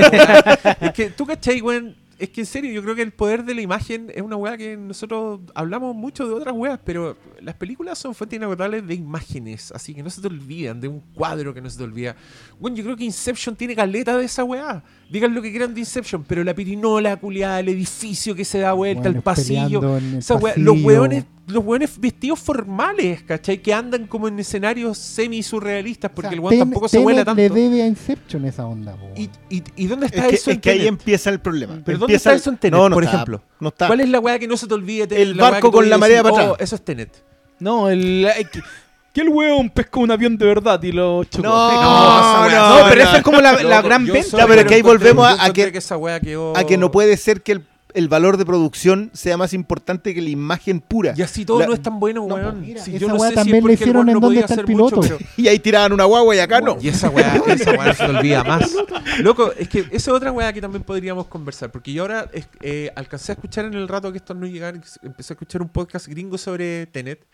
es 0.82 0.92
que 0.94 1.10
tú, 1.12 1.26
¿cachai, 1.26 1.62
weón? 1.62 1.96
Es 2.18 2.30
que 2.30 2.42
en 2.42 2.46
serio, 2.46 2.72
yo 2.72 2.84
creo 2.84 2.94
que 2.94 3.02
el 3.02 3.12
poder 3.12 3.44
de 3.44 3.56
la 3.56 3.62
imagen 3.62 4.12
es 4.14 4.22
una 4.22 4.36
weá 4.36 4.56
que 4.56 4.78
nosotros 4.78 5.40
hablamos 5.56 5.96
mucho 5.96 6.28
de 6.28 6.34
otras 6.36 6.54
weas, 6.56 6.80
pero 6.84 7.18
las 7.40 7.56
películas 7.56 7.98
son 7.98 8.14
fuentes 8.14 8.38
inagotables 8.38 8.86
de 8.86 8.94
imágenes, 8.94 9.72
así 9.72 9.96
que 9.96 10.04
no 10.04 10.10
se 10.12 10.22
te 10.22 10.28
olvidan, 10.28 10.80
de 10.80 10.88
un 10.88 11.00
cuadro 11.16 11.52
que 11.52 11.62
no 11.62 11.70
se 11.70 11.80
te 11.80 11.84
olvida. 11.84 12.16
Bueno, 12.60 12.78
yo 12.78 12.84
creo 12.84 12.96
que 12.96 13.06
Inception 13.06 13.56
tiene 13.56 13.76
caleta 13.76 14.16
de 14.16 14.26
esa 14.26 14.44
weá. 14.44 14.84
Digan 15.12 15.36
lo 15.36 15.42
que 15.42 15.50
quieran 15.52 15.74
de 15.74 15.82
Inception, 15.82 16.24
pero 16.26 16.42
la 16.44 16.54
pirinola 16.54 17.18
culiada, 17.18 17.60
el 17.60 17.68
edificio 17.68 18.34
que 18.34 18.46
se 18.46 18.60
da 18.60 18.72
vuelta, 18.72 19.10
el 19.10 19.22
pasillo, 19.22 19.98
en 19.98 20.06
el 20.06 20.22
weá, 20.40 20.54
los 20.56 20.74
pasillo. 20.74 20.74
weones, 20.74 21.26
los 21.48 21.66
weones 21.66 22.00
vestidos 22.00 22.40
formales, 22.40 23.22
¿cachai? 23.24 23.62
Que 23.62 23.74
andan 23.74 24.08
como 24.08 24.30
en 24.30 24.40
escenarios 24.40 24.98
semi-surrealistas, 24.98 26.12
porque 26.12 26.28
O 26.28 26.30
sea, 26.30 26.34
el 26.36 26.40
weón 26.40 26.50
Ten- 26.52 26.60
tampoco 26.60 26.88
se 26.88 27.00
vuela 27.00 27.26
tanto. 27.26 27.42
le 27.42 27.50
debe 27.50 27.82
a 27.84 27.88
Inception 27.88 28.46
esa 28.46 28.66
onda, 28.66 28.96
po. 28.96 29.10
¿Y, 29.18 29.30
y, 29.50 29.64
y 29.76 29.88
dónde 29.88 30.06
Es 30.06 30.14
está 30.14 30.28
que, 30.30 30.36
eso 30.36 30.50
es 30.52 30.56
en 30.56 30.62
que 30.62 30.70
ahí 30.70 30.88
empieza 30.88 31.30
el 31.30 31.42
problema. 31.42 31.82
¿Pero 31.84 31.98
dónde 31.98 32.16
está 32.16 32.32
el- 32.32 32.38
eso 32.38 32.50
en 32.50 32.58
Tenet, 32.58 32.80
No, 32.80 32.88
no 32.88 32.96
por 32.96 33.04
está, 33.04 33.16
ejemplo? 33.18 33.44
No 33.60 33.68
está. 33.68 33.88
¿Cuál 33.88 34.00
es 34.00 34.08
la 34.10 34.20
weá 34.22 34.40
que 34.40 34.48
no 34.48 34.56
se 34.56 34.66
te 34.68 34.74
olvide? 34.74 35.08
Tenet? 35.08 35.28
El 35.28 35.34
barco 35.34 35.72
que 35.72 35.76
con 35.76 35.90
la 35.90 35.98
marea 35.98 36.24
para 36.24 36.36
"Oh, 36.36 36.40
atrás". 36.54 36.56
eso 36.60 36.76
es 36.76 36.82
Tenet. 36.86 37.22
No, 37.60 37.90
el. 37.90 38.28
Que, 39.14 39.22
que 39.22 39.22
el 39.22 39.30
weón 39.30 39.70
pescó 39.70 40.00
un 40.02 40.12
avión 40.12 40.38
de 40.38 40.46
verdad 40.46 40.82
y 40.84 40.92
lo 40.92 41.24
chocó. 41.26 41.48
No, 41.48 41.70
esa 41.70 42.48
weá- 42.48 42.70
No, 42.84 42.90
pero 42.90 43.04
no. 43.04 43.08
eso 43.10 43.18
es 43.18 43.24
como 43.24 43.42
la, 43.42 43.54
la 43.54 43.78
Loco, 43.78 43.88
gran 43.88 44.06
venta. 44.06 44.48
pero 44.48 44.62
es 44.62 44.68
que 44.68 44.76
ahí 44.76 44.82
volvemos 44.82 45.26
a- 45.26 45.32
a 45.32 45.34
encontré 45.48 45.72
que- 45.72 45.78
esa 45.78 45.98
quedó- 46.22 46.56
A 46.58 46.64
que 46.66 46.78
no 46.78 46.92
puede 46.92 47.18
ser 47.18 47.42
que 47.42 47.54
el, 47.54 47.66
el 47.94 48.08
valor 48.08 48.38
de 48.38 48.46
producción 48.46 49.10
sea 49.14 49.36
más 49.36 49.54
importante 49.54 50.14
que 50.14 50.22
la 50.22 50.30
imagen 50.30 50.80
pura. 50.80 51.14
Y 51.18 51.22
así 51.24 51.44
todo 51.44 51.60
La- 51.60 51.68
no 51.68 51.74
es 51.74 51.82
tan 51.82 52.00
bueno, 52.00 52.26
No, 52.26 52.36
weón. 52.36 52.52
pues 52.52 52.66
mira, 52.68 52.82
Si 52.86 52.92
esa 52.92 53.00
yo 53.00 53.08
no 53.10 53.20
sé 53.20 53.30
si 53.30 53.36
también 53.36 53.58
es 53.58 53.58
le 53.58 53.62
porque 53.64 53.74
el 53.74 53.80
hicieron 53.82 54.08
en 54.08 54.14
no 54.14 54.20
dónde 54.22 54.28
podía 54.28 54.42
está 54.42 54.54
el 54.54 54.60
hacer 54.62 54.76
mucho, 54.78 55.02
piloto. 55.02 55.18
pero- 55.20 55.32
Y 55.38 55.48
ahí 55.50 55.60
tiraban 55.60 55.92
una 55.92 56.06
guagua 56.06 56.34
y 56.36 56.40
acá 56.40 56.62
no. 56.62 56.78
Y 56.82 56.88
esa 56.88 57.10
weá, 57.10 57.36
esa 57.48 57.72
weá 57.72 57.86
no 57.88 57.94
se 57.94 58.06
te 58.06 58.10
olvida 58.18 58.44
más. 58.46 58.72
Loco, 59.20 59.52
es 59.58 59.68
que 59.68 59.80
esa 59.80 59.92
es 59.96 60.08
otra 60.08 60.32
weá 60.32 60.54
que 60.54 60.62
también 60.62 60.84
podríamos 60.84 61.28
conversar. 61.28 61.70
Porque 61.70 61.92
yo 61.92 62.04
ahora 62.04 62.30
es- 62.32 62.48
eh, 62.62 62.92
alcancé 62.96 63.34
a 63.34 63.36
escuchar 63.36 63.66
en 63.66 63.74
el 63.74 63.90
rato 63.90 64.10
que 64.12 64.20
esto 64.20 64.34
no 64.34 64.46
llegaron, 64.48 64.82
empecé 65.04 65.34
a 65.34 65.36
escuchar 65.36 65.62
un 65.62 65.68
podcast 65.68 66.08
gringo 66.08 66.38
sobre 66.38 66.86
Tenet. 66.86 67.26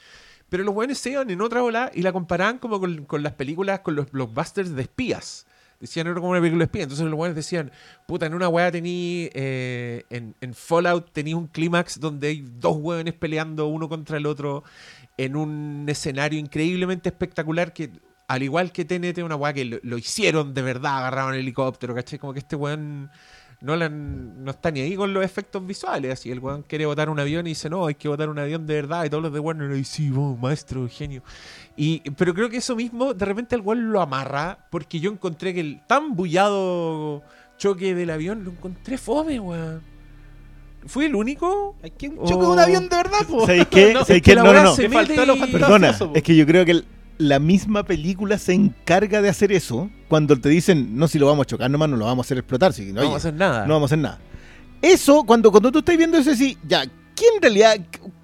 Pero 0.50 0.64
los 0.64 0.76
weones 0.76 0.98
se 0.98 1.12
iban 1.12 1.30
en 1.30 1.42
otra 1.42 1.64
ola 1.64 1.92
y 1.94 2.02
la 2.02 2.14
comparaban 2.14 2.58
como 2.58 2.80
con, 2.80 3.06
con 3.06 3.24
las 3.24 3.34
películas, 3.34 3.82
con 3.82 3.96
los 3.96 4.12
blockbusters 4.12 4.76
de 4.76 4.82
espías. 4.84 5.46
Decían, 5.80 6.08
era 6.08 6.16
como 6.16 6.30
una 6.30 6.40
película 6.40 6.60
de 6.60 6.66
espías. 6.66 6.84
Entonces 6.84 7.06
los 7.06 7.20
weones 7.20 7.36
decían, 7.36 7.72
puta, 8.08 8.26
en 8.26 8.34
una 8.34 8.48
weá 8.50 8.72
tení, 8.72 9.30
eh, 9.34 10.04
en, 10.10 10.36
en 10.42 10.54
Fallout 10.54 11.12
tenía 11.12 11.36
un 11.38 11.48
clímax 11.48 12.00
donde 12.00 12.30
hay 12.30 12.42
dos 12.42 12.78
weones 12.78 13.14
peleando 13.14 13.68
uno 13.68 13.88
contra 13.88 14.18
el 14.18 14.26
otro 14.26 14.64
en 15.18 15.36
un 15.36 15.86
escenario 15.88 16.40
increíblemente 16.40 17.10
espectacular 17.10 17.74
que, 17.74 17.92
al 18.28 18.44
igual 18.44 18.72
que 18.72 18.86
TNT, 18.86 19.20
una 19.20 19.36
weá 19.36 19.54
que 19.54 19.66
lo, 19.66 19.98
hicieron 19.98 20.54
de 20.54 20.62
verdad, 20.62 20.98
agarraron 21.00 21.34
el 21.34 21.42
helicóptero, 21.42 21.94
¿cachai? 21.94 22.20
Como 22.20 22.34
que 22.34 22.40
este 22.40 22.56
weón 22.56 23.10
Nolan 23.60 24.44
no 24.44 24.52
está 24.52 24.70
ni 24.70 24.82
ahí 24.82 24.96
con 24.96 25.14
los 25.14 25.24
efectos 25.26 25.66
visuales. 25.66 26.14
Así 26.14 26.30
el 26.32 26.40
weón 26.40 26.64
quiere 26.64 26.86
botar 26.86 27.10
un 27.10 27.20
avión 27.20 27.48
y 27.48 27.52
dice, 27.52 27.70
no, 27.70 27.88
hay 27.88 27.96
que 27.96 28.08
botar 28.08 28.30
un 28.30 28.38
avión 28.38 28.68
de 28.68 28.76
verdad. 28.76 29.06
Y 29.06 29.10
todos 29.10 29.24
los 29.24 29.34
de 29.34 29.40
Warner, 29.40 29.76
y 29.76 29.84
sí, 29.84 30.10
vos, 30.12 30.38
maestro, 30.40 30.88
genio. 30.88 31.24
Y, 31.76 32.02
pero 32.12 32.34
creo 32.34 32.50
que 32.50 32.58
eso 32.58 32.76
mismo, 32.76 33.14
de 33.14 33.26
repente 33.26 33.56
el 33.56 33.62
weón 33.62 33.92
lo 33.92 34.02
amarra, 34.02 34.68
porque 34.70 35.00
yo 35.00 35.12
encontré 35.12 35.54
que 35.54 35.60
el 35.62 35.82
tan 35.88 36.16
bullado 36.16 37.24
choque 37.58 37.96
del 37.96 38.10
avión 38.12 38.44
lo 38.44 38.52
encontré 38.52 38.98
fome, 38.98 39.40
weón. 39.40 39.82
¿Fui 40.86 41.06
el 41.06 41.16
único? 41.16 41.76
Hay 41.84 41.92
un 42.10 42.18
Oh. 42.20 42.28
choque 42.28 42.46
de 42.46 42.52
un 42.52 42.60
avión 42.60 42.88
de 42.88 42.96
verdad, 42.96 43.28
po. 43.28 43.42
¿Sabéis 43.42 43.66
qué? 43.68 43.92
No, 43.94 44.00
¿Sabéis 44.06 44.10
es 44.18 44.22
que 44.22 44.32
qué? 44.32 44.36
la 44.36 44.44
No, 44.44 44.48
no, 44.48 44.54
weá 44.54 44.64
no. 44.64 44.76
se 44.76 44.88
Me 44.88 44.94
faltó 44.96 45.10
mete 45.14 45.26
lo 45.26 45.36
y- 45.36 45.40
fantasioso, 45.40 45.68
Perdona, 45.74 45.98
po. 45.98 46.12
es 46.16 46.24
que 46.24 46.36
yo 46.36 46.46
creo 46.46 46.64
que 46.66 46.72
el- 46.72 46.86
la 47.18 47.40
misma 47.40 47.84
película 47.84 48.38
se 48.38 48.54
encarga 48.54 49.22
de 49.22 49.30
hacer 49.30 49.52
eso 49.52 49.90
cuando 50.08 50.40
te 50.40 50.50
dicen, 50.50 50.98
no, 50.98 51.08
si 51.08 51.20
lo 51.20 51.26
vamos 51.28 51.44
a 51.44 51.48
chocar 51.48 51.70
nomás, 51.70 51.90
no 51.90 51.98
lo 51.98 52.06
vamos 52.06 52.26
a 52.26 52.28
hacer 52.28 52.38
explotar. 52.38 52.74
Si, 52.74 52.92
No 52.94 53.02
vamos 53.02 53.16
a 53.16 53.18
hacer 53.18 53.34
nada. 53.34 53.66
no 53.66 53.74
vamos 53.74 53.92
a 53.92 53.96
hacer 53.96 54.00
nada. 54.00 54.20
Eso, 54.82 55.24
cuando, 55.24 55.52
cuando 55.52 55.72
tú 55.72 55.80
estás 55.80 55.98
viendo 55.98 56.18
eso, 56.18 56.34
sí, 56.36 56.58
ya, 56.68 56.84
¿quién 57.16 57.36
en 57.36 57.42
realidad, 57.42 57.78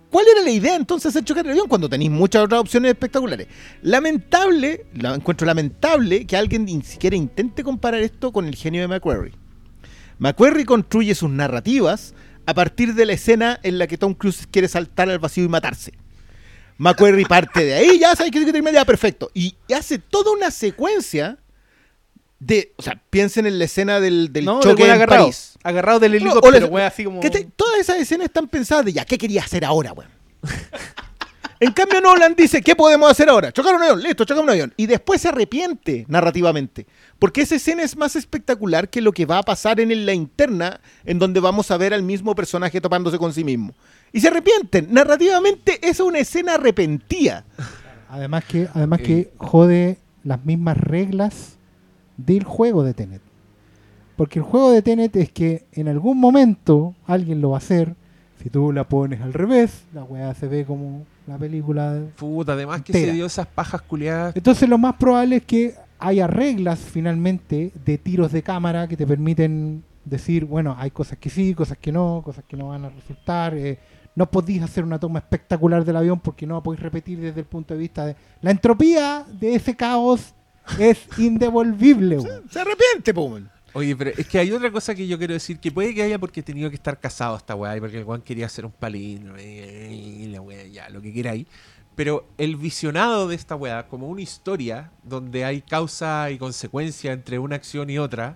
cuál 0.09 0.25
era 0.31 0.41
la 0.41 0.51
idea 0.51 0.75
entonces 0.75 1.11
de 1.11 1.19
hacer 1.19 1.25
chocar 1.25 1.45
el 1.45 1.51
avión 1.51 1.67
cuando 1.67 1.89
tenéis 1.89 2.11
muchas 2.11 2.43
otras 2.43 2.61
opciones 2.61 2.91
espectaculares? 2.91 3.47
Lamentable, 3.81 4.85
la 4.93 5.15
encuentro 5.15 5.47
lamentable 5.47 6.25
que 6.25 6.37
alguien 6.37 6.65
ni 6.65 6.81
siquiera 6.83 7.15
intente 7.15 7.63
comparar 7.63 8.01
esto 8.01 8.31
con 8.31 8.45
el 8.45 8.55
genio 8.55 8.81
de 8.81 8.87
McQuarrie. 8.87 9.33
McQuarrie 10.19 10.65
construye 10.65 11.15
sus 11.15 11.29
narrativas 11.31 12.13
a 12.45 12.53
partir 12.53 12.93
de 12.93 13.05
la 13.05 13.13
escena 13.13 13.59
en 13.63 13.79
la 13.79 13.87
que 13.87 13.97
Tom 13.97 14.13
Cruise 14.13 14.47
quiere 14.51 14.67
saltar 14.67 15.09
al 15.09 15.19
vacío 15.19 15.43
y 15.43 15.49
matarse. 15.49 15.93
McQuarrie 16.77 17.25
parte 17.25 17.63
de 17.65 17.73
ahí, 17.73 17.99
ya 17.99 18.15
sabes 18.15 18.31
que 18.31 18.43
termina 18.45 18.71
ya 18.71 18.85
perfecto. 18.85 19.29
Y 19.33 19.55
hace 19.75 19.99
toda 19.99 20.31
una 20.31 20.51
secuencia 20.51 21.37
de. 22.39 22.73
O 22.77 22.81
sea, 22.81 23.01
piensen 23.09 23.45
en 23.45 23.59
la 23.59 23.65
escena 23.65 23.99
del, 23.99 24.33
del 24.33 24.45
No, 24.45 24.59
del 24.59 24.71
choque 24.71 24.83
en 24.85 24.91
agarrado. 24.91 25.23
París. 25.23 25.53
Agarrado 25.63 25.99
del 25.99 26.11
No, 26.11 26.17
helicóptero, 26.17 26.47
o 26.57 26.59
les- 26.61 26.69
weón, 26.69 26.87
así 26.87 27.03
como. 27.05 27.19
que 27.19 27.29
te- 27.29 27.47
todas 27.55 27.79
esas 27.79 27.97
escenas 27.97 28.25
están 28.25 28.47
pensadas 28.47 28.85
de 28.85 28.93
ya, 28.93 29.05
¿qué 29.05 29.17
quería 29.17 29.41
hacer 29.43 29.63
ahora, 29.63 29.93
weón? 29.93 30.09
en 31.59 31.71
cambio, 31.71 32.01
Nolan 32.01 32.35
dice, 32.35 32.61
¿qué 32.61 32.75
podemos 32.75 33.09
hacer 33.09 33.29
ahora? 33.29 33.51
Chocar 33.53 33.73
un 33.75 33.81
avión, 33.81 34.01
listo, 34.03 34.25
chocar 34.25 34.43
un 34.43 34.49
avión. 34.49 34.73
Y 34.75 34.85
después 34.87 35.21
se 35.21 35.29
arrepiente 35.29 36.05
narrativamente. 36.09 36.85
Porque 37.19 37.41
esa 37.43 37.55
escena 37.55 37.83
es 37.83 37.95
más 37.95 38.17
espectacular 38.17 38.89
que 38.89 38.99
lo 38.99 39.13
que 39.13 39.25
va 39.25 39.37
a 39.37 39.43
pasar 39.43 39.79
en 39.79 40.05
la 40.05 40.13
interna, 40.13 40.81
en 41.05 41.19
donde 41.19 41.39
vamos 41.39 41.71
a 41.71 41.77
ver 41.77 41.93
al 41.93 42.03
mismo 42.03 42.35
personaje 42.35 42.81
topándose 42.81 43.17
con 43.17 43.33
sí 43.33 43.45
mismo. 43.45 43.73
Y 44.13 44.19
se 44.21 44.27
arrepienten. 44.29 44.87
Narrativamente 44.93 45.79
es 45.81 45.99
una 45.99 46.19
escena 46.19 46.53
arrepentida. 46.55 47.43
Además 48.09 48.45
que, 48.45 48.67
además 48.73 49.01
que 49.01 49.33
jode 49.37 49.97
las 50.23 50.45
mismas 50.45 50.77
reglas 50.77 51.57
del 52.15 52.43
juego 52.43 52.83
de 52.83 52.93
Tenet. 52.93 53.21
Porque 54.15 54.37
el 54.39 54.45
juego 54.45 54.71
de 54.71 54.83
Tenet 54.83 55.15
es 55.15 55.31
que 55.31 55.65
en 55.71 55.87
algún 55.87 56.19
momento 56.19 56.93
alguien 57.07 57.41
lo 57.41 57.49
va 57.49 57.57
a 57.57 57.59
hacer. 57.59 57.95
Si 58.41 58.49
tú 58.49 58.71
la 58.71 58.83
pones 58.87 59.19
al 59.21 59.33
revés, 59.33 59.83
la 59.93 60.03
weá 60.03 60.33
se 60.35 60.47
ve 60.47 60.63
como 60.65 61.05
la 61.25 61.37
película. 61.39 61.93
de- 61.93 62.05
Puta, 62.11 62.53
además 62.53 62.83
que 62.83 62.91
Entera. 62.91 63.11
se 63.11 63.15
dio 63.15 63.25
esas 63.25 63.47
pajas 63.47 63.81
culiadas. 63.81 64.35
Entonces 64.35 64.69
lo 64.69 64.77
más 64.77 64.95
probable 64.95 65.37
es 65.37 65.43
que 65.45 65.73
haya 65.97 66.27
reglas 66.27 66.79
finalmente 66.79 67.71
de 67.83 67.97
tiros 67.97 68.31
de 68.31 68.43
cámara 68.43 68.87
que 68.87 68.95
te 68.97 69.07
permiten 69.07 69.83
decir, 70.05 70.45
bueno, 70.45 70.75
hay 70.77 70.91
cosas 70.91 71.17
que 71.17 71.29
sí, 71.31 71.55
cosas 71.55 71.77
que 71.79 71.91
no, 71.91 72.21
cosas 72.23 72.43
que 72.47 72.55
no 72.57 72.67
van 72.69 72.85
a 72.85 72.89
resultar. 72.89 73.55
eh, 73.57 73.79
no 74.15 74.29
podéis 74.29 74.61
hacer 74.63 74.83
una 74.83 74.99
toma 74.99 75.19
espectacular 75.19 75.83
del 75.83 75.95
avión 75.95 76.19
porque 76.19 76.45
no 76.45 76.55
la 76.55 76.63
podéis 76.63 76.81
repetir 76.81 77.19
desde 77.19 77.41
el 77.41 77.45
punto 77.45 77.73
de 77.73 77.79
vista 77.79 78.05
de... 78.05 78.15
La 78.41 78.51
entropía 78.51 79.25
de 79.27 79.55
ese 79.55 79.75
caos 79.75 80.33
es 80.77 81.07
indevolvible. 81.17 82.19
Se 82.49 82.59
arrepiente, 82.59 83.11
weón. 83.11 83.49
Oye, 83.75 83.95
pero 83.95 84.11
es 84.11 84.27
que 84.27 84.37
hay 84.37 84.51
otra 84.51 84.71
cosa 84.71 84.93
que 84.93 85.07
yo 85.07 85.17
quiero 85.17 85.33
decir, 85.33 85.59
que 85.59 85.71
puede 85.71 85.95
que 85.95 86.03
haya 86.03 86.19
porque 86.19 86.41
he 86.41 86.43
tenido 86.43 86.69
que 86.69 86.75
estar 86.75 86.99
casado 86.99 87.35
esta 87.35 87.55
weá, 87.55 87.75
y 87.75 87.79
porque 87.79 87.97
el 87.97 88.03
weón 88.03 88.21
quería 88.21 88.45
hacer 88.45 88.65
un 88.65 88.71
palíndromo, 88.71 89.39
y 89.39 90.27
la 90.27 90.41
weá, 90.41 90.67
ya, 90.67 90.89
lo 90.89 91.01
que 91.01 91.11
queráis. 91.11 91.47
Pero 91.95 92.27
el 92.37 92.55
visionado 92.55 93.27
de 93.27 93.35
esta 93.35 93.55
weá, 93.55 93.87
como 93.87 94.07
una 94.07 94.21
historia 94.21 94.91
donde 95.03 95.43
hay 95.43 95.61
causa 95.61 96.29
y 96.29 96.37
consecuencia 96.37 97.13
entre 97.13 97.39
una 97.39 97.55
acción 97.55 97.89
y 97.89 97.97
otra, 97.97 98.35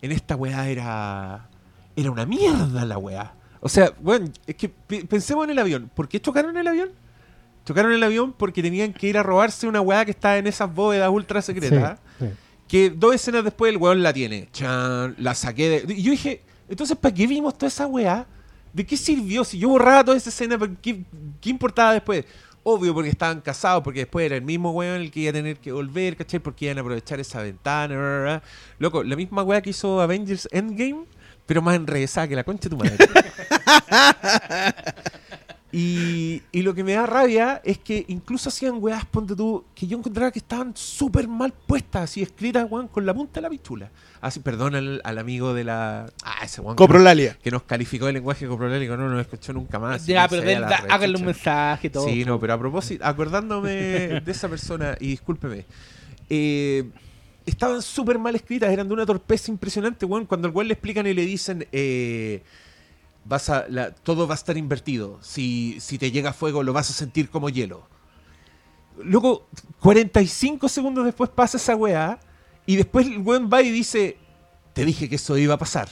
en 0.00 0.12
esta 0.12 0.36
weá 0.36 0.68
era. 0.68 1.48
Era 1.94 2.10
una 2.10 2.24
mierda 2.24 2.86
la 2.86 2.96
weá. 2.96 3.34
O 3.64 3.68
sea, 3.68 3.92
bueno, 4.00 4.28
es 4.46 4.56
que 4.56 4.68
pe- 4.68 5.04
pensemos 5.06 5.44
en 5.44 5.50
el 5.50 5.58
avión. 5.58 5.90
¿Por 5.94 6.08
qué 6.08 6.20
chocaron 6.20 6.56
el 6.56 6.66
avión? 6.66 6.90
Chocaron 7.64 7.92
el 7.92 8.02
avión 8.02 8.32
porque 8.32 8.60
tenían 8.60 8.92
que 8.92 9.06
ir 9.06 9.16
a 9.16 9.22
robarse 9.22 9.66
una 9.68 9.80
weá 9.80 10.04
que 10.04 10.10
estaba 10.10 10.36
en 10.36 10.48
esas 10.48 10.74
bóvedas 10.74 11.08
ultra 11.10 11.40
secretas. 11.40 12.00
Sí, 12.18 12.26
sí. 12.26 12.32
Que 12.66 12.90
dos 12.90 13.14
escenas 13.14 13.44
después 13.44 13.70
el 13.72 13.76
weón 13.78 14.02
la 14.02 14.12
tiene. 14.12 14.48
Chan, 14.52 15.14
la 15.18 15.34
saqué 15.34 15.68
de. 15.86 15.94
Y 15.94 16.02
yo 16.02 16.10
dije, 16.10 16.42
entonces, 16.68 16.96
¿para 16.96 17.14
qué 17.14 17.26
vimos 17.26 17.56
toda 17.56 17.68
esa 17.68 17.86
weá? 17.86 18.26
¿De 18.72 18.84
qué 18.84 18.96
sirvió? 18.96 19.44
Si 19.44 19.58
yo 19.58 19.68
borraba 19.68 20.02
toda 20.04 20.16
esa 20.16 20.30
escena, 20.30 20.58
¿para 20.58 20.72
¿qué, 20.82 21.04
qué 21.40 21.50
importaba 21.50 21.92
después? 21.92 22.24
Obvio, 22.64 22.94
porque 22.94 23.10
estaban 23.10 23.40
casados, 23.42 23.82
porque 23.84 24.00
después 24.00 24.24
era 24.26 24.36
el 24.36 24.42
mismo 24.42 24.70
weón 24.72 25.00
el 25.02 25.10
que 25.10 25.20
iba 25.20 25.30
a 25.30 25.32
tener 25.34 25.56
que 25.58 25.70
volver, 25.72 26.16
¿cachai? 26.16 26.40
Porque 26.40 26.64
iban 26.66 26.78
a 26.78 26.80
aprovechar 26.80 27.20
esa 27.20 27.42
ventana. 27.42 27.94
bla, 27.94 28.08
bla, 28.08 28.22
bla. 28.22 28.42
Loco, 28.78 29.02
la 29.04 29.14
misma 29.16 29.42
weá 29.42 29.60
que 29.60 29.70
hizo 29.70 30.00
Avengers 30.00 30.48
Endgame, 30.50 31.04
pero 31.52 31.60
más 31.60 31.76
enrevesada 31.76 32.26
que 32.26 32.34
la 32.34 32.44
concha 32.44 32.70
de 32.70 32.70
tu 32.70 32.78
madre. 32.78 32.96
Y, 35.74 36.42
y 36.52 36.60
lo 36.60 36.74
que 36.74 36.84
me 36.84 36.92
da 36.92 37.06
rabia 37.06 37.62
es 37.64 37.78
que 37.78 38.04
incluso 38.08 38.50
hacían 38.50 38.74
weas, 38.78 39.06
ponte 39.06 39.34
tú, 39.34 39.64
que 39.74 39.86
yo 39.86 39.96
encontraba 39.96 40.30
que 40.30 40.38
estaban 40.38 40.76
súper 40.76 41.26
mal 41.26 41.54
puestas, 41.66 42.02
así 42.02 42.20
escritas, 42.20 42.66
weón, 42.70 42.88
con 42.88 43.06
la 43.06 43.14
punta 43.14 43.36
de 43.36 43.40
la 43.40 43.48
pichula. 43.48 43.90
Así, 44.20 44.40
perdón 44.40 44.74
al, 44.74 45.00
al 45.02 45.16
amigo 45.18 45.54
de 45.54 45.64
la. 45.64 46.12
Ah, 46.24 46.44
ese 46.44 46.60
weón. 46.60 46.76
que 46.76 46.82
nos- 46.82 46.88
Coprolalia. 46.88 47.38
Que 47.42 47.50
nos 47.50 47.62
calificó 47.62 48.04
de 48.04 48.12
lenguaje 48.12 48.46
coprolélico, 48.46 48.98
no 48.98 49.08
nos 49.08 49.22
escuchó 49.22 49.54
nunca 49.54 49.78
más. 49.78 50.04
Ya, 50.04 50.24
no 50.24 50.28
pero 50.28 50.60
da- 50.60 50.84
háganle 50.90 51.16
un 51.16 51.24
mensaje 51.24 51.88
todo. 51.88 52.06
Sí, 52.06 52.26
no, 52.26 52.38
pero 52.38 52.52
a 52.52 52.58
propósito, 52.58 53.06
acordándome 53.06 53.70
de 54.20 54.22
esa 54.30 54.50
persona, 54.50 54.94
y 55.00 55.06
discúlpeme, 55.08 55.64
eh, 56.28 56.84
estaban 57.46 57.82
súper 57.82 58.18
mal 58.18 58.34
escritas, 58.34 58.70
eran 58.70 58.88
de 58.88 58.94
una 58.94 59.06
torpeza 59.06 59.50
impresionante, 59.50 60.06
weón. 60.06 60.26
Cuando 60.26 60.48
al 60.48 60.54
weón 60.54 60.68
le 60.68 60.74
explican 60.74 61.06
y 61.06 61.14
le 61.14 61.26
dicen, 61.26 61.66
eh, 61.72 62.42
vas 63.24 63.50
a, 63.50 63.66
todo 64.02 64.26
va 64.26 64.34
a 64.34 64.36
estar 64.36 64.56
invertido. 64.56 65.18
Si, 65.22 65.78
si 65.80 65.98
te 65.98 66.10
llega 66.10 66.32
fuego, 66.32 66.62
lo 66.62 66.72
vas 66.72 66.90
a 66.90 66.92
sentir 66.92 67.28
como 67.30 67.48
hielo. 67.48 67.86
Luego, 69.02 69.46
45 69.80 70.68
segundos 70.68 71.04
después 71.04 71.30
pasa 71.30 71.56
esa 71.56 71.74
weá, 71.74 72.20
y 72.66 72.76
después 72.76 73.06
el 73.06 73.18
weón 73.18 73.50
va 73.52 73.62
y 73.62 73.70
dice, 73.70 74.16
te 74.72 74.84
dije 74.84 75.08
que 75.08 75.16
eso 75.16 75.36
iba 75.36 75.54
a 75.54 75.58
pasar. 75.58 75.88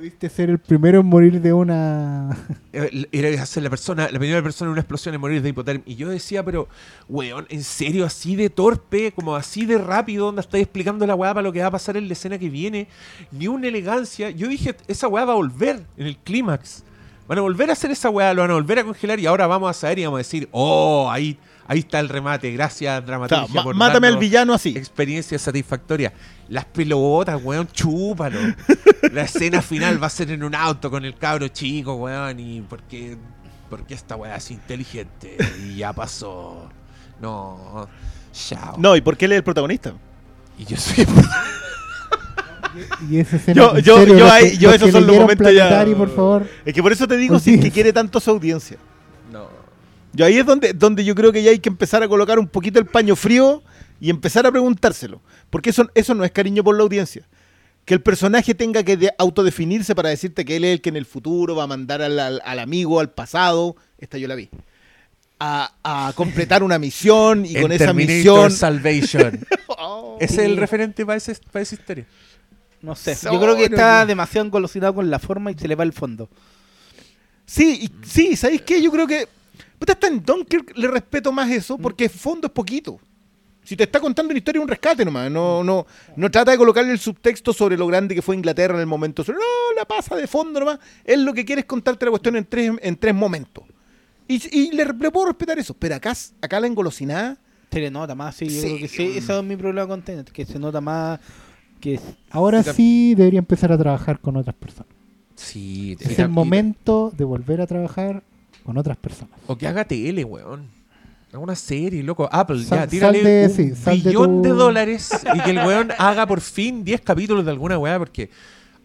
Pudiste 0.00 0.30
ser 0.30 0.48
el 0.48 0.58
primero 0.58 1.00
en 1.00 1.06
morir 1.06 1.42
de 1.42 1.52
una... 1.52 2.34
Eh, 2.72 3.06
Era 3.12 3.44
ser 3.44 3.64
la 3.64 3.68
persona, 3.68 4.08
la 4.10 4.18
primera 4.18 4.42
persona 4.42 4.68
en 4.68 4.72
una 4.72 4.80
explosión 4.80 5.14
en 5.14 5.20
morir 5.20 5.42
de 5.42 5.50
hipotermia. 5.50 5.84
Y 5.84 5.96
yo 5.96 6.08
decía, 6.08 6.42
pero, 6.42 6.68
weón, 7.06 7.44
¿en 7.50 7.62
serio 7.62 8.06
así 8.06 8.34
de 8.34 8.48
torpe, 8.48 9.12
como 9.12 9.36
así 9.36 9.66
de 9.66 9.76
rápido, 9.76 10.24
donde 10.24 10.40
estáis 10.40 10.62
explicando 10.62 11.06
la 11.06 11.14
weá 11.14 11.34
para 11.34 11.42
lo 11.42 11.52
que 11.52 11.60
va 11.60 11.66
a 11.66 11.70
pasar 11.70 11.98
en 11.98 12.06
la 12.06 12.14
escena 12.14 12.38
que 12.38 12.48
viene? 12.48 12.88
Ni 13.30 13.46
una 13.46 13.68
elegancia. 13.68 14.30
Yo 14.30 14.48
dije, 14.48 14.74
esa 14.88 15.06
weá 15.06 15.26
va 15.26 15.34
a 15.34 15.36
volver 15.36 15.82
en 15.98 16.06
el 16.06 16.16
clímax. 16.16 16.82
Van 17.28 17.36
a 17.36 17.42
volver 17.42 17.68
a 17.68 17.74
hacer 17.74 17.90
esa 17.90 18.08
weá, 18.08 18.32
lo 18.32 18.40
van 18.40 18.52
a 18.52 18.54
volver 18.54 18.78
a 18.78 18.84
congelar 18.84 19.20
y 19.20 19.26
ahora 19.26 19.46
vamos 19.46 19.68
a 19.68 19.74
saber 19.74 19.98
y 19.98 20.04
vamos 20.06 20.16
a 20.16 20.24
decir, 20.24 20.48
oh, 20.52 21.10
ahí, 21.10 21.36
ahí 21.70 21.78
está 21.80 22.00
el 22.00 22.08
remate. 22.08 22.50
Gracias, 22.52 22.90
O 22.92 22.96
sea, 22.96 23.00
dramaturgia. 23.00 23.54
ma- 23.54 23.62
por 23.62 23.74
mátame 23.74 24.08
al 24.08 24.16
villano 24.18 24.52
así. 24.54 24.76
Experiencia 24.76 25.38
satisfactoria. 25.38 26.12
Las 26.48 26.64
pelotas, 26.64 27.40
weón, 27.42 27.68
chúpalo. 27.72 28.38
La 29.12 29.22
escena 29.22 29.62
final 29.62 30.02
va 30.02 30.08
a 30.08 30.10
ser 30.10 30.30
en 30.32 30.42
un 30.42 30.54
auto 30.54 30.90
con 30.90 31.04
el 31.04 31.14
cabro 31.16 31.48
chico, 31.48 31.94
weón, 31.94 32.38
y 32.40 32.60
porque, 32.62 33.16
porque 33.68 33.94
esta 33.94 34.16
weá 34.16 34.36
es 34.36 34.50
inteligente 34.50 35.36
y 35.64 35.76
ya 35.76 35.92
pasó. 35.92 36.68
No, 37.20 37.88
chao. 38.32 38.74
No, 38.78 38.96
¿y 38.96 39.00
por 39.00 39.16
qué 39.16 39.26
él 39.26 39.32
es 39.32 39.36
el 39.38 39.44
protagonista? 39.44 39.92
Y 40.58 40.64
yo 40.64 40.76
soy. 40.76 41.06
Y 43.10 43.18
esa 43.18 43.34
escena, 43.36 43.60
Yo- 43.60 43.78
yo- 43.78 43.96
serio, 43.98 44.14
yo 44.16 44.24
los 44.24 44.32
ahí- 44.32 44.50
que- 44.52 44.58
yo 44.58 44.68
los 44.68 44.76
esos 44.76 44.92
son 44.92 45.06
los 45.06 45.16
momentos 45.16 45.52
ya- 45.52 45.84
por 45.96 46.14
favor. 46.14 46.46
Es 46.64 46.72
que 46.72 46.82
por 46.82 46.92
eso 46.92 47.08
te 47.08 47.16
digo, 47.16 47.38
si 47.40 47.54
es 47.54 47.60
que 47.60 47.70
quiere 47.72 47.92
tanto 47.92 48.20
su 48.20 48.30
audiencia. 48.30 48.76
No. 49.32 49.48
Yo 50.12 50.24
ahí 50.26 50.38
es 50.38 50.46
donde, 50.46 50.72
donde 50.72 51.04
yo 51.04 51.14
creo 51.14 51.32
que 51.32 51.42
ya 51.42 51.50
hay 51.50 51.58
que 51.60 51.68
empezar 51.68 52.02
a 52.02 52.08
colocar 52.08 52.38
un 52.38 52.48
poquito 52.48 52.78
el 52.78 52.86
paño 52.86 53.14
frío 53.16 53.62
y 54.00 54.10
empezar 54.10 54.46
a 54.46 54.50
preguntárselo. 54.50 55.20
Porque 55.50 55.70
eso, 55.70 55.88
eso 55.94 56.14
no 56.14 56.24
es 56.24 56.30
cariño 56.32 56.64
por 56.64 56.76
la 56.76 56.82
audiencia. 56.82 57.26
Que 57.84 57.94
el 57.94 58.02
personaje 58.02 58.54
tenga 58.54 58.82
que 58.82 58.96
de- 58.96 59.12
autodefinirse 59.18 59.94
para 59.94 60.08
decirte 60.10 60.44
que 60.44 60.56
él 60.56 60.64
es 60.64 60.72
el 60.74 60.80
que 60.80 60.88
en 60.90 60.96
el 60.96 61.06
futuro 61.06 61.54
va 61.56 61.64
a 61.64 61.66
mandar 61.66 62.02
al, 62.02 62.18
al- 62.18 62.42
al 62.44 62.58
amigo, 62.58 63.00
al 63.00 63.10
pasado, 63.10 63.76
esta 63.98 64.18
yo 64.18 64.28
la 64.28 64.34
vi, 64.34 64.48
a, 65.38 65.72
a 65.82 66.12
completar 66.14 66.62
una 66.62 66.78
misión 66.78 67.46
y 67.46 67.54
con 67.60 67.72
esa 67.72 67.92
misión... 67.92 68.50
Salvation. 68.50 69.40
Oh. 69.82 70.18
Es 70.20 70.36
el 70.36 70.58
referente 70.58 71.06
para, 71.06 71.16
ese, 71.16 71.34
para 71.50 71.62
esa 71.62 71.74
historia. 71.74 72.04
No 72.82 72.94
sé. 72.94 73.14
So- 73.14 73.32
Yo 73.32 73.40
creo 73.40 73.56
que 73.56 73.64
está 73.64 74.00
no. 74.02 74.06
demasiado 74.08 74.44
engolosinado 74.46 74.94
con 74.94 75.08
la 75.08 75.18
forma 75.18 75.50
y 75.50 75.54
se 75.54 75.66
le 75.66 75.74
va 75.74 75.84
el 75.84 75.94
fondo. 75.94 76.28
Sí, 77.46 77.80
y- 77.90 78.06
sí, 78.06 78.36
¿sabéis 78.36 78.60
qué? 78.62 78.82
Yo 78.82 78.90
creo 78.92 79.06
que. 79.06 79.26
Puta, 79.80 79.94
hasta 79.94 80.06
en 80.06 80.22
Dunkirk 80.22 80.76
le 80.76 80.86
respeto 80.88 81.32
más 81.32 81.50
eso 81.50 81.76
porque 81.78 82.08
fondo 82.08 82.46
es 82.46 82.52
poquito. 82.52 83.00
Si 83.64 83.76
te 83.76 83.84
está 83.84 83.98
contando 83.98 84.30
una 84.30 84.38
historia, 84.38 84.60
un 84.60 84.68
rescate 84.68 85.04
nomás. 85.04 85.30
No, 85.30 85.64
no, 85.64 85.86
no 86.16 86.30
trata 86.30 86.50
de 86.52 86.58
colocarle 86.58 86.92
el 86.92 86.98
subtexto 86.98 87.52
sobre 87.52 87.76
lo 87.76 87.86
grande 87.86 88.14
que 88.14 88.22
fue 88.22 88.36
Inglaterra 88.36 88.74
en 88.74 88.80
el 88.80 88.86
momento. 88.86 89.24
No, 89.26 89.34
la 89.76 89.84
pasa 89.86 90.16
de 90.16 90.26
fondo 90.26 90.60
nomás. 90.60 90.78
Él 91.04 91.24
lo 91.24 91.32
que 91.32 91.44
quiere 91.44 91.60
es 91.60 91.66
contarte 91.66 92.04
la 92.04 92.10
cuestión 92.10 92.36
en 92.36 92.44
tres, 92.44 92.72
en 92.80 92.96
tres 92.96 93.14
momentos. 93.14 93.64
Y, 94.28 94.40
y 94.56 94.70
le, 94.72 94.84
le 94.84 95.10
puedo 95.10 95.26
respetar 95.26 95.58
eso. 95.58 95.74
Pero 95.74 95.94
acá, 95.94 96.14
acá 96.40 96.60
la 96.60 96.66
engolosinada. 96.66 97.36
Se 97.72 97.80
le 97.80 97.90
nota 97.90 98.14
más, 98.14 98.34
sí. 98.36 98.46
Yo 98.46 98.60
Sí. 98.60 98.66
creo 98.66 98.78
que 98.78 98.88
sí. 98.88 99.12
Ese 99.16 99.38
es 99.38 99.44
mi 99.44 99.56
problema 99.56 99.86
con 99.88 100.02
Tenet, 100.02 100.30
que 100.30 100.44
se 100.44 100.58
nota 100.58 100.80
más 100.80 101.18
que 101.80 101.98
Ahora 102.30 102.62
Sí, 102.62 102.70
sí 102.72 103.14
debería 103.14 103.38
empezar 103.38 103.72
a 103.72 103.78
trabajar 103.78 104.20
con 104.20 104.36
otras 104.36 104.54
personas. 104.56 104.92
Sí, 105.36 105.96
Es 106.00 106.18
el 106.18 106.28
momento 106.28 107.12
de 107.16 107.24
volver 107.24 107.60
a 107.62 107.66
trabajar 107.66 108.22
con 108.70 108.78
otras 108.78 108.96
personas. 108.96 109.34
O 109.48 109.56
que 109.58 109.66
haga 109.66 109.84
tele, 109.84 110.24
weón. 110.24 110.66
Haga 111.32 111.38
una 111.38 111.54
serie, 111.56 112.02
loco. 112.02 112.28
Apple, 112.30 112.62
Sal- 112.64 112.78
ya, 112.80 112.86
tírale 112.86 113.22
de- 113.22 113.46
un 113.48 113.52
sí, 113.54 113.74
sal 113.74 114.02
de 114.02 114.12
tu- 114.12 114.42
de 114.42 114.48
dólares 114.50 115.10
y 115.34 115.40
que 115.40 115.50
el 115.50 115.58
weón 115.58 115.90
haga 115.98 116.26
por 116.26 116.40
fin 116.40 116.84
10 116.84 117.00
capítulos 117.00 117.44
de 117.44 117.50
alguna 117.50 117.78
weá, 117.78 117.98
porque 117.98 118.30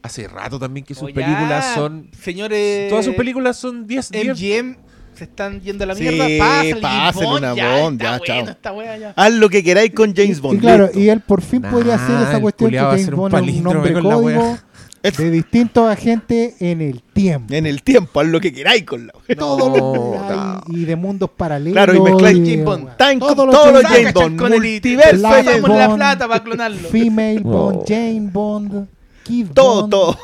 hace 0.01 0.27
rato 0.27 0.59
también 0.59 0.85
que 0.85 0.93
sus 0.95 1.03
O 1.03 1.09
ya, 1.09 1.15
películas 1.15 1.73
son... 1.75 2.09
Señores. 2.19 2.89
Todas 2.89 3.05
sus 3.05 3.15
películas 3.15 3.57
son 3.57 3.85
10, 3.87 4.09
10 4.11 4.27
MGM 4.39 4.75
se 5.15 5.23
están 5.23 5.61
yendo 5.61 5.85
a 5.85 5.87
la 5.87 5.95
Sí, 5.95 6.03
mierda. 6.03 6.27
Pásale, 6.45 6.81
pásenle 6.81 7.37
una 7.37 7.53
Bond, 7.53 8.01
ya, 8.01 8.03
ya, 8.03 8.17
bueno 8.17 8.25
chao. 8.25 8.49
esta 8.49 8.73
wea 8.73 8.97
ya. 8.97 9.13
Haz 9.15 9.33
lo 9.33 9.49
que 9.49 9.63
queráis 9.63 9.91
con 9.93 10.13
James 10.13 10.39
Y, 10.39 10.41
Bond. 10.41 10.57
y 10.57 10.59
claro, 10.59 10.83
listo. 10.87 10.99
y 10.99 11.09
él 11.09 11.21
por 11.21 11.41
fin 11.41 11.61
Nah, 11.61 11.71
podría 11.71 11.95
hacer 11.95 12.27
esa 12.27 12.41
cuestión 12.41 12.69
que 12.71 12.77
James 12.77 13.09
Bond 13.11 13.33
es 13.33 13.55
un 13.55 13.63
nombre 13.63 13.93
código 13.93 14.17
wea. 14.17 14.64
De 15.13 15.31
distintos 15.31 15.89
agentes 15.89 16.61
en 16.61 16.81
el 16.81 17.01
tiempo. 17.01 17.53
En 17.53 17.65
el 17.65 17.83
tiempo, 17.83 18.19
haz 18.19 18.27
lo 18.27 18.39
que 18.41 18.51
queráis 18.53 18.83
con 18.83 19.07
la 19.07 19.13
Todo 19.37 19.69
lo 19.69 19.73
que 19.73 19.79
no. 19.79 20.63
y 20.77 20.85
de 20.85 20.95
mundos 20.95 21.29
paralelos. 21.35 21.73
Claro, 21.73 21.95
y 21.95 21.99
mezcláis 22.01 22.37
James 22.39 22.65
Bond. 22.65 22.97
Time 22.97 23.19
con 23.19 23.35
Todos 23.35 23.47
los 23.73 23.83
James 23.83 23.87
James 23.89 24.13
Bond. 24.13 24.39
Con 24.39 24.53
el 24.53 24.59
Multiverso 24.61 25.21
Bond. 25.21 25.45
la 25.77 25.87
Bond, 25.87 25.95
plata 25.95 26.27
para 26.27 26.43
clonarlo. 26.43 26.89
Female 26.89 27.41
No. 27.41 27.49
Bond, 27.49 27.87
Jane 27.87 28.29
Bond, 28.31 28.87
Kid 29.23 29.47
Todo, 29.53 29.81
Bond, 29.81 29.91
todo. 29.91 30.17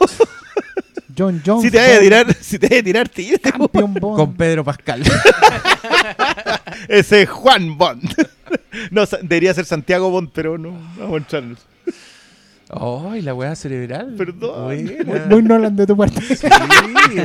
John 1.18 1.42
Jones. 1.46 1.64
Si 1.64 1.72
te 1.72 1.78
vas 1.78 1.98
a 1.98 2.00
tirar, 2.00 2.34
si 2.40 2.60
te 2.60 2.78
a 2.80 2.84
tirar, 2.84 3.10
tírate. 3.10 3.52
Campeón 3.52 3.94
Bond. 3.96 4.16
con 4.18 4.34
Pedro 4.34 4.64
Pascal. 4.64 5.04
Ese 6.88 7.24
es 7.24 7.30
Juan 7.30 7.78
Bond. 7.78 8.04
No, 8.90 9.04
debería 9.22 9.54
ser 9.54 9.64
Santiago 9.66 10.10
Bond, 10.10 10.30
pero 10.34 10.58
no. 10.58 10.72
Vamos 10.98 11.14
a 11.14 11.18
entrarnos. 11.18 11.60
¡Ay, 12.74 13.22
la 13.22 13.34
weá 13.34 13.54
cerebral! 13.56 14.16
Perdón. 14.18 14.66
Buena. 14.66 15.26
Muy, 15.30 15.44
Nolan 15.44 15.76
de 15.76 15.86
tu 15.86 15.98
parte. 15.98 16.22
Sí, 16.22 16.48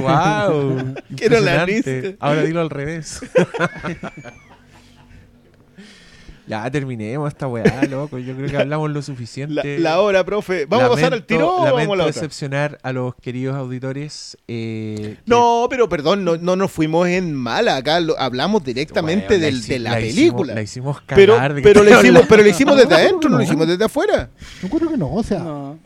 wow. 0.01 0.94
Qué 1.16 1.31
nolanista. 1.31 1.90
Ahora 2.18 2.43
dilo 2.43 2.60
al 2.60 2.70
revés. 2.70 3.20
ya 6.47 6.70
terminemos 6.70 7.28
esta 7.28 7.47
weá, 7.48 7.64
loco. 7.90 8.18
Yo 8.18 8.35
creo 8.36 8.48
que 8.48 8.56
hablamos 8.56 8.89
lo 8.90 8.97
La, 8.97 9.02
suficiente. 9.02 9.78
la 9.78 10.01
hora, 10.01 10.24
profe. 10.24 10.66
¿Vamos 10.66 10.86
a 10.86 10.90
pasar 10.94 11.12
al 11.12 11.24
tiro 11.24 11.55
o 11.56 11.62
vamos 11.62 11.81
a 11.81 11.86
la 11.97 12.05
otra? 12.05 12.06
decepcionar 12.06 12.78
a 12.82 12.93
los 12.93 13.14
queridos 13.16 13.56
auditores. 13.56 14.36
eh, 14.48 14.94
que- 14.98 15.18
No, 15.27 15.66
pero 15.70 15.89
perdón, 15.89 16.24
no, 16.24 16.36
no 16.36 16.56
nos 16.56 16.70
fuimos 16.70 17.09
en 17.09 17.35
mala. 17.35 17.77
Acá 17.77 18.01
lo- 18.01 18.18
hablamos 18.18 18.64
directamente 18.64 19.39
del- 19.39 19.62
de 19.66 19.78
la, 19.78 20.01
hicimos- 20.01 20.14
película. 20.14 20.55
la 20.55 20.62
hicimos 20.62 20.98
pero, 21.06 21.35
cagar. 21.35 21.55
de 21.55 21.62
que 21.62 21.68
pero, 21.68 21.82
le 21.85 21.90
hicimos, 21.93 22.23
pero 22.28 22.43
le 22.43 22.51
hicimos 22.51 22.77
desde 22.77 22.94
adentro, 22.94 23.28
no 23.28 23.35
no. 23.36 23.39
lo 23.39 23.44
hicimos 23.44 23.66
desde 23.68 23.85
afuera. 23.85 24.31
Yo 24.62 24.68
creo 24.68 24.90
que 24.90 24.97
no, 24.97 25.12
o 25.12 25.23
sea, 25.23 25.39
No. 25.40 25.78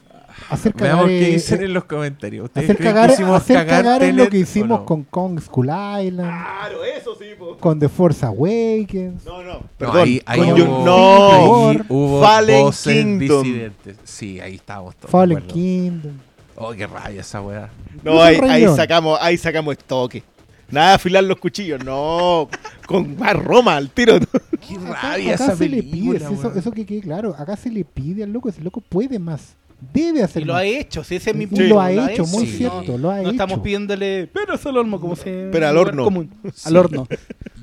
Hacer 0.51 0.74
cagar, 0.74 0.94
Veamos 0.97 1.09
qué 1.10 1.27
dicen 1.27 1.60
eh, 1.60 1.64
en 1.64 1.74
los 1.74 1.85
comentarios. 1.85 2.44
¿Ustedes 2.44 2.64
hacer 2.66 2.77
creen 2.77 2.93
cagar, 2.94 3.09
que 3.09 3.14
hicimos 3.14 3.36
hacer 3.43 3.56
cagar 3.56 3.82
cagar 3.85 4.02
es 4.02 4.14
lo 4.14 4.28
que 4.28 4.39
hicimos 4.39 4.81
no? 4.81 4.85
con 4.86 5.05
Kong 5.05 5.40
Skull 5.40 5.66
Island, 5.66 6.18
Claro, 6.44 6.85
eso 6.85 7.14
sí, 7.18 7.27
po. 7.39 7.56
con 7.59 7.78
The 7.78 7.89
Force 7.89 8.24
Awakens. 8.27 9.24
No, 9.24 9.43
no, 9.43 9.55
No, 9.55 9.62
perdón. 9.78 9.97
ahí, 9.98 10.22
ahí 10.27 10.40
hubo- 10.40 10.85
no, 10.85 11.68
ahí 11.70 11.81
hubo 11.89 12.20
Fallen 12.22 12.62
voces 12.62 12.93
Kingdom. 12.94 13.43
disidentes. 13.43 13.97
Sí, 14.05 14.40
ahí 14.40 14.55
estábamos 14.56 14.97
todos. 14.97 15.10
Fallen. 15.10 15.40
Kingdom. 15.47 16.12
Oh, 16.56 16.72
qué 16.72 16.86
rabia 16.86 17.20
esa 17.22 17.40
weá. 17.40 17.70
no, 18.05 18.20
ahí, 18.22 18.66
sacamos, 18.77 19.18
ahí 19.22 19.36
sacamos 19.39 19.72
estoque. 19.78 20.22
Nada 20.70 20.90
de 20.90 20.94
afilar 20.97 21.24
los 21.24 21.39
cuchillos, 21.39 21.82
no. 21.85 22.48
Con 22.86 23.18
más 23.18 23.35
Roma 23.35 23.77
al 23.77 23.90
tiro. 23.90 24.20
Qué 24.20 24.77
Acá, 24.86 25.01
rabia 25.02 25.35
acá 25.35 25.44
esa 25.47 25.56
se 25.56 25.68
le 25.68 25.82
pide, 25.82 26.18
eso, 26.18 26.52
eso 26.55 26.70
que 26.70 26.86
quede 26.86 27.01
claro, 27.01 27.35
acá 27.36 27.56
se 27.56 27.70
le 27.70 27.85
pide 27.85 28.22
al 28.22 28.31
loco, 28.32 28.48
ese 28.51 28.60
loco 28.62 28.81
puede 28.81 29.18
más, 29.18 29.56
debe 29.93 30.23
hacer 30.23 30.43
Y 30.43 30.44
lo 30.44 30.52
más. 30.55 30.62
ha 30.62 30.65
hecho, 30.66 31.02
sí, 31.05 31.16
ese 31.16 31.31
es 31.31 31.36
mi 31.36 31.44
Y 31.44 31.47
punto. 31.48 31.65
lo 31.65 31.81
ha 31.81 31.90
hecho, 31.93 32.24
muy 32.27 32.47
Sí. 32.47 32.59
cierto, 32.59 32.98
lo 32.98 33.11
ha 33.11 33.16
no 33.16 33.20
hecho. 33.23 33.31
estamos 33.31 33.59
pidiéndole, 33.61 34.28
pero 34.32 34.55
es 34.55 34.66
al 34.66 34.77
horno, 34.77 35.01
como 35.01 35.16
se. 35.16 35.48
Pero 35.51 35.66
al 35.69 35.77
horno. 35.77 36.05
común. 36.05 36.31
Sí. 36.55 36.62
Al 36.69 36.77
horno. 36.77 37.07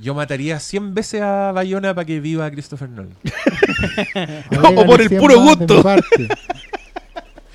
Yo 0.02 0.14
mataría 0.14 0.60
100 0.60 0.94
veces 0.94 1.22
a 1.22 1.52
Bayona 1.52 1.94
para 1.96 2.06
que 2.06 2.20
viva 2.20 2.50
Christopher 2.52 2.90
Nolan. 2.90 3.16
O 4.78 4.86
por 4.86 5.02
el 5.02 5.10
puro 5.10 5.34
100 5.36 5.46
más 5.46 5.60
de 5.60 5.66
gusto. 5.66 5.84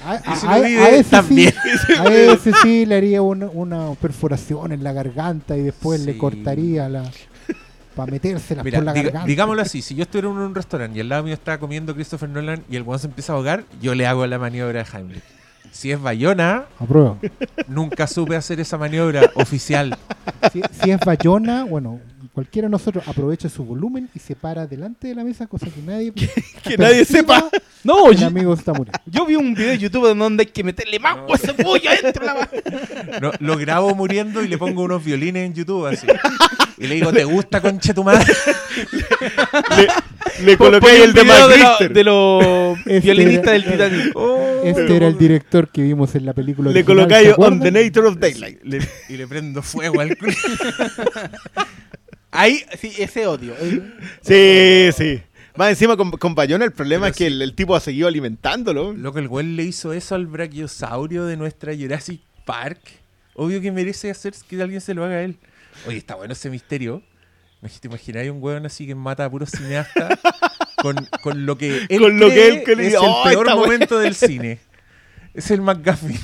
A, 0.04 0.18
si 0.36 0.46
a- 0.48 0.58
lo 0.58 0.64
a- 0.64 0.66
a 0.66 0.88
ese 0.90 1.10
también. 1.10 1.52
Sí, 1.86 1.92
a 1.98 2.04
ese 2.12 2.52
sí 2.60 2.86
le 2.86 2.96
haría 2.96 3.22
una, 3.22 3.46
una 3.46 3.94
perforación 4.00 4.72
en 4.72 4.82
la 4.82 4.92
garganta 4.92 5.56
y 5.56 5.62
después 5.62 6.00
le 6.00 6.14
Sí. 6.14 6.18
cortaría 6.18 6.88
la 6.88 7.04
para 7.94 8.10
metérselas 8.10 8.64
Mira, 8.64 8.78
por 8.78 8.84
la 8.86 8.92
diga- 8.94 9.02
garganta. 9.04 9.26
digámoslo 9.26 9.62
así, 9.62 9.82
si 9.82 9.94
yo 9.94 10.02
estuviera 10.02 10.28
en 10.28 10.36
un 10.36 10.54
restaurante 10.54 10.96
y 10.98 11.00
al 11.00 11.08
lado 11.08 11.22
mío 11.24 11.34
está 11.34 11.58
comiendo 11.58 11.94
Christopher 11.94 12.28
Nolan 12.28 12.62
y 12.70 12.76
el 12.76 12.82
weón 12.82 12.98
se 12.98 13.06
empieza 13.06 13.32
a 13.32 13.36
ahogar, 13.36 13.64
yo 13.80 13.94
le 13.94 14.06
hago 14.06 14.26
la 14.26 14.38
maniobra 14.38 14.82
de 14.84 14.88
Heimlich. 14.98 15.22
Si 15.70 15.90
es 15.90 16.00
Bayona, 16.00 16.64
Apruebo. 16.78 17.18
nunca 17.66 18.06
supe 18.06 18.36
hacer 18.36 18.60
esa 18.60 18.76
maniobra 18.76 19.30
oficial. 19.36 19.96
Si, 20.52 20.60
si 20.82 20.90
es 20.90 21.00
Bayona, 21.00 21.64
bueno, 21.64 21.98
cualquiera 22.32 22.66
de 22.66 22.72
nosotros 22.72 23.04
aprovecha 23.06 23.48
su 23.48 23.64
volumen 23.64 24.08
y 24.14 24.18
se 24.18 24.34
para 24.34 24.66
delante 24.66 25.08
de 25.08 25.14
la 25.14 25.24
mesa, 25.24 25.46
cosa 25.46 25.66
que 25.66 25.82
nadie 25.82 26.12
Que 26.64 26.76
nadie 26.78 27.04
sepa. 27.04 27.48
No, 27.84 28.10
el 28.10 28.16
yo, 28.18 28.26
amigo 28.28 28.54
está 28.54 28.72
muriendo. 28.72 28.98
yo 29.06 29.26
vi 29.26 29.34
un 29.36 29.54
video 29.54 29.70
de 29.70 29.78
YouTube 29.78 30.14
donde 30.16 30.42
hay 30.42 30.46
que 30.50 30.62
meterle 30.64 30.98
más 30.98 31.16
No. 31.16 31.34
ese 31.34 31.52
pollo 31.54 31.90
adentro. 31.90 32.24
La... 32.24 32.48
No, 33.20 33.32
lo 33.40 33.56
grabo 33.56 33.94
muriendo 33.94 34.42
y 34.42 34.48
le 34.48 34.56
pongo 34.58 34.82
unos 34.82 35.04
violines 35.04 35.46
en 35.46 35.54
YouTube 35.54 35.86
así. 35.86 36.06
Y 36.78 36.86
le 36.86 36.94
digo, 36.96 37.12
¿te 37.12 37.24
gusta 37.24 37.60
conche 37.60 37.92
tu 37.94 38.02
madre? 38.04 38.32
Le 40.44 40.56
colocáis 40.56 41.00
el 41.00 41.12
de 41.12 41.22
video 41.22 41.48
de, 41.48 42.04
los 42.04 42.78
Este 42.86 43.00
violinistas 43.00 43.48
era- 43.48 43.52
del 43.52 43.64
Titanic. 43.64 44.14
Este 44.64 44.96
era 44.96 45.06
el 45.08 45.18
director 45.18 45.68
que 45.68 45.82
vimos 45.82 46.14
en 46.14 46.24
la 46.26 46.32
película 46.32 46.70
Le 46.70 46.82
¿se 46.84 47.34
on 47.36 47.60
the 47.60 47.70
nature 47.70 48.06
of 48.06 48.16
daylight. 48.18 48.60
Le- 48.64 48.80
y 49.08 49.16
le 49.16 49.26
prendo 49.26 49.62
fuego 49.62 50.00
al 50.00 50.16
culo. 50.16 50.32
Ahí, 52.32 52.64
sí, 52.80 52.92
ese 52.98 53.26
odio. 53.26 53.54
Sí, 54.22 54.88
sí. 54.96 55.22
Más 55.54 55.68
encima 55.68 55.96
con, 55.98 56.10
con 56.12 56.34
Bayona 56.34 56.64
el 56.64 56.72
problema 56.72 57.02
Pero 57.06 57.10
es 57.12 57.16
que 57.18 57.24
sí. 57.28 57.32
el, 57.34 57.42
el 57.42 57.54
tipo 57.54 57.76
ha 57.76 57.80
seguido 57.80 58.08
alimentándolo. 58.08 58.92
Loco, 58.94 59.18
el 59.18 59.28
güey 59.28 59.46
le 59.46 59.62
hizo 59.64 59.92
eso 59.92 60.14
al 60.14 60.26
brachiosaurio 60.26 61.26
de 61.26 61.36
nuestra 61.36 61.74
Jurassic 61.76 62.20
Park. 62.46 62.80
Obvio 63.34 63.60
que 63.60 63.70
merece 63.70 64.10
hacer 64.10 64.32
que 64.48 64.60
alguien 64.62 64.80
se 64.80 64.94
lo 64.94 65.04
haga 65.04 65.16
a 65.16 65.22
él. 65.22 65.36
Oye, 65.86 65.98
está 65.98 66.14
bueno 66.14 66.32
ese 66.32 66.48
misterio. 66.50 67.02
¿Te 67.80 67.86
imagináis 67.88 68.30
un 68.30 68.42
weón 68.42 68.66
así 68.66 68.86
que 68.86 68.94
mata 68.94 69.24
a 69.26 69.30
puros 69.30 69.50
cineastas 69.50 70.18
con, 70.82 70.96
con 71.22 71.46
lo 71.46 71.56
que 71.56 71.86
él 71.88 72.00
Con 72.00 72.18
lo 72.18 72.28
que 72.28 72.48
él 72.48 72.62
cree. 72.64 72.88
es 72.88 72.94
Oh, 72.98 73.22
el 73.24 73.30
peor 73.30 73.46
está 73.46 73.54
bueno. 73.54 73.72
momento 73.72 73.98
del 73.98 74.14
cine? 74.16 74.58
Es 75.34 75.50
el 75.50 75.60
McGuffin. 75.60 76.18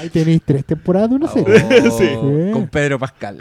Ahí 0.00 0.10
tenéis 0.10 0.42
tres 0.44 0.64
temporadas 0.66 1.10
de 1.10 1.16
una 1.16 1.28
serie. 1.32 1.64
Oh, 1.88 1.98
Sí. 1.98 2.08
Con 2.52 2.68
Pedro 2.68 2.98
Pascal. 2.98 3.38